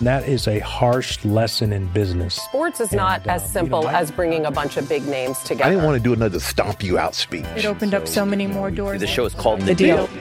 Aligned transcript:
That 0.00 0.28
is 0.28 0.48
a 0.48 0.58
harsh 0.58 1.24
lesson 1.24 1.72
in 1.72 1.86
business. 1.88 2.34
Sports 2.34 2.80
is 2.80 2.92
not 2.92 3.20
And, 3.22 3.30
uh, 3.30 3.34
as 3.34 3.50
simple 3.50 3.80
you 3.80 3.86
know, 3.86 3.90
I- 3.92 4.00
as 4.00 4.10
bringing 4.10 4.44
a 4.44 4.50
bunch 4.50 4.76
of 4.76 4.88
big 4.88 5.06
names 5.06 5.38
together. 5.40 5.64
I 5.64 5.70
didn't 5.70 5.84
want 5.84 5.96
to 5.96 6.02
do 6.02 6.12
another 6.12 6.40
stomp 6.40 6.82
you 6.82 6.98
out 6.98 7.14
speech. 7.14 7.46
It 7.56 7.64
opened 7.64 7.94
up 7.94 8.08
so 8.08 8.26
many 8.26 8.46
more 8.46 8.70
doors. 8.70 9.00
The 9.00 9.06
show 9.06 9.24
is 9.24 9.34
called 9.34 9.60
The, 9.60 9.66
The 9.66 9.74
deal. 9.74 10.06
Deal. 10.08 10.18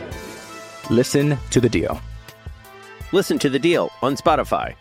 Listen 0.89 1.37
to 1.49 1.59
The 1.59 1.69
Deal. 1.69 1.99
Listen 3.11 3.39
to 3.39 3.49
The 3.49 3.59
Deal 3.59 3.91
on 4.01 4.15
Spotify. 4.15 4.75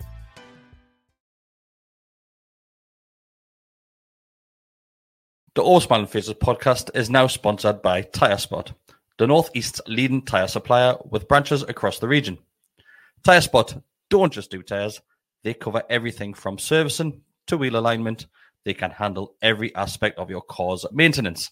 The 5.55 5.63
Osman 5.63 6.07
Faces 6.07 6.35
podcast 6.35 6.91
is 6.95 7.11
now 7.11 7.27
sponsored 7.27 7.83
by 7.83 8.03
TyreSpot, 8.03 8.73
the 9.19 9.27
Northeast's 9.27 9.81
leading 9.87 10.23
tire 10.23 10.49
supplier 10.49 10.97
with 11.05 11.29
branches 11.29 11.63
across 11.63 11.99
the 11.99 12.09
region. 12.09 12.39
TyreSpot 13.23 13.83
don't 14.13 14.33
just 14.33 14.51
do 14.51 14.63
tires, 14.63 15.01
they 15.43 15.55
cover 15.55 15.83
everything 15.89 16.35
from 16.35 16.59
servicing 16.59 17.23
to 17.47 17.57
wheel 17.57 17.77
alignment. 17.77 18.27
They 18.63 18.75
can 18.75 18.91
handle 18.91 19.37
every 19.41 19.75
aspect 19.75 20.19
of 20.19 20.29
your 20.29 20.43
car's 20.43 20.85
maintenance. 20.93 21.51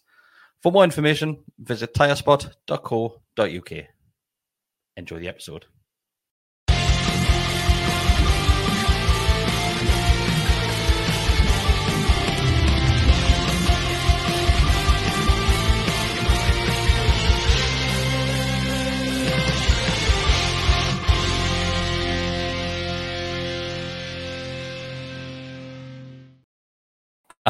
For 0.63 0.71
more 0.71 0.85
information, 0.85 1.43
visit 1.59 1.95
tyrespot.co.uk. 1.95 3.73
Enjoy 4.95 5.19
the 5.19 5.29
episode. 5.29 5.65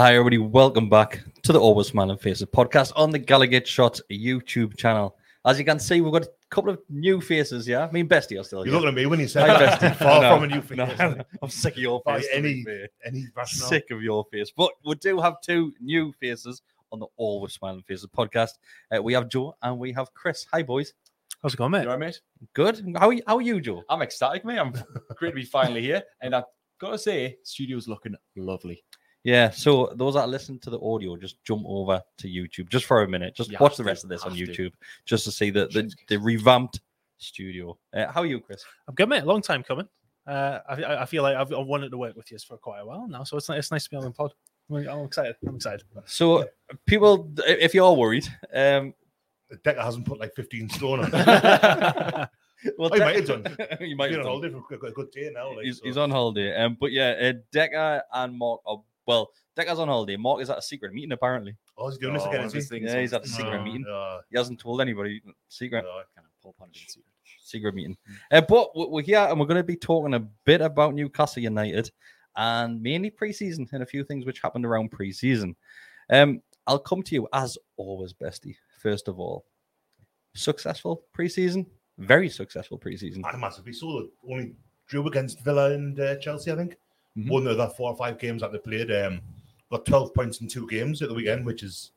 Hi, 0.01 0.15
everybody. 0.15 0.39
Welcome 0.39 0.89
back 0.89 1.21
to 1.43 1.53
the 1.53 1.61
All 1.61 1.75
With 1.75 1.87
Smiling 1.87 2.17
Faces 2.17 2.49
podcast 2.49 2.91
on 2.97 3.11
the 3.11 3.19
Gallowgate 3.21 3.67
Shots 3.67 4.01
YouTube 4.11 4.75
channel. 4.79 5.15
As 5.45 5.59
you 5.59 5.65
can 5.67 5.79
see, 5.79 6.01
we've 6.01 6.11
got 6.11 6.23
a 6.23 6.31
couple 6.49 6.71
of 6.71 6.79
new 6.89 7.21
faces. 7.21 7.69
Yeah, 7.69 7.87
I 7.87 7.91
mean, 7.91 8.09
Bestie 8.09 8.41
are 8.41 8.45
still 8.45 8.65
You're 8.65 8.73
here. 8.77 8.81
looking 8.81 8.89
at 8.89 8.95
me 8.95 9.05
when 9.05 9.21
you 9.21 9.29
said 9.29 9.47
Hi, 9.51 9.59
that. 9.59 9.79
Bestie. 9.81 9.97
Far 9.97 10.23
No, 10.23 10.35
from 10.37 10.45
a 10.45 10.47
new 10.55 10.63
face. 10.63 10.79
no, 10.79 10.85
isn't? 10.91 11.23
I'm 11.43 11.51
sick 11.51 11.75
of 11.75 11.83
your 11.83 12.01
face. 12.07 12.27
to 12.29 12.35
any 12.35 12.55
be 12.55 12.65
fair. 12.65 12.89
any 13.05 13.27
rationale. 13.37 13.69
sick 13.69 13.91
of 13.91 14.03
your 14.03 14.25
face. 14.33 14.51
But 14.57 14.71
we 14.87 14.95
do 14.95 15.21
have 15.21 15.35
two 15.43 15.71
new 15.83 16.15
faces 16.19 16.63
on 16.93 17.01
the 17.01 17.07
All 17.19 17.43
With 17.43 17.53
Smiling 17.53 17.83
Faces 17.87 18.07
podcast. 18.17 18.53
Uh, 18.97 19.03
we 19.03 19.13
have 19.13 19.29
Joe 19.29 19.55
and 19.61 19.79
we 19.79 19.93
have 19.93 20.15
Chris. 20.15 20.47
Hi, 20.51 20.63
boys. 20.63 20.95
How's 21.43 21.53
it 21.53 21.59
going, 21.59 21.73
mate? 21.73 21.83
You 21.83 21.91
all 21.91 21.99
right, 21.99 22.07
mate? 22.07 22.21
Good. 22.55 22.83
How 22.97 23.09
are 23.09 23.13
you, 23.13 23.23
how 23.27 23.37
are 23.37 23.43
you 23.43 23.61
Joe? 23.61 23.83
I'm 23.91 24.01
ecstatic, 24.03 24.47
mate. 24.47 24.59
I'm 24.59 24.73
great 25.17 25.31
to 25.31 25.37
be 25.37 25.45
finally 25.45 25.83
here. 25.83 26.03
And 26.23 26.35
I've 26.35 26.45
got 26.79 26.93
to 26.93 26.99
say, 26.99 27.37
studio's 27.45 27.87
looking 27.87 28.15
lovely. 28.37 28.83
Yeah. 29.25 29.51
So 29.51 29.93
those 29.97 30.15
that 30.15 30.29
listen 30.29 30.59
to 30.61 30.71
the 30.71 30.81
audio, 30.81 31.17
just 31.17 31.43
jump 31.45 31.65
over 31.67 32.03
to 32.19 32.29
YouTube 32.29 32.69
just 32.69 32.85
for 32.87 33.03
a 33.03 33.09
minute. 33.09 33.35
Just 33.35 33.51
You 33.51 33.59
watch 33.61 33.73
have 33.73 33.77
the 33.79 33.83
to, 33.85 33.87
rest 33.89 34.05
of 34.05 34.11
this 34.11 34.23
on 34.23 34.35
have 34.35 34.39
to. 34.39 34.47
YouTube 34.47 34.73
just 35.05 35.25
to 35.25 35.31
see 35.33 35.51
the 35.51 35.67
the, 35.69 35.93
the 36.09 36.19
revamped 36.19 36.81
studio. 37.19 37.77
Uh, 37.93 38.11
how 38.11 38.21
are 38.23 38.27
you, 38.27 38.41
Chris? 38.41 38.65
I'm 38.89 38.95
good, 38.95 39.09
mate. 39.09 39.25
Long 39.25 39.43
time 39.43 39.63
coming. 39.63 39.89
Uh, 40.27 40.61
I, 40.69 40.75
I- 40.83 41.03
I 41.03 41.05
feel 41.07 41.23
like 41.23 41.37
I've, 41.37 41.53
I've 41.53 41.67
wanted 41.67 41.91
to 41.91 41.99
work 41.99 42.17
with 42.17 42.31
you 42.31 42.39
for 42.39 42.57
quite 42.57 42.81
a 42.81 42.87
while 42.87 43.07
now, 43.09 43.25
so 43.25 43.37
it's, 43.37 43.49
ni- 43.49 43.57
it's 43.57 43.71
nice 43.71 43.85
to 43.85 43.91
be 43.91 43.97
on 43.97 44.05
the 44.05 44.11
pod. 44.11 44.33
I'm 44.71 44.77
I'm 44.89 45.05
excited. 45.07 45.35
I'm 45.47 45.57
excited. 45.57 45.83
So 46.07 46.47
people, 46.87 47.33
if 47.39 47.75
you're 47.75 47.93
worried, 47.93 48.29
um, 48.55 48.95
Decker 49.65 49.81
hasn't 49.83 50.07
put 50.07 50.21
like 50.21 50.33
15 50.37 50.69
stone 50.71 51.01
on. 51.05 51.11
well, 52.79 52.91
Oh, 52.93 52.95
he 52.95 53.01
might 53.01 53.17
have 53.17 53.27
done. 53.27 53.57
you 53.81 53.97
might 53.97 54.11
He's 54.11 54.19
have 54.19 54.27
on 54.27 54.41
done. 54.43 54.53
holiday 54.53 54.55
for 54.69 54.75
a 54.75 54.79
good, 54.79 54.95
good 54.95 55.11
day 55.11 55.31
now. 55.35 55.57
Like, 55.57 55.65
he's, 55.65 55.79
so. 55.79 55.85
he's 55.85 55.97
on 55.97 56.11
holiday. 56.11 56.55
Um, 56.55 56.77
but 56.81 56.93
yeah, 56.93 57.11
uh, 57.21 57.33
Decker 57.53 58.03
and 58.15 58.39
Mark 58.39 58.61
are 58.67 58.81
well. 59.11 59.31
Decker's 59.57 59.79
on 59.81 59.89
holiday. 59.89 60.17
Mark 60.17 60.41
is 60.41 60.49
at 60.49 60.59
a 60.59 60.63
secret 60.63 60.93
meeting 60.95 61.13
apparently. 61.13 61.57
Oh, 61.77 61.89
he's 61.89 61.99
doing 61.99 62.15
this 62.15 62.23
Oh, 62.25 62.31
again, 62.31 62.45
is 62.47 62.71
he? 62.71 62.79
Yeah, 62.79 63.01
he's 63.01 63.13
at 63.13 63.25
a 63.25 63.29
secret 63.29 63.59
Oh, 63.61 63.65
meeting. 63.65 63.85
uh, 63.87 64.21
He 64.31 64.37
hasn't 64.39 64.61
told 64.61 64.81
anybody. 64.81 65.21
Secret. 65.49 65.85
uh, 65.85 66.03
Kind 66.15 66.27
of 66.27 66.41
pull 66.43 66.55
in 66.67 66.73
secret. 66.73 67.05
secret 67.43 67.75
meeting. 67.75 67.97
Uh, 68.31 68.41
but 68.43 68.75
we- 68.77 68.87
we're 68.87 69.03
here 69.03 69.19
and 69.29 69.39
we're 69.41 69.47
going 69.47 69.57
to 69.57 69.65
be 69.65 69.77
talking 69.77 70.15
a 70.15 70.21
bit 70.21 70.61
about 70.61 70.95
Newcastle 70.95 71.43
United 71.43 71.91
and 72.37 72.81
mainly 72.81 73.11
preseason 73.11 73.71
and 73.73 73.83
a 73.83 73.87
few 73.87 74.05
things 74.05 74.25
which 74.25 74.41
happened 74.41 74.65
around 74.65 74.93
preseason. 74.93 75.57
Um, 76.11 76.43
I'll 76.67 76.79
come 76.79 77.03
to 77.03 77.15
you 77.15 77.29
as 77.33 77.59
always, 77.77 78.13
Bestie. 78.15 78.57
First 78.81 79.09
of 79.09 79.19
all, 79.19 79.45
successful 80.35 81.05
preseason, 81.17 81.67
very 81.99 82.29
successful 82.29 82.79
preseason. 82.79 83.23
I 83.25 83.37
massively 83.37 83.73
saw 83.73 84.01
the 84.01 84.11
Only 84.29 84.55
drew 84.87 85.07
against 85.09 85.41
Villa 85.45 85.73
and 85.73 85.99
uh, 85.99 86.17
Chelsea, 86.19 86.53
I 86.53 86.57
think. 86.57 86.77
Mhm. 87.19 87.29
Won 87.29 87.45
the 87.45 87.51
other 87.51 87.73
four 87.77 87.91
or 87.91 87.97
five 87.97 88.19
games 88.19 88.43
that 88.43 88.53
they 88.53 88.59
played. 88.59 88.91
Um, 88.91 89.21
got 89.71 89.85
12 89.85 90.15
points 90.15 90.41
in 90.41 90.49
two 90.49 90.67
games 90.69 91.03
at 91.03 91.09
the 91.09 91.15
weekend, 91.15 91.45
which 91.45 91.63
is 91.63 91.93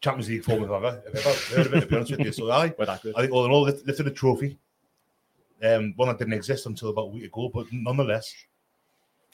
Champions 0.00 0.28
League 0.28 0.44
form 0.44 0.64
if 0.64 0.70
I've 0.70 0.84
ever, 0.84 1.02
if 1.06 1.26
ever 1.26 1.56
heard 1.56 1.66
of 1.66 1.74
it, 1.74 1.80
to 1.80 1.86
be 1.86 1.96
honest 1.96 2.10
with 2.10 2.20
you. 2.20 2.32
So 2.32 2.50
I, 2.50 2.68
that. 2.78 2.88
I 2.88 2.96
think 2.96 3.32
all 3.32 3.44
in 3.44 3.50
all, 3.50 3.62
lift- 3.62 3.86
lifted 3.86 4.06
a 4.06 4.10
trophy. 4.10 4.58
Um, 5.62 5.92
one 5.96 6.08
that 6.08 6.18
didn't 6.18 6.34
exist 6.34 6.66
until 6.66 6.88
about 6.88 7.02
a 7.02 7.06
week 7.08 7.24
ago, 7.24 7.48
but 7.52 7.66
nonetheless, 7.70 8.34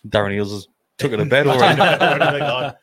Darren 0.06 0.36
Eales 0.36 0.50
has 0.52 0.68
took 0.98 1.12
it 1.12 1.16
to 1.16 1.24
bed 1.24 1.46
Already 1.46 1.80
already. 2.42 2.76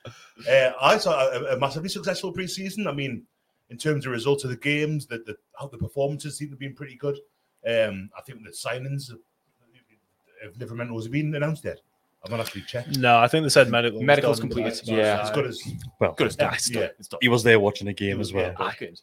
Uh, 0.50 0.72
I 0.82 0.98
saw 0.98 1.30
a, 1.30 1.56
a 1.56 1.60
massively 1.60 1.90
successful 1.90 2.34
preseason. 2.34 2.88
I 2.88 2.92
mean, 2.92 3.24
in 3.70 3.78
terms 3.78 4.06
of 4.06 4.12
results 4.12 4.44
of 4.44 4.50
the 4.50 4.58
games, 4.58 5.06
that 5.08 5.26
the, 5.26 5.36
how 5.60 5.68
the 5.68 5.78
performances 5.78 6.38
seem 6.38 6.48
to 6.50 6.54
have 6.54 6.60
been 6.60 6.74
pretty 6.74 6.96
good. 6.96 7.18
Um, 7.68 8.10
I 8.18 8.22
think 8.22 8.44
the 8.44 8.50
signings 8.50 9.12
of, 9.12 9.20
of 10.44 10.54
Livramento 10.56 10.96
has 10.96 11.08
been 11.08 11.34
announced 11.36 11.66
yet. 11.66 11.82
I've 12.26 12.32
not 12.32 12.40
actually 12.40 12.62
checked. 12.64 12.98
No, 12.98 13.20
I 13.20 13.28
think 13.28 13.44
they 13.44 13.50
said 13.50 13.70
medical. 13.70 14.00
was 14.00 14.06
Medical's 14.06 14.40
done, 14.40 14.50
completed, 14.50 14.74
that's- 14.74 14.88
yeah. 14.88 15.22
As 15.22 15.32
good 15.32 15.46
as 15.46 15.62
well, 16.00 16.14
Good 16.14 16.28
as 16.28 16.36
Yeah, 16.38 16.46
done. 16.46 16.54
It's 16.56 16.70
yeah. 16.72 16.80
done. 16.82 16.90
It's 17.00 17.08
done. 17.08 17.20
he 17.22 17.28
was 17.30 17.44
there 17.44 17.60
watching 17.60 17.86
the 17.88 17.94
game 17.94 18.20
as 18.20 18.34
well. 18.34 18.48
Yeah. 18.48 18.56
Ah, 18.60 18.74
good. 18.78 19.00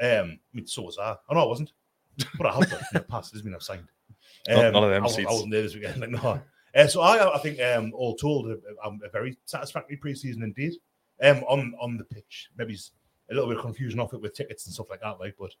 um, 0.00 0.30
I 0.32 0.38
mean, 0.52 0.66
so 0.66 0.82
was 0.82 0.98
I. 0.98 1.16
Oh 1.30 1.34
no, 1.34 1.40
I 1.40 1.46
wasn't. 1.46 1.72
But 2.36 2.46
I 2.48 2.52
have 2.54 2.70
done 2.70 2.78
in 2.80 2.86
the 2.92 3.00
past. 3.00 3.32
Doesn't 3.32 3.46
mean 3.46 3.54
I've 3.54 3.62
signed. 3.62 3.88
Not- 4.48 4.72
none 4.72 4.84
of 4.84 4.90
them 4.90 5.04
I, 5.04 5.08
seats. 5.08 5.28
I 5.28 5.32
wasn't 5.32 5.50
there 5.52 5.62
this 5.62 5.74
weekend. 5.74 6.00
Like, 6.00 6.10
no. 6.10 6.40
Uh, 6.74 6.86
so 6.86 7.00
I, 7.02 7.34
I 7.34 7.38
think, 7.38 7.60
um, 7.60 7.92
all 7.94 8.16
told, 8.16 8.46
a, 8.48 8.56
a, 8.84 8.90
a 9.06 9.10
very 9.10 9.36
satisfactory 9.44 9.98
preseason 10.02 10.42
indeed. 10.42 10.72
Um, 11.22 11.44
on 11.48 11.74
on 11.80 11.96
the 11.98 12.04
pitch, 12.04 12.48
maybe 12.58 12.76
a 13.30 13.34
little 13.34 13.48
bit 13.48 13.58
of 13.58 13.62
confusion 13.62 14.00
off 14.00 14.12
it 14.14 14.20
with 14.20 14.34
tickets 14.34 14.66
and 14.66 14.74
stuff 14.74 14.88
like 14.90 15.00
that. 15.02 15.20
Like, 15.20 15.36
but 15.38 15.52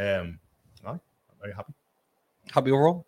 um, 0.00 0.38
aye, 0.86 0.90
I'm 0.92 1.00
very 1.40 1.52
happy, 1.54 1.74
Happy 2.52 2.70
overall? 2.70 3.04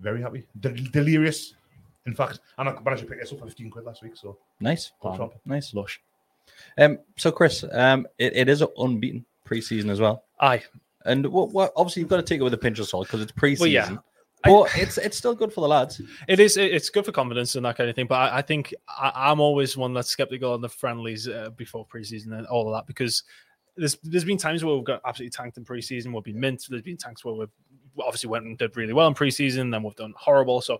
very 0.00 0.22
happy, 0.22 0.46
Del- 0.60 0.74
delirious. 0.92 1.54
In 2.08 2.14
fact, 2.14 2.40
and 2.56 2.68
I 2.70 2.80
managed 2.80 3.02
to 3.02 3.08
pick 3.08 3.20
this 3.20 3.32
up 3.32 3.38
for 3.38 3.46
15 3.46 3.70
quid 3.70 3.84
last 3.84 4.02
week. 4.02 4.16
So 4.16 4.38
Nice. 4.60 4.92
good. 5.02 5.30
Nice. 5.44 5.74
Lush. 5.74 6.00
Um, 6.78 6.98
so 7.16 7.30
Chris, 7.30 7.64
um, 7.70 8.06
it, 8.18 8.34
it 8.34 8.48
is 8.48 8.62
an 8.62 8.68
unbeaten 8.78 9.26
preseason 9.46 9.90
as 9.90 10.00
well. 10.00 10.24
Aye. 10.40 10.64
And 11.04 11.26
what, 11.26 11.50
what 11.52 11.72
obviously 11.76 12.00
you've 12.00 12.08
got 12.08 12.16
to 12.16 12.22
take 12.22 12.40
it 12.40 12.44
with 12.44 12.54
a 12.54 12.58
pinch 12.58 12.78
of 12.78 12.88
salt 12.88 13.06
because 13.06 13.20
it's 13.20 13.32
preseason. 13.32 13.60
Well, 13.60 13.68
yeah. 13.68 13.96
But 14.44 14.70
it's 14.78 14.96
it's 14.96 15.18
still 15.18 15.34
good 15.34 15.52
for 15.52 15.60
the 15.60 15.68
lads. 15.68 16.00
It 16.28 16.40
is. 16.40 16.56
It's 16.56 16.88
good 16.88 17.04
for 17.04 17.12
confidence 17.12 17.56
and 17.56 17.66
that 17.66 17.76
kind 17.76 17.90
of 17.90 17.96
thing. 17.96 18.06
But 18.06 18.32
I, 18.32 18.38
I 18.38 18.42
think 18.42 18.72
I, 18.88 19.12
I'm 19.14 19.40
always 19.40 19.76
one 19.76 19.92
that's 19.92 20.08
skeptical 20.08 20.52
on 20.52 20.60
the 20.62 20.68
friendlies 20.68 21.28
uh, 21.28 21.50
before 21.56 21.86
preseason 21.86 22.32
and 22.38 22.46
all 22.46 22.68
of 22.68 22.74
that 22.78 22.86
because 22.86 23.24
there's 23.76 23.98
there's 24.04 24.24
been 24.24 24.38
times 24.38 24.64
where 24.64 24.74
we've 24.76 24.84
got 24.84 25.02
absolutely 25.04 25.32
tanked 25.32 25.58
in 25.58 25.64
preseason. 25.64 26.14
We've 26.14 26.22
been 26.22 26.40
mint. 26.40 26.64
There's 26.70 26.82
been 26.82 26.96
times 26.96 27.24
where 27.24 27.34
we've 27.34 27.48
obviously 28.00 28.30
went 28.30 28.46
and 28.46 28.56
did 28.56 28.76
really 28.76 28.92
well 28.92 29.08
in 29.08 29.14
preseason. 29.14 29.72
Then 29.72 29.82
we've 29.82 29.96
done 29.96 30.14
horrible. 30.16 30.62
So. 30.62 30.78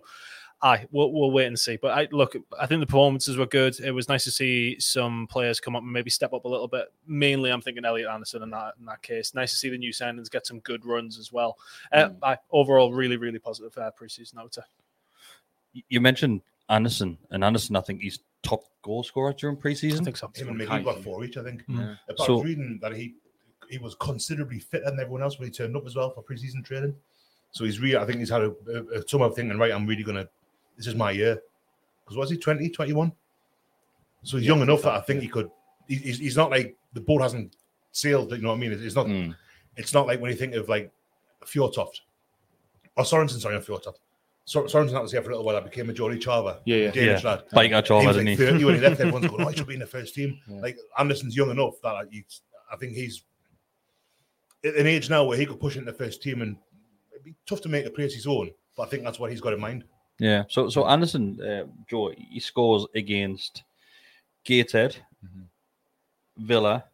I 0.61 0.85
we'll, 0.91 1.11
we'll 1.13 1.31
wait 1.31 1.45
and 1.45 1.57
see, 1.57 1.77
but 1.77 1.97
I 1.97 2.07
look. 2.11 2.35
I 2.59 2.65
think 2.65 2.81
the 2.81 2.85
performances 2.85 3.37
were 3.37 3.45
good. 3.45 3.79
It 3.79 3.91
was 3.91 4.09
nice 4.09 4.25
to 4.25 4.31
see 4.31 4.77
some 4.79 5.25
players 5.27 5.59
come 5.59 5.75
up 5.75 5.83
and 5.83 5.91
maybe 5.91 6.09
step 6.09 6.33
up 6.33 6.43
a 6.43 6.49
little 6.49 6.67
bit. 6.67 6.91
Mainly, 7.07 7.49
I'm 7.49 7.61
thinking 7.61 7.85
Elliot 7.85 8.09
Anderson 8.09 8.43
in 8.43 8.49
that 8.49 8.73
in 8.79 8.85
that 8.85 9.01
case. 9.01 9.33
Nice 9.33 9.51
to 9.51 9.57
see 9.57 9.69
the 9.69 9.77
new 9.77 9.93
signings 9.93 10.29
get 10.29 10.45
some 10.45 10.59
good 10.59 10.85
runs 10.85 11.17
as 11.17 11.31
well. 11.31 11.57
Uh, 11.93 12.09
I, 12.21 12.37
overall, 12.51 12.91
really, 12.93 13.15
really 13.15 13.39
positive 13.39 13.77
uh, 13.77 13.91
preseason. 13.99 14.37
I 14.37 14.43
would 14.43 14.53
say. 14.53 14.63
You 15.87 16.01
mentioned 16.01 16.41
Anderson, 16.67 17.17
and 17.29 17.43
Anderson, 17.43 17.75
I 17.75 17.81
think 17.81 18.01
he's 18.01 18.19
top 18.43 18.63
goal 18.81 19.03
scorer 19.03 19.33
during 19.33 19.55
preseason. 19.55 20.01
I 20.01 20.03
think 20.03 20.17
so. 20.17 20.31
Him 20.35 20.49
and 20.49 20.59
Miggy 20.59 20.83
got 20.83 21.03
four 21.03 21.23
each, 21.23 21.37
I 21.37 21.43
think. 21.43 21.65
Mm. 21.67 21.97
But 22.07 22.21
I 22.21 22.25
So- 22.25 22.35
was 22.35 22.45
reading 22.45 22.79
that 22.81 22.93
he 22.93 23.15
he 23.69 23.77
was 23.77 23.95
considerably 23.95 24.59
fitter 24.59 24.85
than 24.85 24.99
everyone 24.99 25.21
else 25.21 25.37
when 25.37 25.47
he 25.47 25.51
turned 25.51 25.77
up 25.77 25.85
as 25.85 25.95
well 25.95 26.09
for 26.09 26.23
preseason 26.23 26.65
training. 26.65 26.95
So 27.51 27.65
he's 27.65 27.79
really, 27.79 27.97
I 27.97 28.05
think 28.05 28.19
he's 28.19 28.29
had 28.29 28.41
a, 28.41 28.53
a, 28.67 28.99
a 28.99 29.07
some 29.07 29.21
of 29.21 29.35
thinking, 29.35 29.57
right, 29.59 29.71
I'm 29.71 29.85
really 29.85 30.03
going 30.03 30.17
to, 30.17 30.29
this 30.79 30.87
is 30.87 30.95
my 30.95 31.11
year. 31.11 31.37
Because 32.03 32.17
was 32.17 32.29
he 32.31 32.37
20, 32.37 32.69
21? 32.69 33.11
So 34.23 34.37
he's 34.37 34.47
young 34.47 34.61
enough 34.61 34.81
that 34.83 34.93
I 34.93 35.01
think 35.01 35.21
he 35.21 35.27
could, 35.27 35.51
he's, 35.87 36.17
he's 36.19 36.37
not 36.37 36.49
like, 36.51 36.75
the 36.93 37.01
boat 37.01 37.21
hasn't 37.21 37.55
sailed, 37.91 38.31
you 38.31 38.37
know 38.39 38.49
what 38.49 38.55
I 38.55 38.59
mean? 38.59 38.71
It's, 38.71 38.95
not, 38.95 39.05
Mm. 39.07 39.35
it's 39.75 39.93
not 39.93 40.07
like 40.07 40.19
when 40.21 40.31
you 40.31 40.37
think 40.37 40.55
of 40.55 40.67
like 40.69 40.91
Fjordtoft. 41.45 41.99
Or 42.97 43.03
Sorensen, 43.03 43.39
sorry, 43.39 43.55
not 43.55 43.63
Fjordtoft. 43.65 43.97
Sor- 44.45 44.63
Sorensen 44.65 44.93
that 44.93 45.01
was 45.03 45.11
here 45.11 45.21
for 45.21 45.29
a 45.29 45.33
little 45.33 45.45
while. 45.45 45.57
I 45.57 45.59
became 45.59 45.89
a 45.89 45.93
Jolly 45.93 46.17
Charver. 46.17 46.59
Yeah, 46.65 46.77
yeah. 46.77 46.91
Danish 46.91 47.23
Yeah. 47.23 47.29
lad. 47.29 47.43
Charver, 47.85 48.01
He 48.01 48.07
was 48.07 48.15
didn't 48.15 48.39
like 48.39 48.59
he? 48.59 48.65
when 48.65 48.75
he 48.75 48.81
left. 48.81 48.99
Everyone's 49.01 49.27
going, 49.27 49.43
oh, 49.45 49.49
he 49.49 49.57
should 49.57 49.67
be 49.67 49.73
in 49.75 49.79
the 49.81 49.85
first 49.85 50.15
team. 50.15 50.39
Yeah. 50.47 50.61
Like 50.61 50.77
Anderson's 50.97 51.35
young 51.35 51.51
enough 51.51 51.75
that 51.83 51.91
like, 51.91 52.07
he's, 52.11 52.41
I 52.71 52.75
think 52.77 52.93
he's 52.95 53.23
at 54.65 54.75
an 54.75 54.87
age 54.87 55.09
now 55.09 55.23
where 55.25 55.37
he 55.37 55.45
could 55.45 55.59
push 55.59 55.75
into 55.77 55.91
the 55.91 55.97
first 55.97 56.21
team 56.23 56.41
and 56.41 56.57
it'd 57.11 57.23
be 57.23 57.35
tough 57.45 57.61
to 57.61 57.69
make 57.69 57.85
a 57.85 57.89
place 57.91 58.13
his 58.15 58.25
own. 58.27 58.49
But 58.75 58.83
I 58.83 58.89
think 58.89 59.03
that's 59.03 59.19
what 59.19 59.29
he's 59.31 59.41
got 59.41 59.53
in 59.53 59.59
mind. 59.59 59.83
Yeah. 60.19 60.43
So 60.49 60.69
so 60.69 60.85
Anderson, 60.87 61.39
uh, 61.41 61.65
Joe, 61.89 62.11
he 62.17 62.39
scores 62.39 62.85
against 62.95 63.63
Gateshead, 64.43 64.97
Villa, 66.37 66.85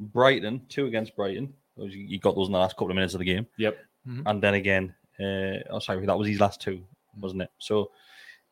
Brighton, 0.00 0.62
two 0.68 0.86
against 0.86 1.14
Brighton. 1.16 1.52
Those- 1.76 1.94
You 1.94 2.18
got 2.18 2.34
those 2.34 2.46
in 2.48 2.52
the 2.52 2.58
last 2.58 2.74
couple 2.76 2.90
of 2.90 2.94
minutes 2.94 3.14
of 3.14 3.18
the 3.20 3.24
game. 3.24 3.46
Yep. 3.58 3.78
And 4.26 4.42
then 4.42 4.54
again, 4.54 4.94
uh, 5.18 5.66
oh 5.70 5.78
sorry, 5.80 6.04
that 6.06 6.16
was 6.18 6.28
his 6.28 6.40
last 6.40 6.60
two, 6.60 6.82
wasn't 7.20 7.42
it? 7.42 7.50
So 7.58 7.90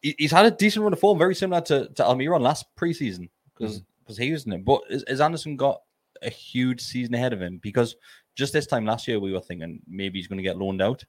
he- 0.02 0.16
he's 0.19 0.32
had 0.32 0.46
a 0.46 0.50
decent 0.50 0.82
run 0.82 0.92
of 0.92 0.98
form, 1.00 1.19
very 1.19 1.34
similar 1.34 1.60
to, 1.62 1.88
to 1.88 2.02
Almiron 2.02 2.40
last 2.40 2.66
preseason 2.76 3.28
because 3.56 3.82
because 4.00 4.19
he 4.19 4.32
was 4.32 4.44
in 4.46 4.52
it. 4.52 4.64
But 4.64 4.82
has, 4.90 5.04
has 5.08 5.20
Anderson 5.20 5.56
got 5.56 5.81
a 6.22 6.28
huge 6.31 6.81
season 6.82 7.14
ahead 7.14 7.32
of 7.32 7.40
him? 7.40 7.58
Because 7.58 7.96
just 8.34 8.52
this 8.52 8.66
time 8.66 8.84
last 8.84 9.06
year 9.08 9.19
we 9.20 9.32
were 9.32 9.40
thinking 9.40 9.81
maybe 9.86 10.19
he's 10.19 10.26
going 10.26 10.36
to 10.38 10.42
get 10.42 10.58
loaned 10.58 10.82
out, 10.82 11.04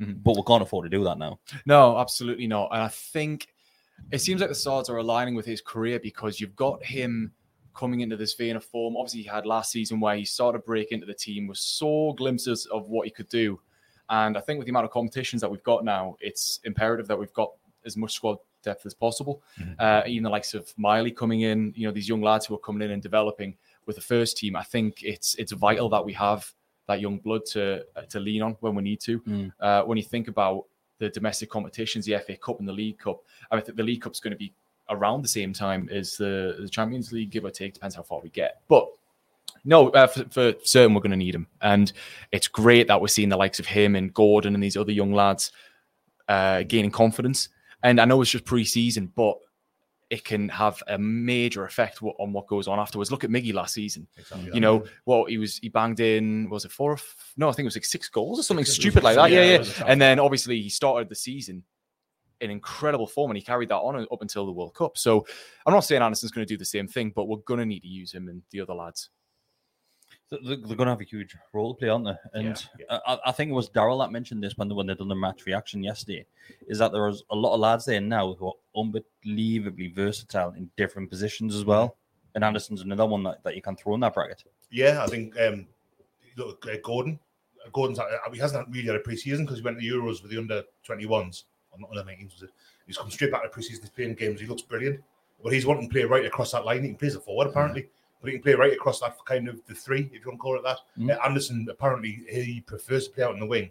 Mhm. 0.00 0.22
but 0.22 0.36
we 0.36 0.42
can't 0.46 0.62
afford 0.62 0.90
to 0.90 0.96
do 0.96 1.02
that 1.04 1.18
now. 1.18 1.38
No, 1.66 1.98
absolutely 1.98 2.46
not. 2.46 2.70
And 2.72 2.82
I 2.82 2.88
think 2.88 3.48
it 4.12 4.18
seems 4.18 4.40
like 4.40 4.48
the 4.50 4.54
stars 4.54 4.88
are 4.88 4.98
aligning 4.98 5.34
with 5.34 5.44
his 5.46 5.60
career 5.60 5.98
because 5.98 6.40
you've 6.40 6.54
got 6.56 6.84
him 6.84 7.32
coming 7.74 8.00
into 8.00 8.16
this 8.16 8.34
vein 8.34 8.56
of 8.56 8.64
form. 8.64 8.96
Obviously, 8.96 9.22
he 9.22 9.28
had 9.28 9.44
last 9.46 9.70
season 9.72 10.00
where 10.00 10.16
he 10.16 10.24
started 10.24 10.58
to 10.58 10.64
break 10.64 10.92
into 10.92 11.06
the 11.06 11.14
team, 11.14 11.46
was 11.46 11.60
saw 11.60 12.12
glimpses 12.12 12.66
of 12.66 12.88
what 12.88 13.06
he 13.06 13.10
could 13.10 13.28
do. 13.28 13.60
And 14.10 14.36
I 14.36 14.40
think 14.40 14.58
with 14.58 14.66
the 14.66 14.70
amount 14.70 14.84
of 14.86 14.90
competitions 14.90 15.42
that 15.42 15.50
we've 15.50 15.62
got 15.64 15.84
now, 15.84 16.16
it's 16.20 16.60
imperative 16.64 17.06
that 17.08 17.18
we've 17.18 17.32
got 17.34 17.52
as 17.84 17.96
much 17.96 18.14
squad 18.14 18.38
depth 18.62 18.86
as 18.86 18.94
possible. 18.94 19.42
Uh, 19.78 20.02
even 20.06 20.22
the 20.24 20.30
likes 20.30 20.54
of 20.54 20.72
Miley 20.76 21.10
coming 21.12 21.42
in, 21.42 21.72
you 21.76 21.86
know, 21.86 21.92
these 21.92 22.08
young 22.08 22.22
lads 22.22 22.46
who 22.46 22.54
are 22.54 22.58
coming 22.58 22.82
in 22.82 22.90
and 22.92 23.02
developing 23.02 23.56
with 23.86 23.96
the 23.96 24.02
first 24.02 24.36
team. 24.36 24.56
I 24.56 24.62
think 24.62 25.02
it's 25.02 25.34
it's 25.36 25.52
vital 25.52 25.88
that 25.90 26.04
we 26.04 26.12
have 26.14 26.52
that 26.88 27.00
young 27.00 27.18
blood 27.18 27.46
to 27.46 27.84
to 28.08 28.18
lean 28.18 28.42
on 28.42 28.56
when 28.60 28.74
we 28.74 28.82
need 28.82 29.00
to. 29.00 29.20
Mm. 29.20 29.52
Uh, 29.60 29.82
when 29.84 29.96
you 29.96 30.04
think 30.04 30.26
about 30.26 30.64
the 30.98 31.08
domestic 31.10 31.48
competitions, 31.48 32.04
the 32.04 32.18
FA 32.18 32.36
Cup 32.36 32.58
and 32.58 32.68
the 32.68 32.72
League 32.72 32.98
Cup, 32.98 33.22
I 33.50 33.60
think 33.60 33.76
the 33.76 33.84
League 33.84 34.02
Cup's 34.02 34.18
going 34.18 34.32
to 34.32 34.36
be 34.36 34.52
around 34.90 35.22
the 35.22 35.28
same 35.28 35.52
time 35.52 35.88
as 35.92 36.16
the, 36.16 36.56
the 36.60 36.68
Champions 36.68 37.12
League, 37.12 37.30
give 37.30 37.44
or 37.44 37.50
take, 37.50 37.74
depends 37.74 37.94
how 37.94 38.02
far 38.02 38.20
we 38.20 38.30
get. 38.30 38.62
But 38.68 38.88
no, 39.64 39.90
uh, 39.90 40.06
for, 40.06 40.24
for 40.30 40.54
certain, 40.64 40.94
we're 40.94 41.00
going 41.00 41.10
to 41.12 41.16
need 41.16 41.34
him. 41.34 41.46
And 41.60 41.92
it's 42.32 42.48
great 42.48 42.88
that 42.88 43.00
we're 43.00 43.08
seeing 43.08 43.28
the 43.28 43.36
likes 43.36 43.58
of 43.58 43.66
him 43.66 43.96
and 43.96 44.12
Gordon 44.12 44.54
and 44.54 44.62
these 44.62 44.76
other 44.76 44.92
young 44.92 45.12
lads 45.12 45.52
uh, 46.28 46.62
gaining 46.62 46.90
confidence. 46.90 47.48
And 47.82 48.00
I 48.00 48.04
know 48.04 48.20
it's 48.22 48.30
just 48.30 48.44
pre-season, 48.44 49.12
but 49.14 49.38
it 50.10 50.24
can 50.24 50.48
have 50.48 50.82
a 50.88 50.96
major 50.96 51.64
effect 51.66 51.98
on 52.02 52.32
what 52.32 52.46
goes 52.46 52.66
on 52.66 52.78
afterwards. 52.78 53.10
Look 53.10 53.24
at 53.24 53.30
Miggy 53.30 53.52
last 53.52 53.74
season. 53.74 54.06
Exactly. 54.16 54.50
You 54.54 54.60
know, 54.60 54.84
well, 55.04 55.26
he 55.26 55.36
was 55.38 55.58
he 55.58 55.68
banged 55.68 56.00
in 56.00 56.48
was 56.48 56.64
it 56.64 56.72
four? 56.72 56.92
or 56.92 56.94
f- 56.94 57.32
No, 57.36 57.48
I 57.48 57.52
think 57.52 57.64
it 57.64 57.66
was 57.66 57.76
like 57.76 57.84
six 57.84 58.08
goals 58.08 58.38
or 58.40 58.42
something 58.42 58.64
stupid 58.64 59.02
like 59.02 59.16
that. 59.16 59.30
yeah, 59.30 59.42
Yeah, 59.42 59.50
yeah. 59.52 59.58
was 59.58 59.68
a 59.70 59.74
tough 59.74 59.88
And 59.88 60.00
then 60.00 60.18
obviously 60.18 60.60
he 60.62 60.70
started 60.70 61.08
the 61.10 61.14
season 61.14 61.62
in 62.40 62.50
incredible 62.50 63.06
form, 63.06 63.30
and 63.32 63.36
he 63.36 63.42
carried 63.44 63.68
that 63.68 63.76
on 63.78 64.06
up 64.10 64.22
until 64.22 64.46
the 64.46 64.52
World 64.52 64.72
Cup. 64.74 64.96
So 64.96 65.26
I'm 65.66 65.74
not 65.74 65.80
saying 65.80 66.00
Anderson's 66.02 66.30
going 66.32 66.46
to 66.46 66.52
do 66.54 66.56
the 66.56 66.64
same 66.64 66.86
thing, 66.88 67.12
but 67.14 67.26
we're 67.26 67.38
going 67.38 67.58
to 67.60 67.66
need 67.66 67.80
to 67.80 67.88
use 67.88 68.12
him 68.12 68.28
and 68.28 68.40
the 68.50 68.60
other 68.60 68.74
lads. 68.74 69.10
They're, 70.30 70.56
going 70.58 70.76
to 70.78 70.86
have 70.86 71.00
a 71.00 71.04
huge 71.04 71.34
role 71.54 71.74
to 71.74 71.78
play, 71.78 71.88
aren't 71.88 72.04
they? 72.04 72.14
And 72.34 72.48
I, 72.90 73.00
I- 73.06 73.18
I 73.26 73.32
think 73.32 73.50
it 73.50 73.54
was 73.54 73.70
Daryl 73.70 73.98
that 74.04 74.12
mentioned 74.12 74.42
this 74.42 74.58
when 74.58 74.68
they, 74.68 74.74
when 74.74 74.86
they 74.86 74.94
done 74.94 75.08
the 75.08 75.14
match 75.14 75.46
reaction 75.46 75.82
yesterday. 75.82 76.26
Is 76.66 76.78
that 76.80 76.92
there 76.92 77.04
was 77.04 77.24
a 77.30 77.36
lot 77.36 77.54
of 77.54 77.60
lads 77.60 77.86
there 77.86 78.00
now 78.00 78.34
who 78.34 78.48
are 78.48 78.52
unbelievably 78.76 79.88
versatile 79.88 80.50
in 80.52 80.70
different 80.76 81.08
positions 81.10 81.54
as 81.54 81.64
well. 81.64 81.96
And 82.34 82.44
Anderson's 82.44 82.82
another 82.82 83.06
one 83.06 83.22
that, 83.24 83.42
that 83.44 83.56
you 83.56 83.62
can 83.62 83.74
throw 83.76 83.94
in 83.94 84.00
that 84.00 84.14
bracket. 84.14 84.44
Yeah, 84.70 85.02
I 85.02 85.06
think 85.06 85.38
um, 85.40 85.66
look, 86.36 86.64
uh, 86.70 86.76
Gordon. 86.84 87.18
uh, 87.64 87.70
Gordon's 87.72 87.98
uh, 87.98 88.04
he 88.32 88.38
hasn't 88.38 88.68
really 88.70 88.86
had 88.86 88.96
a 88.96 89.00
preseason 89.00 89.40
because 89.40 89.56
he 89.58 89.62
went 89.62 89.78
to 89.78 89.80
the 89.80 89.88
Euros 89.96 90.22
with 90.22 90.30
the 90.30 90.38
under 90.38 90.62
21s 90.86 91.44
or 91.72 91.78
not 91.80 91.90
under 91.90 92.02
19s. 92.02 92.34
Was 92.34 92.42
it? 92.42 92.50
He's 92.86 92.98
come 92.98 93.10
straight 93.10 93.32
back 93.32 93.42
to 93.42 93.48
preseason. 93.48 93.80
He's 93.80 93.90
playing 93.90 94.14
games. 94.14 94.40
He 94.40 94.46
looks 94.46 94.62
brilliant. 94.62 95.00
But 95.42 95.52
he's 95.52 95.64
wanting 95.66 95.88
to 95.88 95.92
play 95.92 96.04
right 96.04 96.26
across 96.26 96.52
that 96.52 96.64
line. 96.64 96.84
He 96.84 96.92
plays 96.94 97.14
play 97.14 97.16
a 97.16 97.20
forward 97.20 97.48
apparently, 97.48 97.88
but 98.20 98.28
he 98.30 98.36
can 98.36 98.42
play 98.42 98.54
right 98.54 98.72
across 98.72 99.00
that 99.00 99.16
kind 99.24 99.48
of 99.48 99.64
the 99.66 99.74
three, 99.74 100.10
if 100.12 100.24
you 100.24 100.26
want 100.26 100.38
to 100.38 100.42
call 100.42 100.56
it 100.56 100.62
that. 100.64 100.78
Mm. 100.98 101.16
Uh, 101.16 101.26
Anderson 101.26 101.66
apparently 101.70 102.24
he 102.28 102.60
prefers 102.60 103.06
to 103.08 103.14
play 103.14 103.24
out 103.24 103.34
in 103.34 103.40
the 103.40 103.46
wing, 103.46 103.70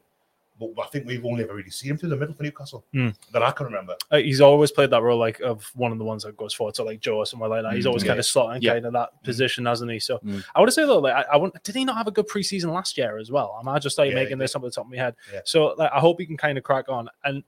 but 0.59 0.69
I 0.81 0.87
think 0.87 1.05
we've 1.05 1.23
only 1.25 1.43
ever 1.43 1.53
really 1.53 1.69
seen 1.69 1.91
him 1.91 1.97
through 1.97 2.09
the 2.09 2.15
middle 2.15 2.33
for 2.33 2.43
Newcastle 2.43 2.83
Mm. 2.93 3.13
that 3.31 3.43
I 3.43 3.51
can 3.51 3.65
remember. 3.67 3.95
Uh, 4.09 4.17
he's 4.17 4.41
always 4.41 4.71
played 4.71 4.89
that 4.91 5.01
role 5.03 5.19
like 5.19 5.39
of 5.41 5.69
one 5.75 5.91
of 5.91 5.97
the 5.97 6.03
ones 6.05 6.23
that 6.23 6.35
goes 6.37 6.53
forward, 6.53 6.75
so 6.75 6.83
like 6.83 6.99
Joe 6.99 7.17
or 7.17 7.25
somewhere 7.25 7.49
like 7.49 7.63
that. 7.63 7.73
He's 7.73 7.83
Mm, 7.85 7.89
always 7.89 8.03
yeah. 8.03 8.07
kind 8.09 8.19
of 8.19 8.25
slotting 8.25 8.61
Yeah. 8.61 8.73
kind 8.73 8.85
of 8.87 8.93
that 8.93 9.21
position, 9.23 9.65
hasn't 9.65 9.91
he? 9.91 9.99
So 9.99 10.17
Mm. 10.19 10.43
I 10.55 10.61
would 10.61 10.71
say 10.73 10.85
though, 10.85 10.99
like 10.99 11.13
I, 11.13 11.33
I 11.33 11.37
want, 11.37 11.61
did 11.63 11.75
he 11.75 11.85
not 11.85 11.97
have 11.97 12.07
a 12.07 12.11
good 12.11 12.27
preseason 12.27 12.71
last 12.73 12.97
year 12.97 13.17
as 13.17 13.29
well? 13.31 13.55
Am 13.59 13.67
I 13.67 13.77
just 13.79 13.97
like 13.97 14.09
Yeah, 14.09 14.15
making 14.15 14.37
this 14.39 14.55
up 14.55 14.63
at 14.63 14.65
the 14.65 14.71
top 14.71 14.85
of 14.85 14.91
my 14.91 14.97
head? 14.97 15.15
Yeah. 15.33 15.41
So 15.45 15.75
like 15.77 15.91
I 15.91 15.99
hope 15.99 16.19
he 16.19 16.25
can 16.25 16.37
kind 16.37 16.57
of 16.57 16.63
crack 16.63 16.89
on 16.89 17.09
and. 17.23 17.43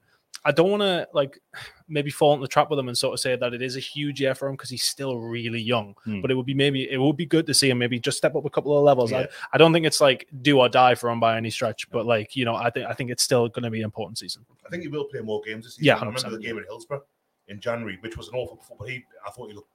I 0.45 0.51
don't 0.51 0.69
want 0.71 0.81
to 0.81 1.07
like 1.13 1.39
maybe 1.87 2.09
fall 2.09 2.33
into 2.33 2.41
the 2.43 2.47
trap 2.47 2.69
with 2.69 2.79
him 2.79 2.87
and 2.87 2.97
sort 2.97 3.13
of 3.13 3.19
say 3.19 3.35
that 3.35 3.53
it 3.53 3.61
is 3.61 3.75
a 3.75 3.79
huge 3.79 4.21
year 4.21 4.33
for 4.35 4.47
him 4.47 4.53
because 4.55 4.69
he's 4.69 4.83
still 4.83 5.17
really 5.17 5.61
young. 5.61 5.95
Hmm. 6.05 6.21
But 6.21 6.31
it 6.31 6.35
would 6.35 6.45
be 6.45 6.53
maybe 6.53 6.89
it 6.89 6.97
would 6.97 7.17
be 7.17 7.25
good 7.25 7.45
to 7.47 7.53
see 7.53 7.69
him 7.69 7.77
maybe 7.77 7.99
just 7.99 8.17
step 8.17 8.35
up 8.35 8.45
a 8.45 8.49
couple 8.49 8.77
of 8.77 8.83
levels. 8.83 9.11
Yeah. 9.11 9.19
I, 9.19 9.27
I 9.53 9.57
don't 9.57 9.73
think 9.73 9.85
it's 9.85 9.99
like 10.01 10.27
do 10.41 10.59
or 10.59 10.69
die 10.69 10.95
for 10.95 11.09
him 11.09 11.19
by 11.19 11.35
any 11.37 11.49
stretch, 11.49 11.89
but 11.89 12.05
like 12.05 12.35
you 12.35 12.45
know, 12.45 12.55
I 12.55 12.69
think 12.69 12.85
I 12.87 12.93
think 12.93 13.09
it's 13.11 13.23
still 13.23 13.47
going 13.49 13.63
to 13.63 13.69
be 13.69 13.79
an 13.79 13.85
important 13.85 14.17
season. 14.17 14.45
I 14.65 14.69
think 14.69 14.83
he 14.83 14.89
will 14.89 15.05
play 15.05 15.21
more 15.21 15.41
games 15.41 15.65
this 15.65 15.75
season. 15.75 15.85
Yeah, 15.87 15.95
I 15.95 15.99
remember 15.99 16.19
100%, 16.19 16.31
the 16.31 16.37
game 16.39 16.57
at 16.57 16.65
Hillsborough 16.65 17.03
in 17.47 17.59
January, 17.59 17.97
which 18.01 18.15
was 18.17 18.27
an 18.29 18.35
awful 18.35 18.57
performance. 18.57 18.79
But 18.85 18.89
he, 18.91 19.05
I 19.27 19.31
thought 19.31 19.47
he 19.49 19.55
looked. 19.55 19.71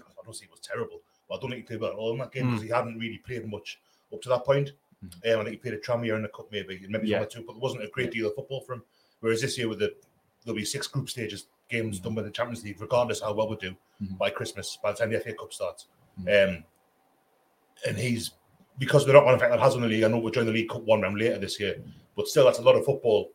I 0.00 0.02
don't 0.24 0.34
say 0.34 0.46
he 0.46 0.50
was 0.50 0.60
terrible, 0.60 1.00
but 1.28 1.36
I 1.36 1.40
don't 1.40 1.50
think 1.50 1.62
he 1.62 1.66
played 1.66 1.80
well 1.80 1.90
at 1.92 1.96
all 1.96 2.12
in 2.12 2.18
that 2.18 2.32
game 2.32 2.44
Mm. 2.46 2.50
because 2.52 2.62
he 2.62 2.68
hadn't 2.68 2.98
really 2.98 3.18
played 3.18 3.46
much 3.50 3.80
up 4.12 4.22
to 4.22 4.28
that 4.30 4.44
point. 4.44 4.72
Um, 5.02 5.10
I 5.24 5.44
think 5.44 5.48
he 5.50 5.56
played 5.56 5.74
a 5.74 5.78
Tranmere 5.78 6.16
in 6.16 6.22
the 6.22 6.28
cup, 6.28 6.46
maybe, 6.50 6.76
and 6.76 6.88
maybe 6.90 7.08
Yeah. 7.08 7.18
one 7.18 7.26
or 7.26 7.30
two, 7.30 7.42
but 7.46 7.52
there 7.52 7.60
wasn't 7.60 7.84
a 7.84 7.88
great 7.88 8.10
deal 8.10 8.26
of 8.28 8.34
football 8.34 8.60
for 8.62 8.72
him. 8.74 8.82
Whereas 9.20 9.40
this 9.40 9.56
year, 9.58 9.68
with 9.68 9.78
the 9.80 9.94
there'll 10.44 10.56
be 10.56 10.64
six 10.64 10.86
group 10.86 11.08
stages 11.10 11.46
games 11.68 11.98
done 11.98 12.14
by 12.14 12.22
the 12.22 12.30
Champions 12.30 12.62
League, 12.64 12.80
regardless 12.80 13.20
how 13.20 13.32
well 13.34 13.48
we 13.48 13.56
do 13.56 13.74
Mhm. 14.02 14.16
by 14.18 14.30
Christmas, 14.30 14.78
by 14.82 14.92
the 14.92 14.98
time 14.98 15.10
the 15.10 15.16
FA 15.20 15.32
Cup 15.32 15.52
starts. 15.52 15.86
Um, 16.20 16.64
and 17.86 17.96
he's 17.96 18.32
because 18.78 19.06
we're 19.06 19.14
not 19.14 19.24
one 19.24 19.34
effect 19.34 19.50
that 19.50 19.58
has 19.60 19.74
on 19.74 19.80
the 19.80 19.88
league. 19.88 20.04
I 20.04 20.08
know 20.08 20.18
we're 20.18 20.30
joining 20.30 20.48
the 20.52 20.52
League 20.60 20.68
Cup 20.68 20.82
one 20.82 21.00
round 21.00 21.18
later 21.18 21.38
this 21.38 21.58
year, 21.58 21.82
but 22.14 22.28
still, 22.28 22.44
that's 22.44 22.58
a 22.58 22.62
lot 22.62 22.76
of 22.76 22.84
football 22.84 23.32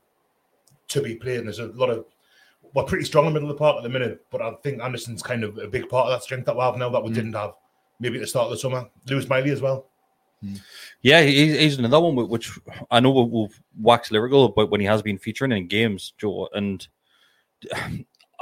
to 0.89 1.01
be 1.01 1.15
played. 1.15 1.39
And 1.39 1.47
there's 1.47 1.59
a 1.59 1.65
lot 1.67 1.89
of 1.89 2.05
we're 2.73 2.83
pretty 2.83 3.03
strong 3.05 3.25
in 3.25 3.33
the 3.33 3.39
middle 3.39 3.49
of 3.51 3.55
the 3.57 3.59
park 3.59 3.77
at 3.77 3.83
the 3.83 3.89
minute, 3.89 4.25
but 4.31 4.41
I 4.41 4.51
think 4.63 4.81
Anderson's 4.81 5.21
kind 5.21 5.43
of 5.43 5.57
a 5.57 5.67
big 5.67 5.89
part 5.89 6.07
of 6.07 6.11
that 6.13 6.23
strength 6.23 6.45
that 6.45 6.55
we 6.55 6.61
have 6.61 6.77
now 6.77 6.89
that 6.89 7.03
we 7.03 7.11
didn't 7.11 7.33
have 7.33 7.53
maybe 7.99 8.15
at 8.17 8.21
the 8.21 8.27
start 8.27 8.45
of 8.45 8.51
the 8.51 8.57
summer. 8.57 8.89
Lewis 9.07 9.27
Miley 9.27 9.51
as 9.51 9.61
well. 9.61 9.87
Yeah, 11.01 11.21
he, 11.21 11.57
he's 11.57 11.77
another 11.77 11.99
one 11.99 12.15
which 12.27 12.51
I 12.89 12.99
know 12.99 13.11
we'll, 13.11 13.29
we'll 13.29 13.49
wax 13.79 14.11
lyrical 14.11 14.45
about 14.45 14.69
when 14.69 14.81
he 14.81 14.87
has 14.87 15.01
been 15.01 15.17
featuring 15.17 15.51
in 15.51 15.67
games, 15.67 16.13
Joe. 16.17 16.49
And 16.53 16.87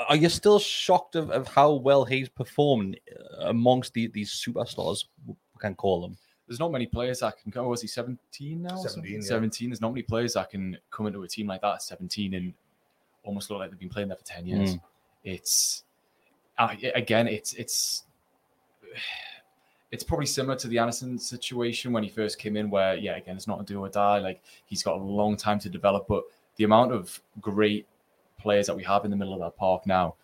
are 0.08 0.16
you 0.16 0.30
still 0.30 0.60
shocked 0.60 1.16
of, 1.16 1.30
of 1.32 1.48
how 1.48 1.74
well 1.74 2.06
he's 2.06 2.30
performed 2.30 3.00
amongst 3.42 3.94
the, 3.94 4.08
these 4.08 4.32
superstars? 4.32 5.06
We 5.28 5.36
can 5.60 5.76
call 5.76 6.02
them. 6.02 6.18
there's 6.48 6.60
not 6.60 6.72
many 6.72 6.86
players 6.86 7.20
that 7.20 7.38
can 7.38 7.52
go. 7.52 7.68
Was 7.68 7.82
he 7.82 7.88
17 7.88 8.62
now? 8.62 8.78
17, 8.78 9.16
yeah. 9.16 9.22
17. 9.22 9.70
There's 9.70 9.82
not 9.82 9.92
many 9.92 10.04
players 10.04 10.34
that 10.34 10.50
can 10.50 10.78
come 10.90 11.08
into 11.08 11.24
a 11.24 11.28
team 11.28 11.48
like 11.48 11.62
that 11.62 11.76
at 11.76 11.82
17 11.84 12.34
and 12.34 12.54
almost 13.24 13.50
look 13.50 13.60
like 13.60 13.72
they've 13.72 13.80
been 13.80 13.90
playing 13.90 14.08
there 14.08 14.18
for 14.18 14.26
10 14.26 14.48
years. 14.48 14.76
Mm. 14.76 14.82
It's 15.26 15.84
uh, 16.58 16.74
again, 16.96 17.28
it's 17.28 17.54
it's 17.54 18.04
it's 19.92 20.04
probably 20.04 20.26
similar 20.26 20.56
to 20.58 20.68
the 20.68 20.78
Anderson 20.78 21.18
situation 21.18 21.92
when 21.92 22.04
he 22.04 22.10
first 22.10 22.38
came 22.38 22.56
in, 22.56 22.70
where 22.70 22.96
yeah, 22.96 23.18
again, 23.18 23.36
it's 23.36 23.48
not 23.48 23.62
a 23.62 23.64
do 23.64 23.80
or 23.80 23.90
die. 23.90 24.20
Like 24.20 24.42
he's 24.66 24.84
got 24.84 24.98
a 24.98 25.04
long 25.04 25.36
time 25.36 25.60
to 25.60 25.70
develop, 25.70 26.08
but 26.08 26.24
the 26.58 26.64
amount 26.64 26.92
of 26.92 27.20
great 27.42 27.88
players 28.40 28.68
that 28.68 28.76
we 28.76 28.84
have 28.84 29.06
in 29.06 29.12
the 29.12 29.18
middle 29.18 29.34
of 29.34 29.40
that 29.40 29.58
park 29.58 29.88
now, 29.88 30.16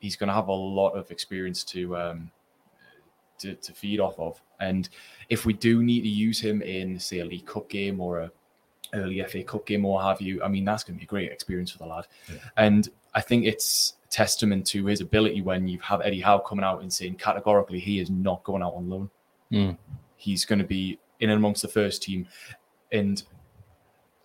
he's 0.00 0.16
going 0.16 0.28
to 0.28 0.34
have 0.34 0.48
a 0.48 0.52
lot 0.52 0.90
of 0.90 1.10
experience 1.10 1.64
to 1.64 1.96
um, 1.96 2.30
to, 3.38 3.54
to 3.54 3.72
feed 3.72 4.00
off 4.00 4.18
of. 4.18 4.40
And 4.60 4.88
if 5.28 5.46
we 5.46 5.54
do 5.54 5.82
need 5.82 6.02
to 6.02 6.08
use 6.08 6.40
him 6.40 6.62
in, 6.62 6.98
say, 6.98 7.20
a 7.20 7.24
League 7.24 7.46
Cup 7.46 7.68
game 7.68 8.00
or 8.00 8.20
a 8.20 8.30
early 8.92 9.22
FA 9.24 9.42
Cup 9.42 9.66
game 9.66 9.84
or 9.84 9.94
what 9.94 10.04
have 10.04 10.20
you, 10.20 10.42
I 10.42 10.48
mean, 10.48 10.64
that's 10.64 10.84
going 10.84 10.96
to 10.96 11.00
be 11.00 11.04
a 11.04 11.08
great 11.08 11.32
experience 11.32 11.70
for 11.70 11.78
the 11.78 11.86
lad. 11.86 12.06
And 12.56 12.88
I 13.14 13.20
think 13.20 13.44
it's 13.44 13.94
a 14.04 14.08
testament 14.08 14.66
to 14.68 14.86
his 14.86 15.00
ability 15.00 15.40
when 15.42 15.68
you 15.68 15.78
have 15.80 16.00
Eddie 16.00 16.20
Howe 16.20 16.38
coming 16.38 16.64
out 16.64 16.82
and 16.82 16.92
saying 16.92 17.16
categorically 17.16 17.78
he 17.78 18.00
is 18.00 18.10
not 18.10 18.42
going 18.44 18.62
out 18.62 18.74
on 18.74 18.88
loan. 18.88 19.10
Mm. 19.52 19.78
He's 20.16 20.44
going 20.44 20.58
to 20.58 20.64
be 20.64 20.98
in 21.20 21.30
and 21.30 21.38
amongst 21.38 21.62
the 21.62 21.68
first 21.68 22.02
team. 22.02 22.26
And 22.92 23.22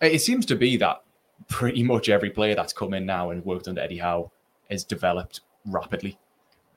it 0.00 0.20
seems 0.20 0.46
to 0.46 0.56
be 0.56 0.76
that 0.78 1.02
pretty 1.48 1.82
much 1.82 2.08
every 2.08 2.30
player 2.30 2.54
that's 2.54 2.72
come 2.72 2.94
in 2.94 3.06
now 3.06 3.30
and 3.30 3.44
worked 3.44 3.68
under 3.68 3.80
Eddie 3.80 3.98
Howe 3.98 4.30
has 4.70 4.84
developed 4.84 5.40
rapidly. 5.66 6.18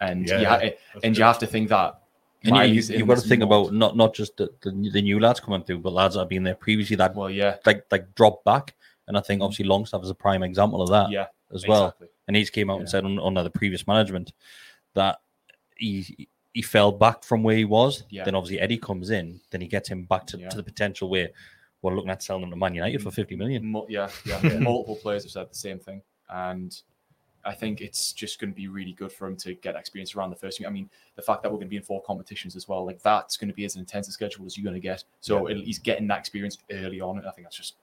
And 0.01 0.27
Yeah, 0.27 0.39
you 0.39 0.46
ha- 0.48 0.58
that's 0.58 1.03
and 1.03 1.17
you 1.17 1.24
have 1.24 1.39
to 1.39 1.48
think 1.48 1.70
that 1.70 2.01
And 2.43 2.55
you, 2.55 2.62
Miley's 2.62 2.89
you, 2.89 2.96
in 2.96 3.00
have 3.01 3.10
got 3.10 3.24
to 3.24 3.27
think 3.27 3.41
mold. 3.41 3.67
about 3.70 3.75
not 3.75 3.96
not 3.96 4.13
just 4.13 4.38
the, 4.38 4.50
the, 4.62 4.72
the 4.91 5.01
new 5.01 5.20
lads 5.20 5.39
coming 5.39 5.63
through, 5.63 5.79
but 5.79 5.93
lads 5.93 6.15
that 6.15 6.22
have 6.22 6.29
been 6.29 6.43
there 6.43 6.55
previously 6.55 6.96
that 6.98 7.15
well, 7.15 7.29
yeah, 7.29 7.58
like 7.65 7.86
like 7.91 8.13
drop 8.15 8.43
back. 8.43 8.75
And 9.08 9.17
I 9.17 9.22
think 9.22 9.41
obviously 9.41 9.65
Longstaff 9.65 10.03
is 10.03 10.10
a 10.10 10.15
prime 10.15 10.43
example 10.43 10.82
of 10.82 10.89
that 10.89 11.12
yeah, 11.12 11.27
as 11.53 11.67
well. 11.67 11.86
exactly. 11.86 12.07
And 12.27 12.38
he's 12.38 12.50
came 12.50 12.69
out 12.69 12.79
and 12.79 12.89
said 12.89 13.05
on, 13.05 13.19
under 13.19 13.43
the 13.43 13.50
previous 13.50 13.86
management 13.88 14.33
that 14.93 15.19
he 15.77 16.27
he 16.53 16.62
fell 16.62 16.91
back 16.91 17.24
from 17.24 17.43
where 17.43 17.55
he 17.55 17.65
was. 17.65 18.03
Yeah. 18.10 18.24
Then 18.24 18.36
obviously 18.36 18.60
Eddie 18.60 18.77
comes 18.77 19.10
in, 19.10 19.41
then 19.50 19.62
he 19.62 19.67
gets 19.67 19.89
him 19.89 20.03
back 20.03 20.27
to, 20.27 20.38
Yeah. 20.38 20.50
to 20.50 20.57
the 20.57 20.63
potential 20.63 21.10
where 21.10 21.29
we're 21.81 21.95
looking 21.95 22.12
at 22.12 22.24
selling 22.24 22.43
him 22.43 22.51
to 22.51 22.55
Man 22.55 22.75
United 22.75 23.01
for 23.01 23.10
mm. 23.10 23.15
fifty 23.15 23.36
million. 23.36 23.75
Yeah, 23.89 24.10
yeah. 24.25 24.39
Multiple 24.60 24.95
players 24.95 25.24
have 25.24 25.31
said 25.31 25.50
the 25.50 25.55
same 25.55 25.79
thing, 25.79 26.01
and 26.29 26.79
I 27.45 27.53
think 27.53 27.81
it's 27.81 28.13
just 28.13 28.39
going 28.39 28.51
to 28.51 28.55
be 28.55 28.67
really 28.67 28.93
good 28.93 29.12
for 29.12 29.27
him 29.27 29.36
to 29.38 29.53
get 29.55 29.75
experience 29.75 30.15
around 30.15 30.29
the 30.29 30.36
first 30.36 30.57
team. 30.57 30.67
I 30.67 30.69
mean, 30.69 30.89
the 31.15 31.22
fact 31.22 31.43
that 31.43 31.51
we're 31.51 31.57
going 31.57 31.67
to 31.67 31.72
be 31.72 31.77
in 31.77 31.83
four 31.83 32.01
competitions 32.03 32.55
as 32.55 32.67
well, 32.69 32.86
like 32.86 33.01
that's 33.01 33.36
going 33.36 33.50
to 33.50 33.53
be 33.53 33.65
as 33.65 33.75
intense 33.75 34.07
a 34.07 34.12
schedule 34.12 34.45
as 34.45 34.57
you're 34.57 34.63
going 34.63 34.75
to 34.75 34.79
get. 34.79 35.03
So 35.19 35.48
it- 35.48 35.57
he's 35.57 35.79
getting 35.79 36.07
that 36.07 36.19
experience 36.19 36.57
early 36.72 37.01
on, 37.01 37.17
and 37.17 37.27
I 37.27 37.31
think 37.31 37.45
that's 37.45 37.57
just 37.57 37.75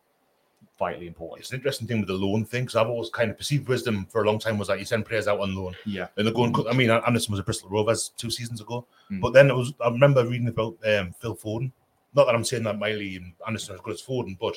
vitally 0.81 1.07
important. 1.07 1.41
It's 1.43 1.51
an 1.53 1.59
interesting 1.59 1.87
thing 1.87 2.01
with 2.01 2.09
the 2.09 2.15
loan 2.15 2.45
thing 2.45 2.65
because 2.65 2.75
I've 2.75 2.89
always 2.89 3.11
kind 3.11 3.31
of 3.31 3.37
perceived 3.39 3.69
wisdom 3.69 4.07
for 4.11 4.25
a 4.25 4.27
long 4.27 4.39
time 4.41 4.59
was 4.59 4.67
that 4.69 4.79
you 4.81 4.85
send 4.87 5.05
players 5.07 5.29
out 5.29 5.39
on 5.39 5.55
loan 5.55 5.77
Yeah, 5.85 6.09
and 6.17 6.27
they're 6.27 6.35
going. 6.35 6.53
I 6.69 6.73
mean, 6.73 6.91
Anderson 6.91 7.31
was 7.33 7.39
at 7.39 7.45
Bristol 7.47 7.69
Rovers 7.71 8.11
two 8.17 8.31
seasons 8.31 8.61
ago, 8.61 8.85
Mm. 9.13 9.21
but 9.21 9.33
then 9.33 9.51
it 9.51 9.55
was. 9.55 9.73
I 9.85 9.89
remember 9.91 10.27
reading 10.27 10.49
about 10.49 10.77
um, 10.87 11.13
Phil 11.21 11.37
Foden. 11.37 11.71
Not 12.15 12.25
that 12.27 12.35
I'm 12.35 12.45
saying 12.45 12.65
that 12.65 12.79
Miley 12.79 13.17
and 13.17 13.33
Anderson 13.47 13.73
are 13.73 13.77
as 13.77 13.81
good 13.83 13.95
as 13.95 14.03
Foden, 14.03 14.37
but 14.41 14.57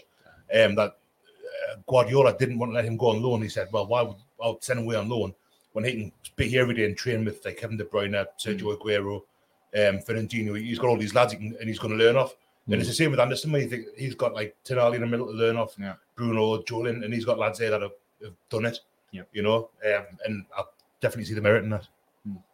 um, 0.59 0.73
that 0.75 0.91
uh, 1.71 1.75
Guardiola 1.87 2.35
didn't 2.37 2.57
want 2.57 2.71
to 2.71 2.75
let 2.75 2.85
him 2.85 2.97
go 2.97 3.07
on 3.09 3.21
loan. 3.21 3.41
He 3.43 3.49
said, 3.49 3.67
"Well, 3.71 3.85
why 3.85 4.01
would 4.01 4.17
I 4.43 4.53
send 4.61 4.79
him 4.79 4.85
away 4.85 4.95
on 4.95 5.09
loan 5.09 5.35
when 5.73 5.83
he 5.85 5.91
can 5.91 6.11
be 6.35 6.47
here 6.47 6.61
every 6.61 6.75
day 6.75 6.85
and 6.85 6.95
train 6.97 7.25
with 7.25 7.43
like 7.43 7.57
Kevin 7.57 7.77
De 7.77 7.83
Bruyne, 7.83 8.25
Sergio 8.39 8.77
Aguero, 8.77 9.15
um, 9.75 9.99
Fernandinho? 10.01 10.57
He's 10.59 10.79
got 10.79 10.87
all 10.87 10.97
these 10.97 11.13
lads 11.15 11.33
he 11.33 11.39
can, 11.39 11.55
and 11.59 11.67
he's 11.67 11.79
going 11.79 11.97
to 11.97 12.03
learn 12.03 12.15
off." 12.15 12.33
And 12.67 12.75
it's 12.75 12.87
the 12.87 12.93
same 12.95 13.11
with 13.11 13.19
Anderson. 13.19 13.51
When 13.51 13.61
you 13.61 13.67
think 13.69 13.87
he's 13.97 14.15
got 14.15 14.33
like 14.33 14.55
Tonali 14.65 14.95
in 14.95 15.01
the 15.01 15.07
middle 15.07 15.27
to 15.27 15.33
learn 15.33 15.57
off, 15.57 15.75
Yeah. 15.77 15.95
Bruno, 16.15 16.61
Jolin, 16.63 17.03
and 17.03 17.13
he's 17.13 17.25
got 17.25 17.37
lads 17.37 17.59
there 17.59 17.69
that 17.71 17.81
have, 17.81 17.91
have 18.23 18.33
done 18.49 18.65
it. 18.65 18.79
Yeah. 19.11 19.23
You 19.33 19.41
know, 19.43 19.69
um, 19.85 20.03
and 20.25 20.45
I 20.57 20.63
definitely 21.01 21.25
see 21.25 21.33
the 21.33 21.41
merit 21.41 21.63
in 21.63 21.69
that. 21.71 21.87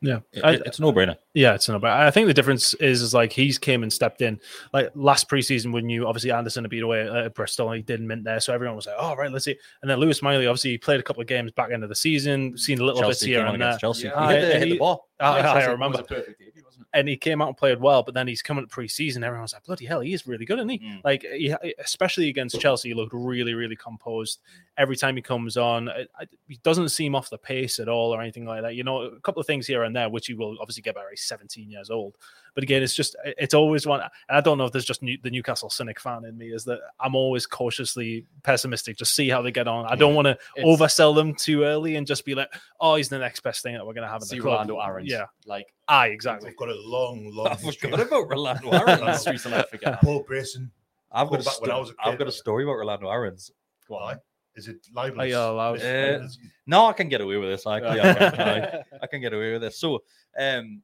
Yeah, 0.01 0.22
It- 0.34 0.44
I- 0.44 0.54
it's 0.66 0.80
a 0.80 0.82
no 0.82 0.92
brainer. 0.92 1.16
Yeah, 1.36 1.54
it's 1.54 1.70
not 1.70 1.80
bad. 1.82 2.08
I 2.08 2.10
think 2.10 2.25
the 2.25 2.34
difference 2.34 2.74
is, 2.75 3.04
is 3.04 3.13
like 3.13 3.32
he's 3.32 3.60
came 3.60 3.84
and 3.84 3.94
stepped 3.94 4.24
in. 4.24 4.39
Like 4.74 4.89
last 4.96 5.30
preseason, 5.30 5.72
when 5.72 5.88
you 5.92 6.08
obviously 6.08 6.32
Anderson 6.32 6.63
had 6.63 6.72
beat 6.72 6.82
away 6.82 7.08
at 7.08 7.36
Bristol, 7.36 7.72
he 7.74 7.84
didn't 7.84 8.08
mint 8.08 8.24
there, 8.24 8.39
so 8.39 8.51
everyone 8.51 8.75
was 8.75 8.88
like, 8.88 8.96
"Oh, 8.98 9.16
right, 9.16 9.32
let's 9.32 9.46
see." 9.46 9.56
And 9.84 9.92
then 9.92 10.00
Lewis 10.00 10.24
Miley 10.24 10.48
obviously 10.48 10.75
played 10.80 11.00
a 11.00 11.04
couple 11.04 11.22
of 11.22 11.28
games 11.28 11.51
back 11.51 11.70
end 11.72 11.84
of 11.84 11.89
the 11.89 11.96
season, 11.96 12.58
seen 12.58 12.80
a 12.80 12.84
little 12.84 13.00
Chelsea 13.01 13.28
bit 13.28 13.32
here 13.34 13.46
and 13.46 13.62
there. 13.62 13.68
against 13.68 13.82
Chelsea. 13.82 14.08
Yeah. 14.08 14.28
He 14.30 14.34
hit 14.39 14.42
the, 14.54 14.60
hit 14.60 14.70
the 14.72 14.78
ball. 14.80 15.08
Ah, 15.20 15.38
Yeah, 15.38 15.51
I 15.54 15.66
remember. 15.66 15.98
was 15.98 16.00
a 16.00 16.04
perfect 16.04 16.39
debut, 16.39 16.63
wasn't 16.66 16.68
it? 16.68 16.69
And 16.93 17.08
he 17.08 17.15
came 17.17 17.41
out 17.41 17.50
and 17.50 17.58
played 17.58 17.79
well, 17.79 18.01
but 18.03 18.13
then 18.15 18.27
he's 18.27 18.41
coming 18.41 18.65
to 18.67 18.74
preseason. 18.75 19.24
everyone's 19.24 19.53
like, 19.53 19.63
"Bloody 19.65 19.86
hell, 19.86 20.00
he 20.00 20.13
is 20.13 20.25
really 20.25 20.46
good, 20.46 20.58
isn't 20.60 20.69
he?" 20.69 20.79
Mm. 20.79 21.03
Like, 21.03 21.22
he, 21.24 21.53
especially 21.77 22.29
against 22.29 22.60
Chelsea, 22.60 22.89
he 22.89 22.96
looked 22.96 23.13
really, 23.13 23.53
really 23.53 23.75
composed. 23.75 24.39
Every 24.77 24.96
time 24.96 25.15
he 25.15 25.22
comes 25.22 25.55
on, 25.58 25.88
it, 25.89 26.10
it- 26.19 26.29
he 26.48 26.58
doesn't 26.63 26.89
seem 26.89 27.13
off 27.15 27.29
the 27.29 27.38
pace 27.38 27.79
at 27.79 27.88
all 27.89 28.13
or 28.13 28.22
anything 28.22 28.46
like 28.46 28.62
that. 28.63 28.75
You 28.75 28.84
know, 28.84 29.01
a 29.01 29.19
couple 29.22 29.39
of 29.39 29.46
things 29.48 29.67
here 29.67 29.84
and 29.84 29.96
there, 29.96 30.10
which 30.10 30.27
he 30.27 30.34
will 30.34 30.58
obviously 30.60 30.81
get 30.81 30.96
by. 30.96 31.03
He's 31.12 31.22
17 31.22 31.69
years 31.69 31.89
old, 31.91 32.15
but 32.56 32.63
again, 32.63 32.82
it's 32.84 32.96
just 32.96 33.15
it's 33.24 33.53
always 33.53 33.86
one. 33.86 34.01
And 34.01 34.10
I 34.38 34.41
don't 34.41 34.58
know 34.58 34.65
if 34.65 34.72
there's 34.72 34.86
just 34.86 35.01
new, 35.01 35.18
the 35.22 35.29
Newcastle 35.32 35.70
cynic 35.70 36.00
fan 36.00 36.25
in 36.25 36.38
me 36.38 36.48
is 36.48 36.63
that 36.65 36.79
I'm 37.00 37.15
always 37.15 37.46
cautiously 37.46 38.25
pessimistic. 38.44 38.98
Just 38.98 39.15
see 39.15 39.29
how 39.29 39.41
they 39.41 39.51
get 39.51 39.68
on. 39.68 39.86
I 39.86 39.96
don't 39.96 40.15
want 40.15 40.25
to 40.27 40.38
oversell 40.58 41.15
them 41.15 41.34
too 41.36 41.63
early 41.63 41.96
and 41.96 42.06
just 42.08 42.25
be 42.25 42.36
like, 42.36 42.50
"Oh, 42.79 42.96
he's 42.96 43.10
the 43.10 43.20
next 43.20 43.41
best 43.41 43.63
thing 43.63 43.74
that 43.75 43.86
we're 43.86 43.94
going 43.94 44.06
to 44.08 44.12
have 44.12 44.22
in 44.22 44.27
See 44.27 44.38
the 44.38 44.41
club." 44.41 44.68
Rolando 44.70 44.79
Aarons. 44.79 45.10
Yeah, 45.12 45.25
like 45.46 45.68
I 45.88 46.08
exactly. 46.08 46.50
We've 46.50 46.58
got 46.58 46.70
a 46.70 46.79
long, 46.82 47.29
long 47.34 47.48
I 47.48 47.56
history. 47.56 47.89
forgot 47.91 48.08
about 48.08 48.29
Rolando 48.29 48.70
the 48.72 48.89
Aarons. 49.01 49.22
streets 49.22 49.44
will 49.46 49.51
never 49.51 49.63
forget. 49.63 50.01
Paul 50.01 50.24
Grayson. 50.24 50.72
I've 51.12 51.29
got, 51.29 51.41
a 51.41 51.44
back 51.44 51.62
when 51.62 51.72
I 51.72 51.74
sto- 51.74 51.79
was 51.79 51.89
a 51.91 52.08
I've 52.08 52.18
got 52.20 52.27
a 52.27 52.32
story 52.32 52.63
about 52.65 52.74
Rolando 52.77 53.10
Aarons. 53.10 53.51
Why? 53.88 54.15
Is 54.56 54.68
it 54.68 54.77
libelous? 54.94 55.24
Are 55.24 55.27
you 55.27 55.38
allowed? 55.38 55.82
Uh, 55.82 56.27
No, 56.68 56.86
I 56.88 56.94
can 56.94 57.08
get 57.08 57.22
away 57.22 57.38
with 57.38 57.50
this. 57.50 57.65
Actually, 57.65 58.01
I, 58.01 58.13
can, 58.13 58.39
I, 58.41 58.84
I 59.03 59.08
can 59.08 59.22
get 59.22 59.34
away 59.34 59.53
with 59.53 59.62
this. 59.62 59.79
So, 59.79 60.03
um, 60.38 60.82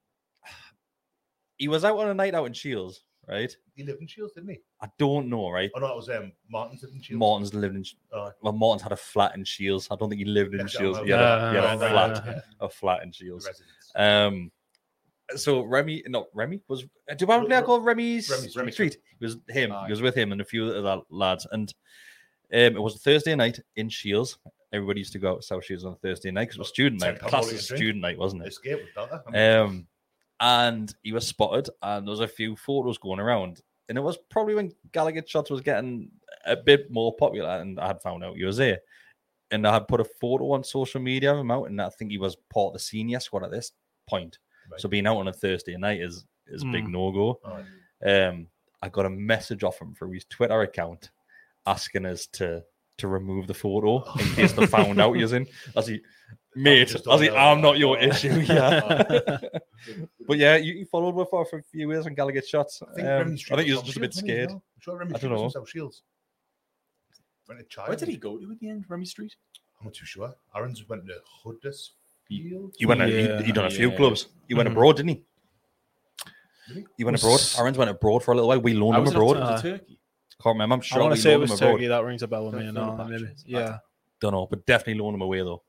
he 1.58 1.68
was 1.68 1.84
out 1.86 1.98
on 1.98 2.08
a 2.10 2.14
night 2.14 2.36
out 2.36 2.46
in 2.46 2.54
Shields, 2.54 3.04
right? 3.28 3.56
He 3.76 3.84
lived 3.84 4.02
in 4.02 4.08
Shields, 4.08 4.34
didn't 4.34 4.50
he? 4.50 4.60
I 4.82 4.88
don't 4.98 5.30
know, 5.30 5.50
right? 5.50 5.72
Oh 5.76 5.80
no, 5.80 5.88
it 5.92 5.96
was 5.96 6.10
um, 6.10 6.32
Martin's 6.50 6.82
lived 6.84 6.96
in 6.96 7.02
Shields. 7.02 7.20
Martin's 7.20 7.54
lived 7.54 7.76
in. 7.76 7.84
Oh. 8.14 8.32
Well, 8.42 8.54
Martin's 8.54 8.84
had 8.84 8.92
a 8.92 8.98
flat 8.98 9.36
in 9.36 9.44
Shields. 9.44 9.88
I 9.92 9.96
don't 9.96 10.10
think 10.10 10.20
he 10.20 10.26
lived 10.26 10.54
in 10.54 10.62
Yeah, 10.62 10.68
Shields. 10.68 11.00
I 11.00 11.04
He 11.04 11.10
had 11.12 11.22
a, 11.22 11.24
a 11.24 11.54
Yeah, 11.54 11.78
flat, 11.78 12.24
yeah, 12.26 12.42
a 12.60 12.70
flat 12.70 13.04
in 13.04 13.12
Shields. 13.12 13.50
Um, 13.96 14.52
so 15.36 15.64
Remy, 15.64 16.04
no 16.08 16.28
Remy 16.34 16.62
was. 16.68 16.86
Do 17.18 17.28
I 17.32 17.38
Re- 17.40 17.62
call 17.64 17.82
Remy's 17.82 18.30
Remie 18.30 18.54
Streete. 18.54 18.74
Street? 18.74 18.98
It 19.20 19.24
was 19.24 19.38
him. 19.50 19.72
Aye. 19.72 19.86
He 19.88 19.92
was 19.92 20.02
with 20.02 20.16
him 20.16 20.32
and 20.32 20.42
a 20.42 20.46
few 20.46 20.70
of 20.70 20.84
the 20.84 21.02
lads, 21.10 21.48
and 21.52 21.74
um, 22.54 22.60
it 22.76 22.82
was 22.82 22.96
a 22.96 23.00
Thursday 23.00 23.36
night 23.36 23.60
in 23.76 23.90
Shields. 23.90 24.38
Everybody 24.72 25.00
used 25.00 25.14
to 25.14 25.20
go 25.20 25.32
out 25.32 25.42
to 25.42 25.48
South 25.48 25.64
Shields 25.66 25.86
on 25.86 25.94
a 25.94 25.96
Thursday 25.96 26.32
night 26.32 26.44
because 26.44 26.58
it 26.58 26.60
was 26.60 26.68
student 26.68 27.02
night, 27.02 27.20
class 27.20 27.46
all 27.46 27.50
you 27.50 27.58
as 27.58 27.68
drink. 27.68 27.80
student 27.80 28.02
night, 28.02 28.18
wasn't 28.20 28.44
it? 28.44 28.50
Escape 28.50 28.80
with 28.82 29.10
that. 29.34 29.62
Um, 29.64 29.88
and 30.40 30.94
he 31.04 31.12
was 31.12 31.28
spotted, 31.28 31.70
and 31.82 32.06
there 32.06 32.12
was 32.12 32.20
a 32.20 32.28
few 32.28 32.56
photos 32.56 32.98
going 32.98 33.20
around, 33.20 33.62
and 33.90 33.98
it 33.98 34.02
was 34.02 34.18
probably 34.30 34.56
when 34.56 34.72
Gallowgate 34.92 35.28
shots 35.28 35.50
was 35.50 35.62
getting 35.62 36.12
a 36.46 36.56
bit 36.56 36.92
more 36.92 37.16
popular, 37.16 37.50
and 37.50 37.80
I 37.80 37.88
had 37.88 38.02
found 38.02 38.24
out 38.24 38.36
he 38.38 38.44
was 38.44 38.58
there, 38.58 38.80
and 39.52 39.68
I 39.68 39.74
had 39.74 39.88
put 39.88 40.02
a 40.02 40.06
photo 40.06 40.52
on 40.52 40.64
social 40.64 41.02
media 41.02 41.34
of 41.34 41.40
him 41.40 41.52
out, 41.52 41.66
and 41.66 41.82
I 41.82 41.90
think 41.90 42.12
he 42.12 42.18
was 42.18 42.36
part 42.54 42.68
of 42.68 42.74
the 42.74 42.80
senior 42.80 43.20
squad 43.20 43.44
at 43.44 43.52
this 43.52 43.72
point. 44.08 44.38
Right. 44.72 44.82
So 44.82 44.90
being 44.90 45.08
out 45.08 45.18
on 45.18 45.28
a 45.28 45.34
Thursday 45.34 45.78
night 45.78 46.02
is 46.02 46.26
is 46.48 46.62
a 46.62 46.66
big 46.68 46.86
Mm. 46.86 46.92
no 46.92 47.12
go. 47.12 47.40
Aye. 47.46 48.10
Um, 48.10 48.48
I 48.82 48.90
got 48.90 49.06
a 49.08 49.10
message 49.10 49.64
off 49.64 49.82
him 49.82 49.96
through 49.96 50.12
his 50.12 50.26
Twitter 50.26 50.62
account 50.62 51.10
asking 51.66 52.06
us 52.06 52.28
to 52.28 52.64
to 52.98 53.08
remove 53.08 53.48
the 53.48 53.54
photo 53.54 54.04
in 54.20 54.26
case 54.36 54.54
they 54.54 54.66
found 54.66 55.00
out 55.02 55.14
he's 55.14 55.34
in. 55.34 55.48
As 55.76 55.88
he, 55.88 56.02
mate, 56.56 56.88
just 56.88 57.08
as 57.08 57.22
he, 57.22 57.28
don't. 57.28 57.38
I'm 57.38 57.62
not 57.62 57.78
your 57.78 57.98
issue. 58.00 58.40
Yeah. 58.42 59.38
but 60.28 60.38
yeah, 60.38 60.56
you, 60.56 60.74
you 60.74 60.86
followed 60.86 61.16
with 61.16 61.30
for, 61.30 61.46
for 61.46 61.60
a 61.60 61.64
few 61.64 61.92
years 61.92 62.06
on 62.06 62.16
Gallowgate 62.16 62.46
shots. 62.48 62.82
I 62.82 62.94
think, 62.96 63.08
Um, 63.08 63.38
I 63.52 63.56
think 63.56 63.68
he 63.68 63.74
was 63.74 63.84
was 63.84 63.94
just 63.94 63.98
a 63.98 64.00
bit 64.00 64.14
Shields, 64.14 64.22
wasn't 64.24 64.30
he, 64.30 64.34
scared. 64.36 64.50
as? 64.50 64.54
I'm 64.56 64.62
sure 64.80 64.98
Remy 64.98 65.16
I 65.16 65.18
don't 65.20 65.32
know. 65.32 65.50
South 65.50 65.70
Shields. 65.70 66.02
Went 67.48 67.60
to 67.60 67.66
child. 67.68 67.90
Where 67.90 67.98
did 67.98 68.08
he 68.08 68.18
go 68.18 68.38
to 68.38 68.52
at 68.52 68.60
the 68.60 68.70
end? 68.70 68.88
Remie 68.88 69.04
Streete. 69.06 69.36
I'm 69.80 69.86
not 69.86 69.94
too 69.94 70.06
sure. 70.06 70.34
Aaron's 70.56 70.88
went 70.90 71.06
to 71.08 71.14
Huddersfield. 71.44 72.74
He 72.78 72.86
went. 72.86 73.02
Yeah, 73.02 73.38
he, 73.40 73.44
he 73.46 73.52
done 73.52 73.66
a 73.66 73.70
few 73.70 73.92
yeah. 73.92 73.98
clubs. 73.98 74.28
He 74.48 74.56
went 74.56 74.68
Mhm. 74.68 74.72
abroad, 74.72 74.96
didn't 74.98 75.10
he? 75.10 75.24
Did 76.68 76.78
he? 76.78 76.86
He 76.98 77.04
went 77.04 77.18
abroad. 77.20 77.40
Aaron's 77.60 77.78
went 77.78 77.92
abroad 77.92 78.24
for 78.24 78.32
a 78.32 78.36
little 78.36 78.48
while. 78.48 78.60
We 78.62 78.74
loaned 78.74 78.96
I 78.96 79.00
him 79.00 79.04
was 79.06 79.14
abroad. 79.14 79.38
abroad. 79.38 79.52
Uh, 79.52 79.62
to 79.62 79.72
Turkey. 79.78 80.00
Can't 80.42 80.56
remember. 80.56 80.74
I'm 80.76 80.80
I 80.82 80.84
sure 80.84 81.02
want 81.04 81.16
to 81.16 81.22
say 81.22 81.34
it 81.34 81.40
was 81.40 81.52
him 81.52 81.58
abroad. 81.58 81.72
Turkey. 81.74 81.88
That 81.88 82.04
rings 82.04 82.24
a 82.24 82.28
bell 82.28 82.46
with 82.46 82.56
me. 82.56 82.72
No, 82.72 83.06
maybe. 83.10 83.24
it. 83.24 83.44
Yeah. 83.46 83.78
Don't 84.20 84.32
know, 84.34 84.48
but 84.50 84.66
definitely 84.66 85.02
loaned 85.02 85.16
him 85.16 85.22
away 85.22 85.40
though. 85.40 85.64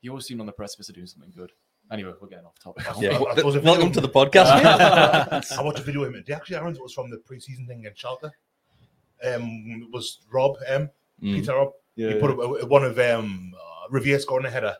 He 0.00 0.08
always 0.08 0.26
seemed 0.26 0.40
on 0.40 0.46
the 0.46 0.52
precipice 0.52 0.88
of 0.88 0.94
doing 0.94 1.06
something 1.06 1.32
good. 1.36 1.52
Anyway, 1.92 2.12
we're 2.20 2.28
getting 2.28 2.46
off 2.46 2.58
topic. 2.58 2.86
Yeah. 3.00 3.18
I- 3.18 3.40
I 3.40 3.42
Welcome 3.58 3.88
you- 3.88 3.92
to 3.94 4.00
the 4.00 4.08
podcast. 4.08 5.52
I 5.58 5.62
watched 5.62 5.80
a 5.80 5.82
video 5.82 6.04
of 6.04 6.14
him. 6.14 6.24
Actually, 6.32 6.56
Aaron's 6.56 6.78
was 6.80 6.92
from 6.94 7.10
the 7.10 7.18
pre-season 7.18 7.66
thing 7.66 7.84
in 7.84 7.92
Schalke. 7.92 8.30
Um, 9.22 9.82
it 9.82 9.92
was 9.92 10.20
Rob 10.32 10.56
M. 10.66 10.88
Mm. 11.22 11.34
Peter 11.34 11.54
Rob. 11.54 11.72
Yeah, 11.96 12.14
he 12.14 12.20
put 12.20 12.30
a, 12.30 12.66
one 12.66 12.84
of 12.84 12.98
um, 12.98 13.52
uh, 13.54 13.88
Riviere 13.90 14.18
scoring 14.20 14.46
a 14.46 14.50
header, 14.50 14.74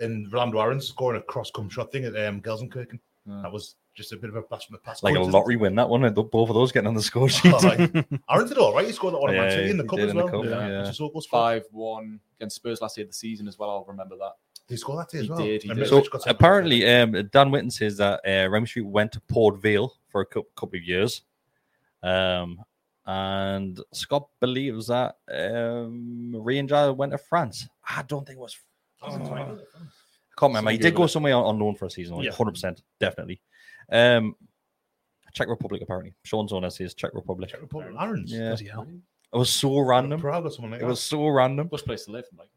and 0.00 0.32
Rolando 0.32 0.58
Aaron's 0.58 0.88
scoring 0.88 1.20
a 1.20 1.24
cross 1.24 1.50
come 1.54 1.68
shot 1.68 1.92
thing 1.92 2.04
at 2.04 2.16
um, 2.16 2.40
Gelsenkirchen. 2.40 2.98
Yeah. 3.26 3.40
That 3.42 3.52
was 3.52 3.76
just 3.94 4.12
a 4.12 4.16
bit 4.16 4.30
of 4.30 4.36
a 4.36 4.42
blast 4.42 4.66
from 4.66 4.74
the 4.74 4.78
past. 4.80 5.02
Like 5.04 5.14
a 5.16 5.20
lottery 5.20 5.56
win, 5.56 5.74
that 5.76 5.88
one. 5.88 6.02
Both 6.12 6.34
of 6.34 6.54
those 6.54 6.72
getting 6.72 6.88
on 6.88 6.94
the 6.94 7.02
score 7.02 7.28
sheet. 7.28 7.52
Oh, 7.54 7.58
like, 7.58 7.78
Aaron 8.30 8.48
did 8.48 8.58
all 8.58 8.74
right. 8.74 8.84
He 8.86 8.92
scored 8.92 9.14
that 9.14 9.20
one 9.20 9.34
at 9.34 9.52
Yeah, 9.52 9.70
in 9.70 9.76
the 9.76 9.84
cup 9.84 9.98
as 10.00 10.12
well. 10.12 10.28
cup, 10.28 10.44
yeah. 10.44 10.80
Which 10.80 10.90
is 10.90 10.96
so 10.96 11.08
good. 11.08 11.22
Five 11.30 11.62
one 11.70 12.18
against 12.40 12.56
Spurs 12.56 12.80
last 12.80 12.96
year 12.96 13.04
of 13.04 13.10
the 13.10 13.14
season 13.14 13.46
as 13.46 13.58
well. 13.58 13.70
I'll 13.70 13.84
remember 13.84 14.16
that. 14.16 14.32
Did 14.66 14.74
he 14.74 14.78
score 14.78 14.96
that 14.96 15.08
day 15.10 15.18
as 15.18 15.24
He 15.24 15.30
well? 15.30 15.38
did, 15.40 15.62
he 15.62 15.68
did. 15.72 15.86
So 15.86 16.00
Mitrovic 16.00 16.10
got 16.10 16.22
sent 16.22 16.34
off. 16.34 16.40
apparently, 16.40 16.88
um, 16.88 17.12
Dan 17.12 17.50
Witten 17.50 17.72
says 17.72 17.96
that 17.98 18.20
uh, 18.24 18.48
Remie 18.50 18.62
Streete 18.66 18.84
went 18.86 19.12
to 19.12 19.20
Port 19.20 19.60
Vale 19.62 19.94
for 20.08 20.20
a 20.22 20.26
couple 20.26 20.76
of 20.76 20.82
years, 20.82 21.22
um, 22.02 22.60
and 23.06 23.80
Scott 23.92 24.28
believes 24.40 24.88
that 24.88 25.16
um, 25.32 26.34
Ranger 26.36 26.92
went 26.92 27.12
to 27.12 27.18
France. 27.18 27.68
I 27.88 28.02
don't 28.02 28.26
think 28.26 28.38
it 28.38 28.42
was. 28.42 28.56
I 29.02 29.06
Oh, 29.14 29.18
China. 29.28 29.58
I 29.58 29.78
can't 30.42 30.50
remember. 30.50 30.70
He 30.72 30.78
did 30.78 30.94
go 30.94 31.04
it. 31.04 31.08
somewhere 31.08 31.34
on, 31.36 31.44
on 31.44 31.58
loan 31.58 31.74
for 31.76 31.86
a 31.86 31.90
season, 31.90 32.16
like 32.16 32.26
Yeah. 32.26 32.32
100%, 32.32 32.82
definitely. 32.98 33.40
Um, 33.90 34.34
Czech 35.32 35.48
Republic, 35.48 35.80
apparently. 35.82 36.14
Sean's 36.24 36.52
on 36.52 36.68
says 36.70 36.94
Czech 36.94 37.12
Republic. 37.14 37.48
Czech 37.50 37.60
Republic. 37.62 37.94
Aaron's. 37.98 38.32
Yeah. 38.32 38.48
Bloody 38.48 38.66
hell. 38.68 38.86
It 39.32 39.36
was 39.38 39.50
so 39.50 39.78
random. 39.78 40.20
Prague 40.20 40.44
or 40.44 40.50
something 40.50 40.72
like 40.72 40.80
It 40.80 40.84
that. 40.84 40.88
was 40.90 41.00
so 41.00 41.26
random. 41.28 41.68
Bush 41.68 41.82
place 41.82 42.04
to 42.04 42.10
live. 42.12 42.24
Like, 42.38 42.48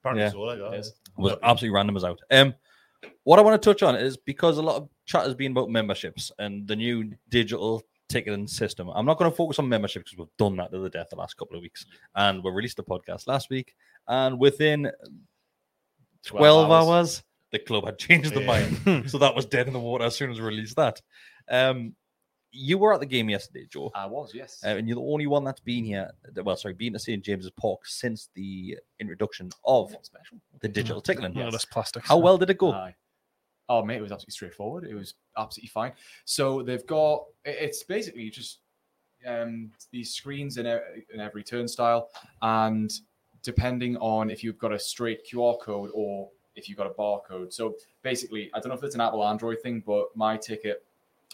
Apparently 0.00 0.24
yeah. 0.24 0.30
so. 0.30 0.40
Like, 0.40 0.58
that. 0.58 0.72
Yes. 0.72 0.88
It 0.88 0.94
was 1.18 1.34
absolutely 1.42 1.74
random 1.74 1.96
as 1.96 2.04
out. 2.04 2.20
Um, 2.30 2.54
what 3.24 3.38
I 3.38 3.42
want 3.42 3.60
to 3.60 3.68
touch 3.72 3.82
on 3.82 3.96
is 3.96 4.16
because 4.16 4.56
a 4.58 4.62
lot 4.62 4.76
of 4.76 4.88
chat 5.04 5.24
has 5.24 5.34
been 5.34 5.52
about 5.52 5.68
memberships 5.70 6.30
and 6.38 6.66
the 6.66 6.76
new 6.76 7.12
digital 7.28 7.82
ticketing 8.08 8.46
system. 8.46 8.88
I'm 8.94 9.04
not 9.06 9.18
going 9.18 9.30
to 9.30 9.36
focus 9.36 9.58
on 9.58 9.68
membership 9.68 10.04
because 10.04 10.16
we've 10.18 10.36
done 10.38 10.56
that 10.56 10.70
to 10.72 10.78
the 10.78 10.88
death 10.90 11.08
the 11.10 11.16
last 11.16 11.36
couple 11.36 11.56
of 11.56 11.62
weeks, 11.62 11.84
and 12.14 12.42
we 12.42 12.50
released 12.50 12.76
the 12.78 12.84
podcast 12.84 13.26
last 13.26 13.50
week, 13.50 13.74
and 14.08 14.38
within 14.38 14.90
12, 16.24 16.40
12 16.68 16.70
hours. 16.70 16.88
hours. 16.88 17.22
the 17.52 17.58
club 17.58 17.84
had 17.86 17.98
changed 17.98 18.34
their 18.34 18.42
Yeah. 18.42 18.66
mind, 18.84 19.10
so 19.10 19.18
that 19.18 19.34
was 19.34 19.46
dead 19.46 19.66
in 19.66 19.72
the 19.72 19.80
water 19.80 20.04
as 20.04 20.16
soon 20.16 20.30
as 20.30 20.38
we 20.40 20.46
released 20.46 20.76
that. 20.76 21.00
Um, 21.48 21.94
you 22.56 22.78
were 22.78 22.94
at 22.94 23.00
the 23.00 23.06
game 23.06 23.28
yesterday, 23.28 23.66
Joe. 23.68 23.90
I 23.94 24.06
was, 24.06 24.32
yes. 24.32 24.62
Uh, 24.64 24.68
and 24.76 24.86
you're 24.88 24.94
the 24.94 25.02
only 25.02 25.26
one 25.26 25.42
that's 25.42 25.60
been 25.60 25.84
here. 25.84 26.10
Well, 26.36 26.56
sorry, 26.56 26.74
been 26.74 26.92
to 26.92 26.98
St 27.00 27.22
James's 27.24 27.50
Park 27.50 27.80
since 27.84 28.28
the 28.34 28.78
introduction 29.00 29.50
of 29.64 29.92
What 29.92 30.06
special? 30.06 30.38
the 30.60 30.68
digital 30.68 31.00
ticketing. 31.00 31.34
No, 31.34 31.50
that's 31.50 31.64
plastic. 31.64 32.04
How 32.06 32.16
well 32.18 32.38
did 32.38 32.50
it 32.50 32.58
go? 32.58 32.72
Aye. 32.72 32.94
Oh 33.68 33.82
mate, 33.84 33.96
it 33.96 34.02
was 34.02 34.12
absolutely 34.12 34.32
straightforward. 34.32 34.84
It 34.84 34.94
was 34.94 35.14
absolutely 35.36 35.68
fine. 35.70 35.92
So 36.26 36.62
they've 36.62 36.86
got 36.86 37.24
it's 37.44 37.82
basically 37.82 38.30
just 38.30 38.58
um, 39.26 39.70
these 39.90 40.12
screens 40.12 40.58
in, 40.58 40.66
in 40.66 41.18
every 41.18 41.42
turnstile, 41.42 42.10
and 42.42 42.92
depending 43.44 43.96
on 43.98 44.30
if 44.30 44.42
you've 44.42 44.58
got 44.58 44.72
a 44.72 44.78
straight 44.78 45.20
QR 45.30 45.60
code 45.60 45.90
or 45.94 46.28
if 46.56 46.68
you've 46.68 46.78
got 46.78 46.86
a 46.86 46.90
barcode. 46.90 47.52
So 47.52 47.76
basically, 48.02 48.50
I 48.54 48.58
don't 48.58 48.68
know 48.70 48.74
if 48.74 48.82
it's 48.82 48.94
an 48.94 49.00
Apple 49.00 49.24
Android 49.24 49.60
thing, 49.60 49.82
but 49.86 50.06
my 50.16 50.36
ticket, 50.36 50.84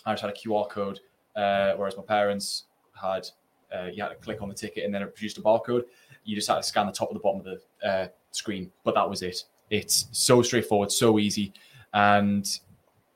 I 0.05 0.13
just 0.13 0.23
had 0.23 0.31
a 0.31 0.35
QR 0.35 0.69
code, 0.69 1.01
uh, 1.37 1.73
whereas 1.77 1.97
my 1.97 2.03
parents 2.03 2.65
had 3.01 3.27
uh, 3.75 3.87
you 3.87 4.03
had 4.03 4.09
to 4.09 4.17
click 4.17 4.43
on 4.43 4.49
the 4.49 4.55
ticket 4.55 4.85
and 4.85 4.93
then 4.93 5.01
it 5.01 5.15
produced 5.15 5.39
a 5.39 5.41
barcode. 5.41 5.85
You 6.25 6.35
just 6.35 6.49
had 6.49 6.57
to 6.57 6.63
scan 6.63 6.87
the 6.87 6.93
top 6.93 7.09
of 7.09 7.15
the 7.15 7.21
bottom 7.21 7.41
of 7.41 7.47
the 7.47 7.89
uh, 7.89 8.09
screen, 8.33 8.71
but 8.85 8.95
that 8.95 9.09
was 9.09 9.23
it. 9.23 9.45
It's 9.71 10.09
so 10.11 10.43
straightforward, 10.43 10.91
so 10.91 11.19
easy, 11.19 11.53
and 11.95 12.47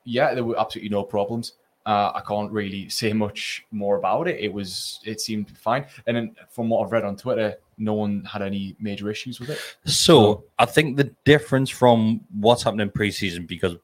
yeah, 0.05 0.33
there 0.33 0.43
were 0.43 0.57
absolutely 0.57 0.89
no 0.89 1.03
problems. 1.03 1.53
Uh, 1.85 2.13
I 2.15 2.21
can't 2.25 2.51
really 2.51 2.87
say 3.01 3.11
much 3.11 3.65
more 3.71 3.97
about 3.97 4.27
it. 4.27 4.39
It 4.39 4.51
was, 4.51 5.01
it 5.03 5.19
seemed 5.19 5.55
fine, 5.57 5.85
and 6.07 6.15
then 6.15 6.35
from 6.49 6.69
what 6.69 6.85
I've 6.85 6.91
read 6.93 7.03
on 7.03 7.17
Twitter, 7.17 7.57
no 7.77 7.93
one 7.93 8.23
had 8.23 8.41
any 8.41 8.75
major 8.79 9.09
issues 9.09 9.39
with 9.39 9.49
it. 9.49 9.59
So 9.85 10.43
I 10.59 10.65
think 10.65 10.97
the 10.97 11.11
difference 11.25 11.69
from 11.69 12.21
what's 12.39 12.63
happening 12.63 12.89
preseason 12.89 13.45
because 13.47 13.75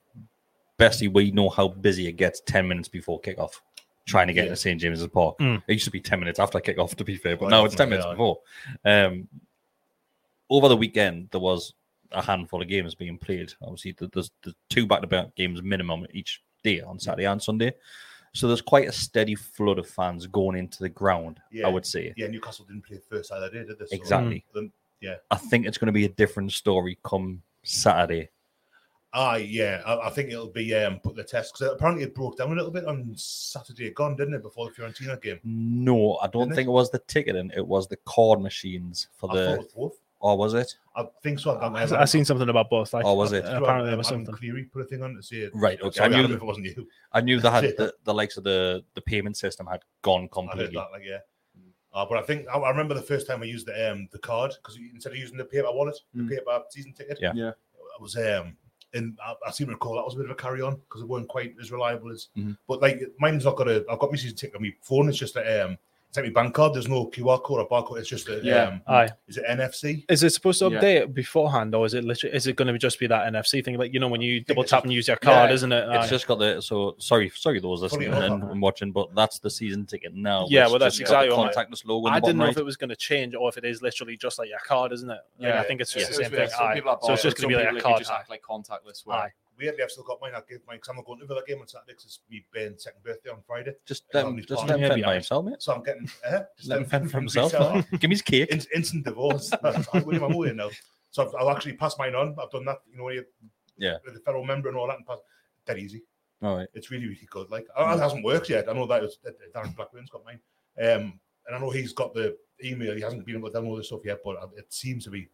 basically 0.77 1.09
we 1.09 1.31
know 1.31 1.49
how 1.49 1.67
busy 1.67 2.07
it 2.07 2.13
gets 2.13 2.41
ten 2.41 2.67
minutes 2.67 2.87
before 2.87 3.19
kickoff, 3.21 3.59
trying 4.05 4.27
to 4.27 4.33
get 4.33 4.41
Yeah. 4.45 4.51
into 4.51 4.55
St 4.57 4.79
James's 4.81 5.07
Park. 5.07 5.37
Mm. 5.39 5.61
It 5.67 5.73
used 5.73 5.85
to 5.85 5.91
be 5.91 5.99
ten 6.01 6.19
minutes 6.19 6.39
after 6.39 6.59
kickoff, 6.59 6.95
to 6.95 7.03
be 7.03 7.15
fair, 7.17 7.35
but 7.35 7.49
Well, 7.49 7.51
now 7.61 7.65
it's 7.65 7.75
ten 7.75 7.89
minutes 7.89 8.05
yeah. 8.07 8.13
before. 8.13 8.39
Um, 8.85 9.27
over 10.49 10.67
the 10.67 10.77
weekend, 10.77 11.29
there 11.31 11.39
was 11.41 11.73
a 12.11 12.21
handful 12.21 12.61
of 12.61 12.67
games 12.67 12.93
being 12.95 13.17
played. 13.17 13.53
Obviously, 13.61 13.93
th- 13.93 14.11
there's 14.11 14.31
the 14.43 14.53
two 14.69 14.85
back-to-back 14.85 15.33
games 15.35 15.61
minimum 15.63 16.05
each 16.13 16.41
day 16.63 16.81
on 16.81 16.99
Saturday 16.99 17.25
and 17.25 17.41
Sunday. 17.41 17.73
So 18.33 18.47
there's 18.47 18.61
quite 18.61 18.87
a 18.87 18.91
steady 18.91 19.35
flood 19.35 19.77
of 19.77 19.87
fans 19.87 20.25
going 20.27 20.57
into 20.57 20.79
the 20.79 20.89
ground. 20.89 21.39
Yeah. 21.51 21.67
I 21.67 21.69
would 21.69 21.85
say. 21.85 22.13
Yeah, 22.15 22.27
Newcastle 22.27 22.65
didn't 22.65 22.85
play 22.85 22.97
the 22.97 23.03
first 23.03 23.31
either 23.31 23.49
did 23.49 23.67
they? 23.67 23.85
So, 23.85 23.95
Exactly. 23.95 24.45
then- 24.53 24.71
yeah. 25.01 25.15
I 25.31 25.35
think 25.35 25.65
it's 25.65 25.77
going 25.79 25.87
to 25.87 25.91
be 25.91 26.05
a 26.05 26.09
different 26.09 26.51
story 26.51 26.97
come 27.03 27.41
Saturday. 27.63 28.29
Ah, 29.13 29.35
yeah. 29.35 29.81
I, 29.85 30.07
I 30.07 30.09
think 30.11 30.29
it'll 30.29 30.47
be 30.47 30.73
um, 30.75 30.99
put 30.99 31.15
the 31.15 31.23
test 31.23 31.53
because 31.53 31.73
apparently 31.73 32.03
it 32.03 32.15
broke 32.15 32.37
down 32.37 32.51
a 32.51 32.55
little 32.55 32.71
bit 32.71 32.85
on 32.85 33.11
Saturday 33.15 33.89
gone, 33.91 34.15
didn't 34.15 34.35
it, 34.35 34.43
before 34.43 34.69
the 34.69 34.75
Fiorentina 34.81 35.21
game? 35.21 35.39
No, 35.43 36.17
I 36.17 36.27
don't 36.27 36.43
Didn't 36.43 36.55
think 36.55 36.67
it 36.67 36.71
was 36.71 36.91
the 36.91 36.99
ticketing. 36.99 37.51
It 37.55 37.65
was 37.65 37.87
the 37.87 37.97
card 38.05 38.39
machines 38.41 39.07
for 39.13 39.29
I 39.31 39.33
it 39.33 39.35
the. 39.75 39.91
Was 40.21 40.29
both. 40.29 40.29
Or 40.29 40.37
was 40.37 40.53
it? 40.53 40.75
I 40.95 41.05
think 41.23 41.39
so. 41.39 41.51
I, 41.57 41.83
I, 41.83 42.01
I 42.01 42.05
seen 42.05 42.25
something 42.25 42.49
about 42.49 42.69
both. 42.69 42.93
Like, 42.93 43.05
Or 43.05 43.17
was 43.17 43.31
it? 43.33 43.45
apparently 43.45 43.89
there 43.89 43.97
was 43.97 44.07
something. 44.07 44.33
Cleary 44.33 44.65
put 44.65 44.81
a 44.81 44.85
thing 44.85 45.03
on 45.03 45.15
to 45.15 45.23
say 45.23 45.37
it. 45.37 45.51
Right, 45.53 45.81
okay. 45.81 46.01
I 46.01 46.05
I 46.05 46.07
knew 46.09 46.27
knew 46.27 46.35
if 46.35 46.41
it 46.41 46.45
wasn't 46.45 46.65
you. 46.67 46.87
I 47.11 47.21
knew 47.21 47.39
they 47.39 47.49
had 47.49 47.63
the, 47.77 47.93
the 48.03 48.13
likes 48.13 48.37
of 48.37 48.43
the 48.43 48.83
the 48.95 49.01
payment 49.01 49.37
system 49.37 49.67
had 49.67 49.81
gone 50.01 50.27
completely. 50.29 50.77
I 50.77 50.81
heard 50.81 50.87
that, 50.87 50.91
like, 50.91 51.03
yeah. 51.05 51.17
Uh, 51.93 52.05
but 52.05 52.17
I 52.17 52.21
think 52.21 52.47
I, 52.47 52.57
I 52.57 52.69
remember 52.69 52.93
the 52.93 53.01
first 53.01 53.27
time 53.27 53.41
I 53.41 53.45
used 53.45 53.67
the 53.67 53.91
um 53.91 54.07
the 54.11 54.19
card 54.19 54.53
because 54.61 54.77
instead 54.93 55.11
of 55.11 55.17
using 55.19 55.37
the 55.37 55.43
paper 55.45 55.67
wallet, 55.71 55.97
Mm. 56.15 56.29
the 56.29 56.35
paper 56.37 56.61
season 56.69 56.93
ticket, 56.93 57.17
Yeah. 57.21 57.33
Yeah. 57.35 57.49
I 57.77 58.01
was 58.01 58.15
um 58.15 58.55
and 58.93 59.17
I, 59.25 59.33
I 59.47 59.51
seem 59.51 59.67
to 59.67 59.73
recall 59.73 59.95
that 59.95 60.03
was 60.05 60.13
a 60.15 60.17
bit 60.17 60.25
of 60.25 60.31
a 60.31 60.35
carry 60.35 60.61
on 60.61 60.75
because 60.75 61.01
it 61.01 61.07
weren't 61.07 61.27
quite 61.27 61.53
as 61.61 61.71
reliable 61.71 62.11
as. 62.11 62.27
Mm-hmm. 62.37 62.51
Mhm. 62.51 62.57
But 62.67 62.81
like 62.81 63.01
mine's 63.19 63.43
not 63.45 63.55
got 63.57 63.67
a. 63.67 63.85
I've 63.89 63.99
got 63.99 64.11
my 64.11 64.17
season 64.17 64.37
ticket 64.37 64.55
on 64.55 64.61
my 64.61 64.73
phone. 64.81 65.09
It's 65.09 65.17
just 65.17 65.35
a 65.35 65.65
um. 65.65 65.77
It's 66.11 66.17
like 66.17 66.25
my 66.25 66.41
bank 66.43 66.53
card. 66.53 66.73
There's 66.73 66.89
no 66.89 67.05
QR 67.07 67.41
code 67.41 67.59
or 67.61 67.69
barcode. 67.69 67.99
It's 67.99 68.09
just 68.09 68.27
a 68.27 68.41
Yeah. 68.43 68.63
um. 68.63 68.81
Aye. 68.85 69.07
Is 69.29 69.37
it 69.37 69.45
NFC? 69.47 70.03
Is 70.09 70.23
it 70.23 70.31
supposed 70.31 70.59
to 70.59 70.69
Yeah. 70.69 70.81
update 70.81 71.13
beforehand, 71.13 71.73
or 71.73 71.85
is 71.85 71.93
it 71.93 72.03
literally? 72.03 72.35
Is 72.35 72.47
it 72.47 72.57
going 72.57 72.67
to 72.67 72.77
just 72.77 72.99
be 72.99 73.07
that 73.07 73.31
NFC 73.31 73.63
thing? 73.63 73.77
Like 73.77 73.93
you 73.93 74.01
know, 74.01 74.09
when 74.09 74.19
you 74.19 74.41
double 74.41 74.63
tap 74.63 74.79
just- 74.79 74.83
and 74.83 74.93
use 74.93 75.07
your 75.07 75.15
card, 75.15 75.49
Yeah, 75.49 75.53
isn't 75.53 75.71
it? 75.71 75.87
It's 75.87 76.07
Aye. 76.07 76.09
just 76.09 76.27
got 76.27 76.39
the 76.39 76.59
so 76.59 76.95
sorry 76.97 77.29
sorry 77.33 77.61
those 77.61 77.81
listening 77.81 78.09
enough, 78.09 78.23
and, 78.23 78.33
Alan. 78.43 78.51
and 78.51 78.61
watching, 78.61 78.91
but 78.91 79.15
that's 79.15 79.39
the 79.39 79.49
season 79.49 79.85
ticket 79.85 80.13
now. 80.13 80.47
Yeah, 80.49 80.67
well, 80.67 80.79
that's 80.79 80.97
just 80.97 81.09
got 81.09 81.21
the 81.21 81.27
exactly 81.27 81.63
contactless 81.63 81.85
logo. 81.87 82.09
I 82.09 82.19
didn't 82.19 82.35
know 82.39 82.41
bottom 82.43 82.51
if 82.51 82.57
it 82.57 82.65
was 82.65 82.75
going 82.75 82.89
to 82.89 82.95
change 82.97 83.33
or 83.33 83.47
if 83.47 83.57
it 83.57 83.63
is 83.63 83.81
literally 83.81 84.17
just 84.17 84.37
like 84.37 84.49
your 84.49 84.59
card, 84.59 84.91
isn't 84.91 85.09
it? 85.09 85.13
Like, 85.39 85.47
Yeah, 85.53 85.61
I 85.61 85.63
think 85.63 85.79
it's 85.79 85.93
just 85.93 86.09
It's 86.09 86.17
the 86.17 86.23
same 86.25 86.33
weird. 86.33 86.49
thing. 86.49 86.57
Some 86.59 86.73
people 86.73 86.99
So 87.03 87.13
it's 87.13 87.23
just 87.23 87.37
going 87.37 87.49
to 87.53 87.57
be 87.57 87.63
like 87.63 87.73
a 87.77 87.79
card. 87.81 87.99
just 87.99 88.11
act 88.11 88.29
like 88.29 88.41
contactless. 88.41 89.05
Where 89.05 89.17
Aye. 89.17 89.31
Weirdly, 89.61 89.83
I've 89.83 89.91
still 89.91 90.03
got 90.03 90.19
mine. 90.19 90.31
I 90.35 90.41
give 90.49 90.61
my 90.67 90.73
because 90.75 90.89
I'm 90.89 91.03
going 91.03 91.19
to 91.19 91.25
the 91.27 91.43
game 91.47 91.61
on 91.61 91.67
Saturday 91.67 91.93
because 91.93 92.05
it's 92.05 92.19
me 92.29 92.43
Ben's 92.53 92.83
second 92.83 93.03
birthday 93.03 93.29
on 93.29 93.43
Friday. 93.45 93.73
Just 93.85 94.05
It's 94.07 94.15
let 94.15 94.25
on 94.25 94.33
him, 94.37 94.45
just 94.47 94.67
let 94.67 94.79
him 94.79 95.01
by 95.03 95.13
himself, 95.13 95.45
mate. 95.45 95.61
So 95.61 95.73
I'm 95.75 95.83
getting 95.83 96.09
uh, 96.27 96.39
Just 96.57 96.69
let 96.69 96.79
him 96.79 96.85
fend 96.85 97.11
for 97.11 97.19
himself. 97.25 97.51
Give 97.91 98.09
me 98.09 98.15
his 98.15 98.23
cake. 98.23 98.49
In, 98.49 98.61
instant 98.75 99.05
divorce. 99.05 99.51
I'm 99.63 100.03
with 100.03 100.17
him. 100.17 100.23
I'm 100.23 100.57
now. 100.57 100.69
So 101.11 101.27
I've, 101.27 101.35
I've 101.35 101.55
actually 101.55 101.73
passed 101.73 101.99
mine 101.99 102.15
on. 102.15 102.35
I've 102.41 102.49
done 102.49 102.65
that. 102.65 102.79
You 102.91 102.97
know, 102.97 103.09
you, 103.09 103.23
Yeah. 103.77 103.97
with 104.03 104.15
the 104.15 104.21
fellow 104.21 104.43
member 104.43 104.69
and 104.69 104.77
all 104.77 104.87
that, 104.87 104.97
and 104.97 105.05
pass, 105.05 105.19
dead 105.67 105.77
easy. 105.77 106.03
All 106.41 106.57
right. 106.57 106.67
It's 106.73 106.89
really, 106.89 107.05
really 107.05 107.27
good. 107.29 107.51
Like 107.51 107.67
oh, 107.77 107.93
it 107.93 107.99
hasn't 107.99 108.25
worked 108.25 108.49
yet. 108.49 108.67
I 108.67 108.73
know 108.73 108.87
that 108.87 109.01
was 109.01 109.19
Darren 109.55 109.75
Blackburn's 109.75 110.09
got 110.09 110.25
mine, 110.25 110.39
um, 110.81 111.19
and 111.45 111.55
I 111.55 111.59
know 111.59 111.69
he's 111.69 111.93
got 111.93 112.13
the 112.13 112.35
email. 112.63 112.95
He 112.95 113.01
hasn't 113.01 113.25
been 113.25 113.35
able 113.37 113.51
to 113.51 113.59
download 113.59 113.77
the 113.77 113.83
stuff 113.83 114.01
yet, 114.03 114.19
but 114.25 114.37
it 114.57 114.73
seems 114.73 115.03
to 115.03 115.11
be 115.11 115.27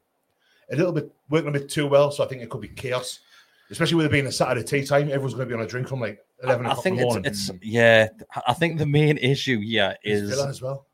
a 0.70 0.76
little 0.76 0.92
bit 0.92 1.10
working 1.30 1.50
a 1.50 1.52
bit 1.54 1.70
too 1.70 1.88
well. 1.88 2.12
So 2.12 2.24
I 2.24 2.28
think 2.28 2.42
it 2.42 2.50
could 2.50 2.62
be 2.62 2.68
chaos, 2.68 3.20
especially 3.72 3.96
with 3.96 4.06
it 4.06 4.12
being 4.12 4.28
a 4.28 4.32
Saturday 4.32 4.64
tea 4.64 4.86
time. 4.86 5.04
Everyone's 5.10 5.34
going 5.34 5.48
to 5.48 5.54
be 5.56 5.60
on 5.60 5.66
a 5.66 5.68
drink 5.68 5.88
from 5.88 6.00
like 6.00 6.20
eleven 6.44 6.66
I 6.66 6.72
o'clock 6.72 6.84
think 6.84 7.00
in 7.00 7.02
the 7.02 7.08
it's, 7.08 7.48
morning. 7.50 7.60
it's 7.62 7.66
yeah. 7.66 8.08
I 8.48 8.54
think 8.54 8.78
the 8.78 8.86
main 8.86 9.18
issue 9.18 9.60
here 9.60 9.96
It's 10.04 10.32
is 10.32 10.40
as 10.40 10.62
well. 10.62 10.86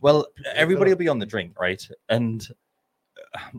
Well, 0.00 0.26
everybody 0.54 0.90
will 0.90 0.98
be 0.98 1.08
on 1.08 1.18
the 1.18 1.26
drink, 1.26 1.58
right? 1.58 1.86
And 2.08 2.46
uh, 3.34 3.58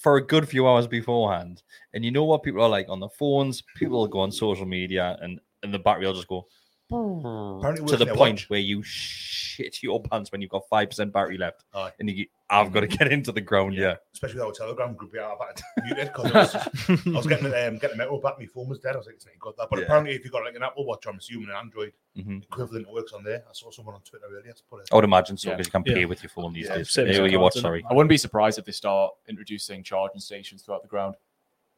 for 0.00 0.16
a 0.16 0.26
good 0.26 0.48
few 0.48 0.68
hours 0.68 0.86
beforehand, 0.86 1.62
and 1.94 2.04
you 2.04 2.12
know 2.12 2.24
what 2.24 2.42
people 2.42 2.62
are 2.62 2.68
like 2.68 2.88
on 2.88 3.00
the 3.00 3.08
phones. 3.08 3.62
People 3.76 3.98
will 3.98 4.06
go 4.06 4.20
on 4.20 4.30
social 4.30 4.66
media, 4.66 5.18
and 5.20 5.40
and 5.62 5.74
the 5.74 5.78
battery 5.78 6.06
will 6.06 6.14
just 6.14 6.28
go 6.28 6.46
Apparently, 6.90 7.86
to 7.88 7.96
the 7.96 8.06
point 8.14 8.40
watch. 8.40 8.50
where 8.50 8.60
you 8.60 8.82
shit 8.82 9.82
your 9.82 10.02
pants 10.02 10.32
when 10.32 10.40
you've 10.40 10.50
got 10.50 10.62
five 10.68 10.88
percent 10.90 11.12
battery 11.12 11.38
left, 11.38 11.64
Aye. 11.74 11.92
and 12.00 12.10
you 12.10 12.26
I've 12.48 12.72
got 12.72 12.80
to 12.80 12.86
get 12.88 13.12
into 13.12 13.30
the 13.30 13.40
ground. 13.40 13.74
Yeah, 13.74 13.94
especially 14.12 14.36
with 14.40 14.46
our 14.46 14.52
Telegram 14.52 14.94
group. 14.94 15.12
Yeah, 15.14 15.28
I've 15.32 15.46
had 15.46 15.56
to 15.56 15.62
mute 15.84 15.98
it 15.98 16.12
because 16.12 16.32
I 16.32 16.38
was, 16.38 16.52
just- 16.52 17.06
I 17.06 17.10
was 17.10 17.26
getting 17.26 17.46
um, 17.46 17.78
getting 17.78 17.96
metal 17.96 18.20
back. 18.20 18.38
My 18.38 18.46
phone 18.46 18.68
was 18.68 18.78
dead. 18.80 18.94
I 18.94 18.98
was 18.98 19.06
like, 19.06 19.16
it's 19.16 19.26
not 19.26 19.38
good 19.38 19.54
that. 19.58 19.68
But 19.70 19.78
Yeah. 19.78 19.84
apparently, 19.84 20.14
if 20.14 20.24
you've 20.24 20.32
got 20.32 20.44
like 20.44 20.56
an 20.56 20.62
Apple 20.62 20.84
Watch, 20.84 21.04
I'm 21.06 21.16
assuming 21.18 21.48
an 21.50 21.56
Android 21.56 21.92
Mhm. 22.18 22.42
equivalent 22.42 22.90
works 22.92 23.12
on 23.12 23.22
there. 23.22 23.44
I 23.48 23.52
saw 23.52 23.70
someone 23.70 23.94
on 23.94 24.00
Twitter 24.02 24.24
earlier 24.32 24.52
to 24.52 24.62
put 24.68 24.80
it. 24.82 24.88
I 24.90 24.96
would 24.96 25.04
imagine 25.04 25.36
so 25.36 25.50
Yeah. 25.50 25.56
because 25.56 25.66
you 25.68 25.70
can 25.72 25.82
pay 25.84 26.00
Yeah. 26.00 26.06
with 26.06 26.22
your 26.22 26.30
phone 26.30 26.52
these 26.52 26.66
Yeah, 26.66 26.76
days. 26.78 26.90
same 26.90 27.06
Yeah, 27.06 27.22
as 27.22 27.30
your 27.32 27.40
watch, 27.40 27.54
sorry. 27.54 27.84
I 27.88 27.94
wouldn't 27.94 28.08
be 28.10 28.16
surprised 28.18 28.58
if 28.58 28.64
they 28.64 28.72
start 28.72 29.12
introducing 29.28 29.84
charging 29.84 30.20
stations 30.20 30.62
throughout 30.62 30.82
the 30.82 30.88
ground. 30.88 31.14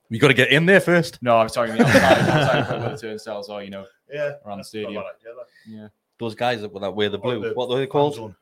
You 0.09 0.19
got 0.19 0.29
to 0.29 0.35
get 0.35 0.51
in 0.51 0.67
there 0.67 0.81
first. 0.81 1.23
No, 1.23 1.39
I'm 1.39 1.49
talking 1.49 1.75
the 1.77 1.85
outside, 1.87 2.03
outside 2.63 2.81
where 2.81 2.91
the 2.91 2.97
turnstiles 2.99 3.49
are. 3.49 3.63
You 3.63 3.71
know, 3.71 3.87
Yeah, 4.13 4.33
around 4.45 4.59
the 4.59 4.65
stadium. 4.65 4.95
not 4.95 5.01
a 5.01 5.05
bad 5.25 5.31
idea, 5.31 5.81
yeah. 5.83 5.89
Those 6.19 6.35
guys 6.35 6.61
that, 6.61 6.73
that 6.81 6.95
wear 6.95 7.09
the 7.09 7.19
Or 7.19 7.21
blue. 7.37 7.49
the 7.49 7.55
what 7.55 7.71
are 7.71 7.79
they 7.79 7.87
called? 7.87 8.15
zone. 8.17 8.37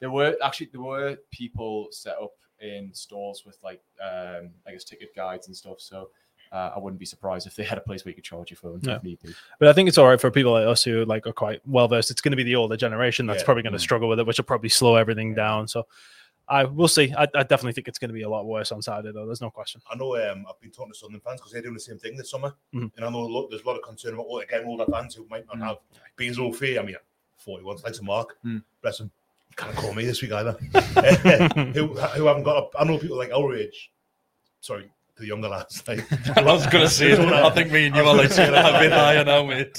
There 0.00 0.10
were 0.10 0.36
actually 0.42 0.68
there 0.72 0.80
were 0.82 1.16
people 1.30 1.88
set 1.90 2.16
up 2.22 2.32
in 2.60 2.90
stalls 2.94 3.44
with 3.44 3.58
like 3.62 3.82
um 4.02 4.50
I 4.66 4.72
guess 4.72 4.84
ticket 4.84 5.14
guides 5.14 5.46
and 5.48 5.56
stuff. 5.56 5.80
So 5.80 6.10
uh, 6.52 6.70
I 6.76 6.78
wouldn't 6.78 7.00
be 7.00 7.04
surprised 7.06 7.46
if 7.48 7.56
they 7.56 7.64
had 7.64 7.76
a 7.76 7.80
place 7.80 8.04
where 8.04 8.10
you 8.10 8.14
could 8.14 8.24
charge 8.24 8.50
your 8.50 8.56
phone 8.56 8.78
Yeah. 8.82 8.96
if 8.96 9.02
need 9.02 9.20
be. 9.20 9.34
But 9.58 9.68
I 9.68 9.72
think 9.72 9.88
it's 9.88 9.98
all 9.98 10.06
right 10.08 10.20
for 10.20 10.30
people 10.30 10.52
like 10.52 10.66
us 10.66 10.84
who 10.84 11.04
like 11.04 11.26
are 11.26 11.32
quite 11.32 11.60
well 11.66 11.88
versed. 11.88 12.10
It's 12.12 12.20
going 12.20 12.30
to 12.32 12.36
be 12.36 12.44
the 12.44 12.54
older 12.56 12.76
generation 12.76 13.26
that's 13.26 13.40
Yeah. 13.42 13.46
probably 13.46 13.64
going 13.64 13.72
to 13.72 13.78
struggle 13.80 14.08
with 14.08 14.20
it, 14.20 14.26
which 14.26 14.38
will 14.38 14.44
probably 14.44 14.68
slow 14.68 14.94
everything 14.96 15.34
down. 15.34 15.66
So 15.66 15.86
I 16.48 16.64
will 16.64 16.88
see. 16.88 17.12
I, 17.16 17.22
I 17.34 17.42
definitely 17.42 17.72
think 17.72 17.88
it's 17.88 17.98
going 17.98 18.08
to 18.10 18.14
be 18.14 18.22
a 18.22 18.28
lot 18.28 18.46
worse 18.46 18.70
on 18.70 18.80
Saturday, 18.80 19.10
though. 19.12 19.26
There's 19.26 19.40
no 19.40 19.50
question. 19.50 19.80
I 19.90 19.96
know 19.96 20.16
um, 20.16 20.46
I've 20.48 20.60
been 20.60 20.70
talking 20.70 20.92
to 20.92 20.98
Southern 20.98 21.18
fans 21.20 21.40
because 21.40 21.52
they're 21.52 21.62
doing 21.62 21.74
the 21.74 21.80
same 21.80 21.98
thing 21.98 22.16
this 22.16 22.30
summer, 22.30 22.54
Mhm. 22.74 22.90
and 22.96 23.04
I 23.04 23.10
know 23.10 23.26
look, 23.26 23.50
there's 23.50 23.62
a 23.62 23.66
lot 23.66 23.76
of 23.76 23.82
concern 23.82 24.14
about 24.14 24.28
well, 24.28 24.38
again 24.42 24.64
older 24.64 24.86
fans 24.90 25.14
who 25.16 25.26
might 25.28 25.44
not 25.46 25.58
have 25.58 25.76
being 26.16 26.34
so 26.34 26.52
fair. 26.52 26.80
I 26.80 26.84
mean, 26.84 26.96
41 27.38 27.78
like 27.84 27.92
to 27.94 28.02
Mark, 28.04 28.36
Mm. 28.44 28.62
bless 28.80 29.00
him, 29.00 29.10
can't 29.56 29.74
call 29.76 29.92
me 29.92 30.04
this 30.04 30.22
week 30.22 30.32
either. 30.32 30.52
who, 31.74 31.86
who 31.88 32.26
haven't 32.26 32.44
got? 32.44 32.70
A, 32.74 32.78
I 32.80 32.84
know 32.84 32.98
people 32.98 33.16
like 33.16 33.32
our 33.32 33.54
age. 33.56 33.90
Sorry, 34.60 34.90
the 35.16 35.26
younger 35.26 35.48
lads. 35.48 35.82
Like, 35.88 36.04
I 36.36 36.42
was 36.42 36.66
going 36.68 36.84
to 36.84 36.90
say, 36.90 37.12
I 37.12 37.50
think 37.50 37.72
me 37.72 37.86
and 37.86 37.96
you 37.96 38.02
are 38.02 38.14
like 38.16 38.30
saying 38.30 38.50
a 38.50 38.78
bit 38.78 38.92
higher 38.92 39.24
now, 39.24 39.44
mate. 39.44 39.78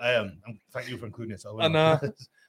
I 0.00 0.12
am. 0.12 0.38
Um, 0.46 0.58
thank 0.72 0.88
you 0.88 0.98
for 0.98 1.06
including 1.06 1.32
yourself. 1.32 1.60
I 1.60 1.68
know. 1.68 1.98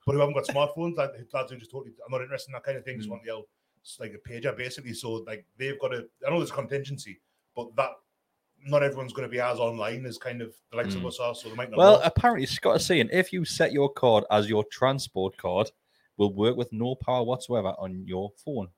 But 0.05 0.13
who 0.13 0.19
haven't 0.19 0.35
got 0.35 0.45
smartphones, 0.45 0.95
like 0.95 1.11
lads 1.33 1.51
who 1.51 1.57
just 1.57 1.71
totally, 1.71 1.93
I'm 2.05 2.11
not 2.11 2.21
interested 2.21 2.49
in 2.49 2.53
that 2.53 2.63
kind 2.63 2.77
of 2.77 2.83
Mm. 2.83 2.85
thing. 2.85 2.97
Just 2.97 3.09
want 3.09 3.23
the 3.23 3.31
old, 3.31 3.45
it's 3.81 3.99
like 3.99 4.13
a 4.13 4.29
pager 4.29 4.55
basically. 4.55 4.93
So 4.93 5.13
like 5.27 5.45
they've 5.57 5.79
got 5.79 5.93
a. 5.93 6.05
I 6.25 6.29
know 6.29 6.39
there's 6.39 6.51
contingency, 6.51 7.19
but 7.55 7.75
that 7.75 7.91
not 8.67 8.81
everyone's 8.83 9.13
going 9.13 9.27
to 9.27 9.31
be 9.31 9.39
as 9.39 9.59
online 9.59 10.05
as 10.05 10.17
kind 10.17 10.41
of 10.41 10.55
the 10.71 10.77
likes 10.77 10.95
of 10.95 11.01
Mm. 11.01 11.07
us 11.07 11.19
are. 11.19 11.35
So 11.35 11.49
they 11.49 11.55
might 11.55 11.69
not. 11.69 11.77
Well, 11.77 11.99
know. 11.99 12.05
apparently 12.05 12.45
Scott 12.45 12.77
is 12.77 12.85
saying 12.85 13.09
if 13.11 13.31
you 13.33 13.45
set 13.45 13.71
your 13.71 13.89
card 13.91 14.23
as 14.31 14.49
your 14.49 14.63
transport 14.71 15.37
card, 15.37 15.71
will 16.17 16.33
work 16.33 16.55
with 16.55 16.71
no 16.71 16.95
power 16.95 17.23
whatsoever 17.23 17.73
on 17.77 18.05
your 18.07 18.31
phone. 18.43 18.69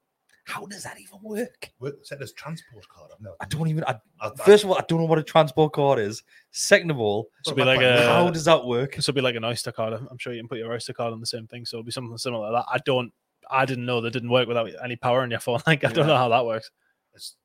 How 0.47 0.65
does 0.65 0.83
that 0.83 0.97
even 0.97 1.19
work? 1.21 1.71
Work- 1.81 1.97
set 2.05 2.21
as 2.21 2.31
transport 2.31 2.88
card. 2.88 3.12
I've 3.13 3.19
never. 3.21 3.36
I 3.41 3.45
don't 3.47 3.67
even. 3.67 3.83
I, 3.83 3.95
I- 4.21 4.27
I- 4.29 4.43
first 4.45 4.63
of 4.63 4.69
all, 4.69 4.77
I 4.77 4.83
don't 4.88 4.99
know 5.01 5.05
what 5.05 5.19
a 5.19 5.23
transport 5.23 5.73
card 5.73 5.99
is. 5.99 6.23
Second 6.51 6.89
of 6.89 6.99
all, 6.99 7.27
This 7.43 7.51
will 7.51 7.57
be 7.57 7.65
like 7.65 7.81
a 7.81 8.01
how 8.07 8.29
does 8.29 8.45
that 8.45 8.63
work? 8.65 8.95
This 8.95 9.07
will 9.07 9.13
be 9.13 9.19
like 9.21 9.36
an 9.36 9.43
Oyster 9.43 9.73
card. 9.73 9.91
I'm- 9.93 10.07
I'm 10.10 10.17
sure 10.17 10.31
you 10.33 10.39
can 10.41 10.47
put 10.47 10.57
your 10.57 10.71
Oyster 10.71 10.93
card 10.93 11.12
on 11.12 11.19
the 11.19 11.25
same 11.25 11.47
thing. 11.47 11.65
So 11.65 11.77
it'll 11.77 11.86
be 11.86 11.91
something 11.91 12.17
similar 12.17 12.47
to 12.47 12.51
that. 12.53 12.65
I 12.71 12.77
don't. 12.86 13.12
I 13.51 13.65
didn't 13.65 13.86
know 13.86 13.99
that 14.01 14.12
didn't 14.12 14.29
work 14.29 14.47
without 14.47 14.69
any 14.83 14.95
power 14.95 15.23
in 15.25 15.31
your 15.31 15.39
phone. 15.41 15.60
Like 15.67 15.83
I 15.83 15.91
don't 15.91 16.07
know 16.07 16.15
how 16.15 16.29
that 16.29 16.45
works. 16.45 16.71
Is, 17.13 17.36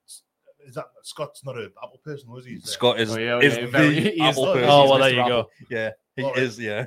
is 0.64 0.74
that 0.74 0.86
Scott's 1.02 1.44
not 1.44 1.56
an 1.58 1.72
Apple 1.82 1.98
person, 2.04 2.30
was 2.30 2.44
he? 2.44 2.52
He's, 2.54 2.64
Scott 2.70 3.00
is, 3.00 3.10
Oh, 3.16 3.18
yeah, 3.18 3.38
is 3.40 3.56
yeah, 3.56 3.60
the 3.62 3.66
very- 3.66 4.00
he 4.00 4.20
Apple 4.20 4.44
oh, 4.44 4.52
person. 4.54 4.68
Oh 4.70 4.90
well, 4.90 4.98
Mr. 4.98 5.00
there 5.00 5.10
you 5.14 5.20
Apple. 5.20 5.42
go. 5.42 5.48
Yeah, 5.70 5.90
he 6.14 6.22
All 6.22 6.30
right. 6.34 6.38
is. 6.42 6.58
Yeah, 6.58 6.86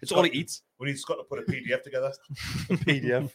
it's 0.00 0.10
all 0.10 0.24
he 0.24 0.30
eats. 0.32 0.62
We 0.80 0.88
need 0.88 0.98
Scott 0.98 1.18
to 1.18 1.24
put 1.24 1.38
a 1.38 1.42
PDF 1.42 1.82
together. 1.84 2.12
PDF. 2.68 3.30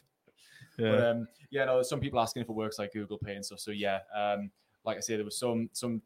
But 0.78 0.84
Yeah. 0.84 1.08
um, 1.10 1.28
yeah, 1.50 1.64
no, 1.66 1.74
there's 1.74 1.88
some 1.88 2.00
people 2.00 2.20
asking 2.20 2.42
if 2.42 2.48
it 2.48 2.52
works 2.52 2.78
like 2.78 2.92
Google 2.92 3.18
Pay 3.18 3.34
and 3.34 3.44
stuff. 3.44 3.58
So 3.60 3.72
yeah, 3.72 4.00
um, 4.14 4.50
like 4.84 4.96
I 4.96 5.00
say, 5.00 5.16
there 5.16 5.24
was 5.24 5.36
some 5.36 5.68
some 5.72 6.00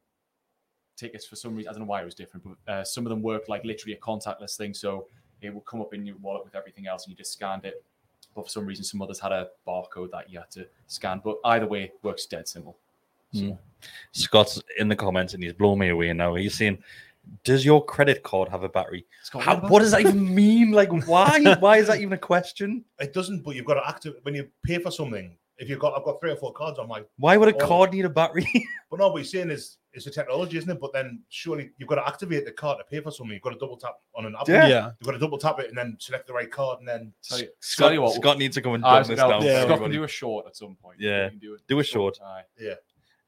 tickets 0.97 1.27
for 1.27 1.37
some 1.37 1.55
reason. 1.55 1.69
I 1.69 1.73
don't 1.73 1.81
know 1.83 1.87
why 1.87 2.03
it 2.03 2.05
was 2.05 2.15
different, 2.15 2.47
but 2.67 2.73
uh, 2.73 2.85
some 2.85 3.07
of 3.07 3.11
them 3.11 3.23
worked 3.23 3.49
like 3.49 3.65
literally 3.65 3.95
a 3.95 3.99
contactless 3.99 4.57
thing. 4.57 4.75
So 4.75 5.07
it 5.41 5.53
would 5.55 5.65
come 5.67 5.81
up 5.81 5.95
in 5.95 6.05
your 6.07 6.17
wallet 6.17 6.45
with 6.45 6.55
everything 6.55 6.87
else, 6.87 7.05
and 7.05 7.11
you 7.11 7.17
just 7.17 7.33
scanned 7.33 7.65
it. 7.65 7.85
But 8.35 8.45
for 8.47 8.51
some 8.51 8.65
reason, 8.65 8.83
some 8.85 9.03
others 9.03 9.21
had 9.21 9.31
a 9.33 9.49
barcode 9.67 10.11
that 10.13 10.31
you 10.31 10.39
had 10.39 10.51
to 10.53 10.67
scan. 10.87 11.21
But 11.23 11.37
either 11.45 11.67
way, 11.67 11.93
works 12.03 12.25
dead 12.27 12.49
simple. 12.49 12.77
So, 13.33 13.41
Mm. 13.41 13.59
Scott's 14.13 14.63
in 14.79 14.89
the 14.89 14.97
comments 14.97 15.35
and 15.35 15.43
he's 15.43 15.53
blown 15.55 15.79
me 15.79 15.89
away 15.89 16.13
now. 16.13 16.35
He's 16.35 16.55
saying, 16.55 16.83
"Does 17.45 17.65
your 17.65 17.85
credit 17.85 18.23
card 18.23 18.49
have 18.49 18.63
a 18.63 18.69
battery? 18.69 19.07
How, 19.41 19.57
what 19.69 19.81
does 19.81 19.91
that 19.93 20.01
even 20.01 20.35
mean? 20.35 20.73
Like, 20.73 20.91
why? 21.07 21.55
why 21.61 21.79
is 21.79 21.87
that 21.89 22.01
even 22.01 22.13
a 22.13 22.19
question? 22.19 22.85
It 23.01 23.13
doesn't, 23.13 23.43
but 23.43 23.55
you've 23.57 23.67
got 23.67 23.75
to 23.75 23.89
active 23.89 24.15
when 24.23 24.35
you 24.35 24.49
pay 24.65 24.79
for 24.79 24.91
something. 24.91 25.37
If 25.59 25.69
you've 25.69 25.79
got, 25.79 25.97
I've 25.97 26.05
got 26.05 26.19
three 26.19 26.33
or 26.33 26.37
four 26.37 26.53
cards 26.53 26.79
on 26.81 26.89
my. 26.89 27.05
Why 27.19 27.37
would 27.37 27.49
a 27.49 27.55
Oh. 27.55 27.67
card 27.67 27.93
need 27.93 28.05
a 28.05 28.09
battery? 28.11 28.47
But 28.91 28.99
no, 29.01 29.09
what 29.09 29.17
you're 29.17 29.25
saying 29.25 29.51
is 29.51 29.79
it's 29.95 30.07
a 30.07 30.11
technology, 30.11 30.59
isn't 30.59 30.69
it? 30.69 30.79
But 30.79 30.93
then 30.93 31.23
surely 31.31 31.71
you've 31.79 31.89
got 31.89 31.95
to 31.95 32.07
activate 32.07 32.45
the 32.45 32.53
card 32.53 32.77
to 32.77 32.85
pay 32.85 33.01
for 33.01 33.11
something. 33.11 33.33
You've 33.33 33.41
got 33.43 33.55
to 33.55 33.59
double 33.59 33.79
tap 33.79 33.95
on 34.15 34.27
an 34.27 34.35
app. 34.39 34.47
Yeah. 34.49 34.67
Yeah. 34.67 34.85
You've 35.01 35.07
got 35.07 35.13
to 35.13 35.19
double 35.19 35.39
tap 35.39 35.61
it 35.61 35.69
and 35.71 35.79
then 35.79 35.97
select 35.99 36.27
the 36.27 36.35
right 36.35 36.51
card 36.51 36.81
and 36.81 36.89
then. 36.89 37.11
tell 37.23 37.39
you, 37.39 37.49
Scott, 37.61 37.87
tell 37.87 37.95
you 37.95 38.03
what, 38.03 38.15
Scott 38.17 38.37
needs 38.37 38.55
to 38.57 38.61
come 38.61 38.75
and 38.75 38.85
I 38.85 38.91
dumb 38.91 38.99
was 38.99 39.09
this 39.09 39.19
gonna- 39.19 39.33
down. 39.39 39.43
Yeah, 39.45 39.65
Scott 39.65 39.79
can 39.81 39.91
do 39.91 40.05
a 40.05 40.09
short 40.09 40.47
at 40.47 40.57
some 40.57 40.77
point. 40.83 40.99
Yeah, 41.01 41.31
can 41.31 41.39
do, 41.39 41.57
do 41.67 41.79
a 41.79 41.85
short. 41.85 42.19
Yeah. 42.59 42.75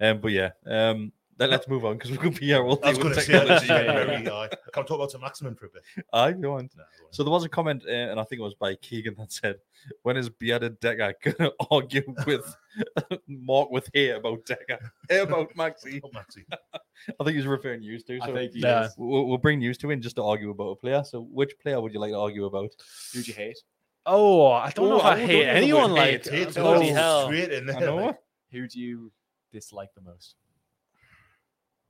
Um, 0.00 0.20
but 0.20 0.32
yeah, 0.32 0.50
um, 0.66 1.12
let, 1.38 1.50
us 1.52 1.68
move 1.68 1.84
on 1.84 1.94
because 1.94 2.10
we 2.10 2.16
could 2.18 2.38
be 2.38 2.46
here 2.46 2.62
all 2.64 2.76
day 2.76 2.82
I 2.84 2.88
was 2.90 2.98
with 2.98 3.06
going 3.06 3.14
to 3.16 3.20
say, 3.22 3.44
let's 3.44 3.66
technology. 3.66 3.92
very, 3.92 4.26
uh, 4.28 4.48
can 4.48 4.82
I 4.82 4.86
talk 4.86 4.90
about 4.90 5.10
some 5.10 5.20
maximum 5.20 5.54
for 5.56 5.66
a 5.66 5.68
bit? 5.70 5.82
Aye, 6.12 6.32
go 6.32 6.56
on. 6.58 6.70
No, 6.76 6.84
So 7.10 7.22
there 7.24 7.30
was 7.32 7.44
a 7.44 7.48
comment, 7.48 7.82
uh, 7.86 7.90
and 7.92 8.20
I 8.20 8.24
think 8.24 8.40
it 8.40 8.42
was 8.42 8.54
by 8.54 8.74
Keegan 8.76 9.14
that 9.18 9.32
said, 9.32 9.56
"When 10.02 10.16
is 10.16 10.28
bearded 10.28 10.78
Decker 10.80 11.14
going 11.22 11.36
to 11.50 11.52
argue 11.70 12.02
with 12.26 12.56
Mark 13.28 13.70
with 13.70 13.88
hair 13.94 14.16
about 14.16 14.44
Decker, 14.46 14.78
hair 15.10 15.22
about 15.28 15.54
Maxi?" 15.54 16.00
Oh, 16.04 16.08
Maxi. 16.10 16.44
I 16.50 17.24
think 17.24 17.36
he's 17.36 17.46
referring 17.46 17.80
news 17.80 18.04
to. 18.04 18.18
I 18.22 18.32
think 18.32 18.52
he 18.52 18.60
Yeah. 18.60 18.86
is. 18.86 18.94
we'll, 18.96 19.26
we'll 19.26 19.38
bring 19.38 19.58
news 19.58 19.78
to 19.78 19.90
in 19.90 20.00
just 20.02 20.16
to 20.16 20.22
argue 20.22 20.50
about 20.50 20.70
a 20.70 20.76
player. 20.76 21.02
So 21.04 21.20
which 21.22 21.58
player 21.58 21.80
would 21.80 21.92
you 21.92 22.00
like 22.00 22.12
to 22.12 22.18
argue 22.18 22.44
about? 22.46 22.70
Who'd 23.12 23.26
you 23.28 23.34
hate? 23.34 23.58
Oh, 24.06 24.52
I 24.52 24.70
don't 24.70 24.88
know 24.90 24.94
Oh, 24.96 24.98
if 24.98 25.04
I 25.04 25.12
I 25.14 25.26
hate 25.26 25.46
anyone 25.46 25.92
like 25.92 26.24
hate. 26.24 26.28
Hate's 26.28 26.54
bloody 26.54 26.84
going 26.86 26.94
hell. 26.94 27.26
straight 27.26 27.52
in 27.52 27.66
there. 27.66 27.76
I 27.76 27.80
know. 27.80 27.96
like, 27.96 28.16
Who 28.52 28.68
do 28.68 28.78
you 28.78 29.10
dislike 29.52 29.88
the 29.94 30.02
most? 30.02 30.34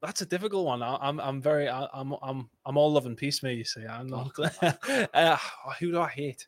That's 0.05 0.21
a 0.21 0.27
difficult 0.27 0.67
one. 0.67 0.83
I, 0.83 0.97
I'm 1.01 1.19
I'm 1.21 1.41
very 1.41 1.69
I, 1.69 1.87
I'm 1.93 2.15
I'm 2.23 2.49
I'm 2.67 2.77
all 2.77 2.93
love 2.93 3.07
and 3.07 3.17
peace, 3.17 3.43
me. 3.43 3.55
You 3.55 3.65
see, 3.65 3.85
I'm 3.87 4.07
not. 4.07 4.31
uh, 5.15 5.37
who 5.81 5.93
do 5.93 6.01
I 6.01 6.09
hate? 6.09 6.47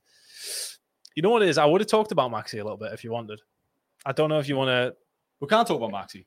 You 1.14 1.22
know 1.22 1.30
what 1.30 1.42
it 1.42 1.48
is? 1.48 1.56
I 1.58 1.64
would 1.64 1.80
have 1.80 1.88
talked 1.88 2.12
about 2.12 2.30
Maxi 2.30 2.54
a 2.54 2.64
little 2.64 2.76
bit 2.76 2.92
if 2.92 3.02
you 3.02 3.10
wanted. 3.10 3.40
I 4.04 4.12
don't 4.12 4.28
know 4.28 4.38
if 4.38 4.48
you 4.48 4.56
want 4.56 4.68
to. 4.68 4.94
We 5.40 5.48
can't 5.48 5.66
talk 5.66 5.80
about 5.80 5.90
Maxi. 5.90 6.26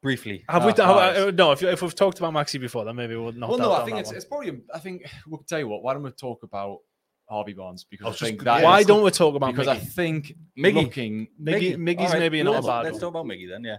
Briefly, 0.00 0.44
Have 0.48 0.64
we? 0.64 0.72
Ah, 0.78 0.86
have- 0.86 1.16
nice. 1.16 1.26
uh, 1.26 1.30
no, 1.32 1.50
if, 1.50 1.62
if 1.62 1.82
we've 1.82 1.94
talked 1.94 2.18
about 2.20 2.32
Maxi 2.32 2.60
before, 2.60 2.84
then 2.84 2.94
maybe 2.94 3.16
we'll 3.16 3.32
not. 3.32 3.50
well, 3.50 3.58
no, 3.58 3.72
I 3.72 3.84
think 3.84 3.98
it's, 3.98 4.12
it's 4.12 4.24
probably. 4.24 4.60
I 4.72 4.78
think 4.78 5.04
we'll 5.26 5.42
tell 5.42 5.58
you 5.58 5.66
what. 5.66 5.82
Why 5.82 5.92
don't 5.94 6.04
we 6.04 6.10
talk 6.12 6.44
about 6.44 6.78
Harvey 7.28 7.52
Barnes 7.52 7.84
because 7.84 8.04
I 8.04 8.08
I, 8.08 8.12
just 8.12 8.22
think 8.22 8.44
gonna- 8.44 8.60
that 8.60 8.64
Why 8.64 8.80
is- 8.80 8.86
don't 8.86 9.02
we 9.02 9.10
talk 9.10 9.34
about 9.34 9.50
because 9.56 9.66
Miggy? 9.66 9.70
I 9.70 9.78
think 9.78 10.36
Miggy. 10.56 10.74
looking 10.74 11.28
Miggy, 11.42 11.76
Miggy's 11.76 11.98
All 12.00 12.08
right, 12.10 12.18
maybe 12.20 12.38
you 12.38 12.44
not 12.44 12.62
a 12.62 12.66
bad 12.66 12.82
Let's 12.84 12.92
one. 12.92 13.00
talk 13.00 13.10
about 13.10 13.26
Miggy 13.26 13.48
then. 13.48 13.64
Yeah. 13.64 13.78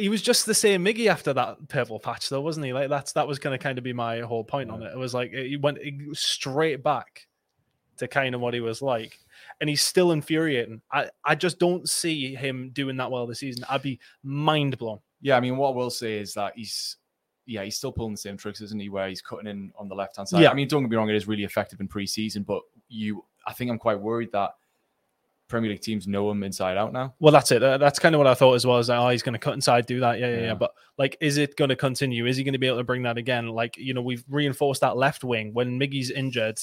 He 0.00 0.08
was 0.08 0.22
just 0.22 0.46
the 0.46 0.54
same 0.54 0.84
Miggy 0.84 1.06
after 1.06 1.32
that 1.32 1.68
purple 1.68 2.00
patch, 2.00 2.28
though, 2.28 2.40
wasn't 2.40 2.66
he? 2.66 2.72
Like 2.72 2.88
that's 2.88 3.12
that 3.12 3.28
was 3.28 3.38
going 3.38 3.56
to 3.56 3.62
kind 3.62 3.78
of 3.78 3.84
be 3.84 3.92
my 3.92 4.20
whole 4.20 4.44
point 4.44 4.70
on 4.70 4.82
it. 4.82 4.92
It 4.92 4.98
was 4.98 5.14
like 5.14 5.32
he 5.32 5.56
went 5.56 5.78
straight 6.12 6.82
back 6.82 7.26
to 7.98 8.08
kind 8.08 8.34
of 8.34 8.40
what 8.40 8.54
he 8.54 8.60
was 8.60 8.80
like, 8.82 9.18
and 9.60 9.68
he's 9.68 9.82
still 9.82 10.12
infuriating. 10.12 10.80
I 10.92 11.10
I 11.24 11.34
just 11.34 11.58
don't 11.58 11.88
see 11.88 12.34
him 12.34 12.70
doing 12.70 12.96
that 12.96 13.10
well 13.10 13.26
this 13.26 13.40
season. 13.40 13.64
I'd 13.68 13.82
be 13.82 14.00
mind 14.22 14.78
blown. 14.78 15.00
Yeah, 15.20 15.36
I 15.36 15.40
mean, 15.40 15.56
what 15.56 15.72
I 15.72 15.76
will 15.76 15.90
say 15.90 16.18
is 16.18 16.32
that 16.34 16.54
he's, 16.56 16.96
yeah, 17.44 17.62
he's 17.62 17.76
still 17.76 17.92
pulling 17.92 18.14
the 18.14 18.18
same 18.18 18.38
tricks, 18.38 18.62
isn't 18.62 18.80
he? 18.80 18.88
Where 18.88 19.08
he's 19.08 19.20
cutting 19.20 19.46
in 19.46 19.70
on 19.78 19.88
the 19.88 19.94
left 19.94 20.16
hand 20.16 20.28
side. 20.28 20.42
Yeah. 20.42 20.50
I 20.50 20.54
mean, 20.54 20.66
don't 20.66 20.82
get 20.82 20.90
me 20.90 20.96
wrong, 20.96 21.10
it 21.10 21.16
is 21.16 21.28
really 21.28 21.44
effective 21.44 21.80
in 21.80 21.88
preseason, 21.88 22.44
but 22.46 22.62
you, 22.88 23.24
I 23.46 23.52
think 23.52 23.70
I'm 23.70 23.78
quite 23.78 24.00
worried 24.00 24.32
that 24.32 24.52
Premier 25.50 25.70
League 25.70 25.82
teams 25.82 26.06
know 26.06 26.30
him 26.30 26.42
inside 26.42 26.78
out 26.78 26.92
now. 26.92 27.14
Well, 27.18 27.32
that's 27.32 27.50
it. 27.50 27.62
Uh, 27.62 27.76
that's 27.76 27.98
kind 27.98 28.14
of 28.14 28.18
what 28.20 28.26
I 28.26 28.34
thought 28.34 28.54
as 28.54 28.66
well. 28.66 28.78
Is 28.78 28.88
like, 28.88 28.98
oh, 28.98 29.08
he's 29.10 29.22
going 29.22 29.34
to 29.34 29.38
cut 29.38 29.54
inside, 29.54 29.84
do 29.84 30.00
that, 30.00 30.18
yeah, 30.18 30.28
yeah, 30.28 30.36
yeah, 30.36 30.42
Yeah. 30.42 30.54
But 30.54 30.72
like, 30.96 31.16
is 31.20 31.36
it 31.36 31.56
going 31.56 31.68
to 31.68 31.76
continue? 31.76 32.26
Is 32.26 32.36
he 32.36 32.44
going 32.44 32.54
to 32.54 32.58
be 32.58 32.66
able 32.66 32.78
to 32.78 32.84
bring 32.84 33.02
that 33.02 33.18
again? 33.18 33.48
Like, 33.48 33.76
you 33.76 33.92
know, 33.92 34.00
we've 34.00 34.24
reinforced 34.28 34.80
that 34.80 34.96
left 34.96 35.24
wing 35.24 35.52
when 35.52 35.78
Miggy's 35.78 36.10
injured. 36.10 36.58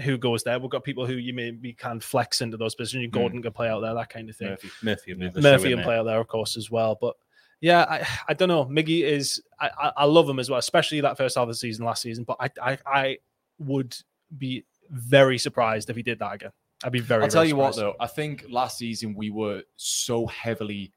Who 0.00 0.18
goes 0.18 0.42
there? 0.42 0.58
We've 0.58 0.70
got 0.70 0.82
people 0.82 1.06
who 1.06 1.14
you 1.14 1.34
maybe 1.34 1.72
can 1.72 2.00
flex 2.00 2.40
into 2.40 2.56
those 2.56 2.74
positions. 2.74 3.02
You 3.02 3.08
Gordon 3.08 3.42
can 3.42 3.52
play 3.52 3.68
out 3.68 3.80
there, 3.80 3.94
that 3.94 4.08
kind 4.08 4.28
of 4.28 4.36
thing. 4.36 4.48
Murphy. 4.48 4.70
Murphy, 4.82 5.12
will 5.12 5.20
be 5.20 5.28
the 5.28 5.40
Murphy 5.40 5.72
in 5.72 5.78
can 5.78 5.84
play 5.84 5.96
out 5.98 6.04
there, 6.04 6.18
of 6.18 6.26
course, 6.26 6.56
as 6.56 6.70
well. 6.70 6.98
But 7.00 7.14
yeah, 7.60 7.86
I, 7.88 8.06
I 8.28 8.34
don't 8.34 8.48
know. 8.48 8.64
Miggy 8.64 9.02
is 9.02 9.42
I, 9.60 9.70
I, 9.78 9.92
I 9.98 10.04
love 10.04 10.28
him 10.28 10.38
as 10.38 10.50
well, 10.50 10.58
especially 10.58 11.00
that 11.02 11.16
first 11.16 11.36
half 11.36 11.42
of 11.42 11.48
the 11.48 11.54
season 11.54 11.84
last 11.84 12.02
season. 12.02 12.24
But 12.24 12.38
I 12.40 12.50
I, 12.60 12.78
I 12.86 13.18
would 13.58 13.96
be 14.36 14.64
very 14.90 15.38
surprised 15.38 15.90
if 15.90 15.96
he 15.96 16.02
did 16.02 16.18
that 16.18 16.34
again. 16.34 16.50
I'd 16.82 16.92
be 16.92 17.00
very. 17.00 17.22
I'll 17.22 17.28
tell 17.28 17.42
very 17.42 17.48
you 17.48 17.56
what, 17.56 17.76
though, 17.76 17.94
I 18.00 18.06
think 18.06 18.46
last 18.48 18.78
season 18.78 19.14
we 19.14 19.30
were 19.30 19.62
so 19.76 20.26
heavily 20.26 20.92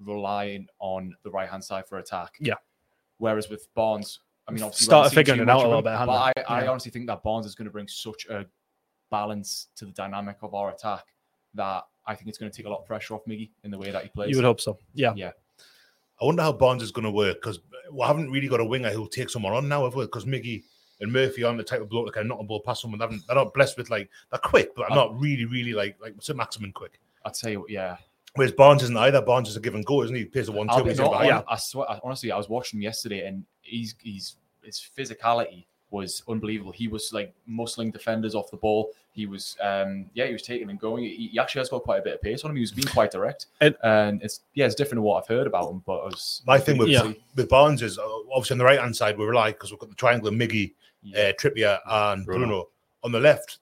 relying 0.00 0.66
on 0.78 1.14
the 1.22 1.30
right 1.30 1.48
hand 1.48 1.62
side 1.62 1.86
for 1.86 1.98
attack. 1.98 2.36
Yeah. 2.40 2.54
Whereas 3.18 3.48
with 3.48 3.66
Barnes, 3.74 4.20
I 4.46 4.52
mean, 4.52 4.62
obviously, 4.62 4.84
we 4.84 4.86
Started 4.86 5.14
figuring 5.14 5.40
it 5.40 5.50
out 5.50 5.64
a 5.64 5.68
little 5.68 5.82
bit, 5.82 5.96
But 5.98 6.08
I, 6.10 6.32
they? 6.36 6.44
I 6.44 6.66
honestly 6.68 6.90
think 6.90 7.06
that 7.08 7.22
Barnes 7.22 7.46
is 7.46 7.54
going 7.54 7.66
to 7.66 7.72
bring 7.72 7.88
such 7.88 8.26
a 8.26 8.46
balance 9.10 9.68
to 9.76 9.86
the 9.86 9.92
dynamic 9.92 10.36
of 10.42 10.54
our 10.54 10.70
attack 10.70 11.04
that 11.54 11.84
I 12.06 12.14
think 12.14 12.28
it's 12.28 12.38
going 12.38 12.50
to 12.50 12.56
take 12.56 12.66
a 12.66 12.70
lot 12.70 12.78
of 12.78 12.86
pressure 12.86 13.14
off 13.14 13.24
Miggy 13.26 13.50
in 13.64 13.70
the 13.70 13.78
way 13.78 13.90
that 13.90 14.02
he 14.02 14.08
plays. 14.08 14.30
You 14.30 14.36
would 14.36 14.44
hope 14.44 14.60
so. 14.60 14.78
Yeah. 14.94 15.12
Yeah. 15.16 15.32
I 16.20 16.24
wonder 16.24 16.42
how 16.42 16.52
Barnes 16.52 16.82
is 16.82 16.90
going 16.90 17.04
to 17.04 17.10
work 17.10 17.36
because 17.42 17.60
we 17.92 18.04
haven't 18.04 18.30
really 18.30 18.48
got 18.48 18.60
a 18.60 18.64
winger 18.64 18.90
who'll 18.90 19.08
take 19.08 19.30
someone 19.30 19.52
on 19.52 19.68
now, 19.68 19.84
have 19.84 19.94
we? 19.94 20.04
Because 20.04 20.24
Miggy 20.24 20.62
and 21.00 21.12
Murphy 21.12 21.44
aren't 21.44 21.58
the 21.58 21.64
type 21.64 21.80
of 21.80 21.88
bloke 21.88 22.06
that 22.06 22.12
can 22.14 22.28
knock 22.28 22.40
a 22.40 22.44
ball 22.44 22.60
past 22.60 22.82
someone. 22.82 22.98
They 22.98 23.04
haven't, 23.04 23.26
they're 23.26 23.36
not 23.36 23.54
blessed 23.54 23.76
with 23.78 23.90
like 23.90 24.08
they're 24.30 24.40
quick, 24.40 24.74
but 24.74 24.88
they're 24.88 24.96
not 24.96 25.18
really, 25.20 25.44
really 25.44 25.72
like 25.72 25.96
like 26.00 26.14
St. 26.20 26.36
Maximin 26.36 26.72
quick. 26.72 27.00
I'd 27.24 27.36
say, 27.36 27.56
yeah. 27.68 27.96
Whereas 28.34 28.52
Barnes 28.52 28.82
isn't 28.84 28.96
either. 28.96 29.20
Barnes 29.22 29.48
is 29.48 29.56
a 29.56 29.60
give 29.60 29.74
and 29.74 29.84
go, 29.84 30.02
isn't 30.02 30.14
he? 30.14 30.22
He 30.22 30.28
plays 30.28 30.48
a 30.48 30.52
one 30.52 30.68
I'll 30.70 30.78
two. 30.78 30.84
be- 30.84 30.90
he's 30.90 30.98
no, 30.98 31.12
I, 31.12 31.26
behind. 31.26 31.44
I 31.48 31.56
swear, 31.56 31.90
I- 31.90 32.00
honestly, 32.04 32.30
I 32.30 32.36
was 32.36 32.48
watching 32.48 32.78
him 32.78 32.82
yesterday, 32.82 33.26
and 33.26 33.44
he's 33.62 33.94
he's 34.02 34.36
his 34.62 34.86
physicality 34.96 35.64
was 35.90 36.22
unbelievable. 36.28 36.70
He 36.70 36.86
was 36.86 37.12
like 37.14 37.34
muscling 37.50 37.90
defenders 37.92 38.34
off 38.34 38.50
the 38.50 38.58
ball. 38.58 38.90
He 39.12 39.24
was, 39.26 39.56
um, 39.62 40.04
yeah, 40.12 40.26
he 40.26 40.32
was 40.34 40.42
taking 40.42 40.68
and 40.70 40.78
going. 40.78 41.02
He, 41.04 41.28
he 41.32 41.38
actually 41.38 41.60
has 41.60 41.70
got 41.70 41.82
quite 41.82 42.00
a 42.00 42.02
bit 42.02 42.14
of 42.14 42.22
pace 42.22 42.44
on 42.44 42.50
him. 42.50 42.56
He 42.56 42.60
was 42.60 42.70
being 42.72 42.86
quite 42.86 43.10
direct, 43.10 43.46
And- 43.62 43.74
and 43.82 44.22
it's 44.22 44.40
yeah, 44.54 44.66
it's 44.66 44.74
different 44.74 44.98
to 44.98 45.02
what 45.02 45.22
I've 45.22 45.28
heard 45.28 45.46
about 45.46 45.70
him. 45.70 45.82
But 45.86 46.04
was 46.04 46.42
My 46.46 46.58
thing 46.58 46.76
with 46.76 46.88
Yeah. 46.90 47.12
with 47.34 47.48
Barnes 47.48 47.80
is 47.82 47.98
uh, 47.98 48.02
obviously 48.30 48.54
on 48.54 48.58
the 48.58 48.64
right 48.66 48.78
hand 48.78 48.94
side 48.94 49.16
we 49.18 49.24
rely 49.24 49.52
because 49.52 49.70
we've 49.70 49.80
got 49.80 49.88
the 49.88 49.96
triangle 49.96 50.28
of 50.28 50.34
Miggy, 50.34 50.74
Yeah. 51.02 51.18
uh, 51.18 51.32
Trippier, 51.34 51.78
and 51.86 52.24
Bruno. 52.24 52.46
Bruno. 52.46 52.68
On 53.04 53.12
the 53.12 53.20
left, 53.20 53.58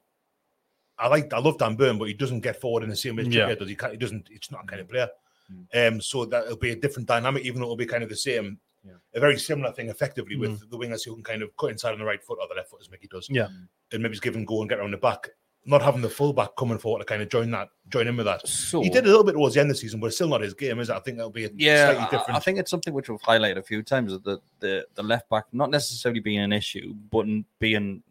I 0.99 1.09
like 1.09 1.33
I 1.33 1.39
love 1.39 1.59
Dan 1.59 1.77
Burn, 1.77 1.99
but 1.99 2.09
he 2.09 2.15
doesn't 2.15 2.41
get 2.41 2.61
forward 2.61 2.83
in 2.83 2.89
the 2.89 2.97
same 2.97 3.17
way 3.17 3.23
as 3.23 3.29
Yeah. 3.29 3.47
Trippier 3.49 3.59
does. 3.59 3.69
He 3.69 3.77
can't. 3.77 3.93
He 3.93 3.99
doesn't. 3.99 4.29
It's 4.31 4.51
not 4.51 4.65
a 4.65 4.67
kind 4.67 4.81
of 4.81 4.89
player. 4.89 5.09
Mm. 5.53 5.89
Um, 5.95 6.01
so 6.01 6.25
that 6.25 6.45
it'll 6.47 6.57
be 6.57 6.73
a 6.73 6.77
different 6.77 7.07
dynamic, 7.09 7.45
even 7.45 7.61
though 7.61 7.67
it'll 7.67 7.77
be 7.77 7.87
kind 7.87 8.03
of 8.03 8.09
the 8.09 8.17
same, 8.17 8.59
Yeah. 8.85 8.95
a 9.15 9.21
very 9.21 9.39
similar 9.39 9.73
thing, 9.73 9.89
effectively 9.91 10.37
Mm. 10.37 10.41
with 10.41 10.71
the 10.71 10.79
wingers 10.79 11.05
who 11.05 11.15
can 11.15 11.23
kind 11.23 11.43
of 11.43 11.57
cut 11.57 11.71
inside 11.71 11.93
on 11.93 11.99
the 11.99 12.05
right 12.05 12.23
foot 12.25 12.39
or 12.41 12.49
the 12.49 12.55
left 12.55 12.71
foot 12.71 12.81
as 12.81 12.89
Miggy 12.89 13.09
does. 13.09 13.29
Yeah. 13.31 13.49
and 13.93 14.03
maybe 14.03 14.15
just 14.15 14.23
give 14.25 14.35
and 14.35 14.47
go 14.47 14.61
and 14.63 14.69
get 14.69 14.81
around 14.81 14.91
the 14.91 14.97
back. 14.97 15.31
Not 15.69 15.83
having 15.83 16.01
the 16.01 16.09
fullback 16.09 16.51
coming 16.57 16.79
forward 16.79 17.01
to 17.01 17.05
kind 17.05 17.21
of 17.21 17.29
join 17.29 17.51
that, 17.51 17.71
join 17.89 18.07
in 18.07 18.17
with 18.17 18.27
that. 18.27 18.47
So 18.47 18.81
He 18.83 18.89
did 18.89 19.05
a 19.05 19.09
little 19.09 19.25
bit 19.25 19.33
towards 19.33 19.55
the 19.55 19.61
end 19.61 19.71
of 19.71 19.77
the 19.77 19.81
season, 19.81 19.99
but 19.99 20.07
it's 20.07 20.17
still 20.17 20.29
not 20.29 20.41
his 20.41 20.55
game, 20.55 20.79
is 20.79 20.91
it? 20.91 20.95
I 20.95 21.01
think 21.01 21.17
that'll 21.17 21.31
be 21.31 21.47
a 21.47 21.51
Yeah, 21.57 21.87
slightly 21.87 22.05
I- 22.05 22.11
different. 22.11 22.37
I 22.37 22.41
think 22.41 22.59
it's 22.59 22.71
something 22.71 22.95
which 22.95 23.09
we've 23.09 23.21
highlighted 23.21 23.57
a 23.57 23.63
few 23.63 23.83
times 23.83 24.13
that 24.13 24.23
the, 24.25 24.41
the 24.61 24.87
the 24.95 25.03
left 25.03 25.29
back 25.29 25.47
not 25.53 25.71
necessarily 25.71 26.21
being 26.21 26.39
an 26.39 26.53
issue, 26.53 26.95
but 27.11 27.27
in 27.27 27.45
being 27.59 28.03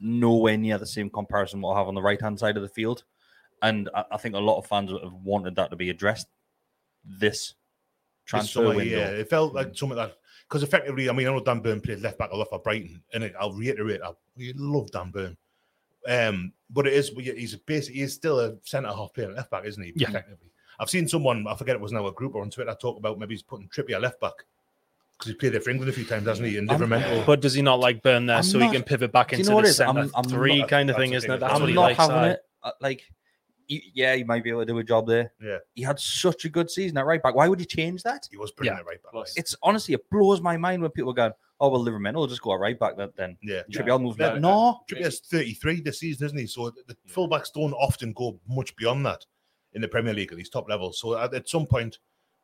nowhere 0.00 0.56
near 0.56 0.78
the 0.78 0.86
same 0.86 1.10
comparison 1.10 1.60
we'll 1.60 1.74
have 1.74 1.88
on 1.88 1.94
the 1.94 2.02
right 2.02 2.20
hand 2.20 2.38
side 2.38 2.56
of 2.56 2.62
the 2.62 2.68
field. 2.68 3.04
And 3.62 3.90
I, 3.94 4.04
I 4.12 4.16
think 4.16 4.34
a 4.34 4.38
lot 4.38 4.58
of 4.58 4.66
fans 4.66 4.90
have 4.90 5.12
wanted 5.12 5.54
that 5.56 5.70
to 5.70 5.76
be 5.76 5.90
addressed 5.90 6.28
this 7.04 7.54
transfer 8.24 8.60
summer, 8.60 8.74
window. 8.74 8.96
Yeah, 8.96 9.08
it 9.08 9.30
felt 9.30 9.54
like 9.54 9.68
mm. 9.68 9.76
something 9.76 9.96
that 9.96 10.16
because 10.48 10.62
effectively, 10.62 11.08
I 11.08 11.12
mean, 11.12 11.26
I 11.26 11.30
know 11.30 11.40
Dan 11.42 11.60
Burn 11.60 11.80
played 11.80 12.00
left 12.00 12.18
back 12.18 12.30
a 12.30 12.36
lot 12.36 12.48
for 12.48 12.60
Brighton, 12.60 13.02
and 13.12 13.32
I'll 13.38 13.52
reiterate, 13.52 14.00
I 14.02 14.12
we 14.36 14.52
love 14.54 14.90
Dan 14.90 15.10
Burn. 15.10 15.36
Um, 16.08 16.52
but 16.70 16.86
it 16.86 16.92
is 16.94 17.08
he's 17.10 17.54
basically 17.56 18.00
he's 18.00 18.14
still 18.14 18.40
a 18.40 18.54
centre 18.62 18.88
half 18.92 19.12
player 19.14 19.32
left 19.32 19.50
back, 19.50 19.64
isn't 19.64 19.82
he? 19.82 19.92
Yeah. 19.96 20.08
Effectively, 20.08 20.50
I've 20.78 20.90
seen 20.90 21.08
someone 21.08 21.46
I 21.46 21.54
forget 21.54 21.74
it 21.76 21.80
was 21.80 21.92
now 21.92 22.06
a 22.06 22.12
group 22.12 22.34
or 22.34 22.42
on 22.42 22.50
Twitter 22.50 22.74
talk 22.80 22.98
about 22.98 23.18
maybe 23.18 23.34
he's 23.34 23.42
putting 23.42 23.68
Trippier 23.68 24.00
left 24.00 24.20
back 24.20 24.34
because 25.18 25.32
he's 25.32 25.36
played 25.36 25.52
there 25.52 25.60
for 25.60 25.70
England 25.70 25.88
a 25.90 25.92
few 25.94 26.04
times, 26.04 26.26
hasn't 26.26 26.46
he? 26.46 26.58
And 26.58 26.70
I'm- 26.70 27.24
But 27.26 27.40
does 27.40 27.54
he 27.54 27.62
not 27.62 27.80
like 27.80 28.02
burn 28.02 28.26
there 28.26 28.36
I'm 28.36 28.42
so 28.42 28.58
not- 28.58 28.66
he 28.66 28.72
can 28.76 28.82
pivot 28.84 29.12
back 29.12 29.30
Do 29.30 29.36
you 29.36 29.40
into 29.40 29.50
know 29.52 29.62
the 29.62 29.68
centre 29.72 29.98
I'm- 30.00 30.10
I'm 30.14 30.24
three 30.24 30.60
not- 30.60 30.68
kind 30.68 30.90
of 30.90 30.96
thing, 30.96 31.12
isn't 31.14 31.30
it? 31.30 31.40
That's 31.40 31.54
I'm 31.54 31.60
what 31.60 31.68
he 31.68 31.74
not 31.74 31.80
likes. 31.82 31.98
having 31.98 32.16
aye. 32.16 32.28
it. 32.30 32.40
Uh, 32.62 32.70
Like, 32.80 33.02
yeah, 33.68 34.14
he 34.14 34.22
might 34.24 34.44
be 34.44 34.50
able 34.50 34.60
to 34.60 34.66
do 34.66 34.78
a 34.78 34.84
job 34.84 35.06
there. 35.06 35.32
Yeah. 35.42 35.58
He 35.74 35.82
had 35.82 35.98
such 35.98 36.44
a 36.44 36.48
good 36.48 36.70
season 36.70 36.98
at 36.98 37.06
right 37.06 37.22
back. 37.22 37.34
Why 37.34 37.48
would 37.48 37.58
you 37.58 37.66
change 37.66 38.02
that? 38.04 38.28
He 38.30 38.36
was 38.36 38.52
brilliant 38.52 38.76
Yeah. 38.76 38.80
at 38.80 38.86
right 38.86 39.02
back. 39.02 39.12
Plus- 39.12 39.34
It's 39.36 39.56
honestly, 39.62 39.94
it 39.94 40.08
blows 40.10 40.40
my 40.40 40.56
mind 40.56 40.82
when 40.82 40.90
people 40.90 41.12
go, 41.12 41.32
"Oh 41.60 41.68
well, 41.68 41.84
Livramento 41.84 42.14
will 42.14 42.26
just 42.26 42.42
go 42.42 42.52
at 42.54 42.60
right 42.60 42.78
back 42.78 42.96
that 42.96 43.16
then." 43.16 43.36
yeah. 43.42 43.62
Trippier 43.70 43.92
will 43.92 43.98
move 44.00 44.16
Yeah. 44.18 44.30
there. 44.30 44.40
No, 44.40 44.80
Trippier's 44.90 45.20
33 45.20 45.80
this 45.80 46.00
season, 46.00 46.26
isn't 46.26 46.38
he? 46.38 46.46
So 46.46 46.70
the, 46.70 46.82
the 46.88 46.96
fullbacks 47.10 47.52
don't 47.52 47.72
often 47.74 48.12
go 48.12 48.38
much 48.48 48.74
beyond 48.76 49.04
that 49.06 49.24
in 49.74 49.80
the 49.82 49.88
Premier 49.88 50.14
League 50.14 50.32
at 50.32 50.38
these 50.38 50.48
top 50.50 50.68
levels. 50.68 50.98
So 50.98 51.18
at, 51.18 51.34
at 51.34 51.48
some 51.48 51.66
point, 51.66 51.98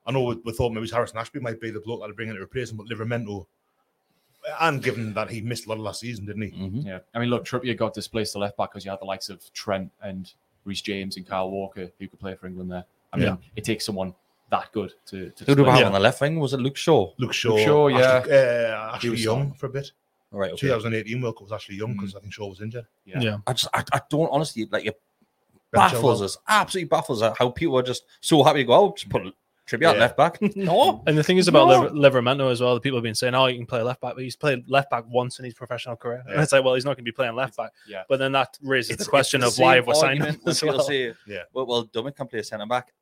I 0.06 0.12
know 0.12 0.22
we, 0.24 0.34
we 0.44 0.52
thought 0.52 0.72
maybe 0.72 0.88
Harrison 0.88 1.18
Ashby 1.18 1.40
might 1.40 1.60
be 1.60 1.70
the 1.70 1.80
bloke 1.80 2.00
that'd 2.00 2.16
bring 2.16 2.28
in 2.28 2.34
to 2.36 2.42
replace 2.42 2.70
him, 2.70 2.76
but 2.78 2.86
Livramento, 2.88 3.46
and 4.60 4.82
given 4.82 5.14
that 5.14 5.30
he 5.30 5.40
missed 5.40 5.66
a 5.66 5.68
lot 5.68 5.76
of 5.76 5.82
last 5.82 6.00
season, 6.00 6.26
didn't 6.26 6.42
he? 6.42 6.50
Mhm. 6.50 6.84
Yeah, 6.84 6.98
I 7.14 7.20
mean, 7.20 7.30
look, 7.30 7.44
Trippier 7.44 7.76
got 7.76 7.94
displaced 7.94 8.32
to 8.32 8.38
left 8.38 8.56
back 8.56 8.70
because 8.72 8.84
you 8.84 8.90
had 8.90 9.00
the 9.00 9.04
likes 9.04 9.28
of 9.28 9.40
Trent 9.52 9.90
and 10.02 10.32
Reece 10.64 10.80
James 10.82 11.16
and 11.16 11.26
Kyle 11.26 11.50
Walker 11.50 11.90
who 11.98 12.08
could 12.08 12.18
play 12.18 12.34
for 12.34 12.46
England 12.46 12.70
there. 12.72 12.84
I 13.12 13.16
mean, 13.18 13.26
Yeah. 13.26 13.36
it 13.56 13.64
takes 13.64 13.84
someone 13.84 14.14
that 14.52 14.70
good 14.72 14.92
to. 15.06 15.30
to 15.30 15.44
who 15.44 15.54
do 15.56 15.62
we 15.62 15.64
displace 15.64 15.70
have 15.72 15.80
Yeah. 15.80 15.86
on 15.86 15.92
the 15.94 15.98
left 16.00 16.20
wing? 16.20 16.38
Was 16.38 16.52
it 16.52 16.60
Luke 16.60 16.76
Shaw? 16.76 17.12
Luke 17.18 17.32
Shaw, 17.32 17.58
Shaw, 17.58 17.88
yeah. 17.88 17.98
Ashley, 18.18 18.32
uh, 18.32 18.94
Ashley 18.94 19.10
was 19.10 19.24
Young 19.24 19.40
strong. 19.46 19.54
for 19.54 19.66
a 19.66 19.70
bit. 19.70 19.90
Right. 20.30 20.52
Okay. 20.52 20.60
2018 20.68 21.20
World 21.20 21.34
Cup 21.36 21.42
was 21.42 21.52
Ashley 21.52 21.74
Young 21.76 21.94
because 21.94 22.14
I 22.14 22.20
think 22.20 22.32
Shaw 22.32 22.46
was 22.48 22.60
injured. 22.60 22.86
Yeah. 23.04 23.20
Yeah. 23.20 23.36
I 23.46 23.52
just, 23.52 23.68
I, 23.74 23.82
I 23.92 24.00
don't 24.08 24.28
honestly 24.30 24.66
like 24.70 24.86
it. 24.86 25.00
Baffles 25.72 26.20
us, 26.20 26.36
absolutely 26.48 26.88
baffles 26.88 27.22
us 27.22 27.34
how 27.38 27.48
people 27.50 27.78
are 27.78 27.82
just 27.82 28.04
so 28.20 28.42
happy 28.44 28.58
to 28.58 28.64
go. 28.64 28.86
out, 28.88 28.96
just 28.98 29.08
put 29.10 29.22
Trippier 29.66 29.86
at 29.90 29.94
Yeah. 29.94 30.00
left 30.00 30.16
back. 30.18 30.38
no, 30.56 31.02
And 31.06 31.16
the 31.16 31.22
thing 31.22 31.38
is 31.38 31.48
about 31.48 31.68
No. 31.68 31.88
Liver- 31.88 32.20
Livramento 32.20 32.50
as 32.50 32.60
well. 32.60 32.74
The 32.74 32.80
people 32.80 32.98
have 32.98 33.02
been 33.04 33.14
saying, 33.14 33.34
"Oh, 33.34 33.46
you 33.46 33.56
can 33.56 33.64
play 33.66 33.80
left 33.80 34.00
back," 34.02 34.14
but 34.16 34.22
he's 34.22 34.36
played 34.36 34.68
left 34.68 34.90
back 34.90 35.04
once 35.08 35.38
in 35.38 35.44
his 35.46 35.54
professional 35.54 35.96
career. 35.96 36.22
And 36.28 36.42
it's 36.42 36.52
like, 36.52 36.62
well, 36.64 36.74
he's 36.74 36.84
not 36.84 36.90
going 36.96 37.04
to 37.04 37.10
be 37.10 37.12
playing 37.12 37.34
left 37.36 37.56
back. 37.56 37.70
Yeah. 37.88 38.02
But 38.08 38.18
then 38.18 38.32
that 38.32 38.58
raises 38.60 38.90
It's- 38.90 39.06
the 39.06 39.10
question 39.10 39.42
it's 39.42 39.56
of 39.56 39.62
why 39.62 39.74
same 39.74 39.76
have 39.76 39.86
we 39.86 39.94
signed 39.94 40.24
him 40.24 40.40
as 40.46 40.62
well. 40.62 40.80
say, 40.80 41.14
Yeah. 41.26 41.42
well, 41.54 41.64
well, 41.64 41.84
Dummett 41.86 42.16
can 42.16 42.26
play 42.26 42.42
centre 42.42 42.66
back. 42.66 42.92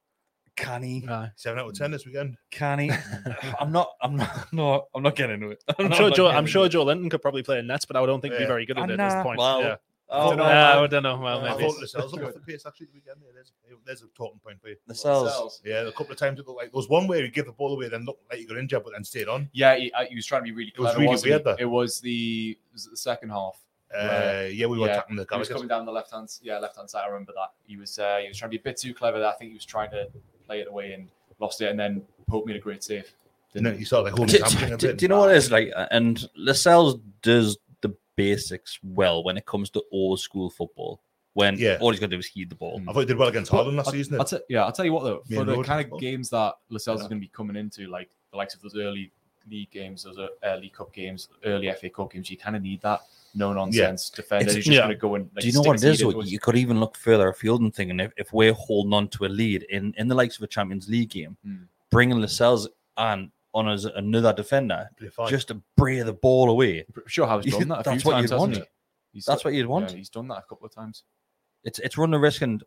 Can 0.61 0.83
he? 0.83 1.05
Aye. 1.09 1.31
Seven 1.37 1.59
out 1.59 1.69
of 1.69 1.75
ten 1.75 1.91
this 1.91 2.05
weekend. 2.07 2.37
Can 2.51 2.79
he? 2.79 2.91
I'm 3.61 3.73
not. 3.73 3.93
I'm 4.03 4.17
not. 4.17 4.53
No, 4.53 4.87
I'm 4.95 5.03
not 5.03 5.17
getting 5.17 5.35
into 5.35 5.51
it. 5.51 5.65
I'm 5.79 5.89
not- 5.89 5.97
sure 5.97 6.09
not 6.09 6.17
Joe. 6.17 6.29
I'm 6.29 6.47
sure. 6.47 6.69
Joelinton 6.69 7.11
could 7.11 7.23
probably 7.23 7.43
play 7.43 7.59
in 7.59 7.67
nets, 7.67 7.85
but 7.85 7.97
I 7.97 8.05
don't 8.07 8.21
think 8.21 8.35
he'd 8.35 8.41
be 8.41 8.47
very 8.47 8.67
good 8.67 8.79
at 8.79 8.91
it 8.91 9.01
at 9.01 9.11
this 9.15 9.23
point. 9.23 9.39
well, 9.39 9.61
yeah. 9.63 9.77
Oh, 10.13 10.31
don't 10.31 10.39
know. 10.39 10.45
man. 10.45 10.57
I 10.79 10.87
don't 10.89 11.03
know. 11.05 11.19
Well, 11.19 11.39
I 11.45 11.51
maybe. 11.57 11.63
thought 11.71 11.81
Lascelles 11.81 12.13
up 12.15 12.25
off 12.25 12.35
the 12.35 12.41
pace 12.41 12.65
actually 12.67 12.87
the 12.87 12.93
weekend. 12.95 13.19
Yeah, 13.25 13.31
there's, 13.33 13.53
there's 13.87 14.03
a 14.03 14.09
talking 14.09 14.41
point 14.41 14.61
for 14.61 14.69
you. 14.71 14.77
the 14.89 14.95
cells. 14.95 15.63
Yeah, 15.65 15.83
a 15.87 15.93
couple 15.93 16.11
of 16.11 16.19
times 16.19 16.41
it 16.41 16.49
looked 16.49 16.59
like 16.59 16.73
there 16.73 16.77
was 16.77 16.89
one 16.89 17.07
where 17.07 17.23
he 17.23 17.29
gave 17.29 17.47
the 17.47 17.53
ball 17.53 17.73
away, 17.75 17.89
then 17.89 18.05
looked 18.05 18.29
like 18.29 18.41
he 18.41 18.45
got 18.45 18.57
injured, 18.59 18.83
but 18.83 18.93
then 18.93 19.05
stayed 19.05 19.29
on. 19.29 19.49
Yeah, 19.53 19.77
he, 19.77 19.93
uh, 19.93 20.05
he 20.07 20.17
was 20.17 20.27
trying 20.27 20.41
to 20.41 20.45
be 20.47 20.51
really 20.51 20.73
It 20.75 20.81
was 20.81 20.87
clever. 20.89 20.99
really 20.99 21.09
wasn't 21.11 21.31
weird, 21.31 21.41
he? 21.43 21.45
though. 21.45 21.57
It 21.61 21.65
was 21.65 22.01
the 22.01 22.59
was 22.73 22.87
it 22.87 22.91
the 22.91 22.97
second 22.97 23.31
half. 23.31 23.57
Uh, 23.95 23.99
Right. 24.07 24.47
yeah, 24.55 24.67
we 24.67 24.79
were 24.79 24.87
yeah, 24.87 24.93
attacking 24.95 25.15
the 25.17 25.27
he 25.31 25.39
was 25.39 25.49
coming 25.49 25.69
down 25.69 25.85
the 25.87 25.93
left 25.93 26.11
hand, 26.13 26.29
yeah, 26.43 26.59
left 26.59 26.77
hand 26.77 26.91
side. 26.91 27.03
I 27.05 27.09
remember 27.09 27.33
that 27.37 27.51
he 27.65 27.77
was 27.77 27.97
uh, 27.99 28.19
he 28.21 28.27
was 28.29 28.37
trying 28.37 28.51
to 28.51 28.57
be 28.57 28.61
a 28.61 28.65
bit 28.65 28.77
too 28.79 28.93
clever. 28.95 29.19
There. 29.21 29.29
I 29.29 29.35
think 29.35 29.51
he 29.51 29.55
was 29.57 29.65
trying 29.65 29.91
to 29.93 30.09
play 30.51 30.61
it 30.61 30.69
away 30.69 30.93
and 30.95 31.09
lost 31.39 31.61
it, 31.61 31.71
and 31.71 31.79
then 31.79 32.03
Pope 32.29 32.45
made 32.47 32.57
a 32.57 32.61
great 32.61 32.83
save. 32.83 33.13
Didn't 33.55 33.73
he 33.75 33.79
he? 33.81 33.85
started 33.85 34.05
like 34.11 34.15
holding 34.19 34.37
Do, 34.37 34.45
his 34.67 34.77
do- 34.79 34.93
do 34.95 35.05
you 35.05 35.09
know 35.09 35.21
what 35.21 35.31
it 35.31 35.37
is 35.37 35.51
like? 35.51 35.73
And 35.93 36.29
Lascelles 36.37 36.99
does 37.23 37.57
the 37.83 37.95
basics 38.17 38.79
well 38.83 39.23
when 39.25 39.37
it 39.37 39.47
comes 39.47 39.71
to 39.71 39.83
old 39.93 40.19
school 40.21 40.51
football. 40.51 41.01
When 41.35 41.57
Yeah. 41.59 41.79
all 41.81 41.91
he's 41.93 42.01
got 42.01 42.07
to 42.11 42.17
do 42.17 42.19
is 42.19 42.27
heed 42.27 42.49
the 42.51 42.57
ball. 42.57 42.83
I 42.89 42.93
thought 42.93 43.01
he 43.01 43.07
did 43.07 43.17
well 43.17 43.29
against 43.29 43.51
Holland 43.53 43.77
last 43.77 43.87
I'll- 43.87 43.93
season. 43.93 44.21
I'll 44.21 44.41
yeah, 44.49 44.65
I'll 44.65 44.73
tell 44.73 44.85
you 44.85 44.93
what 44.93 45.05
though, 45.05 45.23
Me 45.29 45.37
for 45.37 45.45
the 45.45 45.53
Road 45.55 45.65
kind 45.67 45.83
football. 45.83 45.99
of 45.99 46.03
games 46.03 46.31
that 46.31 46.55
Lascelles 46.71 46.99
Yeah. 46.99 47.05
is 47.05 47.09
going 47.09 47.21
to 47.21 47.25
be 47.27 47.31
coming 47.33 47.55
into, 47.57 47.87
like 47.87 48.11
the 48.33 48.37
likes 48.37 48.55
of 48.55 48.61
those 48.63 48.77
early 48.77 49.13
league 49.49 49.71
games, 49.71 50.03
those 50.03 50.19
early 50.45 50.69
Cup 50.71 50.93
games, 50.93 51.29
early 51.45 51.69
FA 51.73 51.89
Cup 51.89 52.13
games, 52.13 52.29
you 52.31 52.37
kind 52.37 52.57
of 52.57 52.63
need 52.63 52.81
that 52.83 53.01
no 53.35 53.53
nonsense 53.53 54.11
defender 54.11 54.43
It's- 54.43 54.57
who's 54.57 54.65
just 54.65 54.75
yeah. 54.75 54.81
going 54.83 54.91
to 54.91 54.97
go 54.97 55.15
and. 55.15 55.31
Like, 55.35 55.43
Do 55.43 55.47
you 55.49 55.53
know 55.55 55.63
what 55.63 55.83
it 55.83 55.85
is? 55.85 56.01
You 56.01 56.39
could 56.39 56.57
even 56.57 56.81
look 56.81 56.97
further 56.97 57.29
afield 57.29 57.61
and 57.63 57.75
thinking 57.75 58.01
if, 58.01 58.13
if 58.17 58.33
we're 58.33 58.53
holding 58.53 58.93
on 58.93 59.09
to 59.09 59.25
a 59.25 59.29
lead 59.29 59.65
in, 59.65 59.95
in 59.99 60.09
the 60.09 60.15
likes 60.15 60.37
of 60.37 60.43
a 60.43 60.47
Champions 60.47 60.89
League 60.89 61.11
game, 61.11 61.37
Hmm. 61.45 61.57
bringing 61.91 62.21
Lascelles 62.21 62.69
on 62.97 63.31
on 63.53 63.69
as 63.69 63.85
another 63.85 64.33
defender 64.33 64.89
just 65.29 65.49
to 65.49 65.61
bray 65.77 66.01
the 66.03 66.13
ball 66.13 66.51
away. 66.51 66.85
I'm 66.97 67.03
sure 67.09 67.27
Howe's 67.27 67.45
done 67.47 67.67
that. 67.69 67.81
A 67.81 67.83
That's 67.83 68.03
few 68.03 68.11
what 68.13 68.17
times, 68.19 68.31
you'd 68.31 68.37
want. 68.39 68.59
He's 69.13 69.25
That's 69.25 69.45
what 69.45 69.55
you'd 69.55 69.67
want. 69.67 69.91
Yeah, 69.91 69.97
he's 69.97 70.09
done 70.09 70.29
that 70.29 70.39
a 70.39 70.43
couple 70.49 70.67
of 70.67 70.73
times. 70.73 71.03
It's 71.63 71.79
it's 71.81 71.99
run 71.99 72.11
the 72.11 72.19
risk, 72.19 72.41
and 72.41 72.63